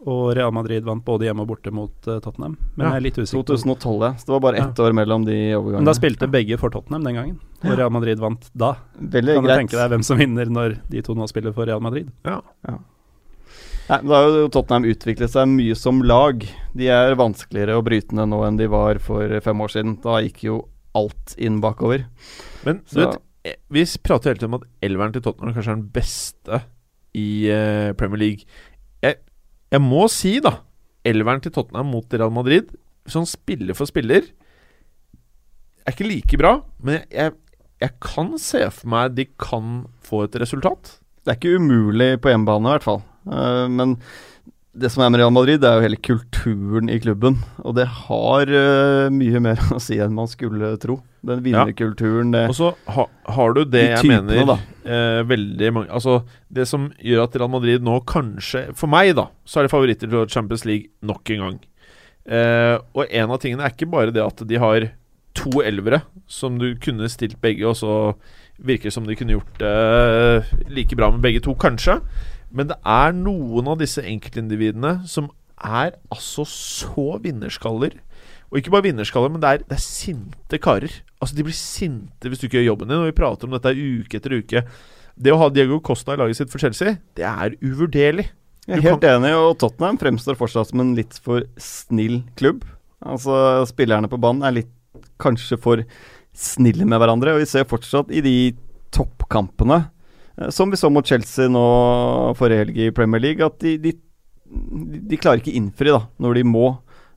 Og 0.05 0.35
Real 0.37 0.53
Madrid 0.53 0.85
vant 0.85 1.05
både 1.05 1.27
hjemme 1.27 1.43
og 1.47 1.49
borte 1.51 1.73
mot 1.75 2.09
uh, 2.09 2.19
Tottenham. 2.23 2.59
Men 2.77 2.85
Ja, 2.85 2.91
jeg 2.95 3.01
er 3.01 3.05
litt 3.07 3.19
usikker. 3.19 3.47
2012, 3.57 3.95
ja. 4.05 4.11
Så 4.21 4.29
det 4.29 4.35
var 4.35 4.43
bare 4.45 4.61
ett 4.63 4.83
år 4.85 4.93
mellom 4.95 5.25
de 5.27 5.39
Men 5.57 5.89
da 5.89 5.95
spilte 5.97 6.29
begge 6.31 6.59
for 6.61 6.75
Tottenham 6.75 7.07
den 7.07 7.17
gangen. 7.17 7.39
Og 7.65 7.73
Real 7.79 7.91
Madrid 7.95 8.21
vant 8.23 8.51
da. 8.53 8.75
Veldig 9.01 9.39
Kan 9.41 9.49
du 9.49 9.55
tenke 9.55 9.81
deg 9.81 9.95
hvem 9.95 10.05
som 10.07 10.21
vinner 10.21 10.53
når 10.53 10.77
de 10.93 11.03
to 11.03 11.17
nå 11.17 11.27
spiller 11.31 11.57
for 11.57 11.67
Real 11.67 11.81
Madrid? 11.83 12.13
Ja. 12.29 12.43
Nei, 13.87 13.99
men 14.03 14.11
Da 14.11 14.21
har 14.21 14.39
jo 14.43 14.49
Tottenham 14.53 14.87
utviklet 14.91 15.33
seg 15.33 15.49
mye 15.51 15.77
som 15.79 16.01
lag. 16.03 16.43
De 16.77 16.89
er 16.91 17.19
vanskeligere 17.19 17.79
å 17.79 17.85
bryte 17.87 18.17
ned 18.19 18.31
nå 18.33 18.43
enn 18.47 18.59
de 18.59 18.67
var 18.71 18.99
for 19.03 19.41
fem 19.45 19.63
år 19.63 19.75
siden. 19.75 19.99
Da 20.03 20.21
gikk 20.25 20.43
jo 20.49 20.61
alt 20.97 21.37
inn 21.39 21.61
bakover. 21.63 22.07
Men 22.67 22.81
du 22.91 22.99
vet, 23.01 23.19
eh, 23.47 23.59
vi 23.71 23.85
prater 24.03 24.33
hele 24.33 24.41
tiden 24.41 24.55
om 24.55 24.61
at 24.61 24.67
elveren 24.87 25.15
til 25.15 25.23
Tottenham 25.23 25.55
kanskje 25.55 25.73
er 25.73 25.79
den 25.79 25.91
beste 25.95 26.63
i 27.17 27.29
eh, 27.53 27.93
Premier 27.99 28.23
League. 28.23 28.49
Jeg, 29.05 29.21
jeg 29.73 29.83
må 29.83 30.07
si, 30.13 30.37
da, 30.43 30.61
elveren 31.07 31.43
til 31.43 31.55
Tottenham 31.55 31.91
mot 31.95 32.15
Real 32.15 32.33
Madrid, 32.35 32.71
sånn 33.11 33.27
spiller 33.29 33.77
for 33.79 33.89
spiller, 33.91 34.29
er 35.87 35.95
ikke 35.95 36.09
like 36.09 36.39
bra. 36.41 36.57
Men 36.83 37.03
jeg, 37.13 37.35
jeg, 37.83 37.95
kan 38.03 38.35
se 38.43 38.63
for 38.75 38.93
meg 38.93 39.17
de 39.17 39.29
kan 39.41 39.85
få 40.07 40.25
et 40.27 40.39
resultat. 40.43 40.97
Det 41.23 41.33
er 41.33 41.39
ikke 41.41 41.61
umulig 41.63 42.11
på 42.23 42.33
hjemmebane, 42.33 42.71
i 42.71 42.77
hvert 42.77 42.87
fall. 42.87 43.03
Uh, 43.27 43.67
men 43.71 43.97
det 44.77 44.91
som 44.93 45.03
er 45.03 45.13
med 45.13 45.21
Real 45.23 45.33
Madrid, 45.33 45.61
det 45.63 45.69
er 45.69 45.79
jo 45.79 45.85
hele 45.87 45.99
kulturen 46.05 46.91
i 46.93 46.99
klubben. 47.01 47.39
Og 47.65 47.77
det 47.79 47.87
har 48.05 48.51
uh, 48.53 49.09
mye 49.13 49.41
mer 49.43 49.61
å 49.77 49.81
si 49.83 49.99
enn 50.03 50.15
man 50.17 50.29
skulle 50.31 50.75
tro. 50.83 50.99
Den 51.27 51.41
vinnerkulturen, 51.43 52.31
det 52.35 52.45
Og 52.53 52.59
så 52.59 52.69
ha, 52.95 53.07
har 53.35 53.57
du 53.57 53.65
det 53.67 53.83
jeg 53.83 54.05
typene, 54.05 54.29
mener 54.31 54.61
eh, 54.87 55.25
veldig 55.27 55.71
mange 55.75 55.89
Altså, 55.91 56.21
det 56.55 56.69
som 56.71 56.85
gjør 57.03 57.25
at 57.25 57.35
Real 57.35 57.51
Madrid 57.51 57.83
nå 57.83 57.97
kanskje 58.07 58.69
For 58.79 58.87
meg, 58.87 59.11
da, 59.19 59.25
så 59.43 59.59
er 59.59 59.67
de 59.67 59.73
favoritter 59.73 60.13
til 60.13 60.29
Champions 60.31 60.63
League 60.69 60.93
nok 61.03 61.33
en 61.35 61.43
gang. 61.43 61.59
Eh, 62.31 62.77
og 62.95 63.11
en 63.11 63.35
av 63.35 63.43
tingene 63.43 63.67
er 63.67 63.75
ikke 63.75 63.91
bare 63.91 64.15
det 64.15 64.23
at 64.23 64.45
de 64.47 64.63
har 64.63 64.87
to 65.37 65.65
elvere 65.67 66.05
som 66.31 66.61
du 66.63 66.69
kunne 66.83 67.11
stilt 67.11 67.41
begge, 67.43 67.67
og 67.67 67.75
så 67.79 68.15
virker 68.63 68.89
det 68.89 68.95
som 68.95 69.07
de 69.09 69.19
kunne 69.19 69.35
gjort 69.35 69.59
det 69.61 70.71
like 70.73 70.97
bra 70.97 71.11
med 71.11 71.27
begge 71.27 71.43
to, 71.45 71.59
kanskje. 71.59 71.99
Men 72.57 72.71
det 72.71 72.79
er 72.89 73.15
noen 73.17 73.69
av 73.69 73.81
disse 73.83 74.03
enkeltindividene 74.05 74.99
som 75.09 75.29
er 75.57 75.95
altså 76.13 76.45
så 76.49 77.17
vinnerskaller. 77.23 77.99
Og 78.51 78.61
ikke 78.61 78.73
bare 78.73 78.87
vinnerskaller, 78.87 79.33
men 79.33 79.43
det 79.43 79.51
er, 79.51 79.65
det 79.67 79.77
er 79.77 79.83
sinte 79.83 80.61
karer. 80.63 80.93
Altså 81.21 81.37
De 81.37 81.45
blir 81.47 81.57
sinte 81.57 82.31
hvis 82.31 82.41
du 82.41 82.47
ikke 82.49 82.61
gjør 82.61 82.71
jobben 82.73 82.93
din. 82.93 83.03
Og 83.03 83.11
vi 83.11 83.19
prater 83.19 83.49
om 83.49 83.57
dette 83.57 83.75
uke 83.77 84.21
etter 84.21 84.37
uke. 84.39 84.65
Det 85.17 85.33
å 85.33 85.39
ha 85.41 85.49
Diego 85.53 85.81
Costa 85.85 86.15
i 86.15 86.21
laget 86.21 86.39
sitt 86.41 86.53
for 86.53 86.61
Chelsea, 86.61 86.99
det 87.17 87.25
er 87.25 87.57
uvurderlig. 87.65 88.29
Jeg 88.67 88.81
er 88.81 88.83
helt 88.83 88.97
helt 88.99 89.07
enig, 89.07 89.31
og 89.39 89.55
Tottenham 89.63 89.97
fremstår 90.01 90.37
fortsatt 90.37 90.73
som 90.73 90.83
en 90.83 90.97
litt 90.99 91.15
for 91.23 91.45
snill 91.63 92.19
klubb. 92.37 92.65
Altså, 93.07 93.63
spillerne 93.71 94.11
på 94.11 94.19
banen 94.21 94.45
er 94.45 94.57
litt 94.59 94.73
kanskje 95.23 95.57
for 95.63 95.85
snille 96.37 96.85
med 96.89 97.01
hverandre, 97.01 97.33
og 97.33 97.41
vi 97.41 97.49
ser 97.49 97.69
fortsatt 97.71 98.11
i 98.13 98.21
de 98.25 98.37
toppkampene, 98.93 99.87
som 100.53 100.73
vi 100.73 100.81
så 100.81 100.91
mot 100.93 101.07
Chelsea 101.07 101.49
nå 101.49 101.67
forrige 102.39 102.67
helg 102.67 102.83
i 102.87 102.91
Premier 102.95 103.23
League, 103.23 103.47
at 103.47 103.57
de, 103.63 103.77
de, 103.81 103.95
de 105.09 105.21
klarer 105.21 105.41
ikke 105.43 105.57
innfri 105.57 105.95
da, 105.95 106.03
når 106.23 106.41
de 106.41 106.47
må, 106.49 106.69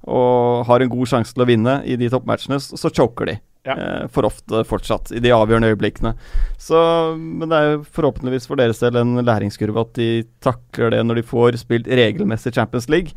og 0.09 0.65
har 0.69 0.81
en 0.81 0.91
god 0.91 1.11
sjanse 1.11 1.35
til 1.35 1.43
å 1.43 1.49
vinne 1.49 1.81
i 1.83 1.99
de 1.99 2.09
toppmatchene, 2.11 2.61
så, 2.63 2.79
så 2.79 2.91
choker 2.93 3.33
de. 3.33 3.39
Ja. 3.67 3.75
Eh, 3.75 4.07
for 4.07 4.23
ofte 4.23 4.61
fortsatt, 4.63 5.11
i 5.11 5.19
de 5.19 5.33
avgjørende 5.35 5.73
øyeblikkene. 5.73 6.13
Så, 6.61 6.79
men 7.19 7.51
det 7.51 7.57
er 7.57 7.67
jo 7.73 7.81
forhåpentligvis 7.97 8.47
for 8.47 8.59
deres 8.59 8.79
del 8.79 9.01
en 9.01 9.19
læringskurve 9.19 9.83
at 9.83 9.91
de 9.99 10.09
takler 10.43 10.95
det 10.95 11.01
når 11.03 11.19
de 11.19 11.27
får 11.27 11.59
spilt 11.59 11.89
regelmessig 11.99 12.55
Champions 12.55 12.87
League. 12.91 13.11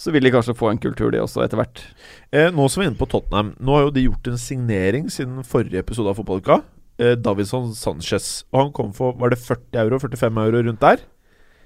Så 0.00 0.14
vil 0.14 0.24
de 0.24 0.32
kanskje 0.32 0.56
få 0.56 0.72
en 0.72 0.80
kultur, 0.80 1.12
de 1.12 1.20
også, 1.22 1.44
etter 1.44 1.60
hvert. 1.60 1.84
Eh, 2.32 2.48
nå 2.54 2.66
som 2.72 2.80
vi 2.80 2.88
er 2.88 2.94
inne 2.94 3.00
på 3.00 3.10
Tottenham 3.12 3.52
Nå 3.60 3.76
har 3.76 3.84
jo 3.84 3.92
de 3.94 4.06
gjort 4.06 4.32
en 4.32 4.40
signering 4.40 5.12
siden 5.12 5.44
forrige 5.46 5.84
episode 5.84 6.10
av 6.10 6.18
Fotballuka. 6.18 6.62
Eh, 7.02 7.16
Davidson 7.18 7.72
Sanchez. 7.74 8.44
Og 8.52 8.60
han 8.60 8.72
kom 8.76 8.92
for 8.94 9.16
var 9.18 9.32
det 9.32 9.40
40 9.42 9.82
euro, 9.82 9.98
45 10.02 10.44
euro 10.44 10.62
rundt 10.68 10.82
der. 10.84 11.02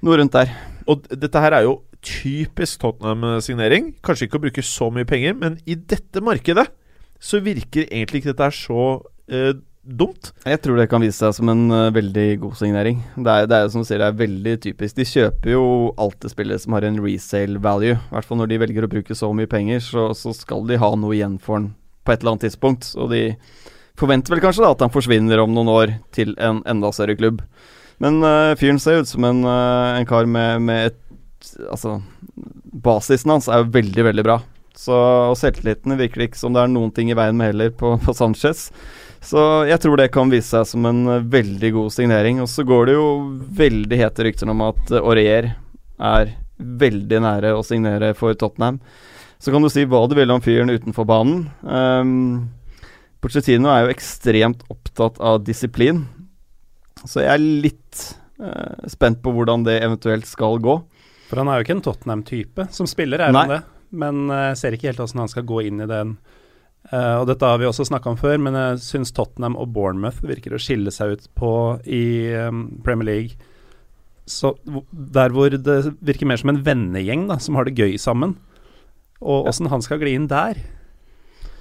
Noe 0.07 0.19
rundt 0.21 0.37
der. 0.37 0.53
Og 0.89 1.05
dette 1.11 1.43
her 1.43 1.59
er 1.59 1.67
jo 1.67 1.81
typisk 2.07 2.81
Tottenham-signering. 2.81 3.95
Kanskje 4.07 4.29
ikke 4.29 4.41
å 4.41 4.45
bruke 4.47 4.65
så 4.65 4.89
mye 4.95 5.09
penger, 5.09 5.35
men 5.37 5.59
i 5.67 5.75
dette 5.75 6.23
markedet 6.25 6.69
så 7.21 7.41
virker 7.43 7.89
egentlig 7.89 8.23
ikke 8.23 8.33
dette 8.33 8.47
her 8.47 8.55
så 8.55 8.83
eh, 9.33 9.57
dumt. 9.87 10.33
Jeg 10.47 10.61
tror 10.63 10.79
det 10.79 10.89
kan 10.91 11.03
vise 11.03 11.19
seg 11.19 11.35
som 11.37 11.51
en 11.51 11.65
uh, 11.71 11.95
veldig 11.95 12.27
god 12.43 12.57
signering. 12.59 13.01
Det 13.17 13.33
er, 13.33 13.49
det 13.51 13.59
er 13.59 13.71
som 13.73 13.85
du 13.85 13.89
sier, 13.89 14.03
det 14.03 14.09
er 14.09 14.19
veldig 14.19 14.55
typisk. 14.65 14.97
De 14.99 15.07
kjøper 15.07 15.55
jo 15.55 15.65
alt 16.03 16.19
det 16.23 16.33
spillet 16.33 16.63
som 16.63 16.77
har 16.77 16.87
en 16.89 16.99
resale 17.03 17.63
value. 17.63 17.95
I 17.97 18.15
hvert 18.15 18.29
fall 18.29 18.41
når 18.43 18.51
de 18.53 18.61
velger 18.65 18.87
å 18.87 18.91
bruke 18.97 19.17
så 19.19 19.31
mye 19.37 19.51
penger, 19.51 19.83
så, 19.87 20.09
så 20.19 20.35
skal 20.37 20.67
de 20.69 20.81
ha 20.83 20.93
noe 20.99 21.15
igjen 21.17 21.39
for 21.43 21.61
den 21.61 21.73
på 22.07 22.15
et 22.15 22.23
eller 22.23 22.35
annet 22.35 22.49
tidspunkt. 22.49 22.91
Og 22.99 23.11
de 23.15 23.23
forventer 24.01 24.35
vel 24.35 24.43
kanskje 24.45 24.65
da 24.65 24.75
at 24.75 24.85
han 24.85 24.93
forsvinner 24.95 25.41
om 25.43 25.55
noen 25.55 25.73
år 25.73 25.95
til 26.17 26.35
en 26.43 26.63
enda 26.69 26.93
større 26.95 27.17
klubb. 27.19 27.43
Men 28.03 28.21
uh, 28.25 28.53
fyren 28.61 28.81
ser 28.83 29.01
ut 29.01 29.09
som 29.09 29.25
en, 29.25 29.41
uh, 29.49 29.97
en 29.97 30.09
kar 30.09 30.29
med, 30.29 30.63
med 30.69 30.93
et 30.93 31.03
Altså, 31.71 32.01
basisen 32.83 33.31
hans 33.31 33.47
er 33.47 33.61
jo 33.61 33.69
veldig, 33.71 34.03
veldig 34.09 34.23
bra. 34.27 34.41
Så 34.77 34.97
og 35.31 35.37
selvtilliten 35.39 35.95
virker 35.97 36.25
ikke 36.25 36.41
som 36.41 36.57
det 36.57 36.65
er 36.65 36.73
noen 36.73 36.91
ting 36.97 37.13
i 37.13 37.17
veien 37.17 37.37
med 37.39 37.53
heller 37.53 37.71
på, 37.77 37.93
på 38.03 38.15
Sanchez. 38.17 38.71
Så 39.25 39.41
jeg 39.69 39.79
tror 39.83 40.01
det 40.01 40.11
kan 40.15 40.33
vise 40.33 40.51
seg 40.51 40.67
som 40.69 40.89
en 40.89 41.05
eh, 41.13 41.29
veldig 41.37 41.71
god 41.77 41.95
signering. 41.95 42.41
Og 42.43 42.51
så 42.51 42.65
går 42.67 42.89
det 42.89 42.97
jo 42.97 43.07
veldig 43.61 44.01
hete 44.01 44.27
rykter 44.27 44.51
om 44.53 44.65
at 44.69 44.93
Aurier 45.01 45.53
er 45.97 46.35
veldig 46.57 47.23
nære 47.25 47.55
å 47.57 47.65
signere 47.67 48.13
for 48.19 48.37
Tottenham. 48.39 48.81
Så 49.39 49.53
kan 49.53 49.65
du 49.65 49.71
si 49.73 49.85
hva 49.89 50.03
du 50.09 50.17
vil 50.17 50.33
om 50.33 50.43
fyren 50.43 50.73
utenfor 50.73 51.09
banen. 51.09 51.47
Um, 51.63 52.49
Pochettino 53.25 53.71
er 53.73 53.87
jo 53.87 53.95
ekstremt 53.95 54.63
opptatt 54.73 55.19
av 55.23 55.41
disiplin. 55.47 56.05
Så 57.05 57.23
jeg 57.25 57.33
er 57.33 57.43
litt 57.67 58.03
eh, 58.41 58.89
spent 58.93 59.23
på 59.25 59.33
hvordan 59.35 59.67
det 59.67 59.81
eventuelt 59.83 60.29
skal 60.29 60.61
gå. 60.63 60.79
For 61.27 61.43
han 61.43 61.51
er 61.51 61.59
jo 61.59 61.67
ikke 61.67 61.77
en 61.79 61.85
Tottenham-type. 61.87 62.69
Som 62.75 62.89
spiller 62.91 63.23
er 63.25 63.35
han 63.35 63.51
det, 63.51 63.63
men 63.97 64.29
jeg 64.31 64.59
ser 64.61 64.77
ikke 64.77 64.91
helt 64.91 65.01
hvordan 65.03 65.25
han 65.25 65.33
skal 65.33 65.47
gå 65.49 65.65
inn 65.69 65.83
i 65.83 65.91
den. 65.91 66.17
Uh, 66.87 67.19
og 67.19 67.25
dette 67.27 67.49
har 67.49 67.59
vi 67.59 67.67
også 67.67 67.89
snakka 67.89 68.13
om 68.13 68.19
før, 68.21 68.39
men 68.39 68.55
jeg 68.55 68.83
syns 68.85 69.11
Tottenham 69.15 69.57
og 69.59 69.73
Bournemouth 69.75 70.23
virker 70.23 70.55
å 70.55 70.61
skille 70.63 70.93
seg 70.95 71.17
ut 71.17 71.25
på 71.35 71.51
i 71.83 72.31
um, 72.47 72.69
Premier 72.87 73.09
League. 73.09 73.49
Så 74.27 74.55
Der 74.91 75.35
hvor 75.35 75.51
det 75.51 75.77
virker 76.03 76.27
mer 76.31 76.39
som 76.39 76.53
en 76.53 76.63
vennegjeng 76.67 77.27
da, 77.31 77.41
som 77.43 77.59
har 77.59 77.67
det 77.67 77.79
gøy 77.79 77.99
sammen. 77.99 78.37
Og 79.19 79.49
åssen 79.51 79.71
han 79.73 79.83
skal 79.83 79.99
gli 80.03 80.15
inn 80.15 80.29
der. 80.31 80.59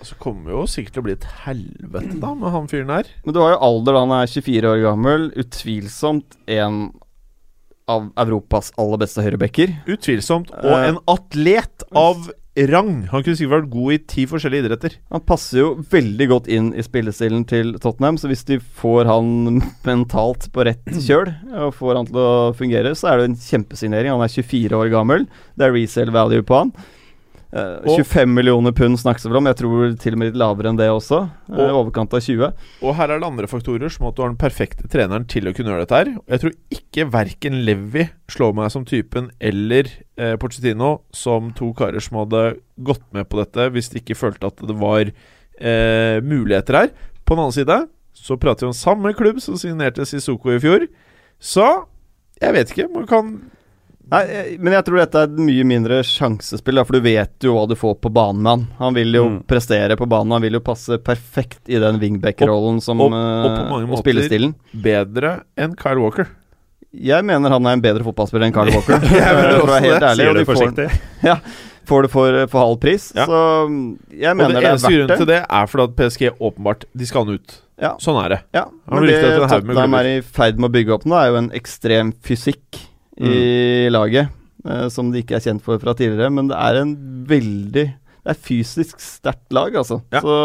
Så 0.04 0.18
kommer 0.22 0.52
jo 0.52 0.66
sikkert 0.70 0.93
til 0.98 1.02
å 1.04 1.06
bli 1.08 1.16
et 1.16 1.28
helvete 1.46 2.20
da 2.22 2.34
med 2.38 2.52
han 2.54 2.68
fyren 2.72 2.91
her. 2.93 3.10
Men 3.26 3.34
du 3.34 3.39
har 3.41 3.56
jo 3.56 3.64
alder 3.70 3.96
da 3.96 4.04
han 4.06 4.16
er 4.20 4.30
24 4.30 4.72
år 4.76 4.84
gammel. 4.84 5.30
Utvilsomt 5.39 6.38
en 6.52 6.80
av 7.89 8.08
Europas 8.18 8.72
aller 8.82 8.98
beste 9.02 9.22
høyrebacker. 9.22 9.76
Utvilsomt. 9.89 10.50
Og 10.64 10.72
Eh, 10.74 10.88
en 10.89 10.98
atlet 11.12 11.86
av 11.96 12.28
rang. 12.72 13.08
Han 13.12 13.22
kunne 13.22 13.36
sikkert 13.36 13.52
vært 13.58 13.70
god 13.74 13.93
i 13.93 13.98
ti 14.14 14.26
forskjellige 14.32 14.64
idretter. 14.64 14.93
Han 15.12 15.22
passer 15.28 15.60
jo 15.60 15.68
veldig 15.91 16.28
godt 16.32 16.48
inn 16.48 16.72
i 16.74 16.82
spillestilen 16.86 17.43
til 17.46 17.74
Tottenham, 17.84 18.18
så 18.18 18.30
hvis 18.32 18.46
de 18.48 18.60
får 18.60 19.06
han 19.10 19.62
mentalt 19.86 20.48
på 20.56 20.66
rett 20.66 20.86
kjøl 21.08 21.34
og 21.52 21.74
får 21.76 21.96
han 22.00 22.10
til 22.10 22.22
å 22.22 22.54
fungere, 22.58 22.96
så 22.96 23.12
er 23.12 23.18
det 23.22 23.30
en 23.30 23.38
kjempesignering. 23.38 24.14
Han 24.16 24.24
er 24.24 24.34
24 24.34 24.80
år 24.80 24.93
gammel. 24.93 25.28
Det 25.56 25.68
er 25.68 25.76
resale 25.76 26.16
value 26.16 26.46
på 26.48 26.62
han. 26.64 26.74
Eh, 27.54 27.80
Og- 27.86 28.00
25 28.04 28.34
millioner 28.34 28.72
pund 28.72 28.98
snakkes 29.00 29.24
det 29.24 29.36
om. 29.36 29.46
Jeg 29.46 29.56
tror 29.56 29.98
til 30.00 30.14
og 30.14 30.20
med 30.20 30.28
litt 30.34 30.39
lavere 30.39 30.70
enn 30.70 30.78
det 30.78 30.89
også. 30.89 31.30
I 31.50 31.54
Og- 31.62 31.86
overkant 31.86 32.14
av 32.14 32.20
20. 32.22 32.54
Og 32.82 32.96
her 32.96 33.12
er 33.12 33.20
det 33.20 33.28
andre 33.28 33.48
faktorer, 33.48 33.89
som 33.91 34.08
at 34.08 34.16
du 34.16 34.22
har 34.24 34.30
den 34.30 34.38
perfekte 34.38 34.88
treneren 34.89 35.26
til 35.28 35.43
å 35.46 35.54
kunne 35.56 35.70
gjøre 35.72 35.88
dette 35.88 35.96
her. 35.96 36.18
Jeg 36.28 36.39
tror 36.41 36.54
ikke 36.72 37.12
verken 37.12 37.64
Levi 37.66 38.10
slår 38.28 38.54
meg 38.56 38.72
som 38.72 38.84
typen, 38.84 39.32
eller 39.39 39.86
eh, 40.18 40.36
Pochettino 40.38 41.02
som 41.14 41.52
to 41.54 41.74
karer 41.74 42.02
som 42.02 42.18
hadde 42.26 42.58
gått 42.82 43.04
med 43.14 43.30
på 43.30 43.38
dette 43.43 43.72
hvis 43.72 43.89
de 43.91 44.00
ikke 44.02 44.16
følte 44.18 44.48
at 44.48 44.58
det 44.58 44.76
var 44.76 45.12
eh, 45.62 46.20
muligheter 46.22 46.74
her. 46.76 46.89
På 47.26 47.36
den 47.36 47.46
annen 47.46 47.54
side 47.54 47.88
så 48.14 48.38
prater 48.38 48.62
vi 48.62 48.68
om 48.68 48.74
samme 48.74 49.14
klubb 49.16 49.39
som 49.39 49.56
signerte 49.56 50.06
Sissoko 50.06 50.52
i 50.56 50.60
fjor. 50.60 50.88
Så 51.39 51.86
jeg 52.41 52.54
vet 52.54 52.72
ikke. 52.74 52.89
Man 52.93 53.06
kan 53.08 53.52
Nei, 54.12 54.22
eh, 54.30 54.49
men 54.62 54.74
jeg 54.76 54.86
tror 54.86 54.99
dette 55.01 55.16
er 55.18 55.30
et 55.32 55.39
mye 55.41 55.64
mindre 55.66 55.97
sjansespill, 56.06 56.78
for 56.86 56.93
du 56.99 57.01
vet 57.01 57.41
jo 57.47 57.56
hva 57.56 57.64
du 57.68 57.74
får 57.80 57.95
på 58.03 58.12
banen 58.14 58.41
med 58.45 58.51
han. 58.51 58.68
Han 58.78 58.93
vil 58.93 59.14
jo 59.18 59.24
Mm. 59.30 59.43
prestere 59.49 59.97
på 59.97 60.08
banen, 60.08 60.32
han 60.32 60.41
vil 60.43 60.53
jo 60.53 60.60
passe 60.60 60.97
perfekt 61.01 61.62
i 61.68 61.80
den 61.82 61.97
wingback-rollen 61.99 62.82
som 62.82 63.01
og- 63.01 63.12
og 63.12 63.14
på 63.14 63.64
eh, 63.66 63.70
mange 63.72 63.88
måter- 63.89 64.03
spillestilen. 64.03 64.53
bedre 64.76 65.41
enn 65.58 65.76
Kyle 65.76 65.99
Walker. 65.99 66.28
Jeg 66.93 67.26
mener 67.26 67.49
han 67.49 67.66
er 67.66 67.74
en 67.74 67.82
bedre 67.82 68.03
fotballspiller 68.03 68.45
enn 68.45 68.53
Carl 68.53 68.70
Walker. 68.72 68.99
Jeg 69.26 69.36
mener 69.36 69.60
også 69.60 69.82
helt 69.82 69.99
det. 69.99 70.10
ærlig, 70.10 70.16
Sier 70.16 70.30
og 70.30 70.36
det 70.36 70.45
de 70.45 70.53
får, 70.53 71.01
ja, 71.24 71.36
får 71.86 72.01
det 72.03 72.12
for, 72.12 72.47
for 72.47 72.60
halv 72.68 72.80
pris. 72.80 73.12
Ja. 73.16 73.26
Så 73.26 73.68
mm, 73.68 73.99
jeg 74.22 74.36
mener 74.38 74.53
det 74.53 74.62
det, 74.62 74.70
eneste 74.72 74.88
det. 74.88 74.93
grunnen 74.95 75.10
verdt 75.10 75.18
til 75.18 75.26
det. 75.28 75.41
det 75.41 75.45
er 75.49 75.66
fordi 75.68 75.84
at 75.84 75.95
PSG 75.97 76.32
åpenbart 76.39 76.86
De 76.95 77.06
skal 77.06 77.26
han 77.26 77.34
ut. 77.36 77.62
Ja. 77.82 77.95
Sånn 77.99 78.24
er 78.24 78.30
det. 78.30 78.39
Ja, 78.53 78.66
men 78.89 79.03
det 79.10 79.18
Tottenham 79.49 79.93
er 79.99 80.03
i 80.06 80.22
ferd 80.22 80.58
med 80.58 80.70
å 80.70 80.74
bygge 80.78 80.93
opp 80.93 81.03
nå, 81.06 81.16
er 81.20 81.32
jo 81.34 81.36
en 81.41 81.49
ekstrem 81.51 82.14
fysikk 82.24 82.80
i 83.22 83.89
laget. 83.91 84.30
eh, 84.66 84.88
som 84.89 85.11
de 85.11 85.22
ikke 85.22 85.36
er 85.38 85.43
kjent 85.45 85.63
for 85.63 85.80
fra 85.80 85.93
tidligere. 85.95 86.32
Men 86.34 86.49
det 86.51 86.57
er 86.57 86.82
en 86.82 86.95
veldig 87.30 87.86
Det 88.26 88.32
er 88.34 88.39
fysisk 88.41 88.97
sterkt 88.99 89.53
lag, 89.53 89.76
altså. 89.78 89.99
Ja. 90.11 90.20
Så, 90.26 90.36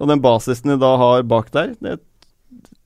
og 0.00 0.08
den 0.08 0.22
basisen 0.24 0.70
de 0.72 0.78
da 0.80 0.94
har 0.96 1.22
bak 1.28 1.50
der, 1.52 1.74
det 1.84 1.98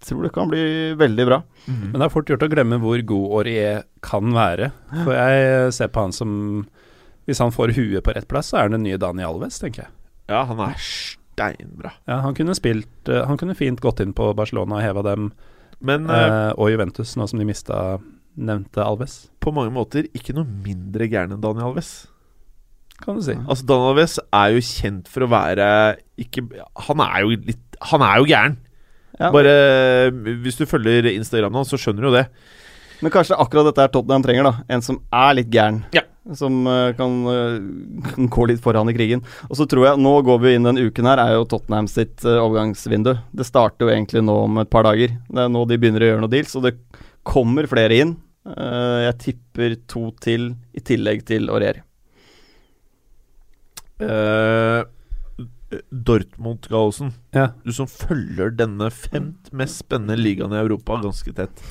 tror 0.07 0.23
det 0.27 0.33
kan 0.35 0.49
bli 0.51 0.95
veldig 0.99 1.25
bra. 1.27 1.39
Men 1.67 1.95
det 1.95 2.05
er 2.09 2.11
fort 2.13 2.27
gjort 2.31 2.43
å 2.43 2.49
glemme 2.51 2.77
hvor 2.83 2.99
god 3.07 3.31
Aurier 3.39 3.85
kan 4.03 4.35
være. 4.35 4.73
For 5.05 5.15
jeg 5.15 5.73
ser 5.75 5.89
på 5.95 6.05
han 6.05 6.13
som 6.15 6.33
Hvis 7.27 7.39
han 7.43 7.51
får 7.55 7.73
huet 7.75 8.05
på 8.07 8.13
rett 8.15 8.27
plass, 8.31 8.51
så 8.53 8.59
er 8.59 8.63
han 8.69 8.77
den 8.77 8.85
nye 8.87 8.99
Dani 9.03 9.25
Alves, 9.27 9.59
tenker 9.59 9.87
jeg. 9.87 9.91
Ja, 10.31 10.45
han 10.47 10.61
er 10.63 10.77
steinbra. 10.79 11.91
Ja, 12.07 12.21
han 12.23 12.35
kunne 12.35 12.55
spilt 12.55 13.09
eh, 13.11 13.25
Han 13.27 13.39
kunne 13.39 13.55
fint 13.59 13.81
gått 13.83 14.01
inn 14.03 14.13
på 14.15 14.29
Barcelona 14.35 14.79
og 14.79 14.83
heva 14.83 15.03
dem, 15.07 15.31
Men 15.81 16.07
eh, 16.11 16.27
eh, 16.27 16.53
og 16.59 16.71
Juventus, 16.71 17.17
nå 17.19 17.27
som 17.31 17.39
de 17.43 17.47
mista 17.47 17.99
nevnte 18.37 18.85
Alves, 18.85 19.27
på 19.41 19.53
mange 19.55 19.73
måter 19.75 20.09
ikke 20.17 20.35
noe 20.37 20.45
mindre 20.45 21.09
gæren 21.09 21.35
enn 21.35 21.43
Daniel 21.43 21.71
Alves. 21.71 22.07
kan 23.03 23.17
du 23.17 23.25
si. 23.25 23.37
Altså 23.47 23.67
Daniel 23.69 23.95
Alves 23.95 24.19
er 24.33 24.55
jo 24.55 24.63
kjent 24.65 25.09
for 25.13 25.27
å 25.27 25.31
være 25.33 25.69
ikke 26.21 26.47
Han 26.89 27.03
er 27.05 27.19
jo 27.25 27.35
litt 27.35 27.81
Han 27.93 28.05
er 28.05 28.21
jo 28.21 28.29
gæren. 28.31 28.57
Ja. 29.19 29.31
Bare 29.33 30.11
Hvis 30.45 30.57
du 30.61 30.67
følger 30.69 31.09
Instagramen 31.13 31.61
hans, 31.61 31.73
så 31.73 31.81
skjønner 31.81 32.05
du 32.05 32.11
jo 32.11 32.17
det. 32.17 32.27
Men 33.05 33.13
kanskje 33.13 33.37
akkurat 33.37 33.69
dette 33.69 33.85
er 33.85 33.93
Tottenham 33.93 34.25
trenger, 34.25 34.47
da. 34.49 34.65
En 34.73 34.85
som 34.85 35.01
er 35.13 35.35
litt 35.37 35.51
gæren. 35.53 35.83
Ja. 35.93 36.03
Som 36.35 36.65
eh, 36.67 36.91
kan 36.99 37.19
eh, 37.31 37.59
kan 38.09 38.31
gå 38.33 38.47
litt 38.51 38.63
foran 38.65 38.89
i 38.91 38.95
krigen. 38.97 39.23
Og 39.51 39.59
så 39.61 39.67
tror 39.69 39.91
jeg, 39.91 40.01
nå 40.03 40.15
går 40.27 40.41
vi 40.43 40.55
inn 40.57 40.67
den 40.67 40.81
uken 40.89 41.09
her, 41.11 41.21
er 41.23 41.37
jo 41.37 41.45
Tottenham 41.49 41.89
sitt 41.91 42.25
eh, 42.25 42.41
overgangsvindu. 42.41 43.13
Det 43.37 43.47
starter 43.47 43.87
jo 43.87 43.93
egentlig 43.93 44.25
nå 44.25 44.39
om 44.47 44.63
et 44.63 44.73
par 44.73 44.89
dager. 44.89 45.13
Det 45.29 45.45
er 45.45 45.53
nå 45.53 45.67
de 45.69 45.79
begynner 45.81 46.03
å 46.03 46.11
gjøre 46.11 46.25
noe 46.25 46.33
deals, 46.33 46.57
og 46.57 46.65
det 46.67 46.77
kommer 47.27 47.69
flere 47.71 48.01
inn. 48.01 48.17
Eh, 48.47 48.99
jeg 49.07 49.19
tipper 49.25 49.77
to 49.91 50.11
til, 50.23 50.53
i 50.77 50.83
tillegg 50.87 51.25
til 51.27 51.51
Aurier. 51.51 51.83
Uh, 53.97 54.85
Dortmund-Gallosen. 55.91 57.15
Ja. 57.35 57.49
Du 57.65 57.73
som 57.75 57.89
følger 57.91 58.53
denne 58.55 58.91
femt 58.93 59.49
mest 59.57 59.81
spennende 59.83 60.19
ligaen 60.21 60.53
i 60.55 60.61
Europa 60.61 61.01
ganske 61.03 61.33
tett. 61.37 61.65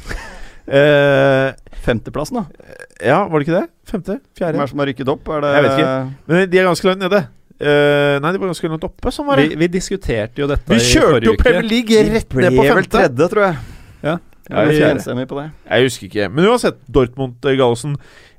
Uh, 0.65 1.53
Femteplassen, 1.85 2.41
da. 2.41 2.75
ja, 3.05 3.19
var 3.29 3.39
det 3.39 3.45
ikke 3.45 3.59
det? 3.59 3.67
Femte? 3.85 4.17
Fjerde? 4.35 4.57
Hvem 4.57 4.65
er 4.65 4.71
som 4.73 4.81
har 4.81 4.89
rykket 4.89 5.11
opp? 5.13 5.29
Er 5.29 5.45
det 5.45 5.51
Jeg 5.53 5.65
vet 5.67 5.75
ikke. 5.77 5.95
Men 6.25 6.49
de 6.49 6.59
er 6.59 6.69
ganske 6.71 6.89
langt 6.89 7.03
nede. 7.05 7.23
Uh, 7.55 8.15
nei, 8.19 8.31
de 8.33 8.41
var 8.41 8.49
ganske 8.51 8.71
langt 8.73 8.87
oppe. 8.89 9.13
Sånn 9.15 9.29
var 9.29 9.39
Vi, 9.39 9.51
det. 9.53 9.59
vi 9.61 9.69
diskuterte 9.77 10.41
jo 10.41 10.49
dette 10.51 10.73
Vi 10.73 10.81
i 10.81 10.87
kjørte 10.89 11.11
forrige 11.13 11.29
jo 11.29 11.35
uke. 11.37 11.43
Premier 11.45 11.69
League 11.69 12.01
rett 12.09 12.33
ned 12.35 12.49
på 12.57 12.65
Ble 12.65 12.65
vel 12.65 12.81
femte. 12.81 12.97
tredje, 12.97 13.29
tror 13.31 13.45
jeg. 13.45 13.61
Ja. 14.09 14.17
Ja, 14.49 14.63
jeg 14.65 14.75
vi 14.75 14.87
enstemmig 14.91 15.27
på 15.29 15.39
det. 15.39 15.49
Jeg 15.65 15.87
husker 15.89 16.09
ikke. 16.09 16.29
Men 16.31 16.49
uansett, 16.51 16.79
Dortmund-Gallosen. 16.91 17.95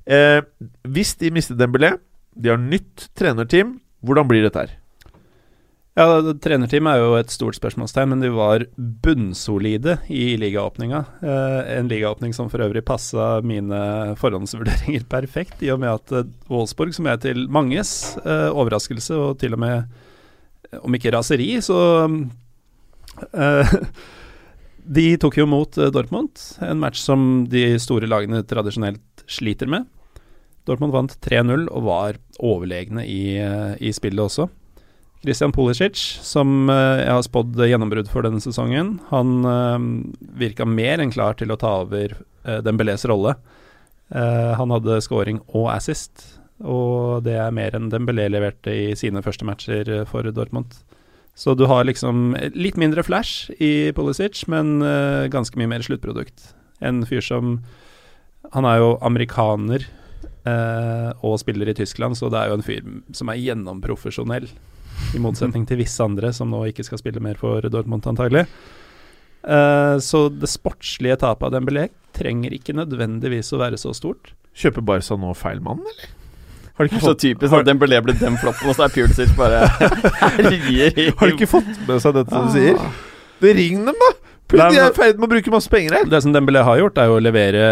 Eh, 0.07 0.41
hvis 0.87 1.17
de 1.19 1.33
mister 1.35 1.59
Dembélé, 1.59 1.97
de 2.37 2.53
har 2.53 2.61
nytt 2.61 3.09
trenerteam, 3.19 3.79
hvordan 4.07 4.29
blir 4.31 4.45
dette 4.47 4.67
her? 4.67 4.75
Ja, 5.97 6.21
Trenerteam 6.45 6.91
er 6.91 6.99
jo 7.01 7.15
et 7.17 7.31
stort 7.33 7.57
spørsmålstegn, 7.57 8.11
men 8.13 8.21
de 8.21 8.29
var 8.35 8.67
bunnsolide 8.77 9.95
i 10.13 10.35
ligaåpninga. 10.37 10.99
Eh, 11.25 11.61
en 11.79 11.89
ligaåpning 11.89 12.35
som 12.37 12.51
for 12.53 12.61
øvrig 12.61 12.83
passa 12.85 13.39
mine 13.41 13.79
forhåndsvurderinger 14.21 15.07
perfekt, 15.15 15.63
i 15.65 15.73
og 15.73 15.81
med 15.81 15.95
at 15.95 16.13
eh, 16.19 16.29
Wolfsburg, 16.53 16.93
som 16.95 17.09
er 17.09 17.17
til 17.25 17.47
manges 17.49 18.13
eh, 18.21 18.51
overraskelse, 18.53 19.17
og 19.17 19.41
til 19.41 19.57
og 19.57 19.63
med, 19.65 19.89
eh, 20.69 20.83
om 20.85 20.99
ikke 21.01 21.15
raseri, 21.17 21.49
så 21.65 21.81
eh, 23.33 23.75
De 24.87 25.17
tok 25.19 25.41
jo 25.41 25.47
mot 25.51 25.79
eh, 25.79 25.91
Dortmund, 25.91 26.39
en 26.63 26.79
match 26.79 27.01
som 27.03 27.47
de 27.51 27.75
store 27.83 28.07
lagene 28.11 28.45
tradisjonelt 28.47 29.25
sliter 29.27 29.71
med. 29.71 29.89
Dortmund 30.67 30.95
vant 30.95 31.17
3-0 31.27 31.67
og 31.67 31.83
var 31.87 32.21
overlegne 32.39 33.03
i, 33.07 33.37
eh, 33.43 33.75
i 33.83 33.93
spillet 33.95 34.23
også. 34.23 34.47
Christian 35.25 35.51
Pulisic, 35.55 35.99
som 36.23 36.71
eh, 36.71 37.03
jeg 37.03 37.11
har 37.17 37.27
spådd 37.27 37.59
gjennombrudd 37.67 38.11
for 38.13 38.27
denne 38.27 38.43
sesongen, 38.43 38.97
han 39.11 39.35
virka 40.39 40.69
mer 40.69 41.03
enn 41.03 41.15
klar 41.15 41.35
til 41.39 41.51
å 41.51 41.59
ta 41.61 41.81
over 41.83 42.15
Dembélés 42.63 43.03
rolle. 43.11 43.33
Han 44.15 44.71
hadde 44.71 45.01
scoring 45.03 45.41
og 45.49 45.65
assist, 45.73 46.23
og 46.63 47.25
det 47.27 47.35
er 47.43 47.51
mer 47.51 47.75
enn 47.75 47.89
Dembélé 47.91 48.29
leverte 48.31 48.71
i 48.71 48.93
sine 48.95 49.19
første 49.25 49.49
matcher 49.49 49.91
for 50.07 50.31
Dortmund. 50.31 50.77
Så 51.37 51.53
du 51.55 51.67
har 51.69 51.85
liksom 51.85 52.33
litt 52.57 52.79
mindre 52.81 53.05
flash 53.05 53.51
i 53.61 53.93
Pulisic, 53.93 54.47
men 54.49 54.81
uh, 54.81 55.29
ganske 55.29 55.59
mye 55.61 55.69
mer 55.69 55.85
sluttprodukt. 55.85 56.55
En 56.81 57.05
fyr 57.09 57.21
som 57.25 57.59
Han 58.55 58.65
er 58.65 58.79
jo 58.79 58.95
amerikaner 59.05 59.85
uh, 60.47 61.11
og 61.27 61.41
spiller 61.43 61.69
i 61.69 61.75
Tyskland, 61.77 62.17
så 62.17 62.31
det 62.33 62.41
er 62.41 62.49
jo 62.53 62.57
en 62.57 62.65
fyr 62.65 62.89
som 63.13 63.29
er 63.29 63.43
gjennomprofesjonell. 63.43 64.49
I 65.13 65.21
motsetning 65.21 65.67
til 65.69 65.83
visse 65.83 66.01
andre 66.01 66.33
som 66.33 66.49
nå 66.49 66.63
ikke 66.71 66.87
skal 66.87 67.03
spille 67.03 67.21
mer 67.21 67.37
for 67.41 67.67
Dortmund, 67.69 68.07
antagelig. 68.09 68.47
Uh, 69.45 70.01
så 70.01 70.27
det 70.33 70.49
sportslige 70.51 71.19
tapet 71.21 71.51
av 71.51 71.59
Dembélé 71.59 71.91
trenger 72.17 72.55
ikke 72.57 72.79
nødvendigvis 72.79 73.53
å 73.53 73.61
være 73.61 73.79
så 73.83 73.93
stort. 73.95 74.33
Kjøper 74.57 74.89
Barca 74.89 75.19
nå 75.21 75.37
feil 75.37 75.61
mann, 75.61 75.85
eller? 75.85 76.16
Har 76.77 76.85
du 76.85 76.91
Det 76.91 76.93
ikke 76.93 77.01
er 77.01 77.05
så 77.07 77.13
fått, 77.15 77.23
typisk 77.25 77.55
at 77.57 77.67
Dembélé 77.67 77.99
ble 78.05 78.13
den 78.21 78.35
floppen, 78.37 78.69
og 78.69 78.77
så 78.77 78.85
er 78.85 78.93
Pulisic 78.93 79.31
bare 79.37 79.63
herjer 79.73 81.13
har 81.17 81.31
du 81.31 81.33
ikke 81.33 81.49
fått 81.49 81.71
med 81.89 82.03
seg 82.05 82.19
dette 82.19 82.41
du 82.47 82.51
sier? 82.53 82.81
Ah. 82.81 82.99
Det 83.41 83.53
Ring 83.57 83.85
dem, 83.87 83.97
da! 84.01 84.11
De 84.53 84.61
er 84.63 84.91
i 84.91 84.97
ferd 84.97 85.17
med 85.19 85.27
å 85.27 85.31
bruke 85.33 85.53
masse 85.53 85.73
penger 85.73 85.99
her. 85.99 86.11
Det 86.11 86.21
som 86.23 86.35
Dembélé 86.37 86.63
har 86.65 86.79
gjort, 86.81 87.01
er 87.01 87.09
jo 87.09 87.17
å 87.17 87.23
levere 87.23 87.63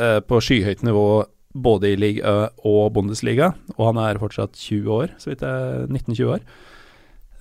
uh, 0.00 0.20
på 0.24 0.40
skyhøyt 0.44 0.84
nivå 0.86 1.06
både 1.52 1.92
i 1.92 1.96
liga 2.00 2.34
og 2.68 2.92
Bundesliga, 2.94 3.52
og 3.76 3.82
han 3.90 4.00
er 4.04 4.20
fortsatt 4.20 4.56
20 4.56 4.92
år, 4.94 5.16
så 5.20 5.32
vidt 5.32 5.44
jeg 5.44 5.88
19-20 5.88 6.30
år. 6.36 6.44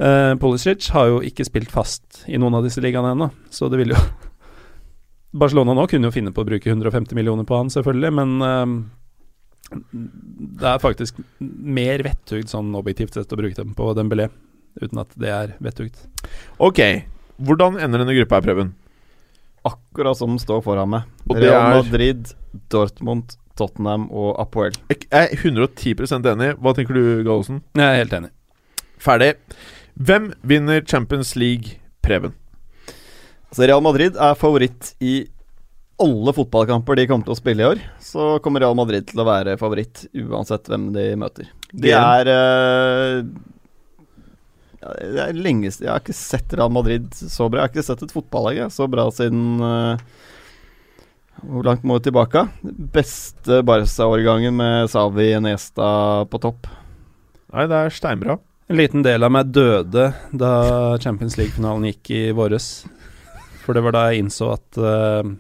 Uh, 0.02 0.34
Pulisic 0.40 0.88
har 0.96 1.12
jo 1.12 1.22
ikke 1.28 1.46
spilt 1.48 1.72
fast 1.72 2.24
i 2.32 2.40
noen 2.40 2.56
av 2.58 2.66
disse 2.66 2.82
ligaene 2.84 3.14
ennå, 3.16 3.30
så 3.52 3.70
det 3.72 3.84
vil 3.84 3.94
jo 3.94 4.00
Barcelona 5.44 5.76
nå 5.78 5.86
kunne 5.92 6.10
jo 6.10 6.16
finne 6.16 6.34
på 6.36 6.44
å 6.44 6.48
bruke 6.48 6.72
150 6.72 7.16
millioner 7.20 7.48
på 7.48 7.60
han, 7.60 7.72
selvfølgelig, 7.72 8.16
men 8.18 8.48
eh, 8.48 8.74
det 9.72 10.68
er 10.68 10.82
faktisk 10.84 11.20
mer 11.40 12.04
vettugd 12.06 12.50
sånn 12.52 12.74
objektivt 12.76 13.16
sett 13.16 13.32
å 13.32 13.40
bruke 13.40 13.56
dem 13.58 13.74
på 13.78 13.92
Dembélé, 13.98 14.30
uten 14.82 15.00
at 15.04 15.14
det 15.20 15.32
er 15.32 15.54
vettugd. 15.64 15.96
Ok, 16.60 16.82
hvordan 17.42 17.80
ender 17.80 18.04
denne 18.04 18.16
gruppa 18.18 18.40
her, 18.40 18.46
Preben? 18.50 18.74
Akkurat 19.68 20.18
som 20.18 20.34
den 20.34 20.42
står 20.42 20.64
foran 20.66 20.90
meg. 20.90 21.04
Og 21.30 21.36
det 21.38 21.44
Real 21.50 21.62
er- 21.72 21.84
Madrid, 21.84 22.34
Dortmund, 22.74 23.36
Tottenham 23.56 24.08
og 24.12 24.40
Apoel. 24.42 24.72
Jeg 24.90 25.08
er 25.12 25.28
110% 25.36 26.26
enig. 26.26 26.56
Hva 26.58 26.74
tenker 26.74 26.94
du, 26.98 27.24
Gallosen? 27.24 27.62
Jeg 27.76 27.84
er 27.86 28.00
helt 28.04 28.14
enig. 28.18 28.32
Ferdig. 28.98 29.36
Hvem 30.00 30.32
vinner 30.44 30.82
Champions 30.88 31.36
League, 31.36 31.78
Preben? 32.02 32.34
Altså 33.52 33.68
Real 33.68 33.82
Madrid 33.84 34.16
er 34.16 34.34
favoritt 34.40 34.94
i 35.04 35.28
alle 36.02 36.34
fotballkamper 36.36 36.98
de 37.00 37.06
kommer 37.10 37.28
til 37.28 37.36
å 37.36 37.40
spille 37.40 37.64
i 37.64 37.70
år, 37.74 37.82
så 38.02 38.36
kommer 38.44 38.64
Real 38.64 38.78
Madrid 38.78 39.08
til 39.10 39.22
å 39.22 39.28
være 39.28 39.58
favoritt 39.62 40.04
uansett 40.18 40.68
hvem 40.72 40.90
de 40.96 41.06
møter. 41.20 41.50
De 41.72 41.94
er 41.96 42.28
eh, 42.32 43.22
Det 44.82 45.22
er 45.24 45.38
lenge 45.38 45.70
siden 45.72 45.86
Jeg 45.88 45.94
har 45.94 46.02
ikke 46.04 46.18
sett 46.18 46.56
Real 46.58 46.74
Madrid 46.74 47.08
så 47.16 47.48
bra. 47.48 47.62
Jeg 47.62 47.70
har 47.70 47.74
ikke 47.76 47.88
sett 47.88 48.04
et 48.04 48.14
fotballag 48.16 48.66
så 48.74 48.90
bra 48.92 49.06
siden 49.16 49.64
eh, 49.64 50.04
Hvor 51.46 51.68
langt 51.70 51.86
må 51.88 52.00
vi 52.00 52.10
tilbake? 52.10 52.44
Beste 52.98 53.62
Barca-årgangen 53.68 54.58
med 54.58 54.92
Savi 54.92 55.32
Nesta 55.44 55.92
på 56.28 56.42
topp. 56.44 56.68
Nei, 57.52 57.68
det 57.68 57.78
er 57.78 57.96
steinbra. 57.96 58.38
En 58.72 58.80
liten 58.80 59.04
del 59.04 59.24
av 59.28 59.32
meg 59.36 59.50
døde 59.52 60.12
da 60.32 60.52
Champions 61.04 61.36
League-finalen 61.40 61.90
gikk 61.90 62.12
i 62.16 62.22
våres. 62.36 62.68
For 63.66 63.76
det 63.76 63.84
var 63.84 63.96
da 63.96 64.04
jeg 64.10 64.24
innså 64.24 64.54
at 64.54 64.80
eh, 64.80 65.32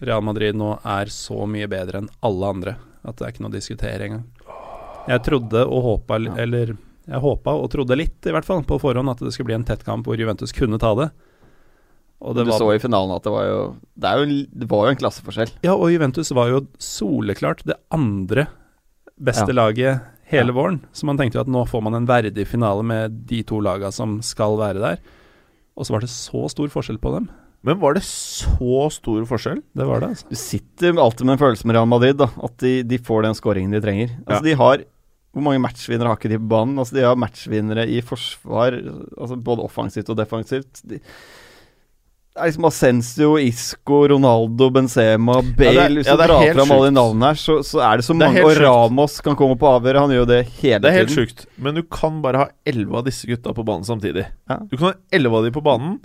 Real 0.00 0.22
Madrid 0.24 0.56
nå 0.56 0.74
er 0.86 1.10
så 1.12 1.46
mye 1.50 1.68
bedre 1.70 2.00
enn 2.02 2.08
alle 2.24 2.52
andre 2.54 2.76
at 3.04 3.16
det 3.16 3.24
er 3.26 3.32
ikke 3.34 3.44
noe 3.44 3.52
å 3.52 3.56
diskutere 3.56 4.06
engang. 4.06 4.24
Jeg 5.08 5.22
trodde 5.24 5.62
og 5.64 5.82
håpa, 5.86 6.18
eller 6.40 6.74
jeg 7.08 7.20
håpa 7.24 7.54
og 7.56 7.70
trodde 7.72 7.96
litt, 7.96 8.18
i 8.28 8.32
hvert 8.34 8.44
fall, 8.44 8.60
på 8.68 8.76
forhånd 8.80 9.08
at 9.12 9.22
det 9.24 9.32
skulle 9.32 9.48
bli 9.50 9.56
en 9.56 9.64
tett 9.64 9.84
kamp 9.86 10.04
hvor 10.06 10.20
Juventus 10.20 10.52
kunne 10.52 10.78
ta 10.80 10.92
det. 10.98 11.08
Og 12.20 12.36
det 12.36 12.44
du 12.44 12.50
var 12.52 12.60
så 12.60 12.68
i 12.74 12.80
finalen 12.82 13.14
at 13.16 13.24
det 13.24 13.32
var 13.32 13.46
jo 13.48 13.60
Det, 13.96 14.10
jo, 14.20 14.24
det 14.60 14.66
var 14.68 14.84
jo 14.84 14.92
en 14.92 15.00
klasseforskjell. 15.00 15.52
Ja, 15.64 15.72
og 15.72 15.88
Juventus 15.88 16.30
var 16.36 16.50
jo 16.52 16.66
soleklart 16.76 17.64
det 17.64 17.78
andre 17.96 18.46
beste 19.16 19.48
Ja. 19.48 19.56
laget 19.56 20.00
hele 20.28 20.52
Ja. 20.52 20.56
våren. 20.56 20.80
Så 20.92 21.04
man 21.08 21.16
tenkte 21.16 21.36
jo 21.40 21.40
at 21.40 21.48
nå 21.48 21.64
får 21.66 21.82
man 21.82 21.94
en 21.94 22.06
verdig 22.06 22.46
finale 22.46 22.84
med 22.84 23.26
de 23.26 23.42
to 23.42 23.58
laga 23.60 23.90
som 23.90 24.20
skal 24.20 24.56
være 24.60 24.78
der. 24.80 24.98
Og 25.76 25.86
så 25.86 25.92
var 25.96 26.00
det 26.00 26.10
så 26.12 26.44
stor 26.50 26.68
forskjell 26.68 26.98
på 27.00 27.14
dem. 27.16 27.30
Men 27.66 27.76
var 27.82 27.94
det 27.98 28.02
så 28.06 28.86
stor 28.94 29.26
forskjell? 29.28 29.58
Det 29.76 29.84
var 29.84 30.00
det, 30.00 30.14
altså. 30.14 30.30
Du 30.32 30.38
sitter 30.40 30.96
alltid 30.96 31.26
med 31.28 31.34
en 31.36 31.42
følelse 31.42 31.68
med 31.68 31.76
Real 31.76 31.90
Madrid, 31.90 32.16
da. 32.22 32.30
At 32.40 32.56
de, 32.62 32.78
de 32.88 32.98
får 33.04 33.26
den 33.26 33.36
skåringen 33.36 33.74
de 33.76 33.82
trenger. 33.84 34.14
Altså, 34.24 34.44
de 34.46 34.54
har 34.56 34.86
Hvor 35.30 35.44
mange 35.44 35.60
matchvinnere 35.62 36.08
har 36.10 36.16
ikke 36.18 36.32
de 36.32 36.40
på 36.40 36.48
banen? 36.50 36.78
Altså, 36.80 36.96
de 36.96 37.04
har 37.06 37.18
matchvinnere 37.20 37.84
i 37.86 38.00
forsvar, 38.02 38.74
altså 39.14 39.36
både 39.36 39.62
offensivt 39.68 40.08
og 40.10 40.16
defensivt. 40.18 40.80
De, 40.88 40.98
det 42.30 42.38
er 42.38 42.46
liksom 42.48 42.66
Ascencio, 42.68 43.30
Isco, 43.42 43.96
Ronaldo, 44.08 44.68
Benzema, 44.70 45.40
Bale 45.58 45.74
Ja, 45.74 45.86
det 45.90 45.96
Hvis 45.98 46.06
ja, 46.08 46.14
du 46.14 46.20
det 46.22 46.28
drar 46.30 46.52
fram 46.54 46.72
alle 46.76 46.88
de 46.88 46.94
navnene 46.96 47.30
her, 47.32 47.38
så, 47.42 47.56
så 47.66 47.80
er 47.82 47.98
det 48.00 48.06
så 48.06 48.14
Det 48.14 48.20
mange. 48.22 48.38
helt 48.38 48.46
Og 48.46 48.60
Ramos 48.62 48.62
Ramos 48.64 49.16
kan 49.26 49.36
komme 49.38 49.58
på 49.60 49.66
avhøret. 49.68 50.00
Han 50.00 50.14
gjør 50.14 50.22
jo 50.24 50.28
det 50.30 50.38
hele 50.46 50.78
tiden. 50.78 50.82
Det 50.86 50.90
er 50.92 50.96
helt 50.96 51.12
tiden. 51.12 51.26
sjukt. 51.34 51.46
Men 51.58 51.76
du 51.76 51.82
kan 51.90 52.20
bare 52.24 52.44
ha 52.44 52.48
elleve 52.70 53.02
av 53.02 53.04
disse 53.10 53.26
gutta 53.28 53.52
på 53.54 53.66
banen 53.66 53.84
samtidig. 53.84 54.24
Ja. 54.48 54.58
Du 54.70 54.76
kan 54.78 54.92
ha 54.92 54.94
elleve 55.12 55.36
av 55.42 55.44
de 55.48 55.52
på 55.58 55.62
banen. 55.66 55.98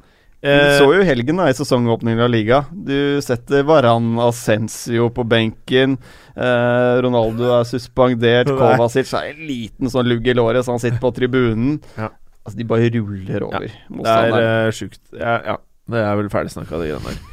Du 0.44 0.50
Eh, 0.52 0.78
så 0.78 0.90
jo 0.94 1.02
helgen 1.08 1.38
da, 1.40 1.48
i 1.50 1.54
sesongåpningen 1.58 2.20
av 2.22 2.30
liga. 2.30 2.60
Du 2.72 3.20
setter 3.24 3.64
Varan 3.66 4.20
Ascencio 4.22 5.08
på 5.10 5.24
benken. 5.26 5.98
Eh, 6.36 7.02
Ronaldo 7.02 7.48
er 7.60 7.64
suspendert. 7.66 8.48
Er- 8.52 8.60
Kovacic 8.60 9.10
er 9.18 9.32
en 9.32 9.48
liten 9.48 9.90
sånn 9.90 10.06
lugg 10.06 10.28
i 10.28 10.36
låret, 10.38 10.62
så 10.68 10.76
han 10.76 10.80
sitter 10.84 11.00
på 11.02 11.14
tribunen. 11.18 11.80
Ja. 11.98 12.12
Altså, 12.46 12.58
De 12.60 12.68
bare 12.70 12.92
ruller 12.94 13.48
over 13.48 13.66
det 13.66 14.06
er 14.06 14.36
eh, 14.68 14.72
sjukt. 14.76 15.02
Ja, 15.18 15.40
ja, 15.48 15.56
det 15.90 16.04
er 16.06 16.16
vel 16.20 16.30
ferdig 16.30 16.54
snakka, 16.54 16.78
de 16.84 16.92
greiene 16.92 17.10
der. 17.10 17.24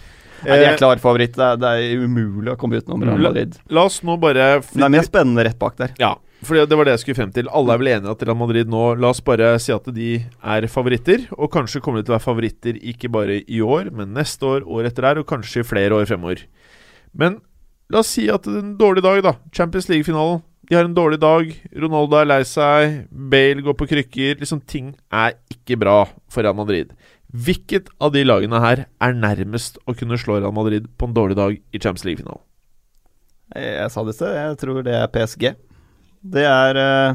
Nei, 0.43 0.57
de 0.57 0.65
Eh, 0.65 0.73
er 0.73 0.79
klar 0.81 0.99
favoritt. 0.99 1.37
Det 1.37 1.45
er, 1.53 1.57
det 1.61 1.69
er 1.69 2.01
umulig 2.07 2.51
å 2.55 2.57
komme 2.59 2.81
utenom 2.81 3.05
Real 3.05 3.21
La- 3.21 3.29
Madrid. 3.31 3.59
La 3.71 3.85
oss 3.87 4.01
nå 4.03 4.17
bare 4.19 4.63
Det 4.65 4.83
er 4.83 4.89
mer 4.91 5.05
spennende 5.07 5.45
rett 5.47 5.59
bak 5.61 5.77
der. 5.79 5.93
Ja, 6.01 6.15
for 6.43 6.59
det 6.59 6.77
var 6.79 6.89
det 6.89 6.97
jeg 6.97 7.03
skulle 7.05 7.19
frem 7.21 7.33
til. 7.35 7.49
Alle 7.55 7.75
er 7.75 7.81
vel 7.81 7.91
enige 7.93 8.13
at 8.13 8.23
Real 8.27 8.39
Madrid 8.39 8.71
nå 8.71 8.83
La 8.99 9.13
oss 9.13 9.23
bare 9.23 9.55
si 9.63 9.71
at 9.75 9.87
de 9.95 10.11
er 10.19 10.67
favoritter. 10.71 11.29
Og 11.39 11.53
kanskje 11.55 11.83
kommer 11.85 12.03
de 12.03 12.09
til 12.09 12.15
å 12.15 12.19
være 12.19 12.27
favoritter 12.27 12.81
ikke 12.93 13.11
bare 13.15 13.41
i 13.47 13.63
år, 13.63 13.93
men 13.95 14.15
neste 14.17 14.49
år, 14.49 14.67
år 14.67 14.91
etter 14.91 15.07
der, 15.07 15.23
og 15.23 15.29
kanskje 15.31 15.63
i 15.63 15.69
flere 15.69 15.95
år 15.99 16.09
fremover. 16.11 16.43
Men 17.15 17.39
la 17.93 18.03
oss 18.03 18.11
si 18.17 18.27
at 18.33 18.43
det 18.49 18.59
er 18.59 18.65
en 18.65 18.77
dårlig 18.81 19.07
dag, 19.07 19.23
da. 19.23 19.37
Champions 19.55 19.91
League-finalen. 19.93 20.43
De 20.67 20.79
har 20.79 20.87
en 20.87 20.95
dårlig 20.97 21.19
dag. 21.23 21.49
Ronaldo 21.85 22.19
er 22.19 22.29
lei 22.31 22.43
seg. 22.49 23.01
Bale 23.11 23.63
går 23.63 23.79
på 23.79 23.91
krykker. 23.91 24.39
Liksom 24.43 24.63
Ting 24.67 24.95
er 25.15 25.35
ikke 25.53 25.79
bra 25.79 25.99
for 26.31 26.43
Real 26.43 26.57
Madrid. 26.59 26.95
Hvilket 27.33 27.89
av 28.03 28.13
de 28.15 28.23
lagene 28.27 28.61
her 28.61 28.87
er 28.89 29.15
nærmest 29.17 29.79
å 29.89 29.95
kunne 29.97 30.19
slå 30.21 30.41
Real 30.41 30.55
Madrid 30.55 30.91
på 30.99 31.09
en 31.09 31.15
dårlig 31.17 31.39
dag 31.39 31.55
i 31.55 31.79
Champions 31.79 32.07
League-finalen? 32.09 32.43
Jeg 33.53 33.93
sa 33.93 34.03
det 34.05 34.15
i 34.15 34.17
sted, 34.17 34.35
jeg 34.37 34.59
tror 34.63 34.83
det 34.87 34.95
er 34.97 35.11
PSG. 35.13 35.53
Det 36.23 36.45
er, 36.47 36.77
eh, 36.79 37.15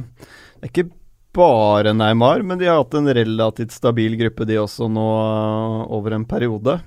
det 0.60 0.68
er 0.68 0.72
ikke 0.74 0.90
bare 1.38 1.94
Neymar, 1.94 2.42
men 2.44 2.58
de 2.60 2.66
har 2.68 2.80
hatt 2.82 2.96
en 2.98 3.08
relativt 3.14 3.72
stabil 3.72 4.16
gruppe, 4.20 4.46
de 4.50 4.58
også, 4.60 4.88
nå 4.92 5.06
eh, 5.22 5.92
over 5.94 6.16
en 6.18 6.26
periode. 6.26 6.80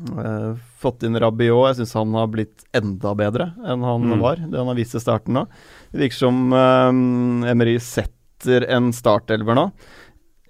Eh, 0.00 0.52
fått 0.80 1.02
inn 1.04 1.18
Rabiot. 1.20 1.68
Jeg 1.70 1.80
syns 1.82 1.94
han 1.98 2.14
har 2.16 2.28
blitt 2.32 2.64
enda 2.76 3.12
bedre 3.14 3.50
enn 3.68 3.82
han 3.84 4.06
Mm. 4.08 4.18
var. 4.20 4.36
Det 4.36 4.56
han 4.58 4.66
har 4.66 4.74
vist 4.78 4.94
i 4.96 5.00
starten 5.02 5.34
nå. 5.36 5.46
Det 5.92 6.00
virker 6.00 6.16
som 6.16 6.52
eh, 6.52 7.50
Emery 7.52 7.78
setter 7.78 8.64
en 8.72 8.90
startelver 8.96 9.54
nå. 9.54 9.66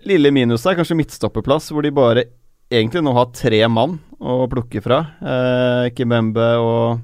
Lille 0.06 0.30
minus 0.32 0.64
er 0.66 0.76
kanskje 0.78 0.96
midtstopperplass, 0.96 1.70
hvor 1.74 1.82
de 1.82 1.90
bare 1.90 2.24
egentlig 2.70 3.02
nå 3.02 3.12
har 3.12 3.26
tre 3.34 3.66
mann 3.68 3.98
å 4.22 4.46
plukke 4.48 4.80
fra. 4.80 5.00
Uh, 5.20 5.90
Kimembe 5.92 6.46
og 6.62 7.00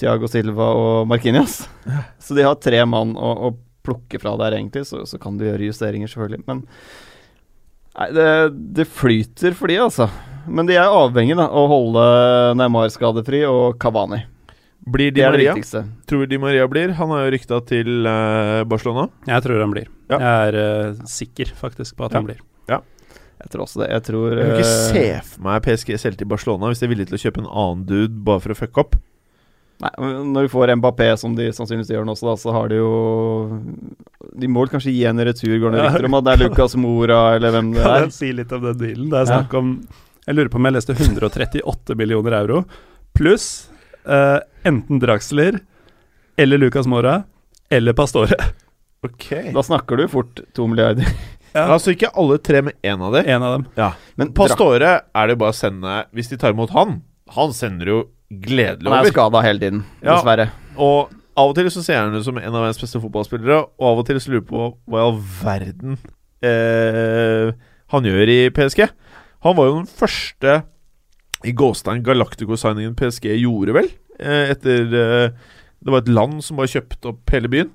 Thiago 0.00 0.28
Silva 0.32 0.70
og 0.76 1.08
Marquinhos. 1.10 1.60
Så 2.22 2.36
de 2.38 2.46
har 2.46 2.56
tre 2.60 2.80
mann 2.88 3.12
å, 3.20 3.30
å 3.50 3.52
plukke 3.86 4.20
fra 4.22 4.34
der, 4.40 4.56
egentlig. 4.58 4.86
Så, 4.88 5.02
så 5.08 5.20
kan 5.20 5.36
du 5.40 5.46
gjøre 5.46 5.68
justeringer, 5.70 6.08
selvfølgelig. 6.10 6.42
Men 6.48 6.64
nei, 7.98 8.08
det, 8.16 8.26
det 8.80 8.88
flyter 8.88 9.56
for 9.58 9.72
de, 9.72 9.78
altså. 9.84 10.08
Men 10.48 10.68
de 10.68 10.76
er 10.80 10.88
avhengig 10.88 11.36
av 11.38 11.52
å 11.52 11.66
holde 11.70 12.04
Neymar 12.58 12.90
skadefri 12.92 13.42
og 13.48 13.76
Kavani. 13.82 14.22
Blir 14.90 15.10
Di 15.12 15.20
Det 15.20 15.26
er 15.26 15.34
det 15.34 15.36
Maria? 15.36 15.54
viktigste. 15.54 15.82
Tror 16.08 16.26
Di 16.30 16.38
Maria 16.40 16.64
blir. 16.72 16.94
Han 16.96 17.10
har 17.12 17.26
jo 17.26 17.32
rykta 17.36 17.58
til 17.68 18.06
uh, 18.08 18.62
Barcelona. 18.68 19.10
Jeg 19.28 19.44
tror 19.44 19.60
han 19.60 19.74
blir. 19.74 19.90
Ja. 20.08 20.16
Jeg 20.16 20.54
er 20.54 20.56
uh, 20.96 21.02
sikker 21.08 21.52
faktisk 21.60 21.98
på 22.00 22.08
at 22.08 22.16
Ja. 22.16 22.22
han 22.22 22.30
blir. 22.30 22.40
Jeg 23.40 23.48
tror 23.54 23.62
også 23.64 23.80
det. 23.80 23.86
Jeg 23.88 24.02
tror 24.04 24.34
Jeg 24.36 24.48
kan 24.50 24.58
ikke 24.58 24.64
eh, 24.68 24.88
se 24.92 25.04
for 25.30 25.44
meg 25.46 25.62
PSG 25.64 25.94
selv 25.96 26.18
til 26.20 26.28
Barcelona 26.28 26.68
hvis 26.68 26.82
de 26.82 26.84
er 26.84 26.90
villige 26.92 27.08
til 27.08 27.16
å 27.16 27.20
kjøpe 27.22 27.40
en 27.40 27.46
annen 27.48 27.84
dude 27.88 28.18
bare 28.26 28.42
for 28.44 28.52
å 28.52 28.56
fucke 28.58 28.82
opp. 28.82 28.98
Nei, 29.80 29.90
men 29.98 30.32
Når 30.34 30.46
du 30.46 30.50
får 30.52 30.74
Mbappé, 30.76 31.06
som 31.16 31.32
de 31.38 31.46
sannsynligvis 31.56 31.88
gjør 31.94 32.04
nå 32.04 32.12
også, 32.12 32.26
da, 32.28 32.34
så 32.36 32.52
har 32.52 32.68
de 32.68 32.76
jo 32.82 32.90
De 34.38 34.50
må 34.50 34.60
vel 34.64 34.72
kanskje 34.74 34.92
gi 34.92 35.06
en 35.08 35.22
retur, 35.24 35.54
går 35.62 35.72
det 35.72 35.80
Ja. 35.80 35.88
rykter 35.94 36.08
om 36.10 36.14
at 36.18 36.26
det 36.26 36.32
er 36.34 36.42
Lucas 36.44 36.76
Mora, 36.76 37.20
eller 37.36 37.54
hvem 37.56 37.72
det 37.74 37.80
er? 37.80 37.88
Kan 37.88 38.08
jeg 38.10 38.12
si 38.18 38.32
litt 38.36 38.52
om 38.52 38.62
den 38.68 38.78
dealen? 38.82 39.08
Det 39.10 39.18
er 39.22 39.30
snakk 39.32 39.54
om 39.60 39.72
Jeg 40.26 40.36
lurer 40.36 40.52
på 40.52 40.60
om 40.60 40.68
jeg 40.68 40.76
leste 40.76 40.96
138 40.98 41.96
millioner 41.96 42.36
euro 42.42 42.64
pluss 43.16 43.46
uh, 44.06 44.38
enten 44.64 45.00
Draxler 45.02 45.58
eller 46.38 46.60
Lucas 46.62 46.86
Mora 46.86 47.24
eller 47.70 47.92
Pastore. 47.96 48.36
Ok 49.04 49.26
Da 49.54 49.62
snakker 49.66 49.96
du 49.96 50.06
fort 50.08 50.40
to 50.54 50.66
milliarder. 50.70 51.06
Ja. 51.50 51.64
Altså 51.74 51.90
ikke 51.90 52.12
alle 52.14 52.36
tre 52.38 52.60
med 52.62 52.76
én 52.86 53.00
av 53.02 53.10
dem. 53.16 53.24
En 53.26 53.42
av 53.42 53.52
dem. 53.56 53.64
Ja. 53.74 53.88
Men 54.14 54.28
Pastore 54.38 54.90
er 55.02 55.26
det 55.26 55.34
bare 55.40 55.50
å 55.50 55.56
sende 55.58 55.96
Hvis 56.14 56.28
de 56.30 56.36
tar 56.38 56.52
imot 56.54 56.70
han 56.76 57.00
Han 57.34 57.50
sender 57.56 57.90
jo 57.90 57.96
gledelig 58.30 58.86
Han 58.86 58.98
er 58.98 59.00
over. 59.04 59.10
skada 59.14 59.42
hele 59.42 59.58
tiden, 59.58 59.84
Ja. 60.02 60.14
dessverre. 60.16 60.50
Og 60.78 61.10
av 61.36 61.48
og 61.50 61.54
til 61.56 61.66
så 61.70 61.82
ser 61.82 61.98
han 62.04 62.14
ut 62.14 62.24
som 62.24 62.36
en 62.38 62.44
av 62.54 62.62
verdens 62.62 62.78
beste 62.80 63.00
fotballspillere, 63.00 63.60
og 63.78 63.86
av 63.92 63.98
og 63.98 64.06
til 64.06 64.16
så 64.20 64.30
lurer 64.30 64.40
jeg 64.42 64.48
på 64.50 64.74
hva 64.88 64.98
i 65.00 65.06
all 65.06 65.20
verden 65.42 65.98
eh, 66.42 67.52
han 67.90 68.04
gjør 68.06 68.28
i 68.28 68.50
PSG. 68.50 68.88
Han 69.42 69.56
var 69.56 69.66
jo 69.70 69.78
den 69.80 69.86
første 69.90 70.62
i 71.48 71.52
Gåstein 71.56 72.02
Galactico-signingen 72.04 72.94
PSG 72.98 73.32
gjorde, 73.40 73.72
vel? 73.74 73.88
Eh, 74.20 74.50
etter 74.52 74.92
eh, 74.92 75.30
Det 75.82 75.88
var 75.94 76.02
et 76.02 76.08
land 76.12 76.42
som 76.44 76.58
bare 76.60 76.68
kjøpte 76.68 77.08
opp 77.08 77.30
hele 77.32 77.48
byen. 77.48 77.70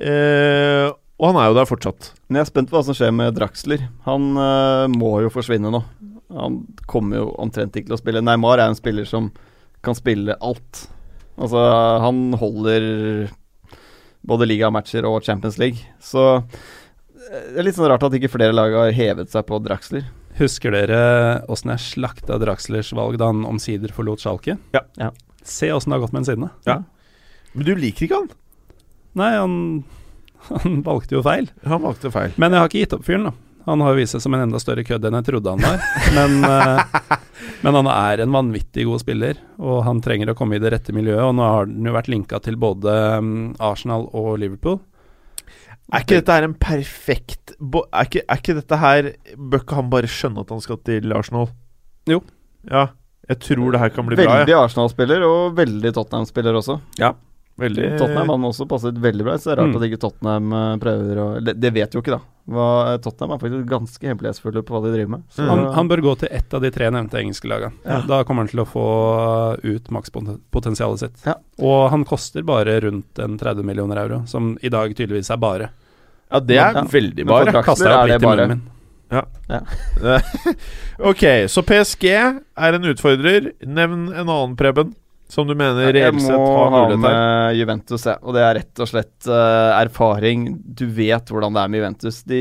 Eh, 0.00 0.88
og 1.20 1.28
han 1.30 1.36
er 1.38 1.50
jo 1.50 1.56
der 1.58 1.68
fortsatt. 1.68 2.08
Men 2.28 2.40
jeg 2.40 2.46
er 2.46 2.50
spent 2.50 2.70
på 2.70 2.78
hva 2.78 2.84
som 2.86 2.96
skjer 2.96 3.12
med 3.14 3.34
Draxler. 3.36 3.84
Han 4.08 4.30
eh, 4.40 4.86
må 4.90 5.18
jo 5.22 5.28
forsvinne 5.30 5.70
nå. 5.70 5.82
Han 6.34 6.62
kommer 6.90 7.20
jo 7.20 7.26
omtrent 7.38 7.76
ikke 7.76 7.90
til 7.92 7.98
å 7.98 8.00
spille. 8.00 8.22
Neymar 8.24 8.58
er 8.64 8.72
en 8.72 8.78
spiller 8.78 9.04
som 9.06 9.28
kan 9.86 9.96
spille 9.98 10.36
alt. 10.40 10.84
Altså, 11.34 11.60
han 12.04 12.26
holder 12.38 12.86
både 14.24 14.48
ligamatcher 14.48 15.06
og 15.08 15.24
Champions 15.26 15.58
League. 15.60 15.80
Så 16.02 16.24
eh, 16.38 17.48
det 17.52 17.60
er 17.60 17.66
litt 17.68 17.78
sånn 17.78 17.90
rart 17.92 18.04
at 18.06 18.16
ikke 18.16 18.32
flere 18.32 18.54
lag 18.56 18.74
har 18.76 18.94
hevet 18.96 19.32
seg 19.32 19.46
på 19.48 19.60
Draxler. 19.64 20.06
Husker 20.38 20.74
dere 20.74 21.00
åssen 21.52 21.70
jeg 21.74 21.84
slakta 21.84 22.40
Draxlers 22.42 22.90
valg 22.96 23.20
da 23.20 23.28
han 23.30 23.44
omsider 23.46 23.92
forlot 23.94 24.24
Schalke? 24.24 24.56
Ja. 24.74 24.82
Ja. 24.98 25.12
Se 25.44 25.68
åssen 25.74 25.92
det 25.92 25.98
har 26.00 26.06
gått 26.06 26.14
med 26.16 26.24
den 26.24 26.30
siden. 26.32 26.48
Ja. 26.66 26.80
Men 27.54 27.68
du 27.68 27.74
liker 27.78 28.08
ikke 28.08 28.22
han? 28.22 28.32
Nei, 29.14 29.30
han, 29.38 29.54
han 30.48 30.80
valgte 30.86 31.18
jo 31.18 31.22
feil. 31.22 31.50
Han 31.68 31.84
valgte 31.84 32.10
feil. 32.10 32.34
Men 32.40 32.54
jeg 32.56 32.62
har 32.64 32.70
ikke 32.72 32.82
gitt 32.82 32.96
opp 32.96 33.04
fyren, 33.06 33.28
da. 33.28 33.34
Han 33.68 33.80
har 33.80 33.94
jo 33.94 34.00
vist 34.02 34.12
seg 34.16 34.20
som 34.24 34.34
en 34.36 34.42
enda 34.44 34.58
større 34.60 34.82
kødd 34.84 35.06
enn 35.08 35.16
jeg 35.20 35.26
trodde 35.30 35.54
han 35.54 35.62
var. 35.62 35.84
Men, 36.16 36.34
eh, 36.48 36.98
men 37.64 37.78
han 37.80 37.88
er 37.88 38.22
en 38.24 38.34
vanvittig 38.34 38.84
god 38.88 39.00
spiller, 39.00 39.38
og 39.56 39.84
han 39.86 40.02
trenger 40.04 40.32
å 40.32 40.36
komme 40.38 40.58
i 40.58 40.62
det 40.62 40.74
rette 40.74 40.92
miljøet. 40.96 41.22
Og 41.24 41.36
nå 41.38 41.46
har 41.46 41.68
han 41.68 41.88
jo 41.88 41.94
vært 41.96 42.10
linka 42.12 42.40
til 42.44 42.58
både 42.60 42.96
mm, 43.24 43.38
Arsenal 43.64 44.08
og 44.12 44.34
Liverpool. 44.42 44.82
Er 45.92 46.04
ikke 46.04 46.18
dette 46.18 46.36
her 46.36 46.46
en 46.46 46.56
perfekt 46.56 47.52
er, 47.52 48.06
ikke, 48.06 48.22
er 48.24 48.38
ikke 48.40 48.54
dette 48.56 48.76
her 48.80 49.08
Bør 49.36 49.60
ikke 49.60 49.76
han 49.76 49.90
bare 49.92 50.08
skjønne 50.08 50.40
at 50.40 50.52
han 50.54 50.62
skal 50.64 50.78
til 50.80 51.12
Arsenal? 51.12 51.50
Jo. 52.08 52.22
Ja. 52.70 52.86
Jeg 53.28 53.40
tror 53.44 53.74
det 53.74 53.80
her 53.82 53.92
kan 53.92 54.08
bli 54.08 54.16
bra. 54.18 54.24
Veldig 54.40 54.52
ja. 54.52 54.62
Arsenal-spiller, 54.64 55.24
og 55.24 55.56
veldig 55.56 55.92
Tottenham-spiller 55.96 56.56
også. 56.60 56.78
Veldig 57.56 57.98
Tottenham 58.00 58.28
han 58.34 58.44
også 58.48 58.64
passet 58.66 58.96
veldig 58.98 59.24
bra, 59.28 59.34
så 59.38 59.50
det 59.50 59.52
er 59.54 59.60
rart 59.62 59.70
Mm. 59.70 59.76
at 59.78 59.84
ikke 59.86 59.98
Tottenham 60.02 60.52
eh, 60.58 60.76
prøver 60.82 61.18
å 61.22 61.26
det, 61.44 61.52
det 61.62 61.70
vet 61.76 61.92
jo 61.94 62.00
ikke, 62.02 62.16
da. 62.16 62.20
Hva, 62.50 62.98
Tottenham 63.00 63.30
er 63.36 63.38
faktisk 63.44 63.68
ganske 63.70 64.08
hemmelighetsfulle 64.10 64.62
på 64.66 64.74
hva 64.74 64.80
de 64.84 64.90
driver 64.96 65.10
med. 65.14 65.22
Så, 65.30 65.46
Han, 65.48 65.62
han 65.72 65.88
bør 65.88 66.02
gå 66.02 66.14
til 66.18 66.28
ett 66.34 66.52
av 66.52 66.60
de 66.66 66.70
tre 66.74 66.90
nevnte 66.90 67.20
engelske 67.22 67.48
lagene. 67.48 67.72
Ja. 67.86 68.00
Da 68.10 68.18
kommer 68.26 68.42
han 68.44 68.50
til 68.50 68.60
å 68.64 68.66
få 68.68 68.84
ut 69.62 69.88
makspotensialet 69.94 70.98
sitt. 71.06 71.22
Ja. 71.24 71.36
Og 71.62 71.88
han 71.94 72.04
koster 72.04 72.42
bare 72.42 72.74
rundt 72.84 73.18
en 73.22 73.38
30 73.38 73.62
millioner 73.64 74.02
euro, 74.02 74.24
som 74.26 74.58
i 74.60 74.68
dag 74.68 74.90
tydeligvis 74.98 75.30
er 75.30 75.36
bare. 75.40 75.70
Ja, 76.34 76.40
det 76.40 76.58
er 76.58 76.72
Ja. 76.74 76.82
veldig 76.82 77.26
bare. 77.30 77.62
Kaster 77.62 77.86
jeg 77.88 77.96
opp 77.96 78.08
det 78.08 78.14
litt 78.18 78.22
i 78.22 78.26
munnen 78.34 78.48
min. 78.48 78.70
Ok, 80.98 81.22
så 81.48 81.62
PSG 81.62 82.04
er 82.10 82.76
en 82.76 82.84
utfordrer. 82.90 83.52
Nevn 83.66 84.08
en 84.12 84.28
annen, 84.28 84.56
Preben, 84.58 84.94
som 85.34 85.48
du 85.48 85.54
mener 85.58 85.88
Jeg 85.88 85.96
reelt 85.98 86.16
må 86.20 86.22
sett 86.24 86.38
har 86.38 86.68
ha 86.70 86.82
mulighet 86.84 86.94
her. 86.94 87.16
med 87.18 87.58
Juventus, 87.58 88.04
jeg. 88.06 88.20
Og 88.22 88.36
det 88.36 88.44
er 88.46 88.54
rett 88.60 88.82
og 88.84 88.90
slett 88.90 89.26
uh, 89.30 89.72
erfaring. 89.80 90.46
Du 90.78 90.84
vet 90.94 91.32
hvordan 91.34 91.56
det 91.56 91.64
er 91.64 91.72
med 91.74 91.82
Juventus. 91.82 92.20
De, 92.30 92.40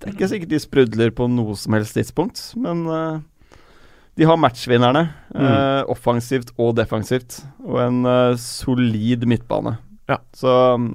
det 0.00 0.08
er 0.08 0.14
ikke 0.16 0.30
sikkert 0.32 0.54
de 0.54 0.62
sprudler 0.64 1.12
på 1.18 1.28
noe 1.30 1.54
som 1.60 1.76
helst 1.76 1.98
tidspunkt, 1.98 2.40
men 2.56 2.82
uh, 2.88 3.20
de 4.18 4.26
har 4.28 4.40
matchvinnerne. 4.40 5.06
Mm. 5.32 5.44
Uh, 5.44 5.82
offensivt 5.92 6.50
og 6.60 6.74
defensivt. 6.80 7.42
Og 7.64 7.78
en 7.84 8.02
solid 8.40 9.24
midtbane. 9.28 9.76
Ja. 10.10 10.18
Så 10.36 10.52
um, 10.76 10.90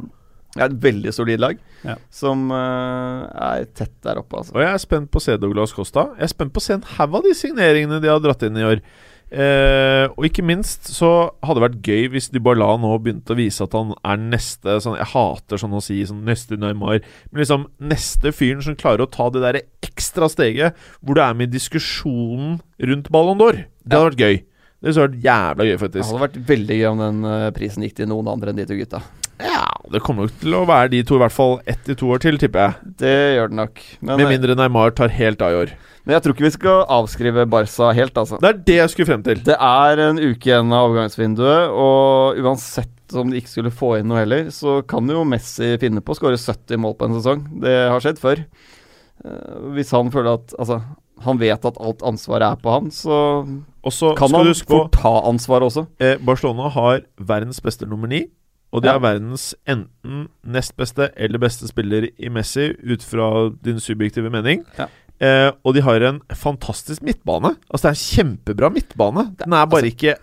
det 0.57 0.63
er 0.63 0.71
et 0.71 0.79
veldig 0.83 1.11
solid 1.13 1.41
lag 1.41 1.57
Ja. 1.85 1.93
som 2.13 2.47
uh, 2.49 3.27
er 3.29 3.67
tett 3.77 3.93
der 4.05 4.17
oppe, 4.21 4.39
altså. 4.41 4.55
Og 4.57 4.63
jeg 4.63 4.73
er 4.73 4.81
spent 4.81 5.11
på 5.13 5.21
å 5.21 5.23
se 5.27 5.35
Douglas 5.37 5.73
Costa. 5.75 6.07
Jeg 6.17 6.25
er 6.29 6.31
spent 6.33 6.53
på 6.55 6.61
å 6.61 6.65
se 6.65 6.73
en 6.79 6.85
haug 6.97 7.17
av 7.19 7.27
de 7.27 7.33
signeringene 7.37 7.99
de 8.01 8.09
har 8.09 8.21
dratt 8.23 8.45
inn 8.47 8.57
i 8.57 8.65
år. 8.65 8.81
Eh, 9.27 10.05
og 10.07 10.23
ikke 10.23 10.43
minst 10.45 10.87
så 10.95 11.09
hadde 11.43 11.59
det 11.59 11.63
vært 11.65 11.87
gøy 11.89 12.05
hvis 12.13 12.29
Dybala 12.31 12.69
nå 12.79 12.93
begynte 13.03 13.35
å 13.35 13.39
vise 13.39 13.65
at 13.65 13.73
han 13.75 13.91
er 14.07 14.21
neste 14.21 14.77
sånn, 14.79 14.95
Jeg 14.95 15.11
hater 15.11 15.59
sånn 15.59 15.75
å 15.75 15.81
si 15.83 15.97
sånn 16.07 16.23
neste 16.27 16.55
Neymar, 16.55 17.01
men 17.27 17.43
liksom 17.43 17.65
neste 17.91 18.31
fyren 18.31 18.63
som 18.63 18.77
klarer 18.79 19.03
å 19.03 19.11
ta 19.11 19.27
det 19.33 19.43
derre 19.43 19.65
ekstra 19.83 20.31
steget 20.31 20.79
hvor 21.01 21.19
du 21.19 21.23
er 21.25 21.35
med 21.35 21.51
i 21.51 21.57
diskusjonen 21.57 22.61
rundt 22.79 23.11
Ballon 23.11 23.41
d'Or. 23.41 23.65
Det 23.83 23.99
hadde 23.99 24.13
vært 24.13 24.23
gøy. 24.23 24.39
Det 24.77 24.93
hadde 24.93 25.07
vært 25.09 25.23
jævla 25.27 25.67
gøy, 25.67 25.77
faktisk. 25.83 26.03
Det 26.05 26.11
hadde 26.13 26.25
vært 26.27 26.41
veldig 26.53 26.79
gøy 26.79 26.89
om 26.93 27.03
den 27.03 27.31
eh, 27.33 27.47
prisen 27.57 27.83
gikk 27.83 27.99
til 27.99 28.11
noen 28.13 28.31
andre 28.31 28.53
enn 28.53 28.61
de 28.61 28.67
to 28.69 28.79
gutta. 28.79 29.03
Ja, 29.43 29.65
det 29.93 30.01
kommer 30.01 30.25
nok 30.25 30.39
til 30.41 30.55
å 30.57 30.63
være 30.65 30.89
de 30.95 31.03
to 31.05 31.17
i 31.19 31.21
hvert 31.21 31.35
fall 31.35 31.59
ett 31.69 31.83
til 31.85 31.97
to 31.99 32.07
år 32.15 32.21
til, 32.23 32.39
tipper 32.41 32.63
jeg. 32.63 32.93
Det 33.03 33.15
gjør 33.37 33.51
det 33.51 33.57
nok. 33.59 33.83
Men, 34.01 34.17
Med 34.23 34.31
mindre 34.33 34.55
Neymar 34.57 34.95
tar 34.97 35.13
helt 35.13 35.41
av 35.45 35.53
i 35.53 35.59
år. 35.61 35.73
Men 36.07 36.15
jeg 36.15 36.23
tror 36.23 36.33
ikke 36.33 36.45
vi 36.47 36.53
skal 36.55 36.85
avskrive 36.97 37.43
Barca 37.51 37.91
helt, 37.93 38.17
altså. 38.17 38.39
Det 38.41 38.49
er 38.49 38.61
det 38.69 38.77
jeg 38.79 38.93
skulle 38.93 39.09
frem 39.11 39.23
til. 39.27 39.41
Det 39.45 39.57
er 39.59 40.01
en 40.07 40.21
uke 40.23 40.49
igjen 40.49 40.71
av 40.73 40.87
overgangsvinduet, 40.89 41.69
og 41.69 42.39
uansett 42.41 43.17
om 43.19 43.29
de 43.31 43.39
ikke 43.41 43.51
skulle 43.53 43.71
få 43.75 43.93
inn 43.99 44.07
noe 44.09 44.23
heller, 44.23 44.47
så 44.51 44.79
kan 44.87 45.07
jo 45.11 45.21
Messi 45.27 45.75
finne 45.79 46.01
på 46.03 46.15
å 46.15 46.17
skåre 46.17 46.39
70 46.39 46.79
mål 46.83 46.95
på 46.99 47.07
en 47.07 47.17
sesong. 47.19 47.43
Det 47.63 47.75
har 47.91 48.01
skjedd 48.03 48.17
før. 48.23 48.41
Eh, 49.25 49.59
hvis 49.77 49.91
han 49.95 50.09
føler 50.13 50.33
at 50.39 50.55
Altså, 50.57 50.81
han 51.25 51.39
vet 51.41 51.63
at 51.65 51.77
alt 51.81 52.03
ansvaret 52.05 52.51
er 52.57 52.59
på 52.61 52.73
han, 52.73 52.89
så 52.93 53.15
også, 53.87 54.11
kan 54.19 54.33
han 54.35 54.45
du 54.49 54.53
fort 54.67 54.91
ta 54.93 55.13
ansvaret 55.29 55.65
også. 55.69 55.85
eh, 56.03 56.17
Barcelona 56.21 56.69
har 56.73 57.01
verdens 57.17 57.61
beste 57.63 57.87
nummer 57.89 58.07
ni. 58.11 58.25
Og 58.73 58.83
de 58.83 58.89
er 58.91 58.99
verdens 58.99 59.53
enten 59.67 60.27
nest 60.45 60.75
beste 60.77 61.09
eller 61.15 61.39
beste 61.39 61.67
spiller 61.69 62.09
i 62.19 62.27
Messi, 62.29 62.73
ut 62.83 63.03
fra 63.03 63.49
din 63.63 63.79
subjektive 63.79 64.29
mening. 64.29 64.65
Ja. 64.77 64.87
Eh, 65.19 65.51
og 65.65 65.73
de 65.73 65.81
har 65.81 66.03
en 66.05 66.19
fantastisk 66.35 67.01
midtbane. 67.01 67.55
Altså 67.73 67.87
Det 67.87 67.89
er 67.89 67.95
en 67.97 68.37
kjempebra 68.37 68.69
midtbane. 68.69 69.23
Den 69.39 69.53
er 69.53 69.65
bare 69.65 69.87
ikke 69.89 70.13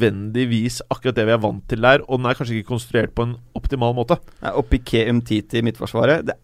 nødvendigvis 0.00 0.80
akkurat 0.90 1.14
det 1.20 1.26
vi 1.28 1.34
er 1.36 1.42
vant 1.42 1.62
til 1.70 1.82
der, 1.84 2.02
og 2.08 2.18
den 2.18 2.26
er 2.30 2.34
kanskje 2.38 2.56
ikke 2.58 2.72
konstruert 2.72 3.12
på 3.14 3.26
en 3.28 3.36
optimal 3.58 3.94
måte. 3.94 4.16
Ja, 4.42 4.54
og 4.56 4.66
Piquet 4.72 5.10
Umtiti 5.12 5.60
i 5.60 5.64
midtforsvaret. 5.66 6.24
Det 6.26 6.34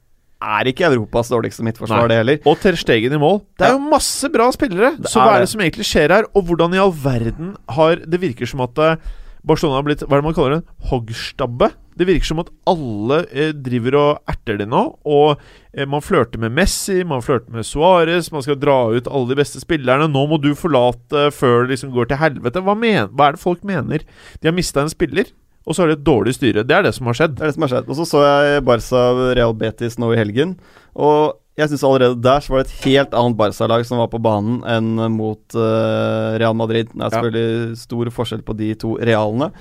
er 0.46 0.68
ikke 0.70 0.86
Europas 0.90 1.30
dårligste 1.32 1.64
midtforsvar, 1.66 2.04
Nei. 2.04 2.08
det 2.12 2.16
heller. 2.20 2.40
Og 2.46 2.58
Ter 2.62 2.76
Stegen 2.76 3.12
i 3.16 3.18
mål. 3.18 3.40
Det 3.58 3.66
er 3.66 3.72
Ja. 3.72 3.78
jo 3.78 3.90
masse 3.90 4.28
bra 4.30 4.50
spillere. 4.52 4.96
Det 4.98 5.08
Så 5.10 5.18
hva 5.20 5.32
er 5.36 5.38
det. 5.40 5.40
det 5.40 5.48
som 5.48 5.60
egentlig 5.60 5.86
skjer 5.86 6.08
her? 6.12 6.24
Og 6.34 6.44
hvordan 6.44 6.74
i 6.74 6.78
all 6.78 6.92
verden 6.92 7.56
har 7.68 7.96
Det 7.96 8.20
virker 8.20 8.46
som 8.46 8.60
at 8.60 8.78
eh, 8.78 8.96
Barcelona 9.46 9.78
har 9.78 9.86
blitt 9.86 10.02
Hva 10.02 10.16
er 10.16 10.22
det 10.22 10.26
man 10.26 10.36
kaller? 10.36 10.56
En 10.58 10.88
hoggstabbe? 10.90 11.70
Det 11.96 12.04
virker 12.04 12.28
som 12.28 12.42
at 12.42 12.50
alle 12.68 13.22
eh, 13.30 13.52
driver 13.54 13.96
og 14.00 14.32
erter 14.32 14.58
det 14.60 14.66
nå. 14.68 14.82
Og 15.08 15.38
eh, 15.72 15.86
man 15.88 16.04
flørter 16.04 16.42
med 16.42 16.52
Messi, 16.56 16.98
man 17.08 17.24
flørter 17.24 17.54
med 17.54 17.64
Suárez, 17.64 18.28
man 18.34 18.44
skal 18.44 18.58
dra 18.60 18.76
ut 18.92 19.08
alle 19.08 19.32
de 19.32 19.38
beste 19.38 19.62
spillerne. 19.62 20.10
Nå 20.12 20.26
må 20.28 20.40
du 20.42 20.50
forlate 20.58 21.30
før 21.34 21.64
det 21.64 21.76
liksom 21.76 21.94
går 21.94 22.10
til 22.10 22.20
helvete. 22.20 22.64
Hva, 22.66 22.76
men, 22.76 23.08
hva 23.14 23.30
er 23.30 23.38
det 23.38 23.44
folk 23.44 23.64
mener? 23.66 24.04
De 24.42 24.50
har 24.50 24.56
mista 24.56 24.84
en 24.84 24.92
spiller, 24.92 25.30
og 25.64 25.72
så 25.72 25.84
har 25.84 25.92
de 25.92 25.96
et 26.00 26.06
dårlig 26.10 26.36
styre. 26.36 26.66
Det 26.66 26.76
er 26.76 26.84
det 26.84 26.92
som 26.98 27.08
har 27.08 27.16
skjedd. 27.16 27.38
Det 27.38 27.46
er 27.46 27.52
det 27.52 27.56
som 27.56 27.64
har 27.68 27.74
skjedd. 27.76 27.88
Og 27.88 28.00
så 28.00 28.10
så 28.12 28.26
jeg 28.26 28.66
Barca 28.66 29.08
Real 29.38 29.56
Betis 29.56 29.96
nå 30.02 30.12
i 30.12 30.20
helgen, 30.20 30.58
og 30.92 31.38
jeg 31.56 31.70
syns 31.72 31.84
allerede 31.88 32.20
der 32.20 32.40
så 32.44 32.52
var 32.52 32.62
det 32.62 32.68
et 32.70 32.84
helt 32.84 33.14
annet 33.16 33.36
Barca-lag 33.40 33.84
som 33.88 33.98
var 34.02 34.08
på 34.12 34.20
banen 34.22 34.62
enn 34.68 34.94
mot 35.16 35.56
uh, 35.56 36.36
Real 36.40 36.54
Madrid. 36.54 36.90
Det 36.92 37.00
er 37.00 37.04
Ja. 37.06 37.10
selvfølgelig 37.16 37.76
stor 37.80 38.10
forskjell 38.12 38.42
på 38.44 38.56
de 38.58 38.74
to 38.74 38.96
realene. 39.00 39.52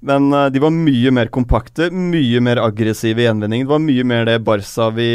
Men 0.00 0.28
uh, 0.34 0.48
de 0.50 0.60
var 0.62 0.70
mye 0.70 1.10
mer 1.10 1.26
kompakte, 1.34 1.88
mye 1.90 2.38
mer 2.42 2.60
aggressive 2.62 3.18
i 3.18 3.24
gjenvinningen. 3.26 3.66
Det 3.66 3.72
var 3.72 3.82
mye 3.82 4.04
mer 4.06 4.24
det 4.28 4.36
Barca 4.46 4.90
vi 4.94 5.08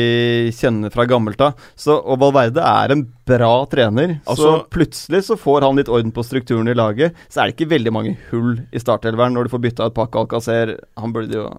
kjenner 0.52 0.92
fra 0.92 1.06
gammelt 1.08 1.40
av. 1.44 1.54
Så 1.80 1.96
Og 2.04 2.20
Valverde 2.20 2.60
er 2.68 2.92
en 2.92 3.06
bra 3.26 3.66
trener. 3.72 4.20
så 4.26 4.32
Altså- 4.34 4.66
plutselig 4.70 5.24
så 5.24 5.38
får 5.40 5.62
han 5.62 5.76
litt 5.80 5.88
orden 5.88 6.12
på 6.12 6.24
strukturen 6.24 6.68
i 6.68 6.74
laget. 6.76 7.14
Så 7.30 7.40
er 7.42 7.52
det 7.52 7.56
ikke 7.58 7.70
veldig 7.78 7.94
mange 7.94 8.18
hull 8.32 8.60
i 8.74 8.80
startelveren 8.80 9.34
når 9.36 9.44
du 9.48 9.50
får 9.56 9.62
bytta 9.70 9.86
ut 9.88 9.94
Paco 9.96 10.20
Alcacer. 10.26 10.78
Han 10.98 11.14
burde 11.14 11.32
jo 11.34 11.50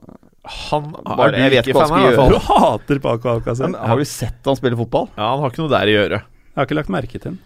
Han 0.45 0.91
Bare- 0.93 1.33
du 1.33 1.39
jeg 1.41 1.51
vet 1.55 1.67
ikke 1.71 1.79
hva 1.79 1.87
fan 1.89 2.03
han 2.05 2.15
hvert 2.19 2.33
Du 2.35 2.39
hater 2.53 2.99
Paco 3.01 3.29
Alcacer. 3.33 3.69
Men 3.71 3.81
Har 3.81 3.97
du 4.01 4.05
sett 4.05 4.45
han 4.45 4.57
spille 4.59 4.77
fotball? 4.77 5.09
Ja, 5.17 5.31
han 5.33 5.41
har 5.45 5.51
ikke 5.55 5.63
noe 5.65 5.73
der 5.73 5.89
i 5.93 5.97
øret. 6.03 6.27
Jeg 6.55 6.61
har 6.61 6.67
ikke 6.69 6.77
lagt 6.79 6.93
merke 6.93 7.13
til 7.19 7.31
den. 7.31 7.39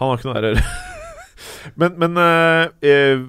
Han 0.00 0.08
har 0.12 0.16
ikke 0.20 0.28
noe 0.30 0.36
der 0.40 0.46
å 0.48 0.52
gjøre. 0.54 0.64
men 1.82 1.98
men 2.00 2.16
eh, 2.22 2.64
eh, 2.88 3.26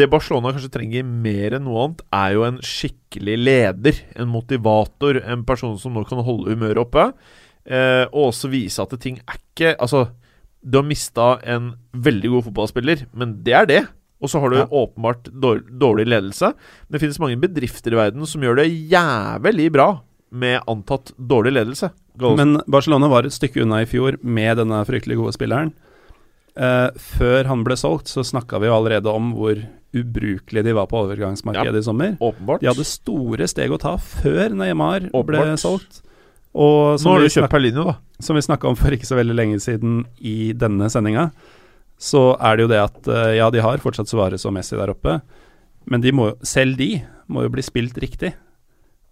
det 0.00 0.08
Barcelona 0.12 0.54
kanskje 0.54 0.72
trenger 0.72 1.04
mer 1.04 1.58
enn 1.58 1.66
noe 1.68 1.84
annet, 1.84 2.00
er 2.16 2.32
jo 2.38 2.46
en 2.48 2.58
skikkelig 2.64 3.36
leder. 3.44 4.00
En 4.16 4.30
motivator. 4.32 5.20
En 5.20 5.44
person 5.48 5.76
som 5.80 5.92
nå 5.96 6.04
kan 6.08 6.24
holde 6.24 6.54
humøret 6.56 6.80
oppe. 6.86 7.10
eh, 7.68 8.06
og 8.08 8.30
også 8.32 8.48
vise 8.50 8.80
at 8.82 8.96
ting 9.00 9.20
er 9.28 9.36
ikke 9.38 9.76
Altså, 9.78 10.06
du 10.64 10.78
har 10.80 10.86
mista 10.88 11.34
en 11.44 11.74
veldig 11.92 12.30
god 12.38 12.44
fotballspiller, 12.48 13.04
men 13.12 13.36
det 13.44 13.52
er 13.54 13.66
det. 13.68 13.82
Og 14.22 14.30
så 14.30 14.40
har 14.40 14.50
du 14.52 14.56
Ja. 14.60 14.66
åpenbart 14.70 15.24
dårlig, 15.34 16.06
ledelse. 16.06 16.52
Det 16.90 17.00
finnes 17.02 17.18
mange 17.18 17.36
bedrifter 17.40 17.92
i 17.92 17.96
verden 17.98 18.26
som 18.26 18.40
gjør 18.40 18.56
det 18.62 18.68
jævlig 18.90 19.70
bra 19.72 20.00
med 20.30 20.62
antatt 20.68 21.12
dårlig 21.18 21.52
ledelse. 21.52 21.90
Goals. 22.18 22.36
Men 22.38 22.60
Barcelona 22.68 23.08
var 23.08 23.24
et 23.26 23.32
stykke 23.34 23.62
unna 23.62 23.82
i 23.82 23.86
fjor 23.88 24.16
med 24.22 24.56
denne 24.58 24.84
fryktelig 24.86 25.16
gode 25.18 25.32
spilleren. 25.34 25.72
Eh, 26.56 26.90
før 26.96 27.46
han 27.48 27.64
ble 27.64 27.74
solgt, 27.80 28.06
så 28.12 28.20
snakka 28.22 28.60
vi 28.60 28.66
jo 28.68 28.74
allerede 28.76 29.08
om 29.12 29.32
hvor 29.34 29.56
ubrukelige 29.94 30.64
de 30.64 30.72
var 30.76 30.86
på 30.88 31.00
overgangsmarkedet 31.04 31.80
i 31.80 31.84
sommer. 31.84 32.16
Åpenbart. 32.20 32.60
De 32.60 32.68
hadde 32.70 32.84
store 32.88 33.48
steg 33.48 33.72
å 33.72 33.80
ta 33.80 33.96
før 34.00 34.52
Neymar 34.56 35.10
ble 35.26 35.56
solgt. 35.60 36.02
Og 36.54 37.00
Nå 37.00 37.14
har 37.14 37.20
du 37.24 37.28
kjøpt 37.32 37.50
Perlino, 37.52 37.84
da. 37.88 37.94
som 38.20 38.36
vi 38.36 38.42
snakka 38.44 38.68
om 38.68 38.76
for 38.76 38.92
ikke 38.92 39.08
så 39.08 39.16
veldig 39.16 39.34
lenge 39.36 39.60
siden 39.64 40.02
i 40.20 40.52
denne 40.52 40.88
sendinga, 40.92 41.30
så 42.02 42.32
er 42.42 42.58
det 42.58 42.66
jo 42.66 42.72
det 42.72 42.80
at 42.82 43.10
eh, 43.10 43.36
ja, 43.38 43.48
de 43.54 43.62
har 43.62 43.82
fortsatt 43.82 44.10
Suárez 44.10 44.46
og 44.48 44.54
Messi 44.56 44.78
der 44.78 44.90
oppe, 44.90 45.20
men 45.90 46.02
de 46.02 46.12
må, 46.14 46.32
selv 46.46 46.74
de 46.78 46.96
må 47.30 47.44
jo 47.46 47.52
bli 47.54 47.62
spilt 47.64 47.98
riktig. 48.02 48.32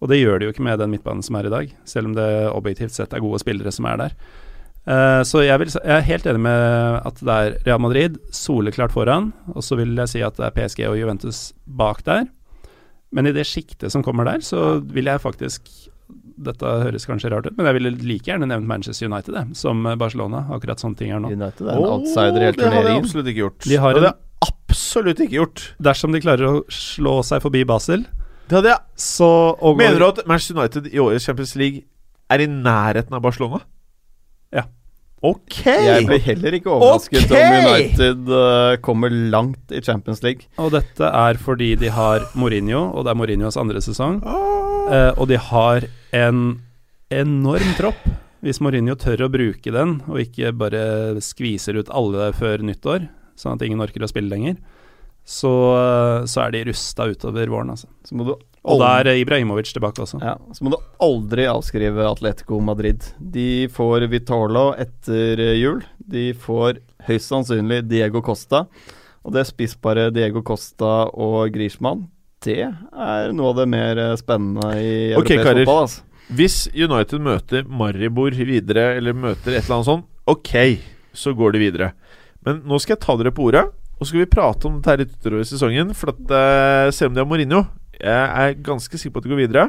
Og 0.00 0.10
det 0.10 0.20
gjør 0.20 0.40
de 0.40 0.48
jo 0.48 0.54
ikke 0.54 0.64
med 0.64 0.80
den 0.80 0.90
midtbanen 0.94 1.22
som 1.22 1.36
er 1.38 1.46
i 1.46 1.52
dag, 1.52 1.74
selv 1.88 2.10
om 2.10 2.14
det 2.16 2.28
objektivt 2.50 2.94
sett 2.96 3.12
er 3.14 3.22
gode 3.22 3.40
spillere 3.42 3.72
som 3.74 3.86
er 3.90 4.00
der. 4.00 4.16
Uh, 4.88 5.20
så 5.28 5.42
jeg, 5.44 5.60
vil, 5.60 5.68
jeg 5.76 5.92
er 5.92 6.06
helt 6.06 6.26
enig 6.30 6.40
med 6.40 6.62
at 7.04 7.18
det 7.20 7.34
er 7.34 7.56
Real 7.66 7.82
Madrid 7.84 8.16
soleklart 8.34 8.94
foran, 8.94 9.28
og 9.52 9.60
så 9.66 9.76
vil 9.76 9.92
jeg 9.92 10.12
si 10.14 10.22
at 10.24 10.38
det 10.40 10.46
er 10.46 10.54
PSG 10.56 10.86
og 10.88 10.96
Juventus 10.96 11.50
bak 11.68 12.00
der. 12.06 12.24
Men 13.12 13.28
i 13.28 13.34
det 13.36 13.44
sjiktet 13.50 13.92
som 13.92 14.02
kommer 14.06 14.24
der, 14.26 14.40
så 14.46 14.80
vil 14.80 15.10
jeg 15.10 15.22
faktisk 15.22 15.68
Dette 16.40 16.70
høres 16.84 17.04
kanskje 17.04 17.28
rart 17.34 17.46
ut, 17.50 17.56
men 17.58 17.68
jeg 17.68 17.76
ville 17.76 17.90
like 18.00 18.30
gjerne 18.30 18.48
nevnt 18.48 18.68
Manchester 18.68 19.10
United 19.10 19.34
det, 19.36 19.42
som 19.60 19.82
Barcelona. 20.00 20.46
Akkurat 20.54 20.80
sånne 20.80 20.96
ting 20.96 21.12
er 21.12 21.20
nå. 21.20 21.32
United 21.36 21.68
er 21.68 21.76
en 21.76 21.90
outsider 21.98 22.40
i 22.40 22.46
hele 22.48 22.56
det 22.62 22.72
har 22.72 22.88
de 22.88 22.94
absolutt 22.96 23.28
ikke 23.32 23.42
gjort. 23.42 23.66
De 23.68 23.80
har 23.82 23.92
det 23.92 24.00
hadde 24.00 24.12
jeg 24.14 24.54
absolutt 24.70 25.20
ikke 25.26 25.36
gjort. 25.36 25.66
Dersom 25.90 26.16
de 26.16 26.22
klarer 26.24 26.48
å 26.48 26.54
slå 26.72 27.18
seg 27.26 27.44
forbi 27.44 27.66
Basel, 27.68 28.06
Det 28.50 28.56
hadde 28.58 28.72
jeg 28.72 28.80
så 28.98 29.30
og 29.62 29.76
Mener 29.78 30.00
du 30.00 30.06
at 30.08 30.24
Manchester 30.26 30.56
United 30.58 30.88
i 30.90 30.98
årets 30.98 31.28
Champions 31.28 31.52
League 31.60 31.84
er 32.30 32.42
i 32.42 32.48
nærheten 32.50 33.14
av 33.14 33.22
Barcelona? 33.22 33.60
Ok! 35.20 35.58
Jeg 35.68 36.06
blir 36.08 36.22
heller 36.24 36.54
ikke 36.56 36.70
overrasket 36.72 37.26
okay. 37.28 37.42
om 37.44 37.66
United 37.66 38.30
uh, 38.32 38.78
kommer 38.80 39.12
langt 39.12 39.74
i 39.74 39.82
Champions 39.84 40.22
League. 40.24 40.48
Og 40.56 40.72
dette 40.72 41.04
er 41.04 41.40
fordi 41.40 41.74
de 41.80 41.90
har 41.92 42.24
Mourinho, 42.32 42.86
og 42.94 43.04
det 43.04 43.12
er 43.12 43.20
Mourinhos 43.20 43.58
andre 43.60 43.82
sesong. 43.84 44.22
Eh, 44.24 45.12
og 45.20 45.28
de 45.28 45.36
har 45.50 45.84
en 46.16 46.40
enorm 47.12 47.76
tropp. 47.76 48.00
Hvis 48.40 48.62
Mourinho 48.64 48.96
tør 48.96 49.26
å 49.26 49.32
bruke 49.32 49.72
den, 49.74 49.98
og 50.08 50.22
ikke 50.22 50.54
bare 50.56 50.82
skviser 51.20 51.76
ut 51.76 51.92
alle 51.92 52.30
før 52.32 52.64
nyttår, 52.64 53.04
sånn 53.36 53.58
at 53.58 53.64
ingen 53.66 53.84
orker 53.84 54.06
å 54.06 54.08
spille 54.08 54.32
lenger, 54.32 54.56
så, 55.30 55.50
så 56.26 56.42
er 56.44 56.54
de 56.56 56.64
rusta 56.70 57.06
utover 57.06 57.50
våren, 57.52 57.70
altså. 57.76 57.86
Så 58.06 58.16
må 58.18 58.26
du 58.26 58.32
Og 58.34 58.80
da 58.82 58.90
er 59.00 59.12
Ibrahimovic 59.20 59.70
tilbake 59.72 60.02
også. 60.02 60.18
ja, 60.20 60.34
så 60.52 60.64
må 60.66 60.72
du 60.74 60.78
aldri 61.00 61.46
avskrive 61.48 62.04
Atletico 62.08 62.58
Madrid. 62.60 63.06
De 63.18 63.68
får 63.72 64.08
Vitolo 64.10 64.72
etter 64.74 65.40
eh, 65.40 65.54
jul. 65.60 65.84
De 65.98 66.32
får 66.34 66.82
høyst 67.06 67.30
sannsynlig 67.30 67.84
Diego 67.88 68.20
Costa. 68.26 68.66
Og 69.24 69.36
det 69.36 69.46
spissparet 69.48 70.12
Diego 70.16 70.42
Costa 70.42 71.06
og 71.12 71.52
Griezmann, 71.54 72.08
det 72.44 72.62
er 72.64 73.34
noe 73.36 73.52
av 73.52 73.58
det 73.62 73.66
mer 73.70 73.98
eh, 74.00 74.14
spennende 74.18 74.70
i 74.80 74.92
europeisk 75.14 75.46
fotball. 75.46 75.84
Altså. 75.86 76.06
Hvis 76.30 76.56
United 76.74 77.22
møter 77.22 77.66
Maribor 77.66 78.34
videre, 78.34 78.96
eller 78.98 79.14
møter 79.14 79.54
et 79.56 79.64
eller 79.64 79.80
annet 79.80 79.88
sånt, 79.92 80.06
ok, 80.30 80.54
så 81.16 81.32
går 81.38 81.54
de 81.56 81.62
videre. 81.68 81.92
Men 82.46 82.62
nå 82.66 82.78
skal 82.80 82.96
jeg 82.96 83.02
ta 83.04 83.16
dere 83.20 83.32
på 83.34 83.48
ordet, 83.50 83.66
og 84.00 84.06
så 84.06 84.14
skal 84.14 84.22
vi 84.22 84.32
prate 84.32 84.64
om 84.64 84.78
dette 84.78 84.96
litt 85.02 85.16
utover 85.18 85.42
i 85.44 85.48
sesongen. 85.48 85.92
For 85.96 86.14
at 86.14 86.32
uh, 86.32 86.88
selv 86.94 87.10
om 87.10 87.16
de 87.16 87.20
har 87.20 87.28
Mourinho, 87.28 87.66
jeg 88.00 88.30
er 88.42 88.62
ganske 88.64 88.96
sikker 88.96 89.12
på 89.12 89.20
at 89.20 89.26
de 89.26 89.32
går 89.34 89.42
videre. 89.42 89.66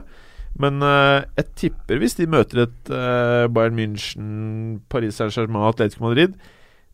Men 0.62 0.80
uh, 0.84 1.20
jeg 1.36 1.49
tipper 1.60 1.99
hvis 1.99 2.16
de 2.16 2.30
møter 2.32 2.64
et 2.64 2.91
uh, 2.95 3.52
Bayern 3.52 3.76
München, 3.76 4.80
Paris 4.91 5.20
Saint-Germain, 5.20 5.68
Atletico 5.68 6.03
Madrid 6.08 6.36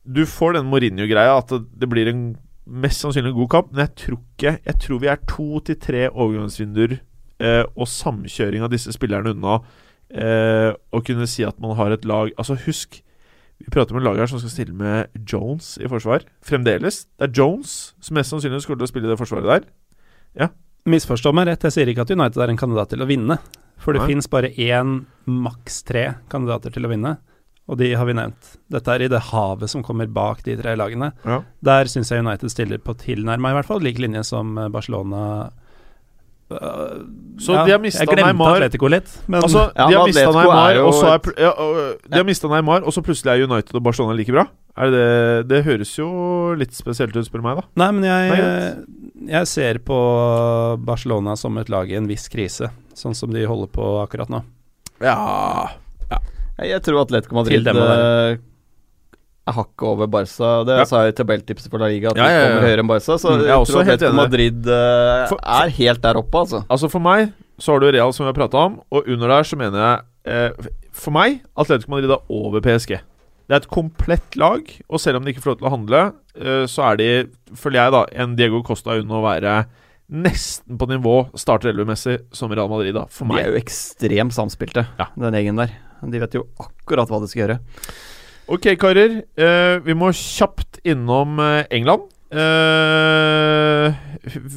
Du 0.06 0.26
får 0.30 0.58
den 0.58 0.70
Mourinho-greia, 0.70 1.38
at 1.38 1.54
det, 1.54 1.90
blir 1.90 2.10
en 2.10 2.26
mest 2.66 3.06
sannsynlig 3.06 3.36
god 3.38 3.50
kamp. 3.54 3.72
Men 3.72 3.86
jeg 3.86 3.96
tror 4.02 4.20
ikke 4.22 4.58
Jeg 4.66 4.80
tror 4.82 5.02
vi 5.04 5.14
er 5.14 5.26
to 5.30 5.48
til 5.70 5.80
tre 5.82 6.08
overgangsvinduer 6.10 6.98
eh, 6.98 7.64
og 7.76 7.90
samkjøring 7.92 8.66
av 8.66 8.72
disse 8.74 8.94
spillerne 8.96 9.34
unna 9.36 9.60
eh, 10.10 10.72
å 10.74 11.02
kunne 11.06 11.28
si 11.30 11.46
at 11.46 11.60
man 11.62 11.78
har 11.78 11.94
et 11.94 12.06
lag 12.08 12.32
Altså, 12.38 12.58
husk 12.66 13.02
Vi 13.58 13.72
prater 13.74 13.96
om 13.96 14.02
en 14.02 14.06
lager 14.06 14.30
som 14.30 14.42
skal 14.42 14.54
stille 14.54 14.76
med 14.78 15.14
Jones 15.28 15.76
i 15.82 15.90
forsvar. 15.90 16.26
Fremdeles. 16.46 17.06
Det 17.18 17.30
er 17.30 17.36
Jones 17.40 17.76
som 18.00 18.18
mest 18.20 18.34
sannsynlig 18.34 18.62
skulle 18.64 18.80
til 18.82 18.88
å 18.88 18.92
spille 18.92 19.10
det 19.10 19.18
forsvaret 19.20 19.50
der. 19.50 19.70
Ja. 20.38 20.52
Misforstå 20.88 21.34
meg 21.36 21.50
rett, 21.50 21.66
jeg 21.68 21.76
sier 21.76 21.90
ikke 21.92 22.06
at 22.06 22.14
United 22.14 22.44
er 22.44 22.54
en 22.54 22.60
kandidat 22.60 22.94
til 22.94 23.04
å 23.04 23.10
vinne. 23.10 23.40
For 23.82 23.94
det 23.94 24.06
fins 24.08 24.30
bare 24.32 24.50
én, 24.58 25.02
maks 25.30 25.82
tre 25.88 26.06
kandidater 26.32 26.74
til 26.74 26.88
å 26.88 26.92
vinne, 26.92 27.18
og 27.68 27.78
de 27.82 27.92
har 28.00 28.08
vi 28.08 28.16
nevnt. 28.18 28.54
Dette 28.72 28.94
er 28.94 29.04
i 29.06 29.10
det 29.12 29.20
havet 29.30 29.70
som 29.72 29.84
kommer 29.86 30.10
bak 30.10 30.42
de 30.46 30.56
tre 30.60 30.74
lagene. 30.80 31.12
Ja. 31.28 31.42
Der 31.68 31.92
syns 31.92 32.12
jeg 32.14 32.24
United 32.24 32.54
stiller 32.54 32.82
på 32.82 32.96
tilnærma, 32.98 33.52
i 33.52 33.58
hvert 33.58 33.70
fall, 33.70 33.84
lik 33.84 34.00
linje 34.02 34.24
som 34.28 34.56
eh, 34.58 34.70
Barcelona. 34.74 35.22
Øh, 36.48 37.00
ja, 37.44 37.64
de 37.68 37.72
har 37.74 37.80
mista 37.84 38.06
Neymar. 38.08 38.54
Atletico 38.56 38.88
litt, 38.88 39.10
men 39.28 39.42
Altså, 39.44 39.66
Ja, 39.76 39.88
de 39.88 39.96
har 39.98 40.06
men 40.06 40.14
mista 40.14 40.32
Neymar, 40.32 40.76
jo 40.78 40.86
og 40.88 40.94
så 40.94 41.08
er, 41.10 41.16
et- 41.20 41.40
ja, 41.44 41.50
og, 41.52 41.98
De 42.08 42.16
har 42.16 42.24
mistet 42.24 42.50
Neymar, 42.50 42.84
og 42.88 42.94
så 42.96 43.02
plutselig 43.04 43.34
er 43.34 43.44
United 43.44 43.76
og 43.76 43.84
Barcelona 43.84 44.16
like 44.16 44.32
bra? 44.32 44.46
Er 44.78 44.92
det, 44.92 44.94
det, 44.94 45.48
det 45.50 45.66
høres 45.66 45.92
jo 45.98 46.08
litt 46.56 46.72
spesielt 46.74 47.16
ut, 47.18 47.26
spør 47.28 47.42
du 47.42 47.48
meg, 47.50 47.58
da. 47.58 47.64
Nei, 47.84 47.92
men 47.92 48.04
jeg, 48.08 48.30
Nei, 48.32 49.32
jeg 49.34 49.48
ser 49.48 49.80
på 49.80 49.98
Barcelona 50.88 51.36
som 51.36 51.58
et 51.58 51.70
lag 51.74 51.90
i 51.92 51.98
en 52.00 52.08
viss 52.08 52.30
krise, 52.30 52.70
sånn 52.96 53.16
som 53.18 53.34
de 53.34 53.44
holder 53.50 53.68
på 53.68 53.90
akkurat 54.06 54.30
nå. 54.32 54.44
Ja 55.04 55.18
ja. 56.10 56.18
jeg 56.64 56.82
tror 56.82 57.04
Atletico 57.04 57.36
Madrid 57.36 57.60
Til 57.60 57.68
dem 57.68 57.78
å 57.78 57.90
eh, 57.92 58.38
er 59.48 59.54
hakket 59.58 59.88
over 59.88 60.08
Barca. 60.08 60.52
Det 60.68 60.78
Ja. 60.78 60.86
sa 60.86 61.04
i 61.08 61.12
tabelltipset 61.12 61.70
for 61.72 61.80
La 61.80 61.88
Liga, 61.88 62.10
at 62.10 62.18
Ja, 62.18 62.28
ja, 62.28 62.40
ja. 62.40 62.48
kommer 62.50 62.68
høyere 62.68 62.80
enn 62.84 62.88
Barca. 62.88 63.18
Så 63.18 63.30
Mm, 63.32 63.40
jeg 63.42 63.48
jeg 63.48 63.68
tror 63.68 63.84
helt 63.84 64.02
Atletico. 64.02 64.16
Madrid 64.16 64.68
uh, 64.68 65.28
For- 65.28 65.40
er 65.44 65.70
helt 65.70 66.02
der 66.02 66.14
oppe, 66.18 66.38
altså. 66.44 66.66
Altså 66.70 66.90
For 66.92 67.00
meg 67.00 67.34
så 67.60 67.74
har 67.74 67.80
du 67.80 67.92
Real, 67.92 68.12
som 68.14 68.26
vi 68.26 68.32
har 68.34 68.38
prata 68.48 68.58
om, 68.58 68.82
og 68.92 69.08
under 69.08 69.28
der 69.28 69.44
så 69.44 69.58
mener 69.58 69.78
jeg 69.80 70.02
eh, 70.28 70.52
For 70.94 71.12
meg, 71.12 71.42
Atletico 71.58 71.90
Madrid 71.92 72.12
er 72.12 72.22
over 72.30 72.60
PSG. 72.62 73.00
Det 73.48 73.54
er 73.56 73.62
et 73.62 73.68
komplett 73.72 74.36
lag, 74.36 74.62
og 74.90 75.00
selv 75.00 75.16
om 75.18 75.24
de 75.24 75.32
ikke 75.32 75.42
får 75.42 75.52
lov 75.56 75.58
til 75.60 75.68
å 75.68 75.72
handle, 75.72 76.14
eh, 76.36 76.66
så 76.68 76.92
er 76.92 76.98
de, 76.98 77.10
føler 77.56 77.80
jeg, 77.80 77.92
da 77.94 78.06
en 78.24 78.36
Diego 78.36 78.62
Costa 78.62 78.92
unna 79.00 79.14
å 79.22 79.24
være 79.24 79.66
nesten 80.12 80.78
på 80.78 80.88
nivå 80.88 81.30
starter 81.36 81.72
11-messig 81.74 82.20
som 82.36 82.52
Real 82.52 82.68
Madrid, 82.70 82.94
da. 82.96 83.06
For 83.10 83.26
De 83.28 83.40
er 83.40 83.52
jo 83.54 83.58
ekstremt 83.60 84.34
samspilte, 84.36 84.86
Ja. 85.00 85.08
den 85.18 85.34
gjengen 85.34 85.58
der. 85.58 85.72
De 86.10 86.20
vet 86.20 86.34
jo 86.34 86.46
akkurat 86.60 87.08
hva 87.10 87.20
de 87.22 87.28
skal 87.28 87.48
gjøre. 87.48 87.60
Ok, 88.48 88.68
karer. 88.80 89.24
eh, 89.36 89.80
vi 89.84 89.94
må 89.98 90.12
kjapt 90.16 90.80
innom 90.88 91.40
eh, 91.44 91.66
England. 91.76 92.08
Eh, 92.32 93.96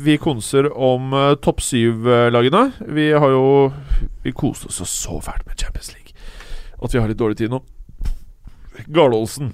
vi 0.02 0.16
konser 0.18 0.68
om 0.74 1.12
eh, 1.14 1.34
topp 1.42 1.62
syv-lagene. 1.62 2.70
Vi 2.90 3.10
har 3.12 3.30
jo 3.30 3.72
Vi 4.24 4.32
koste 4.36 4.66
oss 4.70 4.80
så 4.90 5.20
fælt 5.22 5.46
med 5.46 5.58
Champions 5.58 5.92
League 5.94 6.14
at 6.80 6.94
vi 6.94 6.98
har 7.00 7.10
litt 7.10 7.18
dårlig 7.20 7.36
tid 7.36 7.50
nå. 7.52 7.58
Garlåsen. 8.88 9.50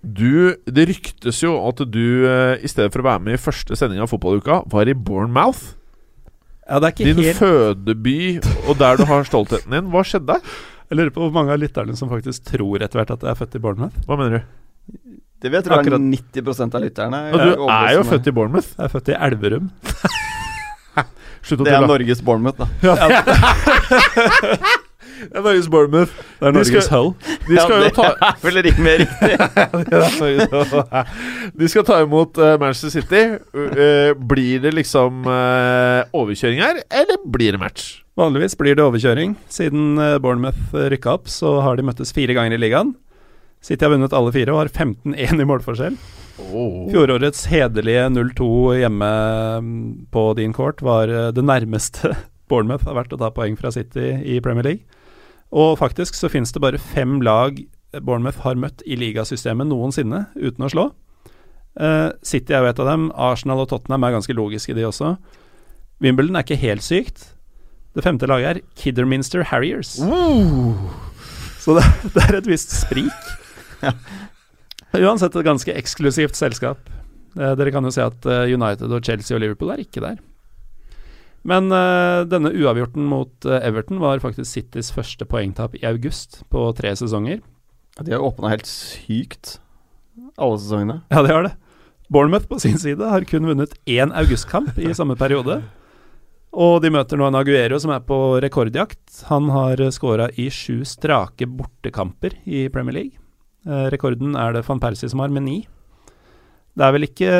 Du, 0.00 0.54
det 0.64 0.86
ryktes 0.88 1.42
jo 1.42 1.58
at 1.68 1.82
du, 1.92 2.24
eh, 2.24 2.54
i 2.64 2.70
stedet 2.70 2.94
for 2.94 3.02
å 3.02 3.08
være 3.10 3.20
med 3.26 3.36
i 3.36 3.40
første 3.42 3.76
sending 3.76 4.00
av 4.00 4.08
fotballuka, 4.08 4.62
var 4.72 4.88
i 4.88 4.94
Bournemouth. 4.96 5.74
Ja, 6.64 6.78
det 6.80 6.86
er 6.88 6.94
ikke 6.94 7.08
Din 7.10 7.20
helt 7.26 7.36
fødeby, 7.42 8.16
og 8.68 8.78
der 8.80 8.96
du 8.96 9.04
har 9.10 9.28
stoltheten 9.28 9.74
din. 9.76 9.90
Hva 9.92 10.00
skjedde? 10.06 10.38
Jeg 10.88 10.96
lurer 10.96 11.12
på 11.12 11.20
hvor 11.20 11.32
mange 11.34 11.52
av 11.52 11.60
lytterne 11.60 11.96
som 11.98 12.08
faktisk 12.08 12.46
tror 12.48 12.80
etter 12.80 13.02
hvert 13.02 13.10
at 13.12 13.24
jeg 13.26 13.30
er 13.34 13.38
født 13.38 13.58
i 13.58 13.60
Bournemouth. 13.60 13.96
Hva 14.08 14.16
mener 14.16 14.38
du? 14.38 14.40
Det 15.38 15.50
vil 15.52 15.58
jeg 15.60 15.66
tro 15.66 15.76
er 15.76 15.82
Akkurat. 15.84 16.00
90 16.00 16.64
av 16.64 16.80
lytterne. 16.82 17.20
Og 17.30 17.38
du 17.38 17.50
er 17.68 17.92
jo 17.94 18.06
født 18.08 18.26
i 18.30 18.34
Bournemouth. 18.34 18.70
Jeg 18.74 18.84
er 18.88 18.92
født 18.94 19.12
i 19.12 19.18
Elverum. 19.28 19.68
Slutt 21.48 21.62
å 21.62 21.66
Det 21.68 21.74
er. 21.76 21.86
Norges 21.86 22.22
Bournemouth, 22.24 22.58
da. 22.58 22.66
Det 25.18 25.34
er 25.34 25.42
Norges 25.42 25.66
Bournemouth. 25.68 26.12
Det 26.38 26.46
er 26.46 26.52
Norges 26.54 26.68
skal- 26.70 26.90
Hull. 26.94 27.14
De 27.48 27.56
skal 27.58 27.74
jo 27.74 27.82
ja, 27.82 27.90
ta 27.94 28.02
det 28.08 28.28
er 28.28 28.34
vel 28.46 28.68
ikke 28.70 28.84
mer 28.86 28.98
riktig. 29.02 29.32
De 31.58 31.68
skal 31.68 31.86
ta 31.88 32.00
imot 32.04 32.38
uh, 32.38 32.54
Manchester 32.62 32.90
City. 32.94 33.22
Uh, 33.54 34.14
blir 34.30 34.62
det 34.62 34.74
liksom 34.78 35.26
uh, 35.26 36.06
overkjøring 36.14 36.62
her, 36.62 36.82
eller 36.90 37.18
blir 37.26 37.56
det 37.56 37.60
match? 37.60 37.88
Vanligvis 38.18 38.56
blir 38.58 38.74
det 38.74 38.82
overkjøring. 38.82 39.36
Siden 39.52 39.98
eh, 40.02 40.16
Bournemouth 40.18 40.74
eh, 40.74 40.88
rykka 40.90 41.12
opp, 41.14 41.28
så 41.30 41.60
har 41.62 41.78
de 41.78 41.84
møttes 41.86 42.10
fire 42.14 42.34
ganger 42.34 42.56
i 42.56 42.58
ligaen. 42.58 42.96
City 43.62 43.86
har 43.86 43.92
vunnet 43.92 44.14
alle 44.14 44.32
fire 44.34 44.54
og 44.54 44.58
har 44.64 44.70
15-1 44.72 45.42
i 45.42 45.46
målforskjell. 45.46 45.98
Fjorårets 46.38 47.44
hederlige 47.50 48.04
0-2 48.14 48.48
hjemme 48.78 49.12
mm, 49.62 49.78
på 50.14 50.24
din 50.38 50.54
court 50.54 50.82
var 50.82 51.10
eh, 51.10 51.30
det 51.34 51.46
nærmeste 51.46 52.10
Bournemouth 52.50 52.88
har 52.90 52.98
vært 52.98 53.14
å 53.14 53.20
ta 53.22 53.30
poeng 53.34 53.58
fra 53.60 53.70
City 53.74 54.10
i 54.26 54.40
Premier 54.42 54.66
League. 54.66 55.02
Og 55.54 55.76
faktisk 55.78 56.18
så 56.18 56.30
finnes 56.32 56.50
det 56.54 56.64
bare 56.64 56.82
fem 56.82 57.20
lag 57.22 57.62
Bournemouth 58.02 58.42
har 58.42 58.58
møtt 58.58 58.82
i 58.82 58.98
ligasystemet 58.98 59.70
noensinne 59.70 60.26
uten 60.34 60.66
å 60.66 60.68
slå. 60.72 60.90
City 62.26 62.52
er 62.52 62.66
jo 62.66 62.68
et 62.68 62.80
av 62.82 62.88
dem. 62.90 63.06
Arsenal 63.14 63.62
og 63.62 63.70
Tottenham 63.70 64.04
er 64.04 64.16
ganske 64.18 64.34
logiske, 64.36 64.74
de 64.76 64.84
også. 64.84 65.14
Wimbledon 66.04 66.36
er 66.36 66.44
ikke 66.44 66.58
helt 66.60 66.84
sykt. 66.84 67.24
Det 67.96 68.04
femte 68.04 68.28
laget 68.30 68.48
er 68.50 68.62
Kidderminster 68.78 69.42
Harriers. 69.48 69.96
Så 71.58 71.74
det, 71.78 71.84
det 72.14 72.24
er 72.28 72.38
et 72.38 72.48
visst 72.48 72.74
sprik. 72.76 73.32
Uansett 74.98 75.36
et 75.36 75.46
ganske 75.46 75.74
eksklusivt 75.76 76.38
selskap. 76.38 76.80
Eh, 77.38 77.54
dere 77.58 77.72
kan 77.74 77.84
jo 77.84 77.92
se 77.94 78.04
at 78.06 78.26
eh, 78.28 78.54
United 78.54 78.92
og 78.92 79.04
Chelsea 79.04 79.36
og 79.36 79.42
Liverpool 79.44 79.72
er 79.74 79.82
ikke 79.82 80.02
der. 80.04 80.18
Men 81.48 81.70
eh, 81.72 82.24
denne 82.28 82.52
uavgjorten 82.56 83.06
mot 83.08 83.46
eh, 83.48 83.62
Everton 83.68 84.00
var 84.02 84.22
faktisk 84.24 84.50
Citys 84.50 84.90
første 84.94 85.26
poengtap 85.28 85.76
i 85.78 85.84
august 85.88 86.42
på 86.52 86.66
tre 86.78 86.94
sesonger. 86.98 87.40
De 87.98 88.14
har 88.14 88.22
åpna 88.22 88.52
helt 88.52 88.68
sykt, 88.68 89.56
alle 90.38 90.58
sesongene. 90.62 91.00
Ja, 91.10 91.22
de 91.26 91.32
har 91.34 91.48
det. 91.48 91.54
Bournemouth 92.08 92.48
på 92.48 92.58
sin 92.62 92.78
side 92.80 93.04
har 93.04 93.26
kun 93.28 93.48
vunnet 93.48 93.74
én 93.90 94.14
augustkamp 94.16 94.78
i 94.80 94.94
samme 94.98 95.16
periode. 95.18 95.60
Og 96.58 96.80
de 96.82 96.90
møter 96.90 97.20
nå 97.20 97.28
en 97.28 97.38
Aguero 97.38 97.78
som 97.78 97.92
er 97.94 98.02
på 98.06 98.16
rekordjakt. 98.42 99.22
Han 99.30 99.46
har 99.54 99.78
skåra 99.94 100.26
i 100.34 100.48
sju 100.50 100.82
strake 100.88 101.46
bortekamper 101.46 102.34
i 102.50 102.66
Premier 102.74 102.96
League. 102.96 103.20
Eh, 103.68 103.86
rekorden 103.92 104.34
er 104.38 104.56
det 104.56 104.64
van 104.66 104.80
Persie 104.82 105.10
som 105.10 105.22
har, 105.22 105.30
med 105.30 105.46
ni. 105.46 105.58
Det 106.78 106.86
er 106.86 106.92
vel 106.94 107.06
ikke 107.08 107.30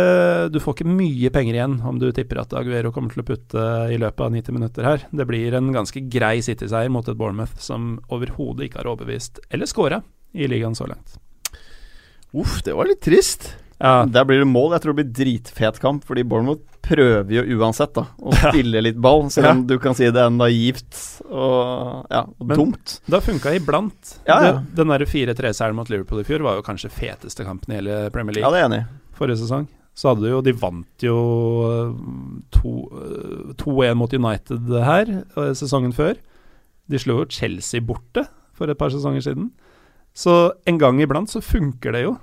Du 0.51 0.59
får 0.59 0.75
ikke 0.75 0.91
mye 0.99 1.31
penger 1.31 1.55
igjen 1.55 1.77
om 1.87 1.99
du 2.01 2.09
tipper 2.11 2.41
at 2.43 2.55
Aguero 2.59 2.91
kommer 2.95 3.15
til 3.15 3.23
å 3.23 3.27
putte 3.29 3.67
i 3.95 3.99
løpet 4.01 4.25
av 4.25 4.35
90 4.35 4.57
minutter 4.57 4.87
her. 4.87 5.07
Det 5.11 5.27
blir 5.31 5.55
en 5.55 5.71
ganske 5.75 6.03
grei 6.11 6.39
City-seier 6.43 6.91
mot 6.91 7.07
et 7.07 7.19
Bournemouth 7.19 7.59
som 7.63 7.97
overhodet 8.11 8.67
ikke 8.67 8.83
har 8.83 8.91
overbevist, 8.91 9.39
eller 9.51 9.71
scora, 9.71 10.03
i 10.35 10.51
ligaen 10.51 10.75
så 10.79 10.89
langt. 10.91 11.19
Uff, 12.35 12.61
det 12.67 12.75
var 12.77 12.91
litt 12.91 13.03
trist. 13.03 13.53
Ja, 13.79 14.05
Der 14.07 14.27
blir 14.27 14.43
det 14.43 14.51
mål. 14.51 14.75
Jeg 14.75 14.83
tror 14.83 14.95
det 14.95 15.05
blir 15.05 15.15
dritfet 15.23 15.79
kamp, 15.81 16.05
fordi 16.05 16.27
Bournemouth 16.27 16.78
prøver 16.89 17.31
jo 17.37 17.59
uansett 17.61 17.93
da 17.95 18.07
å 18.19 18.33
spille 18.35 18.81
litt 18.83 18.97
ball, 19.05 19.27
selv 19.31 19.51
om 19.53 19.63
du 19.69 19.77
kan 19.83 19.95
si 19.99 20.09
det 20.09 20.23
er 20.25 20.31
naivt 20.35 20.99
og, 21.29 22.07
ja, 22.11 22.23
og 22.25 22.47
Men- 22.49 22.57
dumt. 22.63 22.99
Det 23.07 23.19
har 23.19 23.25
funka 23.27 23.53
iblant. 23.59 24.15
Ja, 24.27 24.39
ja. 24.43 24.53
Det, 24.59 24.75
den 24.81 24.89
der 24.95 25.05
4-3-seieren 25.09 25.77
mot 25.79 25.91
Liverpool 25.93 26.23
i 26.23 26.27
fjor 26.29 26.45
var 26.47 26.57
jo 26.59 26.65
kanskje 26.67 26.91
feteste 26.91 27.45
kampen 27.47 27.75
i 27.75 27.79
hele 27.83 27.99
Premier 28.15 28.39
League. 28.39 28.49
Ja, 28.49 28.55
det 28.55 28.63
er 28.65 28.71
enig 28.73 28.85
forrige 29.19 29.41
sesong. 29.43 29.67
Så 29.99 30.13
hadde 30.13 30.29
jo 30.31 30.41
De 30.47 30.53
vant 30.55 31.03
jo 31.03 31.15
øh, 31.67 31.89
to- 32.55 32.89
øh, 32.95 33.55
2-1 33.59 33.97
mot 33.99 34.13
United 34.15 34.69
her 34.87 35.09
øh, 35.37 35.53
sesongen 35.59 35.93
før. 35.97 36.15
De 36.89 36.99
slo 37.03 37.19
jo 37.25 37.27
Chelsea 37.35 37.81
borte 37.85 38.23
for 38.55 38.71
et 38.71 38.79
par 38.79 38.91
sesonger 38.95 39.21
siden. 39.27 39.51
Så 40.15 40.53
en 40.67 40.79
gang 40.79 41.01
iblant 41.03 41.31
så 41.31 41.43
funker 41.43 41.93
det 41.95 42.05
jo. 42.07 42.17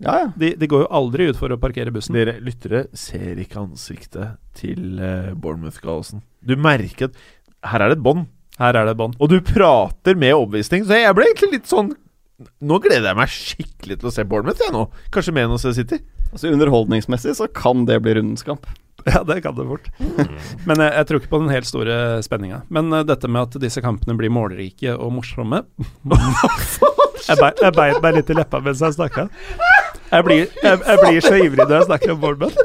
Ja, 0.00 0.14
ja. 0.16 0.28
De, 0.36 0.54
de 0.56 0.68
går 0.70 0.84
jo 0.86 0.90
aldri 0.96 1.28
ut 1.28 1.38
for 1.38 1.52
å 1.52 1.58
parkere 1.60 1.92
bussen. 1.92 2.16
Dere 2.16 2.38
lyttere 2.40 2.86
ser 2.96 3.40
ikke 3.40 3.60
ansiktet 3.60 4.38
til 4.56 5.00
uh, 5.00 5.32
Bournemouth-gallosen. 5.36 6.24
Du 6.40 6.56
merker 6.56 7.10
at 7.10 7.18
her 7.70 7.84
er 7.84 7.92
det 7.92 7.98
et 7.98 8.04
bånd, 8.04 8.28
Her 8.60 8.76
er 8.76 8.88
det 8.88 8.94
et 8.96 9.00
bånd. 9.00 9.18
og 9.20 9.28
du 9.28 9.40
prater 9.44 10.16
med 10.16 10.32
overbevisning. 10.36 10.86
Så 10.88 10.96
jeg 10.96 11.16
ble 11.16 11.28
egentlig 11.28 11.58
litt 11.58 11.68
sånn 11.70 11.92
Nå 12.64 12.78
gleder 12.80 13.10
jeg 13.10 13.16
meg 13.18 13.28
skikkelig 13.28 13.98
til 14.00 14.08
å 14.08 14.12
se 14.14 14.22
Bournemouth, 14.24 14.62
jeg 14.64 14.72
nå. 14.72 14.86
Kanskje 15.12 15.34
mer 15.36 15.44
enn 15.44 15.58
å 15.58 15.60
se 15.60 15.74
City. 15.76 15.98
Altså 16.30 16.48
Underholdningsmessig 16.48 17.34
så 17.36 17.50
kan 17.52 17.82
det 17.84 17.98
bli 18.00 18.14
rundens 18.16 18.46
kamp. 18.46 18.64
Ja, 19.04 19.20
det 19.28 19.42
kan 19.44 19.54
det 19.56 19.66
fort. 19.68 19.90
Men 20.68 20.80
jeg, 20.80 20.88
jeg 20.88 21.06
tror 21.08 21.20
ikke 21.20 21.32
på 21.34 21.40
den 21.42 21.52
helt 21.52 21.68
store 21.68 21.94
spenninga. 22.24 22.62
Men 22.72 22.88
uh, 22.92 23.02
dette 23.04 23.28
med 23.28 23.48
at 23.48 23.60
disse 23.60 23.82
kampene 23.84 24.16
blir 24.16 24.32
målrike 24.32 24.96
og 24.96 25.12
morsomme 25.18 25.62
jeg 27.30 27.72
beit 27.76 28.00
meg 28.02 28.16
litt 28.16 28.32
i 28.32 28.36
leppa 28.36 28.60
mens 28.64 28.80
jeg 28.82 28.96
snakka. 28.96 29.28
Jeg 30.10 30.26
blir, 30.26 30.46
jeg, 30.62 30.78
jeg 30.86 31.00
blir 31.04 31.24
så 31.24 31.34
ivrig 31.38 31.64
når 31.64 31.76
jeg 31.76 31.88
snakker 31.88 32.14
om 32.14 32.22
Bournemouth. 32.22 32.58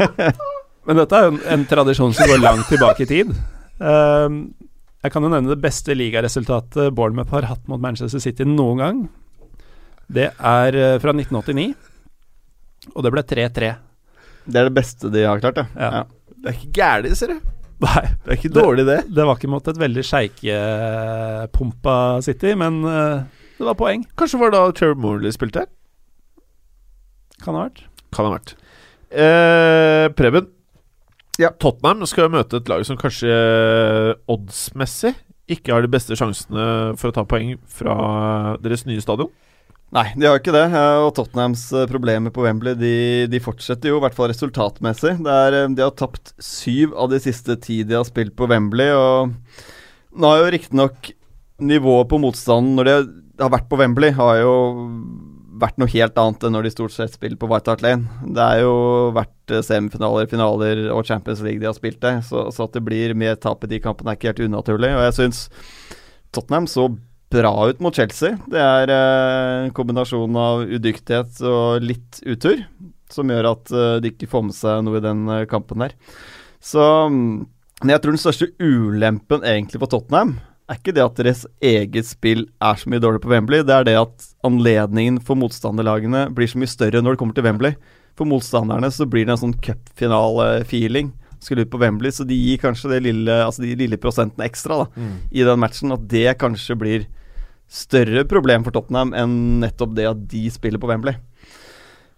Men 0.88 1.00
dette 1.00 1.16
er 1.16 1.26
jo 1.26 1.34
en, 1.34 1.40
en 1.54 1.66
tradisjon 1.68 2.14
som 2.16 2.28
går 2.28 2.40
langt 2.40 2.68
tilbake 2.72 3.04
i 3.04 3.08
tid. 3.08 3.32
Um, 3.80 4.38
jeg 5.04 5.12
kan 5.12 5.24
jo 5.24 5.30
nevne 5.32 5.52
det 5.52 5.60
beste 5.60 5.96
ligaresultatet 5.96 6.94
Bournemouth 6.96 7.32
har 7.36 7.48
hatt 7.50 7.68
mot 7.68 7.80
Manchester 7.80 8.22
City 8.22 8.46
noen 8.48 8.80
gang. 8.80 9.02
Det 10.08 10.30
er 10.32 10.76
eh, 10.76 10.98
fra 11.00 11.12
1989, 11.16 11.72
og 12.92 13.04
det 13.04 13.12
ble 13.12 13.22
3-3. 13.24 13.70
Det 14.44 14.60
er 14.60 14.68
det 14.68 14.76
beste 14.76 15.08
de 15.12 15.24
har 15.24 15.40
klart, 15.40 15.60
ja. 15.60 15.66
Ja. 15.76 15.90
ja. 16.00 16.32
Det 16.44 16.50
er 16.50 16.56
ikke 16.58 16.74
gærent, 16.76 17.16
ser 17.20 17.32
du. 17.32 17.38
Nei, 17.84 18.04
Det 18.24 18.30
er 18.30 18.36
ikke 18.38 18.52
dårlig, 18.54 18.84
det. 18.88 18.98
Det 19.12 19.24
var 19.28 19.36
ikke 19.36 19.52
mot 19.52 19.68
et 19.68 19.80
veldig 19.80 20.04
sjeikepumpa 20.08 21.96
City, 22.24 22.52
men 22.60 22.80
uh, 22.84 23.24
det 23.58 23.68
var 23.68 23.76
poeng. 23.80 24.04
Kanskje 24.16 24.40
var 24.40 24.52
det 24.52 24.60
da 24.60 24.76
Trevor 24.76 25.00
Morley 25.04 25.32
spilte 25.36 25.64
her? 25.64 25.72
Kan 27.44 27.58
ha 27.58 27.66
vært. 27.68 27.84
Kan 28.14 28.28
ha 28.28 28.34
vært. 28.38 28.56
Eh, 29.14 30.08
Preben. 30.16 30.48
Ja. 31.38 31.50
Tottenham 31.58 32.06
skal 32.06 32.28
jo 32.28 32.34
møte 32.36 32.60
et 32.60 32.68
lag 32.70 32.84
som 32.86 32.98
kanskje 32.98 33.30
eh, 33.30 34.10
oddsmessig 34.30 35.14
ikke 35.50 35.74
har 35.74 35.84
de 35.84 35.90
beste 35.92 36.16
sjansene 36.16 36.94
for 36.96 37.10
å 37.10 37.16
ta 37.16 37.24
poeng 37.28 37.56
fra 37.68 37.96
deres 38.64 38.86
nye 38.88 39.02
stadion. 39.02 39.32
Nei, 39.94 40.08
de 40.18 40.26
har 40.26 40.40
ikke 40.40 40.54
det. 40.54 40.64
Og 41.04 41.12
Tottenhams 41.14 41.66
eh, 41.76 41.88
problemer 41.90 42.32
på 42.34 42.42
Wembley 42.46 42.74
de, 42.78 42.94
de 43.30 43.40
fortsetter 43.42 43.92
jo, 43.92 44.00
i 44.00 44.04
hvert 44.04 44.16
fall 44.16 44.30
resultatmessig. 44.32 45.18
Det 45.22 45.34
er, 45.46 45.58
eh, 45.60 45.68
de 45.76 45.84
har 45.84 45.94
tapt 45.98 46.32
syv 46.42 46.96
av 46.98 47.12
de 47.12 47.20
siste 47.22 47.58
ti 47.62 47.82
de 47.86 47.98
har 47.98 48.08
spilt 48.08 48.34
på 48.38 48.48
Wembley. 48.50 48.90
Og 48.96 50.16
nå 50.18 50.32
har 50.32 50.42
jo 50.42 50.54
riktignok 50.56 51.12
nivået 51.62 52.10
på 52.10 52.18
motstanden 52.22 52.74
når 52.78 52.90
de 52.90 52.96
har 53.44 53.52
vært 53.54 53.68
på 53.70 53.78
Wembley, 53.78 54.14
har 54.16 54.40
jo 54.40 54.54
vært 55.60 55.78
noe 55.78 55.90
helt 55.92 56.18
annet 56.18 56.44
enn 56.46 56.54
når 56.56 56.66
de 56.66 56.72
stort 56.74 56.94
sett 56.94 57.14
spiller 57.14 57.38
på 57.40 57.48
White 57.50 57.70
Hart 57.70 57.82
Lane. 57.84 58.08
Det 58.36 58.44
er 58.44 58.62
jo 58.64 58.74
vært 59.16 59.54
eh, 59.54 59.64
semifinaler, 59.64 60.28
finaler 60.30 60.84
og 60.94 61.04
Champions 61.08 61.42
League 61.44 61.62
de 61.62 61.68
har 61.68 61.76
spilt 61.76 62.00
det, 62.04 62.14
så, 62.28 62.48
så 62.54 62.66
at 62.66 62.76
det 62.76 62.84
blir 62.86 63.16
mer 63.18 63.38
tap 63.40 63.64
i 63.64 63.70
de 63.70 63.80
kampene 63.82 64.12
er 64.12 64.18
ikke 64.18 64.32
helt 64.32 64.44
unaturlig. 64.48 64.92
Og 64.96 65.04
jeg 65.06 65.16
syns 65.18 65.42
Tottenham 66.34 66.68
så 66.70 66.88
bra 67.34 67.52
ut 67.70 67.82
mot 67.82 67.94
Chelsea. 67.96 68.38
Det 68.50 68.60
er 68.60 68.94
eh, 68.94 69.66
en 69.66 69.74
kombinasjon 69.76 70.40
av 70.40 70.64
udyktighet 70.66 71.42
og 71.50 71.84
litt 71.84 72.22
utur 72.26 72.64
som 73.12 73.30
gjør 73.30 73.52
at 73.52 73.74
eh, 73.74 73.98
de 74.02 74.14
ikke 74.14 74.30
får 74.30 74.48
med 74.48 74.56
seg 74.56 74.86
noe 74.86 74.98
i 75.00 75.04
den 75.04 75.26
kampen 75.50 75.86
der. 75.86 75.94
Så 76.64 76.82
mm, 77.10 77.44
Men 77.82 77.90
jeg 77.90 78.00
tror 78.00 78.14
den 78.14 78.22
største 78.22 78.50
ulempen 78.62 79.42
egentlig 79.44 79.82
for 79.82 79.90
Tottenham 79.92 80.38
er 80.70 80.78
ikke 80.78 80.94
det 80.96 81.04
at 81.04 81.18
deres 81.20 81.42
eget 81.64 82.08
spill 82.08 82.46
er 82.62 82.78
så 82.80 82.88
mye 82.88 83.02
dårlig 83.02 83.20
på 83.24 83.32
Wembley, 83.32 83.64
det 83.66 83.74
er 83.74 83.84
det 83.88 83.96
at 84.00 84.28
anledningen 84.46 85.18
for 85.24 85.36
motstanderlagene 85.36 86.26
blir 86.34 86.48
så 86.48 86.60
mye 86.60 86.72
større 86.72 87.02
når 87.02 87.14
det 87.14 87.20
kommer 87.20 87.36
til 87.36 87.44
Wembley. 87.44 87.76
For 88.16 88.28
motstanderne 88.30 88.88
så 88.94 89.06
blir 89.10 89.26
det 89.26 89.34
en 89.34 89.42
sånn 89.42 89.58
cupfinale-feeling. 89.64 91.12
Skulle 91.42 91.66
ut 91.66 91.72
på 91.72 91.80
Wembley, 91.82 92.14
så 92.14 92.24
de 92.24 92.36
gir 92.38 92.60
kanskje 92.62 92.94
det 92.94 93.02
lille, 93.04 93.34
altså 93.44 93.64
de 93.64 93.74
lille 93.76 93.98
prosentene 94.00 94.46
ekstra 94.46 94.84
da, 94.84 95.08
i 95.34 95.44
den 95.44 95.60
matchen. 95.60 95.92
At 95.92 96.06
det 96.08 96.38
kanskje 96.40 96.78
blir 96.80 97.06
større 97.68 98.24
problem 98.28 98.64
for 98.64 98.72
Tottenham 98.72 99.12
enn 99.18 99.60
nettopp 99.60 99.94
det 99.98 100.06
at 100.08 100.24
de 100.30 100.46
spiller 100.54 100.80
på 100.80 100.88
Wembley. 100.88 101.18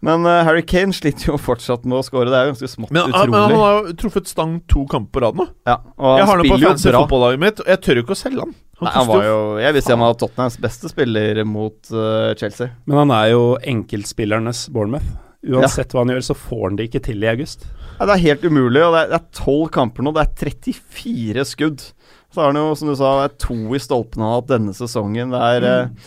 Men 0.04 0.26
uh, 0.28 0.42
Harry 0.44 0.62
Kane 0.62 0.92
sliter 0.92 1.32
jo 1.32 1.38
fortsatt 1.40 1.86
med 1.88 1.98
å 1.98 2.02
score. 2.04 2.28
Det 2.28 2.36
er 2.36 2.48
jo 2.48 2.52
ganske 2.54 2.68
smått 2.68 2.92
Men, 2.92 3.08
utrolig. 3.10 3.32
men 3.32 3.42
han 3.42 3.62
har 3.62 3.76
jo 3.76 3.96
truffet 4.02 4.28
stang 4.30 4.58
to 4.68 4.84
kamper 4.90 5.16
på 5.16 5.22
rad 5.24 5.38
nå. 5.40 5.46
ja, 5.68 5.78
og 5.96 6.18
Jeg 6.20 6.28
har 6.28 6.42
han 6.42 6.50
på 6.52 6.58
fancy 6.62 6.92
fotballaget 6.92 7.42
mitt, 7.42 7.62
og 7.64 7.70
jeg 7.72 7.82
tør 7.86 8.02
ikke 8.02 8.16
å 8.16 8.20
selge 8.20 8.44
han. 8.44 8.56
Han 8.76 8.88
Nei, 8.90 8.92
han 8.92 9.06
var 9.08 9.22
jo, 9.24 9.38
jeg 9.64 9.72
vil 9.72 9.84
si 9.86 9.94
han 9.94 10.02
var 10.04 10.18
Tottenhams 10.20 10.58
beste 10.60 10.90
spiller 10.92 11.40
mot 11.48 11.94
uh, 11.96 12.34
Chelsea. 12.36 12.74
Men 12.84 13.00
han 13.06 13.14
er 13.16 13.30
jo 13.32 13.46
enkeltspillernes 13.72 14.66
Bournemouth. 14.74 15.14
Uansett 15.46 15.94
hva 15.94 16.02
han 16.02 16.12
gjør, 16.12 16.24
så 16.26 16.36
får 16.36 16.62
han 16.66 16.78
det 16.78 16.88
ikke 16.90 17.04
til 17.06 17.24
i 17.24 17.30
august. 17.30 17.64
Nei, 17.96 18.06
det 18.10 18.14
er 18.16 18.24
helt 18.26 18.44
umulig, 18.44 18.82
og 18.84 18.96
det 18.96 19.02
er- 19.16 19.26
tolv 19.32 19.70
kamper 19.72 20.04
nå. 20.04 20.12
Det 20.12 20.26
er 20.26 20.50
34 20.50 21.44
skudd. 21.48 21.88
Så 22.34 22.42
har 22.42 22.52
han 22.52 22.60
jo, 22.60 22.74
som 22.76 22.90
du 22.90 22.96
sa, 22.98 23.28
to 23.40 23.54
i 23.72 23.80
stolpene 23.80 24.26
av 24.26 24.42
hatt 24.42 24.50
denne 24.52 24.74
sesongen. 24.76 25.30
Det 25.32 25.40
er 25.40 25.60
mm. 25.64 25.70
Men 25.86 26.00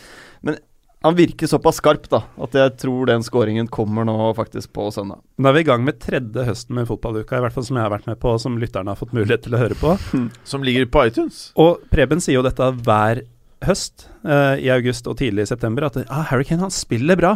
han 1.01 1.15
virker 1.15 1.47
såpass 1.47 1.77
skarp, 1.79 2.09
da, 2.11 2.23
at 2.43 2.51
jeg 2.59 2.73
tror 2.81 3.05
den 3.07 3.23
skåringen 3.23 3.69
kommer 3.71 4.03
nå 4.07 4.17
faktisk 4.35 4.73
på 4.75 4.89
søndag. 4.91 5.21
Nå 5.39 5.43
da 5.47 5.49
er 5.53 5.53
vi 5.53 5.63
i 5.63 5.69
gang 5.69 5.83
med 5.87 5.99
tredje 6.03 6.43
høsten 6.49 6.75
med 6.75 6.87
fotballuka, 6.89 7.37
i 7.39 7.43
hvert 7.45 7.55
fall 7.55 7.63
som 7.63 7.79
jeg 7.79 7.85
har 7.87 7.93
vært 7.93 8.07
med 8.09 8.19
på, 8.19 8.33
og 8.35 8.41
som 8.43 8.57
lytterne 8.59 8.91
har 8.91 8.99
fått 8.99 9.13
mulighet 9.15 9.43
til 9.47 9.55
å 9.55 9.61
høre 9.63 9.77
på. 9.79 9.95
Som 10.43 10.63
ligger 10.67 10.85
på 10.91 11.05
iTunes. 11.07 11.51
Og 11.55 11.79
Preben 11.93 12.19
sier 12.19 12.35
jo 12.41 12.43
dette 12.43 12.67
hver 12.83 13.23
høst, 13.63 14.05
eh, 14.23 14.55
i 14.63 14.69
august 14.71 15.07
og 15.11 15.17
tidlig 15.19 15.43
i 15.43 15.49
september, 15.49 15.83
at 15.89 15.97
ah, 16.07 16.21
Harry 16.29 16.45
Kane 16.47 16.61
han 16.63 16.71
spiller 16.71 17.17
bra. 17.19 17.33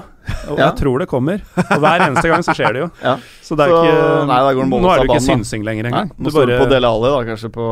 Og 0.51 0.57
Ja. 0.59 0.69
jeg 0.69 0.77
tror 0.79 0.99
det 0.99 1.07
kommer. 1.11 1.41
Og 1.59 1.79
hver 1.83 1.99
eneste 2.05 2.29
gang 2.31 2.43
så 2.43 2.55
skjer 2.55 2.73
det 2.73 2.83
jo. 2.85 2.91
Ja. 3.03 3.17
Så 3.43 3.57
det 3.59 3.65
er 3.67 3.73
Så- 3.73 3.81
ikke 3.83 4.27
nei, 4.27 4.37
Nå 4.39 4.91
er 4.91 4.99
det 4.99 5.07
jo 5.07 5.11
av 5.11 5.17
ikke 5.17 5.25
synsing 5.27 5.63
lenger 5.67 5.83
Nei, 5.83 5.91
engang. 5.91 6.11
nå 6.19 6.31
står 6.31 6.47
det 6.47 6.59
på 6.61 6.69
Dele 6.71 6.87
Alli, 6.87 7.09
da, 7.11 7.23
kanskje 7.31 7.51
på 7.51 7.67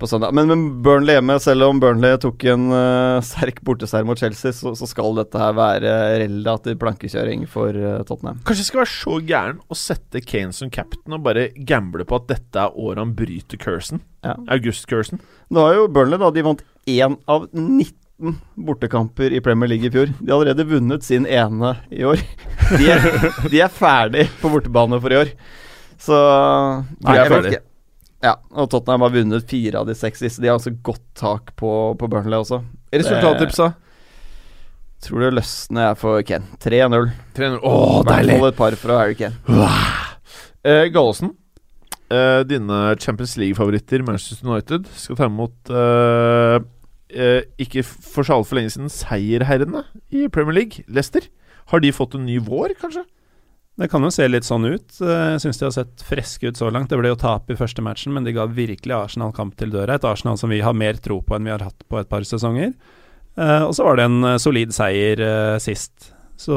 på 0.00 0.08
søndag. 0.08 0.34
Men, 0.36 0.48
men 0.50 0.64
Burnley 0.84 1.16
hjemme, 1.18 1.38
selv 1.42 1.66
om 1.68 1.80
Burnley 1.82 2.18
tok 2.22 2.44
en 2.52 2.68
uh, 2.70 3.22
sterk 3.24 3.60
borteseier 3.66 4.06
mot 4.06 4.20
Chelsea, 4.20 4.54
så, 4.54 4.74
så 4.78 4.88
skal 4.90 5.16
dette 5.18 5.40
her 5.40 5.56
være 5.56 5.94
relativ 6.24 6.78
plankekjøring 6.82 7.46
for 7.50 7.74
uh, 7.74 8.02
Tottenham. 8.06 8.42
Kanskje 8.46 8.62
det 8.62 8.68
skal 8.70 8.82
være 8.82 8.92
så 8.94 9.18
gæren 9.32 9.60
å 9.66 9.78
sette 9.78 10.22
Kane 10.24 10.54
som 10.56 10.70
captain 10.74 11.16
og 11.16 11.24
bare 11.26 11.48
gamble 11.66 12.06
på 12.08 12.20
at 12.20 12.30
dette 12.30 12.62
er 12.62 12.78
året 12.78 13.02
han 13.02 13.16
bryter 13.18 13.60
cursen. 13.60 14.04
Ja. 14.24 14.38
August-cursen. 14.54 15.20
Nå 15.52 15.66
har 15.66 15.76
jo 15.78 15.90
Burnley 15.92 16.20
da, 16.22 16.30
de 16.34 16.46
vant 16.46 16.64
én 16.90 17.18
av 17.30 17.50
19 17.52 18.38
bortekamper 18.54 19.34
i 19.34 19.42
Premier 19.44 19.68
League 19.68 19.88
i 19.88 19.92
fjor. 19.92 20.12
De 20.20 20.30
har 20.30 20.38
allerede 20.38 20.66
vunnet 20.70 21.04
sin 21.04 21.26
ene 21.26 21.74
i 21.90 22.04
år. 22.06 22.22
De 22.70 22.88
er, 22.88 23.04
de 23.52 23.60
er 23.60 23.72
ferdig 23.72 24.28
på 24.40 24.52
bortebane 24.52 25.00
for 25.02 25.12
i 25.12 25.22
år. 25.24 25.36
Så 26.00 26.16
Nei, 27.04 27.16
jeg 27.18 27.32
vet 27.32 27.50
ikke. 27.52 27.64
Ja, 28.24 28.38
og 28.56 28.70
Tottenham 28.72 29.04
har 29.04 29.12
vunnet 29.12 29.48
fire 29.50 29.82
av 29.82 29.88
de 29.88 29.94
seks 29.98 30.22
siste. 30.24 30.40
De 30.40 30.48
har 30.48 30.56
altså 30.56 30.72
godt 30.86 31.02
tak 31.18 31.52
på, 31.60 31.70
på 32.00 32.08
Burnley 32.08 32.38
også. 32.40 32.62
Resultattipsa? 32.94 33.74
Tror 35.04 35.20
det 35.26 35.32
løsner 35.36 35.90
jeg 35.90 35.98
for 36.00 36.24
Ken. 36.24 36.46
3-0. 36.64 37.10
3-0. 37.36 37.58
Å, 37.60 37.74
deilig! 38.08 38.38
Hold 38.40 38.54
et 38.54 38.60
par 38.62 38.76
fra 38.80 39.02
Harry 39.02 39.16
Kane. 39.18 39.36
Eh, 40.64 40.86
Gallosen, 40.94 41.34
eh, 42.08 42.40
dine 42.48 42.78
Champions 43.02 43.34
League-favoritter, 43.36 44.00
Manchester 44.06 44.48
United, 44.48 44.88
skal 44.96 45.18
ta 45.18 45.28
imot 45.28 45.68
eh, 45.68 46.56
eh, 47.12 47.42
ikke 47.60 47.84
for 47.84 48.24
så 48.24 48.38
altfor 48.38 48.56
lenge 48.56 48.72
siden 48.72 48.88
seierherrene 48.92 49.84
i 50.08 50.24
Premier 50.32 50.56
League, 50.62 50.86
Leicester. 50.88 51.28
Har 51.68 51.84
de 51.84 51.92
fått 51.92 52.16
en 52.16 52.24
ny 52.24 52.38
vår, 52.40 52.72
kanskje? 52.80 53.04
Det 53.80 53.88
kan 53.90 54.04
jo 54.06 54.10
se 54.14 54.26
litt 54.30 54.46
sånn 54.46 54.68
ut. 54.70 54.92
Eh, 55.02 55.34
Jeg 55.34 55.42
syns 55.42 55.58
de 55.58 55.66
har 55.66 55.74
sett 55.74 56.02
friske 56.06 56.46
ut 56.52 56.58
så 56.60 56.70
langt. 56.70 56.92
Det 56.92 56.98
ble 57.00 57.10
jo 57.10 57.18
tap 57.18 57.50
i 57.50 57.56
første 57.58 57.82
matchen, 57.82 58.14
men 58.14 58.26
de 58.26 58.34
ga 58.36 58.46
virkelig 58.46 58.94
Arsenal 58.94 59.32
kamp 59.34 59.56
til 59.58 59.72
døra. 59.74 59.96
Et 59.96 60.06
Arsenal 60.06 60.38
som 60.38 60.52
vi 60.52 60.60
har 60.62 60.76
mer 60.78 60.94
tro 61.02 61.20
på 61.22 61.34
enn 61.34 61.48
vi 61.48 61.50
har 61.54 61.64
hatt 61.66 61.82
på 61.90 61.98
et 61.98 62.08
par 62.10 62.22
sesonger. 62.22 62.74
Eh, 63.36 63.62
og 63.66 63.74
så 63.74 63.86
var 63.88 63.98
det 63.98 64.04
en 64.06 64.20
eh, 64.24 64.38
solid 64.38 64.74
seier 64.76 65.24
sist. 65.58 66.12
Så 66.38 66.54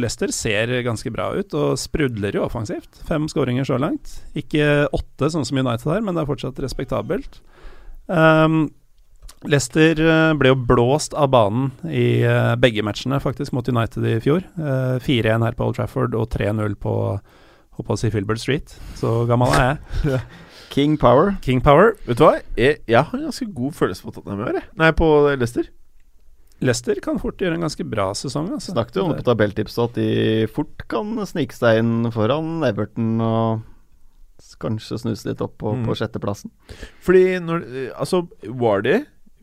Leicester 0.00 0.32
ser 0.32 0.72
ganske 0.84 1.10
bra 1.12 1.30
ut, 1.32 1.52
og 1.56 1.78
sprudler 1.80 2.36
jo 2.36 2.44
offensivt. 2.44 3.00
Fem 3.08 3.24
skåringer 3.28 3.64
så 3.68 3.78
langt. 3.80 4.18
Ikke 4.36 4.84
åtte, 4.92 5.30
sånn 5.32 5.46
som 5.48 5.60
United 5.60 5.88
har, 5.88 6.02
men 6.04 6.14
det 6.16 6.24
er 6.24 6.28
fortsatt 6.28 6.60
respektabelt. 6.60 7.40
Um, 8.04 8.66
Leicester 9.50 9.98
eh, 10.00 10.32
ble 10.40 10.52
jo 10.52 10.56
blåst 10.68 11.14
av 11.18 11.28
banen 11.34 11.70
i 11.90 12.22
eh, 12.24 12.54
begge 12.60 12.84
matchene, 12.86 13.18
faktisk, 13.20 13.52
mot 13.56 13.68
United 13.68 14.06
i 14.08 14.16
fjor. 14.24 14.44
Eh, 14.56 14.96
4-1 15.04 15.44
her 15.44 15.56
på 15.58 15.66
Old 15.68 15.76
Trafford 15.78 16.14
og 16.18 16.30
3-0 16.32 16.76
på 16.80 16.94
Holdt 17.74 17.88
på 17.88 17.94
å 17.96 17.98
si 17.98 18.06
Filbert 18.14 18.38
Street. 18.38 18.70
Så 18.94 19.24
gammel 19.26 19.50
er 19.58 19.64
jeg. 19.72 20.18
King 20.74 20.92
Power. 20.98 21.32
King 21.42 21.58
Power. 21.62 21.96
Vet 22.06 22.20
du 22.20 22.22
hva? 22.22 22.36
Jeg, 22.54 22.76
jeg 22.86 23.00
har 23.08 23.16
en 23.18 23.24
ganske 23.26 23.48
god 23.50 23.74
følelse 23.74 24.04
på 24.06 24.12
Tottenham 24.14 24.44
i 24.44 24.46
år. 24.52 24.60
Nei, 24.78 24.90
på 24.94 25.08
Leicester. 25.34 25.66
Leicester 26.62 27.00
kan 27.02 27.18
fort 27.18 27.42
gjøre 27.42 27.58
en 27.58 27.66
ganske 27.66 27.82
bra 27.90 28.12
sesong. 28.14 28.52
Altså. 28.54 28.70
Snakket 28.76 29.00
jo 29.00 29.08
om 29.08 29.16
på 29.18 29.26
tabelltipset 29.26 29.82
at 29.88 29.98
de 29.98 30.46
fort 30.54 30.86
kan 30.90 31.10
snike 31.26 31.58
seg 31.58 31.80
inn 31.82 32.12
foran 32.14 32.62
Everton 32.70 33.16
og 33.26 33.66
kanskje 34.62 35.00
snuse 35.02 35.26
litt 35.32 35.42
opp 35.42 35.56
på, 35.58 35.72
Mm. 35.74 35.82
på 35.88 35.94
sjetteplassen. 35.98 36.52
Fordi 37.02 37.24
når 37.42 37.64
eh, 37.66 37.90
Altså, 37.98 38.22
Wardy 38.46 39.00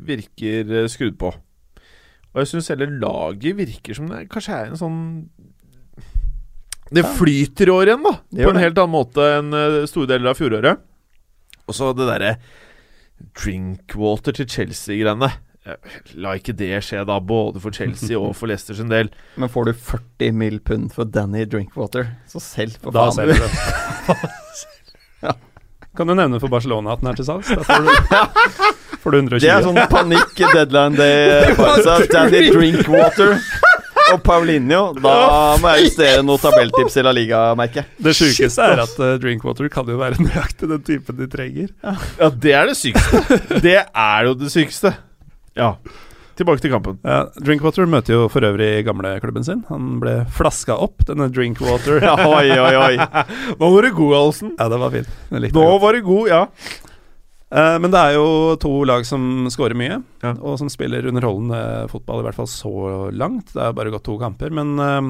virker 0.07 0.71
eh, 0.81 0.87
skrudd 0.91 1.17
på. 1.21 1.31
Og 2.31 2.39
jeg 2.41 2.47
syns 2.53 2.71
hele 2.71 2.87
laget 3.01 3.57
virker 3.57 3.97
som 3.97 4.07
det 4.11 4.25
kanskje 4.31 4.55
er 4.55 4.69
en 4.71 4.79
sånn 4.79 4.99
Det 6.91 7.03
flyter 7.17 7.67
i 7.67 7.73
år 7.75 7.89
igjen, 7.91 8.03
da. 8.03 8.13
På 8.43 8.49
en 8.53 8.59
helt 8.61 8.79
annen 8.79 8.95
måte 8.95 9.27
enn 9.37 9.53
eh, 9.55 9.77
store 9.87 10.09
deler 10.13 10.31
av 10.33 10.39
fjoråret. 10.39 10.81
Og 11.67 11.75
så 11.77 11.91
det 11.95 12.07
derre 12.09 12.33
drinkwater 13.37 14.35
til 14.35 14.47
Chelsea-greiene. 14.49 15.29
La 16.17 16.33
ikke 16.39 16.55
det 16.57 16.71
skje, 16.83 17.03
da, 17.05 17.19
både 17.21 17.61
for 17.61 17.71
Chelsea 17.75 18.17
og 18.17 18.31
for 18.35 18.49
Leicester 18.49 18.75
sin 18.79 18.89
del. 18.91 19.11
Men 19.39 19.51
får 19.51 19.69
du 19.69 19.73
40 19.77 20.31
mill. 20.35 20.59
pund 20.65 20.89
for 20.95 21.05
Danny 21.05 21.45
Drinkwater, 21.45 22.15
så 22.27 22.41
selv 22.43 22.79
for 22.81 22.95
Da 22.95 23.07
faen. 23.11 23.19
selger 23.19 23.43
du. 23.45 24.25
Kan 25.97 26.07
du 26.07 26.15
nevne 26.15 26.39
for 26.39 26.51
Barcelona 26.51 26.93
at 26.95 27.01
den 27.01 27.11
er 27.11 27.17
til 27.19 27.27
salgs? 27.27 27.49
Da 27.51 27.65
får 27.67 27.83
du, 27.83 27.89
får 29.03 29.11
du 29.11 29.17
120. 29.17 29.41
Det 29.43 29.51
er 29.51 29.65
sånn 29.65 29.79
panikk 29.91 30.37
deadline 30.39 30.95
day. 30.95 31.51
Daddy 31.57 32.07
Danny 32.13 32.43
Drinkwater 32.53 33.33
og 34.13 34.21
Paulinho. 34.23 34.81
Da 34.99 35.15
må 35.59 35.73
jeg 35.75 35.89
justere 35.89 36.23
noen 36.23 36.41
tabelltips 36.41 36.95
i 36.95 37.03
La 37.05 37.13
Liga, 37.15 37.41
merker 37.59 37.83
jeg. 37.83 37.89
Det 38.07 38.15
sjukeste 38.17 38.69
er 38.71 38.83
at 38.85 38.95
uh, 39.03 39.15
Drinkwater 39.21 39.67
kan 39.73 39.89
jo 39.91 39.99
være 39.99 40.21
nøyaktig 40.25 40.71
den 40.71 40.85
typen 40.87 41.19
de 41.19 41.27
trenger. 41.31 41.73
Ja, 41.83 42.31
det 42.31 42.55
er 42.61 42.71
det 42.71 42.77
sykeste. 42.79 43.41
Det 43.63 43.77
er 43.83 44.29
jo 44.29 44.37
det 44.39 44.53
sykeste. 44.53 44.93
Ja. 45.59 45.73
Tilbake 46.41 46.63
til 46.63 46.71
kampen. 46.73 46.97
Ja, 47.05 47.19
Drinkwater 47.37 47.85
møter 47.89 48.15
jo 48.15 48.21
for 48.33 48.41
øvrig 48.47 48.69
gamleklubben 48.87 49.45
sin. 49.45 49.59
Han 49.69 49.99
ble 50.01 50.21
flaska 50.33 50.73
opp, 50.81 51.03
denne 51.05 51.27
Drinkwater. 51.33 52.01
Oi, 52.33 52.47
oi, 52.55 52.71
oi. 52.81 52.95
Nå 53.61 53.69
var 53.75 53.85
du 53.85 53.91
god, 53.93 54.15
Olsen. 54.17 54.55
Ja, 54.57 54.65
det 54.73 54.79
var 54.81 54.95
fint. 54.95 55.11
Det 55.29 55.51
Nå 55.53 55.67
var 55.83 55.93
du 55.97 56.01
god, 56.07 56.31
ja. 56.31 56.41
Eh, 57.51 57.77
men 57.83 57.91
det 57.93 57.99
er 58.01 58.15
jo 58.15 58.25
to 58.63 58.71
lag 58.87 59.05
som 59.05 59.45
scorer 59.53 59.75
mye, 59.77 59.99
Ja. 60.23 60.33
og 60.39 60.57
som 60.61 60.69
spiller 60.71 61.05
underholdende 61.11 61.61
fotball, 61.91 62.21
i 62.23 62.27
hvert 62.29 62.39
fall 62.39 62.49
så 62.49 62.73
langt. 63.13 63.51
Det 63.53 63.61
er 63.67 63.75
bare 63.77 63.91
gått 63.93 64.05
to 64.07 64.15
kamper, 64.21 64.53
men 64.55 64.73
eh, 64.79 65.09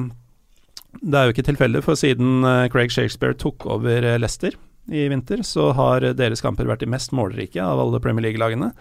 det 1.00 1.16
er 1.20 1.28
jo 1.30 1.36
ikke 1.36 1.46
tilfeldig, 1.52 1.84
for 1.86 1.96
siden 1.96 2.42
eh, 2.44 2.66
Craig 2.74 2.92
Shakespeare 2.92 3.38
tok 3.38 3.64
over 3.72 4.02
eh, 4.04 4.18
Leicester 4.20 4.58
i 4.92 5.06
vinter, 5.08 5.44
så 5.46 5.70
har 5.78 6.04
deres 6.18 6.42
kamper 6.42 6.66
vært 6.68 6.82
de 6.82 6.90
mest 6.90 7.14
målrike 7.14 7.62
av 7.62 7.78
alle 7.78 8.02
Premier 8.02 8.26
League-lagene. 8.26 8.72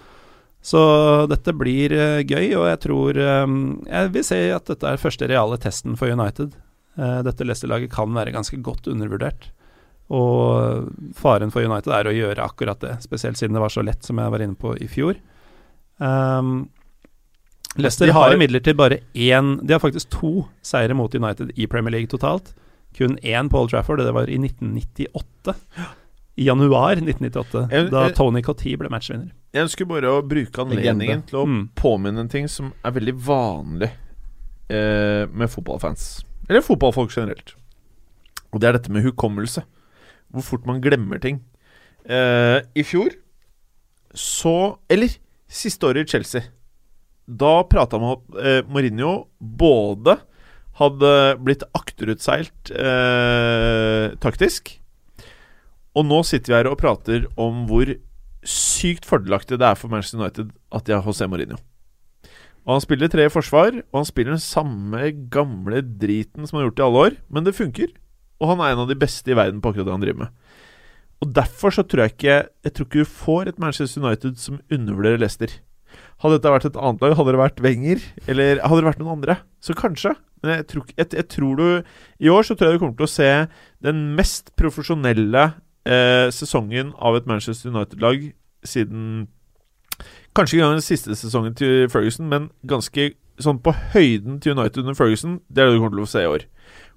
Så 0.62 0.82
dette 1.32 1.54
blir 1.58 1.92
eh, 1.96 2.20
gøy, 2.22 2.52
og 2.60 2.68
jeg 2.70 2.80
tror 2.84 3.18
eh, 3.18 3.54
Jeg 3.90 4.12
vil 4.14 4.26
si 4.28 4.42
at 4.54 4.68
dette 4.70 4.86
er 4.92 5.02
første 5.02 5.30
reale 5.32 5.58
testen 5.58 5.96
for 5.98 6.12
United. 6.14 6.54
Eh, 7.00 7.22
dette 7.26 7.48
Leicester-laget 7.48 7.90
kan 7.94 8.14
være 8.14 8.34
ganske 8.36 8.60
godt 8.62 8.88
undervurdert. 8.92 9.50
Og 10.12 10.92
faren 11.16 11.54
for 11.54 11.64
United 11.66 11.94
er 11.96 12.10
å 12.10 12.14
gjøre 12.14 12.44
akkurat 12.46 12.82
det, 12.84 12.98
spesielt 13.06 13.40
siden 13.40 13.56
det 13.56 13.64
var 13.64 13.72
så 13.74 13.82
lett, 13.86 14.04
som 14.04 14.20
jeg 14.20 14.34
var 14.34 14.44
inne 14.44 14.60
på 14.60 14.74
i 14.84 14.90
fjor. 14.92 15.16
Um, 16.04 16.68
Leicester 17.78 18.10
De 18.10 18.12
har- 18.12 18.34
imidlertid 18.36 18.76
bare 18.76 18.98
én 19.14 19.60
De 19.66 19.74
har 19.74 19.80
faktisk 19.80 20.10
to 20.10 20.48
seire 20.66 20.94
mot 20.98 21.14
United 21.16 21.52
i 21.56 21.68
Premier 21.68 21.92
League 21.96 22.08
totalt. 22.12 22.54
Kun 22.98 23.16
én 23.24 23.50
på 23.50 23.62
Old 23.62 23.70
Trafford, 23.72 24.02
og 24.02 24.06
det 24.10 24.14
var 24.14 24.28
i 24.28 24.38
1998. 24.38 25.56
I 26.38 26.44
januar 26.50 26.96
1998, 27.00 27.68
da 27.92 28.10
Tony 28.16 28.42
Cottee 28.44 28.76
ble 28.78 28.90
matchvinner. 28.92 29.32
Jeg 29.52 29.66
ønsker 29.66 29.88
bare 29.90 30.08
å 30.08 30.22
bruke 30.24 30.62
anledningen 30.64 31.26
til 31.28 31.40
å 31.42 31.46
Mm. 31.48 31.70
påminne 31.76 32.20
en 32.24 32.30
ting 32.32 32.48
som 32.48 32.74
er 32.86 32.92
veldig 32.96 33.14
vanlig 33.20 33.90
eh, 34.72 35.26
med 35.28 35.50
fotballfans. 35.52 36.24
Eller 36.48 36.62
fotballfolk 36.64 37.12
generelt. 37.12 37.56
Og 38.54 38.62
det 38.62 38.70
er 38.70 38.74
dette 38.78 38.92
med 38.92 39.04
hukommelse. 39.04 39.64
Hvor 40.32 40.42
fort 40.48 40.66
man 40.66 40.80
glemmer 40.82 41.20
ting. 41.20 41.42
Eh, 42.06 42.62
I 42.76 42.84
fjor 42.84 43.12
så 44.14 44.78
Eller 44.90 45.10
siste 45.52 45.84
året 45.88 46.08
i 46.08 46.12
Chelsea. 46.12 46.42
Da 47.28 47.64
prata 47.64 48.00
man 48.00 48.16
om 48.16 48.22
at 48.22 48.44
eh, 48.46 48.62
Mourinho 48.72 49.28
både 49.40 50.18
hadde 50.80 51.12
blitt 51.44 51.64
akterutseilt 51.76 52.72
eh, 52.72 54.16
taktisk, 54.24 54.80
og 55.96 56.06
nå 56.08 56.22
sitter 56.26 56.48
vi 56.54 56.58
her 56.58 56.70
og 56.72 56.80
prater 56.80 57.28
om 57.38 57.66
hvor 57.68 57.92
sykt 58.48 59.06
fordelaktig 59.08 59.60
det 59.62 59.68
er 59.68 59.78
for 59.78 59.92
Manchester 59.92 60.22
United 60.22 60.54
at 60.74 60.88
de 60.88 60.96
har 60.96 61.06
José 61.06 61.28
Mourinho. 61.30 61.60
Og 62.66 62.76
Han 62.76 62.84
spiller 62.84 63.10
tre 63.10 63.26
i 63.26 63.34
forsvar, 63.34 63.74
og 63.90 63.98
han 63.98 64.06
spiller 64.06 64.36
den 64.36 64.44
samme 64.44 65.08
gamle 65.34 65.82
driten 65.82 66.46
som 66.46 66.58
han 66.58 66.64
har 66.64 66.70
gjort 66.70 66.82
i 66.82 66.86
alle 66.86 67.06
år, 67.08 67.16
men 67.34 67.48
det 67.48 67.58
funker. 67.58 67.90
Og 68.42 68.52
han 68.54 68.62
er 68.62 68.74
en 68.74 68.84
av 68.84 68.90
de 68.90 68.98
beste 68.98 69.34
i 69.34 69.38
verden 69.38 69.62
på 69.62 69.72
akkurat 69.72 69.90
det 69.90 69.96
han 69.96 70.04
driver 70.04 70.26
med. 70.26 70.36
Og 71.22 71.34
Derfor 71.38 71.74
så 71.74 71.84
tror 71.86 72.02
jeg 72.02 72.16
ikke 72.16 72.38
Jeg 72.66 72.74
tror 72.74 72.86
ikke 72.88 73.04
du 73.04 73.06
får 73.06 73.48
et 73.48 73.60
Manchester 73.60 74.02
United 74.02 74.38
som 74.42 74.62
undervurderer 74.72 75.22
Leicester. 75.22 75.54
Hadde 76.22 76.38
dette 76.38 76.54
vært 76.54 76.66
et 76.70 76.78
annet 76.78 77.02
lag, 77.02 77.16
hadde 77.18 77.34
det 77.34 77.42
vært 77.42 77.62
Wenger, 77.62 78.04
eller 78.28 78.62
hadde 78.62 78.80
det 78.80 78.90
vært 78.90 79.02
noen 79.02 79.18
andre, 79.18 79.36
så 79.62 79.76
kanskje. 79.78 80.14
Men 80.42 80.56
jeg 80.56 80.68
tror, 80.72 80.86
jeg, 80.98 81.10
jeg 81.14 81.28
tror 81.30 81.58
du 81.60 81.66
I 82.22 82.30
år 82.30 82.46
så 82.46 82.56
tror 82.56 82.70
jeg 82.70 82.78
du 82.78 82.82
kommer 82.82 82.98
til 82.98 83.10
å 83.10 83.14
se 83.14 83.30
den 83.86 84.16
mest 84.18 84.54
profesjonelle 84.58 85.52
eh, 85.86 86.28
sesongen 86.34 86.94
av 87.00 87.18
et 87.18 87.28
Manchester 87.30 87.72
United-lag 87.74 88.32
siden 88.64 89.28
Kanskje 90.36 90.56
ikke 90.56 90.64
engang 90.64 90.80
den 90.80 90.86
siste 90.86 91.16
sesongen 91.20 91.56
til 91.60 91.90
Ferguson, 91.92 92.30
men 92.32 92.48
ganske 92.66 93.12
sånn 93.44 93.60
på 93.62 93.74
høyden 93.94 94.40
til 94.42 94.56
United 94.56 94.86
under 94.86 94.96
Ferguson. 94.96 95.42
Det 95.52 95.62
er 95.62 95.68
det 95.68 95.76
du 95.76 95.82
kommer 95.82 96.00
til 96.00 96.08
å 96.08 96.10
se 96.10 96.24
i 96.24 96.30
år. 96.30 96.46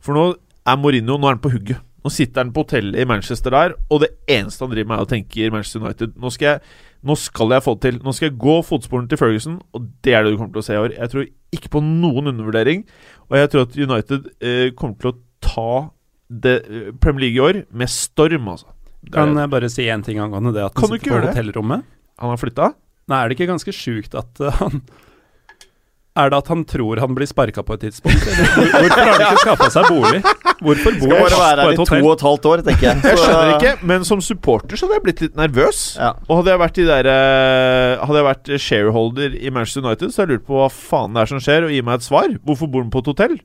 For 0.00 0.16
nå 0.16 0.22
er 0.64 0.78
Mourinho 0.80 1.18
Nå 1.18 1.26
er 1.26 1.34
han 1.34 1.42
på 1.42 1.50
hugget. 1.52 1.82
Nå 2.04 2.12
sitter 2.12 2.44
han 2.44 2.52
på 2.54 2.62
hotellet 2.62 3.00
i 3.00 3.06
Manchester 3.08 3.50
der, 3.50 3.74
og 3.88 4.02
det 4.04 4.10
eneste 4.30 4.64
han 4.64 4.74
driver 4.74 4.90
med, 4.90 4.98
er 5.00 5.06
å 5.06 5.10
tenke 5.10 5.50
Manchester 5.50 5.82
United. 5.82 6.14
Nå 6.20 6.30
skal 6.34 6.50
jeg 6.50 6.60
nå 7.04 7.16
skal 7.20 7.52
jeg 7.52 7.64
få 7.64 7.74
det 7.74 7.84
til. 7.84 7.98
Nå 8.04 8.12
skal 8.16 8.30
jeg 8.30 8.38
gå 8.40 8.54
fotsporene 8.64 9.10
til 9.10 9.20
Ferguson, 9.20 9.58
og 9.76 9.88
det 10.04 10.14
er 10.14 10.24
det 10.24 10.32
du 10.32 10.38
kommer 10.40 10.54
til 10.54 10.62
å 10.62 10.66
se 10.66 10.76
i 10.76 10.80
år. 10.80 10.94
Jeg 10.96 11.12
tror 11.12 11.26
ikke 11.56 11.72
på 11.74 11.82
noen 11.84 12.30
undervurdering, 12.32 12.86
og 13.28 13.36
jeg 13.40 13.50
tror 13.52 13.66
at 13.66 13.76
United 13.76 14.30
eh, 14.40 14.70
kommer 14.76 15.00
til 15.00 15.10
å 15.10 15.18
ta 15.44 15.74
det, 16.28 16.54
eh, 16.64 16.88
Premier 17.00 17.26
League 17.26 17.40
i 17.40 17.44
år 17.44 17.60
med 17.76 17.92
storm, 17.92 18.48
altså. 18.52 18.72
Det 19.04 19.12
Kan 19.16 19.36
jeg 19.36 19.50
bare 19.52 19.68
si 19.70 19.86
én 19.92 20.02
ting 20.06 20.18
angående 20.22 20.52
det 20.56 20.64
at 20.64 20.74
han 20.78 20.88
sitter 20.88 21.10
på 21.20 21.26
hotellrommet? 21.30 21.84
Han 22.22 22.30
har 22.34 22.40
flytta? 22.40 22.72
Nei, 23.08 23.18
er 23.24 23.28
det 23.28 23.36
ikke 23.38 23.50
ganske 23.52 23.72
sjukt 23.76 24.14
at 24.16 24.40
uh, 24.40 24.50
han 24.62 24.80
Er 26.16 26.30
det 26.30 26.38
at 26.38 26.46
han 26.48 26.60
tror 26.64 27.00
han 27.02 27.14
blir 27.16 27.26
sparka 27.26 27.64
på 27.66 27.74
et 27.74 27.80
tidspunkt? 27.88 28.22
Hvor- 28.22 28.70
hvorfor 28.70 29.00
har 29.02 29.08
han 29.18 29.24
ikke 29.26 29.42
skaffa 29.42 29.66
seg 29.74 29.88
bolig? 29.90 30.20
Hvorfor 30.62 30.94
bor 31.00 31.10
han 31.10 31.18
på 31.18 31.26
et 31.26 31.32
hotell? 31.34 31.34
Skal 31.34 31.34
bare 31.34 31.40
være 31.40 31.64
her 31.64 31.72
i 31.72 31.78
to 31.90 31.96
og 32.06 32.12
et 32.14 32.22
halvt 32.28 32.46
år, 32.50 32.62
tenker 32.68 32.86
jeg. 32.86 33.00
Jeg 33.02 33.18
skjønner 33.18 33.50
ikke, 33.56 33.72
men 33.90 34.04
som 34.06 34.20
supporter 34.22 34.78
så 34.78 34.86
hadde 34.86 34.94
jeg 35.00 35.04
blitt 35.08 35.22
litt 35.24 35.34
nervøs. 35.40 35.80
Ja. 35.98 36.12
Og 36.28 36.38
hadde 36.38 36.52
jeg 36.54 36.60
vært 36.62 36.78
de 36.78 36.84
der, 36.92 37.08
eh, 37.10 38.04
Hadde 38.06 38.20
jeg 38.22 38.28
vært 38.28 38.52
shareholder 38.62 39.34
i 39.42 39.50
Manchester 39.50 39.82
United, 39.82 40.14
så 40.14 40.22
hadde 40.22 40.36
jeg 40.36 40.38
lurt 40.38 40.46
på 40.46 40.60
hva 40.62 40.70
faen 40.70 41.18
det 41.18 41.24
er 41.26 41.32
som 41.34 41.42
skjer, 41.42 41.66
og 41.66 41.74
gi 41.74 41.82
meg 41.90 41.98
et 41.98 42.06
svar. 42.06 42.30
Hvorfor 42.46 42.70
bor 42.70 42.86
han 42.86 42.94
på 42.94 43.02
et 43.02 43.10
hotell? 43.10 43.36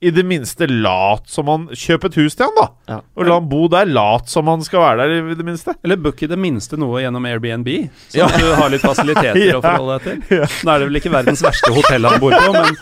I 0.00 0.10
det 0.16 0.22
minste 0.24 0.64
lat 0.70 1.26
som 1.28 1.48
han 1.52 1.66
Kjøp 1.76 2.06
et 2.08 2.14
hus 2.22 2.32
til 2.38 2.46
han, 2.48 2.54
da! 2.56 2.66
Ja. 2.88 2.98
Og 3.20 3.26
la 3.28 3.34
han 3.36 3.48
bo 3.50 3.66
der. 3.68 3.84
Lat 3.92 4.30
som 4.32 4.46
han 4.48 4.62
skal 4.64 4.80
være 4.80 5.04
der, 5.10 5.26
i 5.32 5.36
det 5.36 5.44
minste. 5.44 5.74
Eller 5.84 5.98
book 6.00 6.22
i 6.24 6.28
det 6.30 6.38
minste 6.40 6.78
noe 6.80 7.02
gjennom 7.02 7.26
Airbnb, 7.28 7.68
så 8.08 8.22
Ja. 8.22 8.28
du 8.32 8.46
har 8.56 8.72
litt 8.72 8.80
fasiliteter 8.90 9.42
Ja. 9.50 9.58
å 9.58 9.62
forholde 9.66 9.98
deg 10.06 10.24
til. 10.30 10.40
Nå 10.64 10.72
er 10.72 10.78
det 10.80 10.88
vel 10.88 11.00
ikke 11.02 11.12
verdens 11.12 11.42
verste 11.44 11.72
hotell 11.76 12.08
han 12.08 12.20
bor 12.22 12.32
på, 12.32 12.52
men 12.56 12.80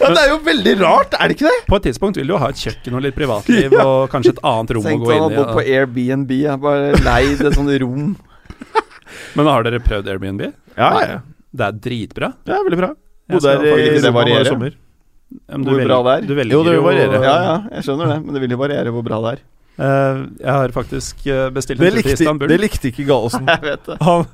Ja, 0.00 0.08
Det 0.14 0.22
er 0.22 0.28
jo 0.30 0.38
veldig 0.46 0.74
rart, 0.80 1.14
er 1.20 1.28
det 1.28 1.36
ikke 1.36 1.50
det? 1.50 1.60
på 1.68 1.76
et 1.76 1.82
tidspunkt 1.90 2.16
vil 2.16 2.28
du 2.28 2.32
jo 2.32 2.38
ha 2.40 2.48
et 2.54 2.60
kjøkken 2.64 2.94
og 2.96 3.02
litt 3.04 3.16
privatliv, 3.20 3.72
og 3.84 4.08
kanskje 4.12 4.32
et 4.36 4.42
annet 4.46 4.70
rom 4.76 4.86
å 4.86 4.96
gå 5.04 5.12
inn 5.12 5.24
i. 5.24 5.26
å 5.26 5.30
bo 5.36 5.46
på 5.58 5.64
Airbnb. 5.66 6.30
Jeg 6.40 6.60
bare 6.62 6.92
leid 7.04 7.40
et 7.42 7.56
sånt 7.58 7.72
rom. 7.84 8.12
Men 9.36 9.46
har 9.50 9.66
dere 9.66 9.80
prøvd 9.84 10.08
Airbnb? 10.08 10.46
Ja, 10.76 10.88
ja, 11.00 11.06
ja. 11.16 11.20
Det 11.52 11.66
er 11.68 11.72
dritbra. 11.84 12.32
Det 12.46 12.54
er 12.54 12.64
veldig 12.64 12.78
bra. 12.80 12.94
Bodde 13.30 13.56
der 13.60 14.40
i 14.40 14.44
sommer. 14.48 14.76
Hvor 15.30 15.76
velger- 15.76 15.86
bra 15.86 16.02
det 16.06 16.12
er? 16.16 16.26
Du 16.26 16.34
velger 16.34 16.56
Jo, 16.56 16.62
det 16.66 16.72
vil 16.74 16.84
variere. 16.84 17.22
Ja, 17.22 17.36
ja, 17.46 17.56
jeg 17.76 17.86
skjønner 17.86 18.12
det, 18.14 18.18
men 18.24 18.34
det 18.34 18.42
vil 18.42 18.54
jo 18.56 18.60
variere 18.60 18.94
hvor 18.94 19.04
bra 19.06 19.20
det 19.26 19.32
er. 19.36 19.42
Uh, 19.80 20.26
jeg 20.36 20.50
har 20.52 20.72
faktisk 20.74 21.22
eh, 21.30 21.46
bestilt 21.56 21.80
en 21.80 21.88
tur 21.88 22.02
til 22.02 22.12
Istanbul. 22.12 22.50
det 22.50 22.58
likte 22.60 22.90
ikke 22.90 23.06
Gallosen. 23.08 23.46
Jeg 23.48 23.62
vet 23.64 23.86
det. 23.86 23.96
Han 24.04 24.26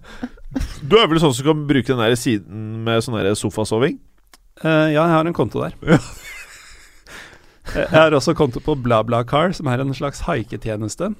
Du 0.82 0.96
er 0.98 1.06
vel 1.06 1.20
sånn 1.22 1.34
som 1.36 1.46
kan 1.46 1.60
bruke 1.68 1.86
den 1.86 2.00
der 2.02 2.16
siden 2.18 2.64
med 2.86 3.04
sånn 3.04 3.36
sofasoving? 3.38 4.00
Uh, 4.64 4.88
ja, 4.88 5.04
jeg 5.04 5.12
har 5.12 5.28
en 5.28 5.36
konto 5.36 5.60
der. 5.60 5.76
Ja. 5.84 5.98
jeg 7.84 7.92
har 7.92 8.16
også 8.16 8.34
konto 8.34 8.62
på 8.64 8.74
BlaBlaCar, 8.80 9.52
som 9.54 9.68
er 9.68 9.84
en 9.84 9.92
slags 9.94 10.24
haiketjeneste. 10.26 11.12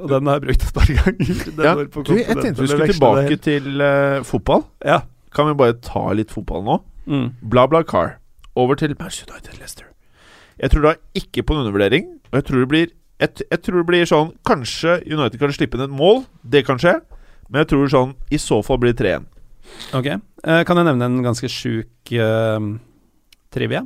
Og 0.00 0.08
den 0.08 0.26
har 0.26 0.40
jeg 0.40 0.46
brukt 0.48 0.64
et 0.64 0.74
par 0.74 0.88
ganger. 0.88 1.42
Ja, 1.60 1.74
på 1.84 2.02
Du, 2.08 2.14
jeg 2.16 2.32
tenkte 2.32 2.64
vi 2.64 2.70
skulle 2.72 2.88
tilbake 2.94 3.36
til 3.44 3.84
uh, 3.84 4.22
fotball. 4.26 4.64
Ja. 4.82 5.02
Kan 5.36 5.50
vi 5.50 5.58
bare 5.60 5.76
ta 5.84 6.08
litt 6.16 6.32
fotball 6.32 6.64
nå? 6.66 6.80
Mm. 7.10 7.28
Bla, 7.52 7.66
bla, 7.70 7.84
car. 7.84 8.16
Over 8.60 8.78
til 8.80 8.94
Manchester 8.98 9.34
United 9.34 9.58
Leicester. 9.58 9.86
Jeg 10.60 10.72
tror 10.72 10.84
da 10.84 10.94
ikke 11.16 11.44
på 11.46 11.56
en 11.56 11.62
undervurdering. 11.64 12.08
Og 12.30 12.40
jeg 12.40 12.48
tror 12.48 12.64
det 12.64 12.70
blir 12.72 12.88
jeg, 13.20 13.44
jeg 13.50 13.60
tror 13.64 13.82
det 13.82 13.88
blir 13.88 14.08
sånn 14.08 14.30
Kanskje 14.48 14.94
United 15.04 15.40
kan 15.40 15.52
slippe 15.52 15.76
inn 15.76 15.86
et 15.86 15.92
mål. 15.92 16.24
Det 16.44 16.64
kan 16.68 16.80
skje. 16.80 16.98
Men 17.50 17.64
jeg 17.64 17.72
tror 17.72 17.92
sånn 17.92 18.14
I 18.32 18.40
så 18.40 18.60
fall 18.64 18.80
blir 18.82 18.94
det 18.94 19.02
3-1. 19.02 19.26
Ok. 19.96 20.08
Eh, 20.10 20.62
kan 20.66 20.80
jeg 20.80 20.88
nevne 20.88 21.08
en 21.08 21.20
ganske 21.24 21.50
sjuk 21.52 22.12
eh, 22.14 22.68
trivia? 23.54 23.84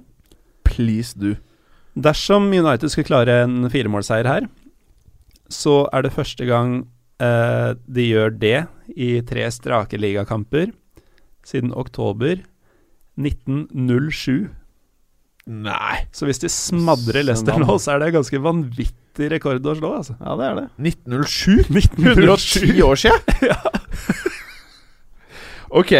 Please 0.67 1.19
do. 1.19 1.35
Dersom 1.95 2.49
United 2.51 2.91
skulle 2.91 3.09
klare 3.11 3.43
en 3.45 3.69
firemålseier 3.71 4.27
her, 4.27 4.49
så 5.53 5.85
er 5.95 6.07
det 6.07 6.15
første 6.15 6.47
gang 6.49 6.81
eh, 7.23 7.75
de 7.87 8.09
gjør 8.09 8.35
det 8.41 8.59
i 8.97 9.21
tre 9.27 9.47
strake 9.55 10.01
ligakamper 10.01 10.73
siden 11.47 11.75
oktober 11.77 12.41
1907. 13.21 14.51
Nei. 15.45 16.07
Så 16.17 16.25
hvis 16.25 16.41
de 16.41 16.49
smadrer 16.49 17.27
Leicester 17.27 17.59
nå, 17.61 17.77
så 17.83 17.95
er 17.95 18.01
det 18.01 18.15
ganske 18.15 18.41
vanvittig 18.41 19.29
rekord 19.33 19.67
å 19.69 19.75
slå, 19.77 19.91
altså. 20.01 20.17
Ja, 20.21 20.37
det 20.41 20.47
er 20.49 20.61
det. 20.61 20.67
1907? 20.81 21.67
1907. 21.69 22.63
110 22.65 22.85
år 22.87 23.01
siden? 23.03 23.21
ok. 25.83 25.93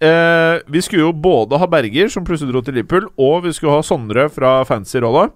Eh, 0.00 0.54
vi 0.68 0.84
skulle 0.84 1.06
jo 1.06 1.14
både 1.16 1.60
ha 1.60 1.68
Berger, 1.68 2.12
som 2.12 2.28
plutselig 2.28 2.52
dro 2.52 2.64
til 2.64 2.76
Liverpool, 2.76 3.08
og 3.16 3.46
vi 3.48 3.54
skulle 3.56 3.78
ha 3.78 3.84
Sondre 3.84 4.28
fra 4.32 4.58
Fancy 4.68 5.00
Rolla. 5.00 5.30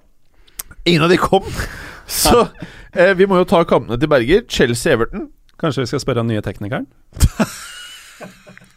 Ingen 0.85 1.09
av 1.09 1.13
de 1.13 1.21
kom. 1.21 1.49
Så 2.21 2.47
eh, 2.93 3.15
vi 3.17 3.25
må 3.29 3.41
jo 3.41 3.49
ta 3.49 3.65
kampene 3.69 3.97
til 4.01 4.13
Berger. 4.13 4.45
Chelsea-Everton. 4.45 5.31
Kanskje 5.61 5.87
vi 5.87 5.95
skal 5.95 6.05
spørre 6.05 6.21
den 6.21 6.35
nye 6.35 6.45
teknikeren? 6.45 6.91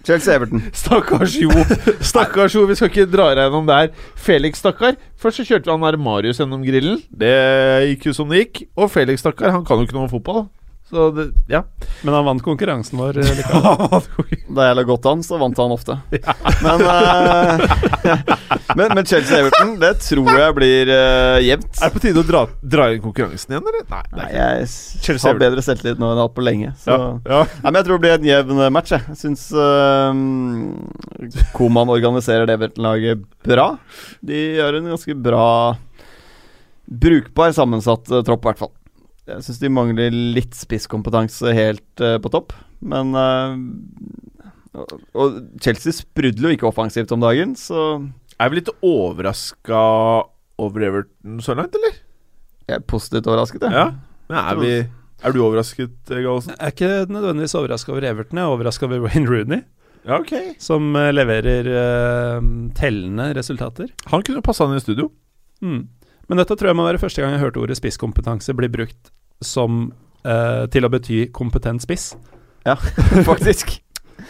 Chelsea-Everton. 0.08 0.64
Stakkars 0.84 1.36
Jo. 1.40 1.52
Stakkars 2.00 2.56
Jo, 2.56 2.66
vi 2.70 2.78
skal 2.80 2.92
ikke 2.92 3.08
dra 3.12 3.30
deg 3.36 3.44
gjennom 3.48 3.68
der. 3.70 3.92
Felix, 4.16 4.62
stakkar. 4.64 4.96
Først 5.20 5.42
så 5.42 5.48
kjørte 5.50 5.74
han 5.74 6.00
Marius 6.04 6.40
gjennom 6.42 6.64
grillen. 6.66 7.02
Det 7.12 7.34
gikk 7.92 8.10
jo 8.10 8.16
som 8.16 8.32
det 8.32 8.46
gikk. 8.46 8.68
Og 8.80 8.92
Felix, 8.94 9.22
stakkar, 9.26 9.52
han 9.56 9.68
kan 9.68 9.82
jo 9.82 9.88
ikke 9.88 9.98
noe 9.98 10.08
om 10.08 10.14
fotball. 10.14 10.48
Så 10.90 11.10
det, 11.12 11.26
ja. 11.52 11.64
Men 12.02 12.14
han 12.16 12.26
vant 12.26 12.44
konkurransen 12.44 13.00
vår. 13.00 13.18
eh. 13.20 14.02
Da 14.56 14.70
jeg 14.70 14.78
la 14.78 14.84
godt 14.88 15.06
an, 15.12 15.24
så 15.26 15.36
vant 15.42 15.58
han 15.60 15.74
ofte. 15.76 15.98
Men, 16.64 16.82
eh, 16.82 17.66
men, 18.78 18.94
men 18.96 19.06
Chelsea-Everton, 19.06 19.74
det 19.82 19.90
tror 20.06 20.30
jeg 20.32 20.56
blir 20.56 20.90
uh, 20.92 21.38
jevnt. 21.44 21.68
Er 21.82 21.90
det 21.90 21.96
på 21.98 22.02
tide 22.04 22.22
å 22.22 22.26
dra, 22.28 22.42
dra 22.62 22.88
inn 22.94 23.02
konkurransen 23.04 23.54
igjen, 23.54 23.68
eller? 23.68 23.84
Nei. 23.92 24.02
Nei, 24.16 24.28
jeg 24.38 24.70
Chelsea 25.04 25.30
har 25.32 25.42
bedre 25.42 25.64
selvtillit 25.66 26.00
nå 26.00 26.08
enn 26.08 26.16
jeg 26.16 26.22
har 26.22 26.30
hatt 26.30 26.38
på 26.38 26.46
lenge. 26.48 26.72
Så. 26.82 26.96
ja, 26.96 27.10
ja. 27.28 27.42
Nei, 27.64 27.68
men 27.68 27.80
jeg 27.82 27.88
tror 27.90 28.00
det 28.00 28.04
blir 28.06 28.16
en 28.16 28.30
jevn 28.30 28.64
match. 28.78 28.94
Jeg, 28.96 29.04
jeg 29.12 29.22
syns 29.26 29.46
uh, 29.58 31.44
Koman 31.58 31.92
organiserer 31.94 32.48
det 32.48 32.58
Everton-laget 32.60 33.28
bra. 33.48 33.68
De 34.26 34.44
gjør 34.62 34.80
en 34.80 34.90
ganske 34.94 35.20
bra 35.28 35.48
Brukbar 36.88 37.52
sammensatt 37.52 38.08
tropp, 38.24 38.46
i 38.46 38.48
hvert 38.48 38.62
fall. 38.62 38.72
Jeg 39.28 39.44
syns 39.44 39.60
de 39.60 39.70
mangler 39.74 40.14
litt 40.14 40.56
spisskompetanse 40.56 41.52
helt 41.56 42.04
uh, 42.04 42.16
på 42.24 42.32
topp, 42.32 42.54
men 42.80 43.12
uh, 43.18 43.58
og, 44.78 44.94
og 45.18 45.38
Chelsea 45.64 45.92
sprudler 45.96 46.52
jo 46.54 46.58
ikke 46.58 46.70
offensivt 46.70 47.12
om 47.16 47.24
dagen, 47.24 47.56
så 47.60 48.00
Er 48.40 48.52
vi 48.54 48.60
litt 48.60 48.70
overraska 48.86 49.80
over 50.62 50.84
Everton 50.88 51.40
så 51.44 51.56
langt, 51.58 51.76
eller? 51.78 52.04
jeg 52.68 52.76
er 52.82 52.84
positivt 52.84 53.28
overrasket, 53.32 53.64
jeg. 53.64 53.72
Ja. 53.72 53.86
Men 54.28 54.38
er 54.42 54.58
vi 54.60 54.72
Er 55.24 55.32
du 55.34 55.38
overrasket, 55.46 55.94
Gallosen? 56.10 56.52
Jeg 56.52 56.60
er 56.68 56.74
ikke 56.74 57.14
nødvendigvis 57.14 57.56
overraska 57.56 57.92
over 57.94 58.04
Everton, 58.10 58.38
jeg 58.42 58.44
er 58.48 58.56
overraska 58.56 58.86
over 58.90 59.06
Wayne 59.08 59.30
Rooney, 59.30 59.62
Ja, 60.08 60.20
okay. 60.20 60.54
som 60.60 60.96
eh, 60.96 61.10
leverer 61.16 61.68
uh, 61.68 62.42
tellende 62.76 63.30
resultater. 63.36 63.90
Han 64.12 64.24
kunne 64.24 64.44
passa 64.46 64.68
inn 64.68 64.78
i 64.78 64.84
studio. 64.84 65.10
Mm. 65.64 65.88
Men 66.28 66.42
dette 66.42 66.58
tror 66.58 66.72
jeg 66.72 66.80
må 66.80 66.86
være 66.88 67.02
første 67.02 67.24
gang 67.24 67.36
jeg 67.36 67.44
hørte 67.46 67.62
ordet 67.64 67.80
spisskompetanse 67.80 68.56
bli 68.58 68.70
brukt 68.72 69.12
som 69.44 69.88
eh, 70.28 70.64
til 70.74 70.88
å 70.88 70.92
bety 70.92 71.26
kompetent 71.36 71.86
spiss. 71.86 72.12
Ja, 72.68 72.76
Faktisk. 73.30 73.78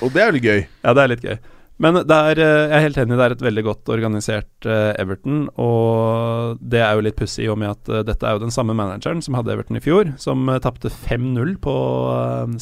Og 0.04 0.12
det 0.14 0.24
er 0.24 0.36
litt 0.36 0.46
gøy. 0.46 0.66
Ja, 0.84 0.94
det 0.94 1.04
er 1.04 1.14
litt 1.16 1.26
gøy. 1.26 1.38
Men 1.78 2.00
er, 2.02 2.40
eh, 2.42 2.64
jeg 2.66 2.74
er 2.74 2.84
helt 2.88 2.98
enig, 2.98 3.18
det 3.20 3.26
er 3.26 3.34
et 3.36 3.44
veldig 3.46 3.64
godt 3.68 3.92
organisert 3.94 4.66
eh, 4.66 4.96
Everton. 4.98 5.44
Og 5.62 6.58
det 6.58 6.82
er 6.82 6.98
jo 6.98 7.04
litt 7.06 7.18
pussig 7.20 7.46
i 7.46 7.52
og 7.54 7.60
med 7.62 7.76
at 7.76 7.92
eh, 7.92 8.06
dette 8.08 8.26
er 8.26 8.34
jo 8.34 8.42
den 8.42 8.54
samme 8.54 8.74
manageren 8.78 9.22
som 9.22 9.38
hadde 9.38 9.54
Everton 9.54 9.78
i 9.78 9.84
fjor, 9.84 10.10
som 10.22 10.50
uh, 10.50 10.58
tapte 10.64 10.90
5-0 10.90 11.54
på 11.62 11.76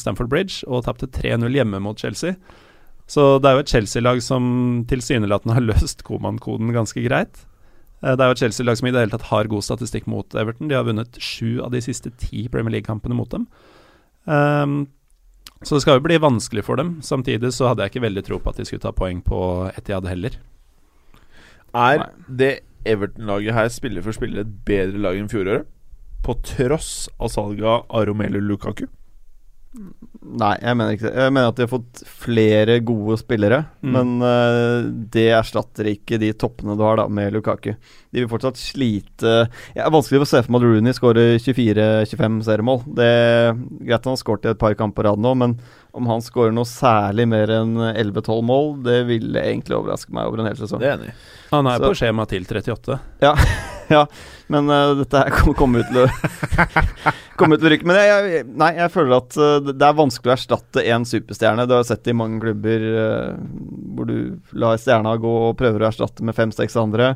Stamford 0.02 0.28
Bridge 0.32 0.68
og 0.68 0.84
tapte 0.84 1.08
3-0 1.08 1.48
hjemme 1.56 1.80
mot 1.80 2.00
Chelsea. 2.00 2.36
Så 3.08 3.36
det 3.40 3.48
er 3.48 3.56
jo 3.56 3.64
et 3.64 3.72
Chelsea-lag 3.72 4.20
som 4.24 4.84
tilsynelatende 4.90 5.56
har 5.56 5.64
løst 5.70 6.04
Koman-koden 6.04 6.74
ganske 6.76 7.00
greit. 7.06 7.46
Eh, 8.02 8.12
Det 8.16 8.20
er 8.20 8.28
jo 8.30 8.36
et 8.36 8.42
Chelsea-lag 8.44 8.76
som 8.78 8.88
i 8.88 8.92
det 8.94 9.00
hele 9.04 9.14
tatt 9.14 9.30
har 9.30 9.48
god 9.48 9.64
statistikk 9.64 10.06
mot 10.06 10.34
Everton. 10.34 10.68
De 10.68 10.74
har 10.76 10.84
vunnet 10.84 11.16
sju 11.22 11.60
av 11.64 11.70
de 11.72 11.80
siste 11.80 12.10
ti 12.18 12.48
Premier 12.48 12.72
League-kampene 12.76 13.14
mot 13.16 13.30
dem. 13.30 13.46
Um, 14.26 14.88
så 15.62 15.76
det 15.76 15.82
skal 15.86 15.96
jo 16.00 16.04
bli 16.04 16.18
vanskelig 16.20 16.64
for 16.66 16.76
dem. 16.76 16.98
Samtidig 17.02 17.52
så 17.56 17.70
hadde 17.70 17.82
jeg 17.86 17.94
ikke 17.94 18.04
veldig 18.04 18.24
tro 18.26 18.38
på 18.42 18.50
at 18.52 18.56
de 18.60 18.66
skulle 18.68 18.82
ta 18.84 18.92
poeng 18.92 19.22
på 19.24 19.38
Etiad 19.78 20.06
heller. 20.10 20.36
Er 21.74 21.98
Nei. 22.02 22.08
det 22.28 22.52
Everton-laget 22.86 23.54
her 23.56 23.68
spiller 23.72 24.04
for 24.04 24.12
spiller 24.14 24.44
et 24.44 24.52
bedre 24.68 25.00
lag 25.00 25.16
enn 25.18 25.30
fjoråret? 25.32 25.66
På 26.26 26.36
tross 26.42 27.08
av 27.22 27.30
salget 27.32 27.86
av 27.88 28.06
Romelu 28.08 28.40
Lukaku? 28.42 28.86
Nei, 30.26 30.54
jeg 30.58 30.76
mener 30.76 30.96
ikke 30.96 31.06
det. 31.06 31.12
Jeg 31.22 31.32
mener 31.36 31.50
at 31.52 31.58
de 31.58 31.64
har 31.66 31.70
fått 31.70 32.00
flere 32.08 32.78
gode 32.84 33.16
spillere. 33.20 33.60
Mm. 33.84 33.92
Men 33.94 34.14
uh, 34.24 34.88
det 35.14 35.28
erstatter 35.36 35.90
ikke 35.92 36.18
de 36.22 36.32
toppene 36.34 36.74
du 36.78 36.82
har 36.82 36.98
da 36.98 37.06
med 37.12 37.36
Lukaku. 37.36 37.74
De 38.10 38.22
vil 38.22 38.30
fortsatt 38.30 38.56
slite 38.58 39.34
Det 39.74 39.82
er 39.82 39.92
vanskelig 39.92 40.22
å 40.24 40.28
se 40.28 40.40
for 40.42 40.54
meg 40.54 40.64
at 40.64 40.66
Rooney 40.70 40.96
skårer 40.96 41.36
24-25 41.44 42.40
seriemål. 42.48 42.82
Det 42.96 43.06
er 43.06 43.52
Greit 43.86 44.08
han 44.08 44.16
har 44.16 44.22
skåret 44.22 44.48
i 44.48 44.52
et 44.54 44.62
par 44.62 44.74
kamper 44.78 44.96
på 44.96 45.06
rad 45.10 45.20
nå, 45.20 45.34
men 45.36 45.58
om 45.96 46.08
han 46.08 46.24
skårer 46.24 46.54
noe 46.56 46.68
særlig 46.68 47.26
mer 47.28 47.52
enn 47.52 47.76
11-12 47.92 48.42
mål, 48.48 48.70
det 48.86 49.02
ville 49.10 49.42
egentlig 49.44 49.76
overraske 49.78 50.12
meg 50.16 50.28
over 50.28 50.40
en 50.42 50.50
hel 50.50 50.58
sesong. 50.60 50.80
Det 50.80 50.88
er 50.90 51.00
enig. 51.00 51.16
Han 51.52 51.68
er 51.68 51.80
Så- 51.80 51.90
på 51.90 51.98
skjema 52.00 52.26
til 52.28 52.48
38. 52.48 53.00
Men 54.52 54.70
uh, 54.70 54.92
dette 55.00 55.18
her 55.18 55.32
kom- 55.34 55.54
kommer 55.58 55.82
ut 55.82 55.88
til 55.90 56.04
å 56.04 57.12
komme 57.38 57.56
ut 57.56 57.62
til 57.62 57.68
å 57.68 57.70
rykke. 57.74 57.86
Men 57.88 57.98
jeg, 57.98 58.28
jeg, 58.36 58.44
nei, 58.62 58.68
jeg 58.78 58.92
føler 58.94 59.16
at 59.18 59.38
uh, 59.40 59.56
det 59.72 59.88
er 59.88 59.96
vanskelig 59.98 60.30
å 60.32 60.36
erstatte 60.36 60.84
én 60.86 61.06
superstjerne. 61.08 61.66
Du 61.66 61.74
har 61.74 61.86
sett 61.88 62.04
det 62.06 62.14
i 62.14 62.18
mange 62.18 62.38
klubber 62.44 62.86
uh, 62.94 63.34
hvor 63.96 64.08
du 64.10 64.16
lar 64.54 64.78
stjerna 64.80 65.16
gå 65.22 65.34
og 65.48 65.56
prøver 65.58 65.82
å 65.82 65.90
erstatte 65.90 66.26
med 66.26 66.36
fem-seks 66.38 66.78
andre. 66.78 67.14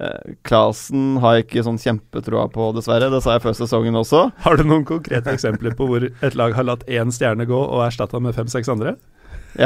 Uh, 0.00 0.34
Klasen 0.48 1.18
har 1.20 1.36
jeg 1.38 1.48
ikke 1.48 1.66
sånn 1.68 1.80
kjempetroa 1.82 2.48
på, 2.54 2.70
dessverre. 2.78 3.12
Det 3.12 3.20
sa 3.24 3.36
jeg 3.36 3.44
før 3.44 3.58
sesongen 3.60 4.00
også. 4.00 4.26
Har 4.46 4.56
du 4.60 4.64
noen 4.64 4.86
konkrete 4.88 5.36
eksempler 5.36 5.76
på 5.76 5.88
hvor 5.90 6.08
et 6.10 6.38
lag 6.38 6.56
har 6.56 6.68
latt 6.70 6.88
én 6.88 7.12
stjerne 7.14 7.48
gå 7.48 7.60
og 7.60 7.84
erstatta 7.90 8.20
med 8.22 8.36
fem-seks 8.38 8.72
andre? 8.72 8.96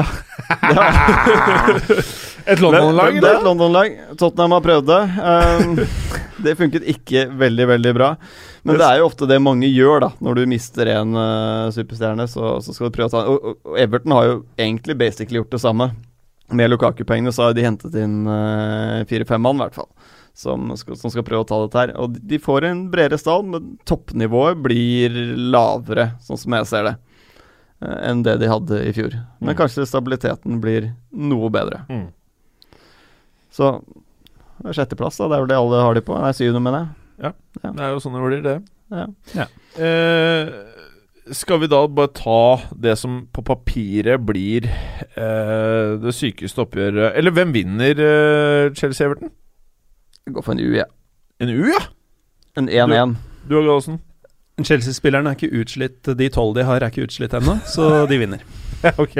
Et 2.46 2.60
London-lag, 2.60 3.20
Det 3.20 3.28
er 3.28 3.36
et 3.38 3.44
London-lag. 3.44 3.94
Tottenham 4.20 4.52
har 4.52 4.60
prøvd 4.64 4.86
det. 4.90 5.02
Um, 5.16 5.78
det 6.44 6.56
funket 6.58 6.84
ikke 6.92 7.22
veldig, 7.40 7.66
veldig 7.72 7.92
bra. 7.96 8.10
Men 8.64 8.78
det 8.80 8.86
er 8.88 8.98
jo 9.00 9.06
ofte 9.08 9.28
det 9.28 9.38
mange 9.44 9.68
gjør, 9.70 10.00
da. 10.06 10.10
Når 10.24 10.32
du 10.40 10.44
mister 10.50 10.90
en 10.92 11.14
uh, 11.16 11.70
superstjerne, 11.72 12.26
så, 12.28 12.56
så 12.64 12.74
skal 12.76 12.90
du 12.90 12.94
prøve 12.96 13.08
å 13.08 13.14
ta 13.14 13.22
og, 13.28 13.36
og, 13.52 13.78
Everton 13.80 14.12
har 14.16 14.24
jo 14.28 14.34
egentlig 14.60 14.96
basically 15.00 15.40
gjort 15.40 15.54
det 15.56 15.62
samme. 15.64 15.86
Med 16.52 16.70
Lukaku-pengene 16.72 17.32
så 17.32 17.48
har 17.48 17.56
de 17.56 17.64
hentet 17.64 17.96
inn 18.00 18.18
uh, 18.28 19.00
fire-fem 19.08 19.40
mann, 19.44 19.60
i 19.60 19.64
hvert 19.64 19.78
fall. 19.80 19.90
Som 20.36 20.68
skal, 20.76 20.98
som 21.00 21.12
skal 21.14 21.24
prøve 21.24 21.44
å 21.46 21.48
ta 21.48 21.62
dette 21.64 21.80
her. 21.80 21.94
Og 22.02 22.12
de- 22.16 22.24
de 22.34 22.38
får 22.42 22.66
en 22.68 22.84
bredere 22.92 23.20
stall, 23.20 23.42
men 23.48 23.76
toppnivået 23.88 24.60
blir 24.64 25.16
lavere, 25.54 26.10
sånn 26.26 26.40
som 26.40 26.56
jeg 26.58 26.68
ser 26.72 26.88
det. 26.90 26.94
Eh, 27.84 27.98
enn 28.10 28.22
det 28.26 28.38
de 28.40 28.48
hadde 28.50 28.80
i 28.88 28.92
fjor. 28.96 29.14
Men 29.40 29.54
Mm. 29.54 29.58
kanskje 29.60 29.86
stabiliteten 29.86 30.60
blir 30.60 30.90
noe 31.12 31.50
bedre. 31.50 31.84
Mm. 31.88 32.08
Så 33.54 33.70
sjetteplass, 34.64 35.18
da. 35.20 35.28
Det 35.28 35.36
er 35.36 35.44
vel 35.44 35.48
det 35.52 35.58
alle 35.58 35.82
har 35.84 35.94
de 35.94 36.00
på. 36.02 36.16
Nei, 36.20 36.32
syvende, 36.32 36.62
mener 36.64 36.88
jeg. 37.20 37.34
Det 37.62 37.80
er 37.80 37.92
jo 37.94 38.00
sånn 38.02 38.16
det 38.16 38.24
blir, 38.24 38.42
det. 38.42 38.56
Ja. 38.94 39.06
Ja. 39.34 39.46
Eh, 39.80 40.50
skal 41.32 41.58
vi 41.62 41.68
da 41.72 41.86
bare 41.88 42.10
ta 42.12 42.60
det 42.76 42.96
som 43.00 43.22
på 43.32 43.42
papiret 43.46 44.20
blir 44.28 44.66
eh, 44.68 45.94
det 46.02 46.12
sykeste 46.12 46.60
oppgjøret 46.66 47.14
Eller 47.16 47.32
hvem 47.32 47.54
vinner 47.54 47.96
eh, 47.96 48.68
Chelsea-Everton? 48.76 49.30
Gå 50.28 50.42
for 50.44 50.52
en 50.52 50.60
U, 50.60 50.74
ja. 50.76 50.84
En 51.40 51.48
U, 51.48 51.64
ja! 51.72 51.80
En 52.60 52.68
1-1. 52.68 53.16
Du 53.48 53.56
og 53.58 53.64
Gallosen? 53.64 53.98
Chelsea-spillerne 54.62 55.32
er 55.32 55.38
ikke 55.38 55.62
utslitt. 55.64 56.12
De 56.18 56.28
tolv 56.30 56.54
de 56.54 56.62
har, 56.68 56.82
er 56.84 56.92
ikke 56.92 57.08
utslitt 57.08 57.32
ennå, 57.34 57.56
så 57.66 58.04
de 58.10 58.20
vinner. 58.22 58.44
Ja, 58.84 58.90
ok. 59.00 59.14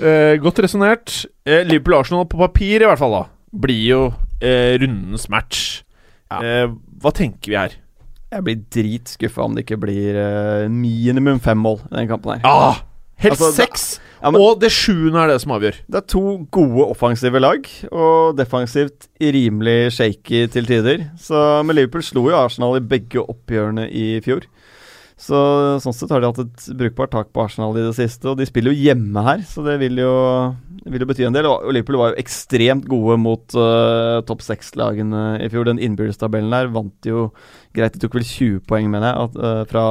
Eh, 0.00 0.34
godt 0.40 0.58
resonnert. 0.64 1.12
Eh, 1.44 1.60
Liverpool-Arsenal 1.68 2.24
på 2.32 2.38
papir, 2.40 2.80
i 2.80 2.86
hvert 2.88 3.00
fall, 3.00 3.12
da, 3.12 3.24
blir 3.52 3.82
jo 3.90 3.98
eh, 4.40 4.78
rundens 4.80 5.26
match. 5.32 5.82
Ja. 6.32 6.38
Eh, 6.40 6.70
hva 7.04 7.12
tenker 7.16 7.52
vi 7.52 7.58
her? 7.60 7.74
Jeg 8.32 8.42
blir 8.46 8.62
dritskuffa 8.74 9.44
om 9.44 9.54
det 9.54 9.66
ikke 9.66 9.78
blir 9.84 10.16
eh, 10.18 10.64
minimum 10.72 11.38
fem 11.44 11.60
mål 11.62 11.82
i 11.90 11.98
den 12.00 12.08
kampen 12.10 12.34
her. 12.38 12.48
Ah, 12.48 12.80
helt 13.22 13.36
Altså, 13.36 13.52
det- 13.52 13.60
seks! 13.60 13.86
Ja, 14.22 14.30
men- 14.30 14.40
og 14.40 14.60
det 14.60 14.70
sjuende 14.72 15.20
er 15.22 15.28
det 15.28 15.40
som 15.42 15.52
avgjør. 15.52 15.80
Det 15.90 15.98
er 16.00 16.06
to 16.08 16.46
gode 16.50 16.90
offensive 16.90 17.40
lag, 17.40 17.66
og 17.92 18.36
defensivt 18.36 19.08
rimelig 19.20 19.92
shaky 19.92 20.46
til 20.50 20.64
tider. 20.64 21.10
Så 21.18 21.64
Men 21.64 21.76
Liverpool 21.76 22.02
slo 22.02 22.28
jo 22.30 22.36
Arsenal 22.36 22.76
i 22.76 22.80
begge 22.80 23.20
oppgjørene 23.20 23.90
i 23.92 24.20
fjor. 24.20 24.42
Så 25.16 25.80
sånn 25.80 25.94
sett 25.96 26.10
har 26.12 26.20
de 26.20 26.28
hatt 26.28 26.38
et 26.42 26.76
brukbart 26.76 27.10
tak 27.10 27.30
på 27.32 27.42
Arsenal 27.46 27.72
i 27.72 27.80
det 27.86 27.94
siste, 27.96 28.28
og 28.28 28.36
de 28.36 28.44
spiller 28.44 28.74
jo 28.74 28.82
hjemme 28.84 29.22
her, 29.24 29.38
så 29.48 29.64
det 29.64 29.78
vil 29.80 29.96
jo, 29.96 30.12
vil 30.84 31.00
jo 31.00 31.08
bety 31.08 31.24
en 31.24 31.32
del. 31.32 31.46
Og 31.48 31.72
Liverpool 31.72 31.96
var 31.96 32.12
jo 32.12 32.20
ekstremt 32.20 32.84
gode 32.86 33.16
mot 33.18 33.56
uh, 33.56 34.20
topp 34.28 34.44
seks-lagene 34.44 35.40
i 35.40 35.48
fjor. 35.48 35.64
Den 35.64 35.80
innbyrdestabellen 35.80 36.52
der 36.52 36.68
vant 36.68 37.08
jo 37.08 37.30
greit. 37.74 37.96
De 37.96 38.02
tok 38.04 38.12
vel 38.18 38.28
20 38.28 38.60
poeng, 38.68 38.90
mener 38.92 39.08
jeg, 39.08 39.24
at, 39.24 39.40
uh, 39.40 39.64
fra 39.72 39.86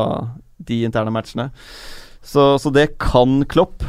de 0.61 0.83
interne 0.85 1.13
matchene. 1.13 1.49
Så, 2.21 2.59
så 2.61 2.71
det 2.73 2.91
kan 3.01 3.43
Klopp. 3.49 3.81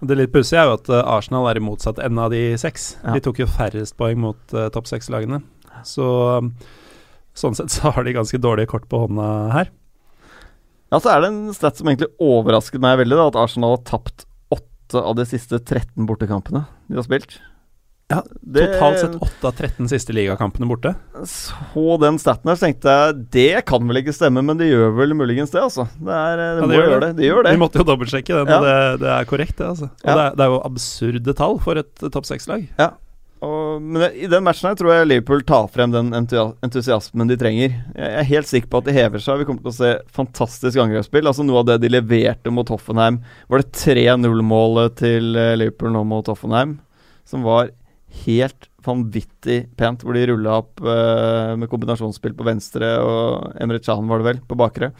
Det 0.00 0.16
litt 0.18 0.32
pussige 0.34 0.60
er 0.60 0.68
jo 0.68 0.76
at 0.76 0.90
eh, 0.92 1.08
Arsenal 1.08 1.48
er 1.50 1.58
i 1.60 1.64
motsatt 1.64 2.00
ende 2.04 2.26
av 2.26 2.34
de 2.34 2.42
seks. 2.60 2.94
Ja. 3.00 3.14
De 3.16 3.22
tok 3.24 3.40
jo 3.40 3.48
færrest 3.48 3.96
poeng 3.96 4.20
mot 4.20 4.56
uh, 4.56 4.68
topp 4.74 4.90
seks-lagene. 4.90 5.40
Så 5.88 6.04
um, 6.42 6.52
sånn 7.36 7.56
sett 7.56 7.72
så 7.72 7.92
har 7.94 8.04
de 8.04 8.16
ganske 8.16 8.40
dårlige 8.40 8.70
kort 8.74 8.88
på 8.90 9.00
hånda 9.06 9.28
her. 9.54 9.72
Ja, 10.92 11.00
så 11.00 11.10
er 11.14 11.22
det 11.22 11.32
en 11.32 11.56
stat 11.56 11.80
som 11.80 11.88
egentlig 11.90 12.12
overrasket 12.22 12.82
meg 12.82 13.00
veldig, 13.00 13.16
da, 13.18 13.28
at 13.32 13.38
Arsenal 13.40 13.78
har 13.78 13.86
tapt 13.88 14.26
åtte 14.52 15.00
av 15.00 15.16
de 15.18 15.26
siste 15.28 15.58
13 15.58 16.06
bortekampene 16.08 16.66
de 16.86 17.00
har 17.00 17.06
spilt. 17.08 17.40
Ja, 18.08 18.20
Det- 18.40 18.66
Totalt 18.76 18.98
sett 19.00 19.14
8 19.18 19.48
av 19.48 19.54
13 19.58 19.88
siste 19.90 20.12
ligakampene 20.14 20.66
borte. 20.70 20.92
Så 21.26 21.96
den 21.98 22.18
staten 22.22 22.46
her, 22.46 22.54
så 22.54 22.66
tenkte 22.68 22.92
jeg 22.92 23.16
det 23.34 23.64
kan 23.66 23.82
vel 23.88 23.96
ikke 23.98 24.14
stemme, 24.14 24.44
men 24.46 24.56
det 24.60 24.68
gjør 24.70 24.92
vel 24.94 25.14
muligens 25.18 25.50
det, 25.50 25.58
altså. 25.64 25.88
Det, 25.98 26.14
er, 26.14 26.36
det, 26.38 26.46
Ja, 26.46 26.60
må 26.62 26.68
det 26.70 26.76
gjør 26.78 26.86
gjøre 26.92 27.00
det. 27.00 27.08
det. 27.08 27.16
De 27.16 27.26
gjør 27.26 27.42
det. 27.42 27.52
Vi 27.56 27.62
måtte 27.64 27.80
jo 27.82 27.86
dobbeltsjekke 27.88 28.36
den, 28.38 28.46
Ja. 28.46 28.58
og 28.60 28.62
det, 28.68 29.00
det 29.02 29.10
er 29.10 29.24
korrekt, 29.24 29.56
det. 29.58 29.66
altså. 29.66 29.88
Og 29.90 30.06
Ja. 30.06 30.14
det, 30.14 30.22
er, 30.22 30.36
det 30.36 30.40
er 30.46 30.52
jo 30.54 30.60
absurde 30.62 31.34
tall 31.34 31.58
for 31.58 31.74
et 31.82 31.94
topp 31.98 32.24
seks-lag. 32.30 32.68
Og, 33.42 33.82
men 33.82 34.02
i 34.14 34.26
den 34.30 34.42
matchen 34.46 34.68
her 34.70 34.76
tror 34.78 34.94
jeg 34.94 35.08
Liverpool 35.08 35.42
tar 35.42 35.66
frem 35.68 35.90
den 35.92 36.14
entusiasmen 36.14 37.26
de 37.28 37.36
trenger. 37.36 37.74
Jeg 37.94 38.14
er 38.22 38.24
helt 38.30 38.46
sikker 38.46 38.68
på 38.70 38.78
at 38.78 38.84
de 38.86 38.92
hever 38.96 39.18
seg. 39.20 39.38
Vi 39.42 39.44
kommer 39.50 39.60
til 39.66 39.74
å 39.74 39.76
se 39.76 39.90
fantastisk 40.14 40.78
angrepsspill. 40.78 41.26
Altså 41.26 41.44
Noe 41.44 41.58
av 41.60 41.66
det 41.66 41.80
de 41.82 41.88
leverte 41.90 42.50
mot 42.50 42.66
Hoffenheim 42.72 43.18
Var 43.50 43.58
det 43.58 43.72
3-0-målet 43.76 44.94
til 44.96 45.36
eh, 45.36 45.54
Liverpool 45.58 45.92
nå 45.92 46.04
mot 46.06 46.24
Hoffenheim? 46.30 46.78
Som 47.28 47.42
var 47.42 47.68
helt 48.24 48.68
vanvittig 48.86 49.60
pent. 49.78 50.04
Hvor 50.04 50.16
de 50.16 50.26
rulla 50.30 50.58
opp 50.62 50.82
eh, 50.82 51.54
med 51.58 51.70
kombinasjonsspill 51.72 52.36
på 52.38 52.46
venstre, 52.46 52.96
og 53.02 53.56
Emre 53.62 53.80
Can 53.82 54.08
var 54.10 54.22
det 54.22 54.30
vel, 54.30 54.42
på 54.46 54.58
bakre. 54.58 54.92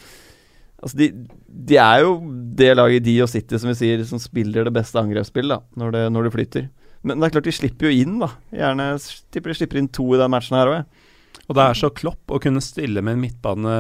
Altså 0.76 0.98
de, 1.00 1.08
de 1.48 1.78
er 1.80 2.02
jo 2.04 2.18
det 2.58 2.74
laget 2.76 3.06
de 3.06 3.14
og 3.24 3.30
City 3.32 3.58
som 3.58 3.70
vi 3.72 3.78
sier 3.78 4.02
som 4.04 4.20
spiller 4.20 4.66
det 4.68 4.74
beste 4.76 5.00
angrepsspillet 5.00 5.56
da 5.56 5.80
når 5.80 5.94
det, 5.94 6.02
når 6.12 6.26
det 6.26 6.32
flyter. 6.34 6.68
Men 7.06 7.20
det 7.20 7.28
er 7.28 7.36
klart 7.36 7.48
de 7.48 7.54
slipper 7.54 7.88
jo 7.88 8.02
inn, 8.02 8.16
da. 8.20 8.28
Gjerne 8.54 8.86
tipper 9.32 9.52
de 9.52 9.56
slipper 9.60 9.80
inn 9.80 9.88
to 9.94 10.08
i 10.12 10.20
den 10.20 10.32
matchen 10.32 10.58
her 10.58 10.72
òg. 10.72 11.02
Og 11.46 11.54
det 11.54 11.62
er 11.62 11.78
så 11.78 11.90
klopp 11.94 12.32
å 12.34 12.40
kunne 12.42 12.62
stille 12.64 13.02
med 13.04 13.14
en 13.14 13.22
midtbane 13.22 13.74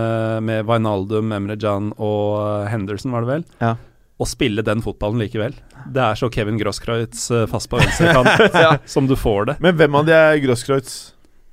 med 0.46 0.68
Wijnaldum, 0.68 1.32
Emre 1.34 1.56
Can 1.58 1.90
og 1.96 2.36
uh, 2.38 2.68
Henderson, 2.70 3.14
var 3.14 3.24
det 3.24 3.32
vel? 3.32 3.46
Ja. 3.58 3.72
Og 4.16 4.28
spille 4.30 4.64
den 4.64 4.80
fotballen 4.80 5.20
likevel. 5.20 5.56
Det 5.92 6.00
er 6.00 6.16
så 6.16 6.30
Kevin 6.32 6.56
Grosskreutz 6.60 7.26
uh, 7.34 7.42
fast 7.50 7.68
på 7.68 7.80
venstrekant 7.82 8.54
Ja. 8.64 8.78
som 8.88 9.08
du 9.10 9.16
får 9.18 9.50
det. 9.50 9.58
Men 9.60 9.76
hvem 9.76 9.98
av 9.98 10.08
de 10.08 10.16
er 10.16 10.40
Grosskreutz? 10.40 10.96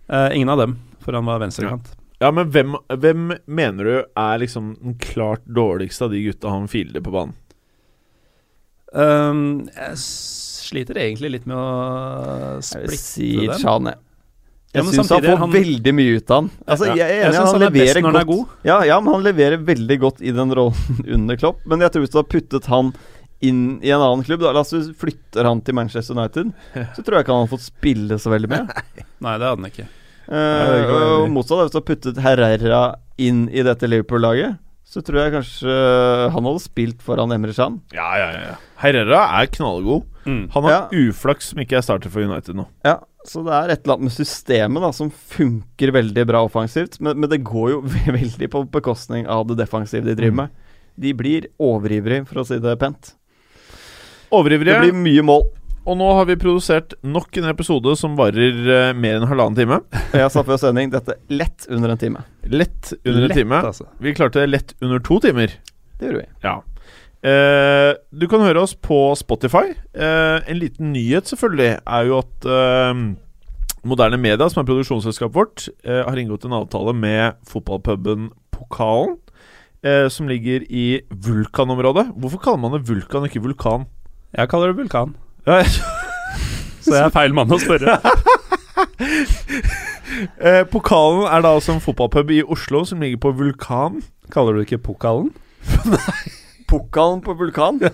Eh, 0.08 0.30
ingen 0.38 0.52
av 0.52 0.62
dem, 0.62 0.78
for 1.04 1.16
han 1.16 1.28
var 1.28 1.42
venstrekant. 1.44 1.92
Ja, 2.24 2.30
men 2.32 2.52
hvem, 2.56 2.76
hvem 2.88 3.34
mener 3.52 3.88
du 3.88 3.96
er 4.00 4.40
liksom 4.40 4.74
den 4.80 4.96
klart 5.02 5.44
dårligste 5.44 6.08
av 6.08 6.14
de 6.16 6.22
gutta 6.24 6.52
han 6.54 6.70
filer 6.72 7.04
på 7.04 7.12
banen? 7.12 7.36
Um, 8.94 9.64
jeg 9.74 9.98
sliter 9.98 11.00
egentlig 11.02 11.32
litt 11.34 11.48
med 11.50 11.58
å 11.58 11.68
Jeg 12.62 12.84
vil 12.84 12.94
splitte 12.94 13.02
si 13.02 13.30
dem. 13.42 13.56
Can, 13.64 13.90
jeg. 14.74 14.84
Ja, 14.84 14.92
syns 14.92 15.10
han 15.14 15.22
får 15.24 15.38
han- 15.44 15.52
veldig 15.54 15.94
mye 15.94 16.16
ut 16.18 16.32
av 16.32 16.36
han. 16.42 16.52
Altså, 16.68 16.86
Ja, 16.88 16.96
jeg 16.96 17.06
er 17.06 17.14
jeg 17.14 17.24
enig, 17.24 17.34
synes 17.34 17.52
han, 17.54 17.54
han 17.54 17.64
er 17.68 17.74
best 17.74 17.84
leverer 17.84 18.02
når 18.02 18.12
han 18.12 18.22
er 18.22 18.26
godt. 18.26 18.38
god. 18.38 18.48
Ja, 18.70 18.78
ja, 18.90 19.00
men 19.00 19.14
han 19.14 19.24
leverer 19.24 19.58
veldig 19.72 20.00
godt 20.00 20.22
i 20.22 20.32
den 20.32 20.52
rollen 20.52 21.04
under 21.16 21.36
Klopp. 21.38 21.60
Men 21.66 21.80
jeg 21.86 21.92
tror 21.92 22.02
hvis 22.06 22.12
du 22.16 22.18
har 22.18 22.30
puttet 22.32 22.66
han 22.74 22.94
inn 23.44 23.80
i 23.84 23.90
en 23.92 24.00
annen 24.00 24.24
klubb, 24.24 24.40
da, 24.40 24.54
la 24.56 24.62
oss 24.64 24.70
si 24.72 24.80
flytter 24.96 25.44
han 25.44 25.60
til 25.62 25.76
Manchester 25.76 26.16
United, 26.16 26.54
så 26.96 27.04
tror 27.04 27.18
jeg 27.20 27.26
ikke 27.26 27.34
han 27.36 27.44
hadde 27.46 27.52
fått 27.58 27.66
spille 27.68 28.16
så 28.18 28.32
veldig 28.32 28.50
mye. 28.50 28.68
Nei, 29.26 29.38
det 29.38 29.46
hadde 29.50 29.58
han 29.60 29.68
ikke. 29.70 29.88
Eh, 30.32 30.92
og 30.96 31.30
motsatt, 31.34 31.66
hvis 31.66 31.74
du 31.74 31.80
har 31.82 31.88
puttet 31.90 32.22
Herrera 32.24 32.84
inn 33.20 33.50
i 33.52 33.62
dette 33.68 33.90
Liverpool-laget, 33.92 34.56
så 34.88 35.02
tror 35.04 35.24
jeg 35.26 35.34
kanskje 35.34 35.76
han 36.32 36.46
hadde 36.48 36.62
spilt 36.64 37.02
foran 37.04 37.32
Emre 37.36 37.52
Chan. 37.56 37.82
Ja, 37.96 38.08
ja, 38.20 38.30
ja. 38.32 38.42
ja. 38.54 38.56
Herrera 38.84 39.22
er 39.42 39.48
knallgod. 39.52 40.06
Mm. 40.26 40.46
Han 40.54 40.64
har 40.64 40.72
Ja. 40.72 40.82
uflaks 40.94 41.50
som 41.52 41.60
ikke 41.60 41.76
er 41.78 41.84
starter 41.84 42.10
for 42.14 42.24
United 42.24 42.56
nå. 42.56 42.68
Ja, 42.86 43.00
så 43.30 43.44
det 43.46 43.54
er 43.56 43.72
et 43.74 43.84
eller 43.86 43.96
annet 43.98 44.08
med 44.10 44.16
systemet 44.16 44.84
da 44.84 44.92
som 44.96 45.10
funker 45.12 45.92
veldig 45.96 46.26
bra 46.30 46.42
offensivt, 46.48 47.00
men, 47.00 47.20
men 47.24 47.30
det 47.32 47.42
går 47.48 47.72
jo 47.74 47.82
veldig 48.20 48.50
på 48.54 48.64
bekostning 48.74 49.28
av 49.32 49.48
det 49.52 49.60
defensive 49.62 50.04
de 50.06 50.14
Mm. 50.14 50.20
driver 50.22 50.40
med. 50.44 50.50
De 50.96 51.14
blir 51.18 51.48
overivrige, 51.58 52.26
for 52.30 52.44
å 52.44 52.46
si 52.46 52.60
det 52.62 52.76
pent. 52.82 53.14
Det 54.34 54.60
blir 54.60 54.94
mye 54.94 55.24
mål. 55.26 55.44
Og 55.84 55.98
nå 56.00 56.06
har 56.16 56.26
vi 56.30 56.36
produsert 56.40 56.94
nok 57.04 57.36
en 57.42 57.50
episode 57.52 57.92
som 58.00 58.14
varer 58.16 58.56
uh, 58.70 58.94
mer 58.96 59.18
enn 59.20 59.26
halvannen 59.28 59.58
time. 59.58 59.82
Jeg 60.16 60.30
sa 60.32 60.44
før 60.48 60.60
sending 60.62 60.94
dette 60.94 61.18
lett 61.34 61.66
under 61.70 61.92
en 61.92 62.00
time. 62.00 62.22
Lett 62.48 62.94
under 63.04 63.26
Lett, 63.28 63.34
en 63.36 63.42
time. 63.42 63.60
altså. 63.68 63.88
Vi 64.00 64.14
klarte 64.16 64.40
det 64.46 64.52
lett 64.54 64.72
under 64.82 65.04
to 65.04 65.18
timer. 65.26 65.52
Det 66.00 66.08
gjorde 66.08 66.22
vi. 66.24 66.30
Ja. 66.46 66.56
Eh, 67.24 67.94
du 68.12 68.26
kan 68.28 68.42
høre 68.44 68.60
oss 68.66 68.74
på 68.76 68.98
Spotify. 69.16 69.70
Eh, 69.96 70.40
en 70.52 70.60
liten 70.60 70.92
nyhet 70.92 71.30
selvfølgelig 71.32 71.78
er 71.88 72.08
jo 72.10 72.18
at 72.20 72.48
eh, 72.52 73.04
Moderne 73.88 74.18
Media, 74.20 74.50
som 74.52 74.62
er 74.64 74.68
produksjonsselskapet 74.68 75.36
vårt, 75.38 75.68
eh, 75.88 76.02
har 76.04 76.20
inngått 76.20 76.44
en 76.50 76.58
avtale 76.60 76.94
med 76.96 77.38
fotballpuben 77.48 78.30
Pokalen, 78.52 79.16
eh, 79.84 80.08
som 80.12 80.28
ligger 80.28 80.64
i 80.70 81.02
Vulkanområdet. 81.12 82.10
Hvorfor 82.20 82.44
kaller 82.44 82.60
man 82.66 82.76
det 82.76 82.84
Vulkan, 82.90 83.24
ikke 83.30 83.42
Vulkan? 83.44 83.88
Jeg 84.36 84.50
kaller 84.50 84.72
det 84.74 84.78
vulkan, 84.82 85.16
Ja, 85.48 85.60
jeg- 85.62 85.80
så 86.84 86.96
jeg 86.98 87.06
er 87.06 87.10
feil 87.14 87.34
mann 87.38 87.52
å 87.52 87.60
spørre. 87.62 88.00
eh, 90.44 90.64
Pokalen 90.72 91.28
er 91.30 91.44
da 91.46 91.52
altså 91.56 91.76
en 91.76 91.84
fotballpub 91.84 92.32
i 92.36 92.42
Oslo 92.44 92.84
som 92.88 93.00
ligger 93.04 93.18
på 93.24 93.32
Vulkan. 93.38 94.02
Kaller 94.34 94.54
du 94.54 94.60
det 94.64 94.68
ikke 94.72 94.84
pokalen? 94.92 95.32
Pokalen 96.74 97.24
på 97.26 97.38
vulkan. 97.40 97.82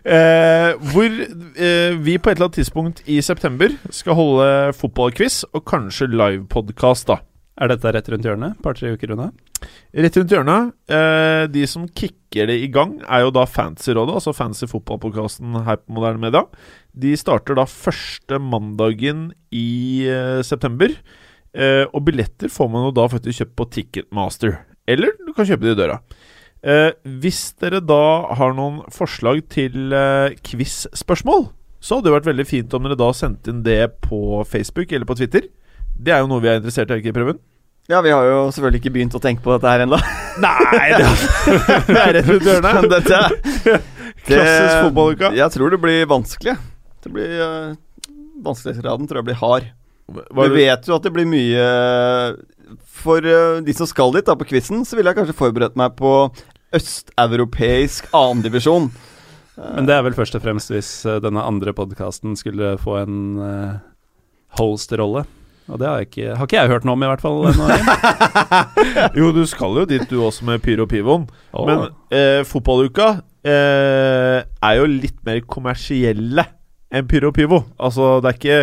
Eh, 0.00 0.70
hvor 0.94 1.12
eh, 1.12 1.92
vi 2.00 2.14
på 2.16 2.30
et 2.30 2.38
eller 2.38 2.46
annet 2.46 2.56
tidspunkt 2.56 3.02
i 3.04 3.18
september 3.20 3.74
skal 3.92 4.16
holde 4.16 4.46
fotballquiz 4.78 5.42
og 5.50 5.60
kanskje 5.68 6.08
livepodkast, 6.08 7.10
da. 7.10 7.18
Er 7.60 7.68
dette 7.68 7.92
rett 7.92 8.08
rundt 8.08 8.24
hjørnet? 8.24 8.56
Par-tre 8.64 8.94
uker 8.96 9.12
unna? 9.12 9.26
Rett 9.92 10.16
rundt 10.16 10.32
hjørnet. 10.32 10.72
Eh, 10.88 11.42
de 11.52 11.66
som 11.68 11.84
kicker 11.84 12.48
det 12.48 12.56
i 12.64 12.70
gang, 12.72 12.96
er 13.04 13.26
jo 13.26 13.34
da 13.36 13.44
Fancyrådet, 13.44 14.16
altså 14.16 14.32
Fancy 14.32 14.64
fotballpodkasten 14.70 15.60
her 15.66 15.82
på 15.82 15.98
Moderne 15.98 16.24
Media. 16.24 16.46
De 16.96 17.12
starter 17.20 17.60
da 17.60 17.68
første 17.68 18.40
mandagen 18.40 19.28
i 19.52 20.08
eh, 20.08 20.40
september. 20.46 20.96
Eh, 21.52 21.84
og 21.90 22.06
billetter 22.08 22.48
får 22.48 22.72
man 22.72 22.88
jo 22.88 22.96
da 22.96 23.04
faktisk 23.12 23.42
kjøpt 23.42 23.56
på 23.60 23.68
Ticketmaster. 23.76 24.62
Eller 24.88 25.12
du 25.20 25.34
kan 25.36 25.44
kjøpe 25.44 25.68
det 25.68 25.76
i 25.76 25.82
døra. 25.82 26.00
Eh, 26.60 26.90
hvis 27.22 27.54
dere 27.60 27.80
da 27.80 28.02
har 28.36 28.52
noen 28.56 28.82
forslag 28.92 29.40
til 29.52 29.94
eh, 29.96 30.36
quiz-spørsmål, 30.44 31.46
så 31.80 31.96
hadde 31.96 32.10
det 32.10 32.16
vært 32.18 32.28
veldig 32.28 32.44
fint 32.48 32.74
om 32.76 32.84
dere 32.84 32.98
da 33.00 33.08
sendte 33.16 33.52
inn 33.52 33.62
det 33.64 33.80
på 34.04 34.42
Facebook 34.48 34.92
eller 34.92 35.08
på 35.08 35.16
Twitter. 35.16 35.48
Det 35.96 36.12
er 36.12 36.20
jo 36.20 36.28
noe 36.28 36.44
vi 36.44 36.50
er 36.52 36.60
interessert 36.60 36.92
i, 36.92 36.98
er 36.98 37.02
ikke 37.02 37.16
Preben? 37.16 37.40
Ja, 37.90 38.02
vi 38.04 38.12
har 38.12 38.28
jo 38.28 38.42
selvfølgelig 38.52 38.82
ikke 38.82 38.92
begynt 38.94 39.16
å 39.16 39.22
tenke 39.22 39.42
på 39.42 39.54
dette 39.56 39.72
her 39.72 39.86
ennå. 39.86 39.98
Nei, 40.44 40.90
det, 40.94 41.08
det 41.88 41.98
er 42.02 42.14
rett 42.18 42.28
rundt 42.28 42.46
hjørnet. 42.46 42.90
dette 42.92 43.22
Klassisk 44.28 44.76
fotballuke. 44.84 45.32
Jeg 45.40 45.56
tror 45.56 45.72
det 45.72 45.80
blir 45.80 46.04
vanskelig. 46.10 46.54
Det 47.00 47.12
blir 47.14 47.40
uh, 47.40 48.12
Vanskelighetsgraden 48.44 49.08
tror 49.08 49.20
jeg 49.20 49.30
blir 49.30 49.40
hard. 49.40 49.70
Var 50.10 50.50
Vi 50.50 50.64
vet 50.64 50.88
jo 50.88 50.96
at 50.96 51.06
det 51.06 51.12
blir 51.14 51.28
mye 51.28 51.66
For 53.00 53.24
eh, 53.24 53.60
de 53.66 53.74
som 53.76 53.88
skal 53.88 54.14
dit, 54.16 54.26
da, 54.26 54.36
på 54.38 54.48
quizen, 54.50 54.84
så 54.86 54.98
ville 54.98 55.12
jeg 55.12 55.20
kanskje 55.20 55.38
forberedt 55.38 55.78
meg 55.78 55.94
på 55.98 56.14
østeuropeisk 56.76 58.10
annendivisjon. 58.14 58.90
Men 59.60 59.88
det 59.88 59.96
er 59.96 60.04
vel 60.06 60.16
først 60.16 60.36
og 60.38 60.44
fremst 60.44 60.70
hvis 60.72 60.90
eh, 61.08 61.18
denne 61.24 61.42
andre 61.42 61.74
podkasten 61.76 62.36
skulle 62.38 62.76
få 62.80 63.00
en 63.02 63.18
uh, 63.40 63.80
host-rolle. 64.60 65.24
Og 65.70 65.78
det 65.78 65.86
har, 65.86 65.98
jeg 66.00 66.08
ikke, 66.08 66.36
har 66.36 66.48
ikke 66.48 66.58
jeg 66.58 66.70
hørt 66.72 66.86
noe 66.86 66.96
om, 66.96 67.04
i 67.04 67.10
hvert 67.10 67.22
fall. 67.22 67.44
Jo, 69.20 69.30
du 69.34 69.42
skal 69.48 69.82
jo 69.82 69.88
dit 69.88 70.06
du 70.10 70.18
også 70.26 70.46
med 70.48 70.62
Pyro 70.64 70.86
Pivoen. 70.90 71.28
Oh. 71.52 71.66
Men 71.68 71.90
eh, 72.14 72.40
fotballuka 72.48 73.12
eh, 73.46 74.40
er 74.42 74.78
jo 74.80 74.88
litt 74.90 75.20
mer 75.26 75.42
kommersielle 75.46 76.46
enn 76.90 77.06
Pyro 77.10 77.30
Pivo. 77.34 77.64
Altså, 77.78 78.16
det 78.22 78.32
er 78.32 78.40
ikke 78.40 78.60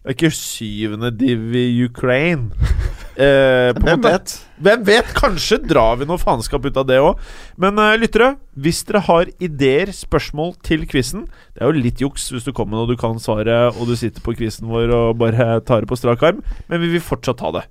det 0.00 0.08
er 0.08 0.16
ikke 0.16 0.30
syvende 0.32 1.10
div 1.12 1.50
i 1.60 1.66
Ukraine. 1.88 2.50
Eh, 3.20 3.74
Hvem 3.76 4.00
vet? 4.00 4.30
Hvem 4.64 4.84
vet? 4.86 5.08
Kanskje 5.12 5.58
drar 5.68 5.98
vi 6.00 6.06
noe 6.08 6.16
faenskap 6.16 6.64
ut 6.64 6.76
av 6.80 6.86
det 6.88 6.96
òg. 7.04 7.18
Men 7.60 7.76
eh, 7.82 7.96
lyttere, 8.00 8.30
hvis 8.56 8.78
dere 8.88 9.02
har 9.04 9.28
ideer, 9.44 9.90
spørsmål 9.92 10.54
til 10.64 10.86
quizen 10.88 11.26
Det 11.52 11.60
er 11.60 11.68
jo 11.68 11.82
litt 11.84 12.00
juks 12.00 12.30
hvis 12.32 12.46
du 12.46 12.52
kommer 12.56 12.78
med 12.78 12.80
noe 12.86 12.94
du 12.94 13.00
kan 13.02 13.18
svaret, 13.20 13.76
og 13.76 13.90
du 13.90 13.92
sitter 13.98 14.24
på 14.24 14.32
quizen 14.38 14.70
vår 14.72 14.94
og 14.96 15.18
bare 15.20 15.58
tar 15.68 15.84
det 15.84 15.90
på 15.90 15.98
strak 16.00 16.22
arm, 16.30 16.40
men 16.70 16.80
vi 16.80 16.94
vil 16.94 17.02
fortsatt 17.04 17.42
ha 17.44 17.50
det. 17.58 17.64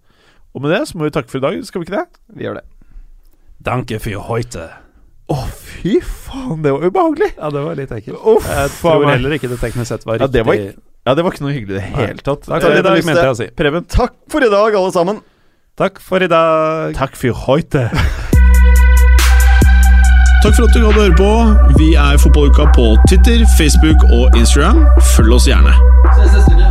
Og 0.54 0.62
med 0.62 0.76
det 0.76 0.84
så 0.92 1.00
må 1.00 1.08
vi 1.08 1.16
takke 1.18 1.32
for 1.34 1.42
i 1.42 1.46
dag, 1.48 1.58
skal 1.66 1.82
vi 1.82 1.88
ikke 1.90 1.98
det? 1.98 2.22
Vi 2.38 2.46
gjør 2.46 2.60
det. 2.60 2.66
Danke 3.72 3.98
für 4.04 4.22
heute. 4.30 4.68
Å, 5.34 5.40
fy 5.56 5.98
faen, 6.04 6.62
det 6.62 6.76
var 6.76 6.86
ubehagelig! 6.86 7.32
Ja, 7.40 7.50
det 7.58 7.66
var 7.66 7.80
litt 7.80 7.96
ekkelt. 7.98 8.22
Oh, 8.22 8.38
Jeg 8.46 8.76
tror 8.78 9.08
heller 9.10 9.34
ikke 9.40 9.50
det 9.50 9.58
teknisk 9.64 9.96
sett 9.96 10.06
var 10.06 10.20
Ja, 10.22 10.28
riktig. 10.30 10.38
det 10.38 10.46
var 10.46 10.62
ja, 11.10 11.16
det 11.18 11.24
var 11.26 11.34
ikke 11.34 11.42
noe 11.42 11.50
hyggelig 11.56 11.74
i 11.74 11.78
det 11.80 11.88
hele 11.90 12.22
tatt. 12.22 12.44
Takk 12.46 12.62
for 12.62 12.70
i 12.70 12.86
dag, 12.86 12.94
eh, 13.00 13.06
mente 13.08 13.24
jeg 13.26 13.38
si. 13.40 13.48
Preben. 13.58 13.82
Takk 13.90 14.14
for 14.30 14.46
i 14.46 14.50
dag, 14.52 14.76
alle 14.78 14.92
sammen. 14.94 15.22
Takk 15.76 16.00
for 16.06 16.22
i 16.22 16.28
dag. 16.30 16.94
Takk 16.94 17.16
for 17.18 17.34
heute. 17.48 17.90
Takk 20.44 20.54
for 20.54 20.64
at 20.68 20.74
du 20.76 20.80
hadde 20.86 21.02
høre 21.02 21.16
på. 21.18 21.32
Vi 21.80 21.88
er 21.98 22.18
Fotballuka 22.22 22.70
på 22.78 22.94
Twitter, 23.10 23.42
Facebook 23.58 23.98
og 24.14 24.30
Instagram. 24.38 24.86
Følg 25.16 25.34
oss 25.34 25.50
gjerne. 25.50 25.74
Ses 26.14 26.30
neste 26.38 26.54
uke. 26.54 26.70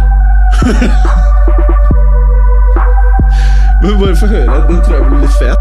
Men 3.82 3.98
bare 3.98 4.14
få 4.22 4.26
høre. 4.36 4.54
Den 4.70 4.78
tror 4.86 4.94
jeg 4.94 5.02
blir 5.10 5.18
litt 5.26 5.34
fet. 5.42 5.58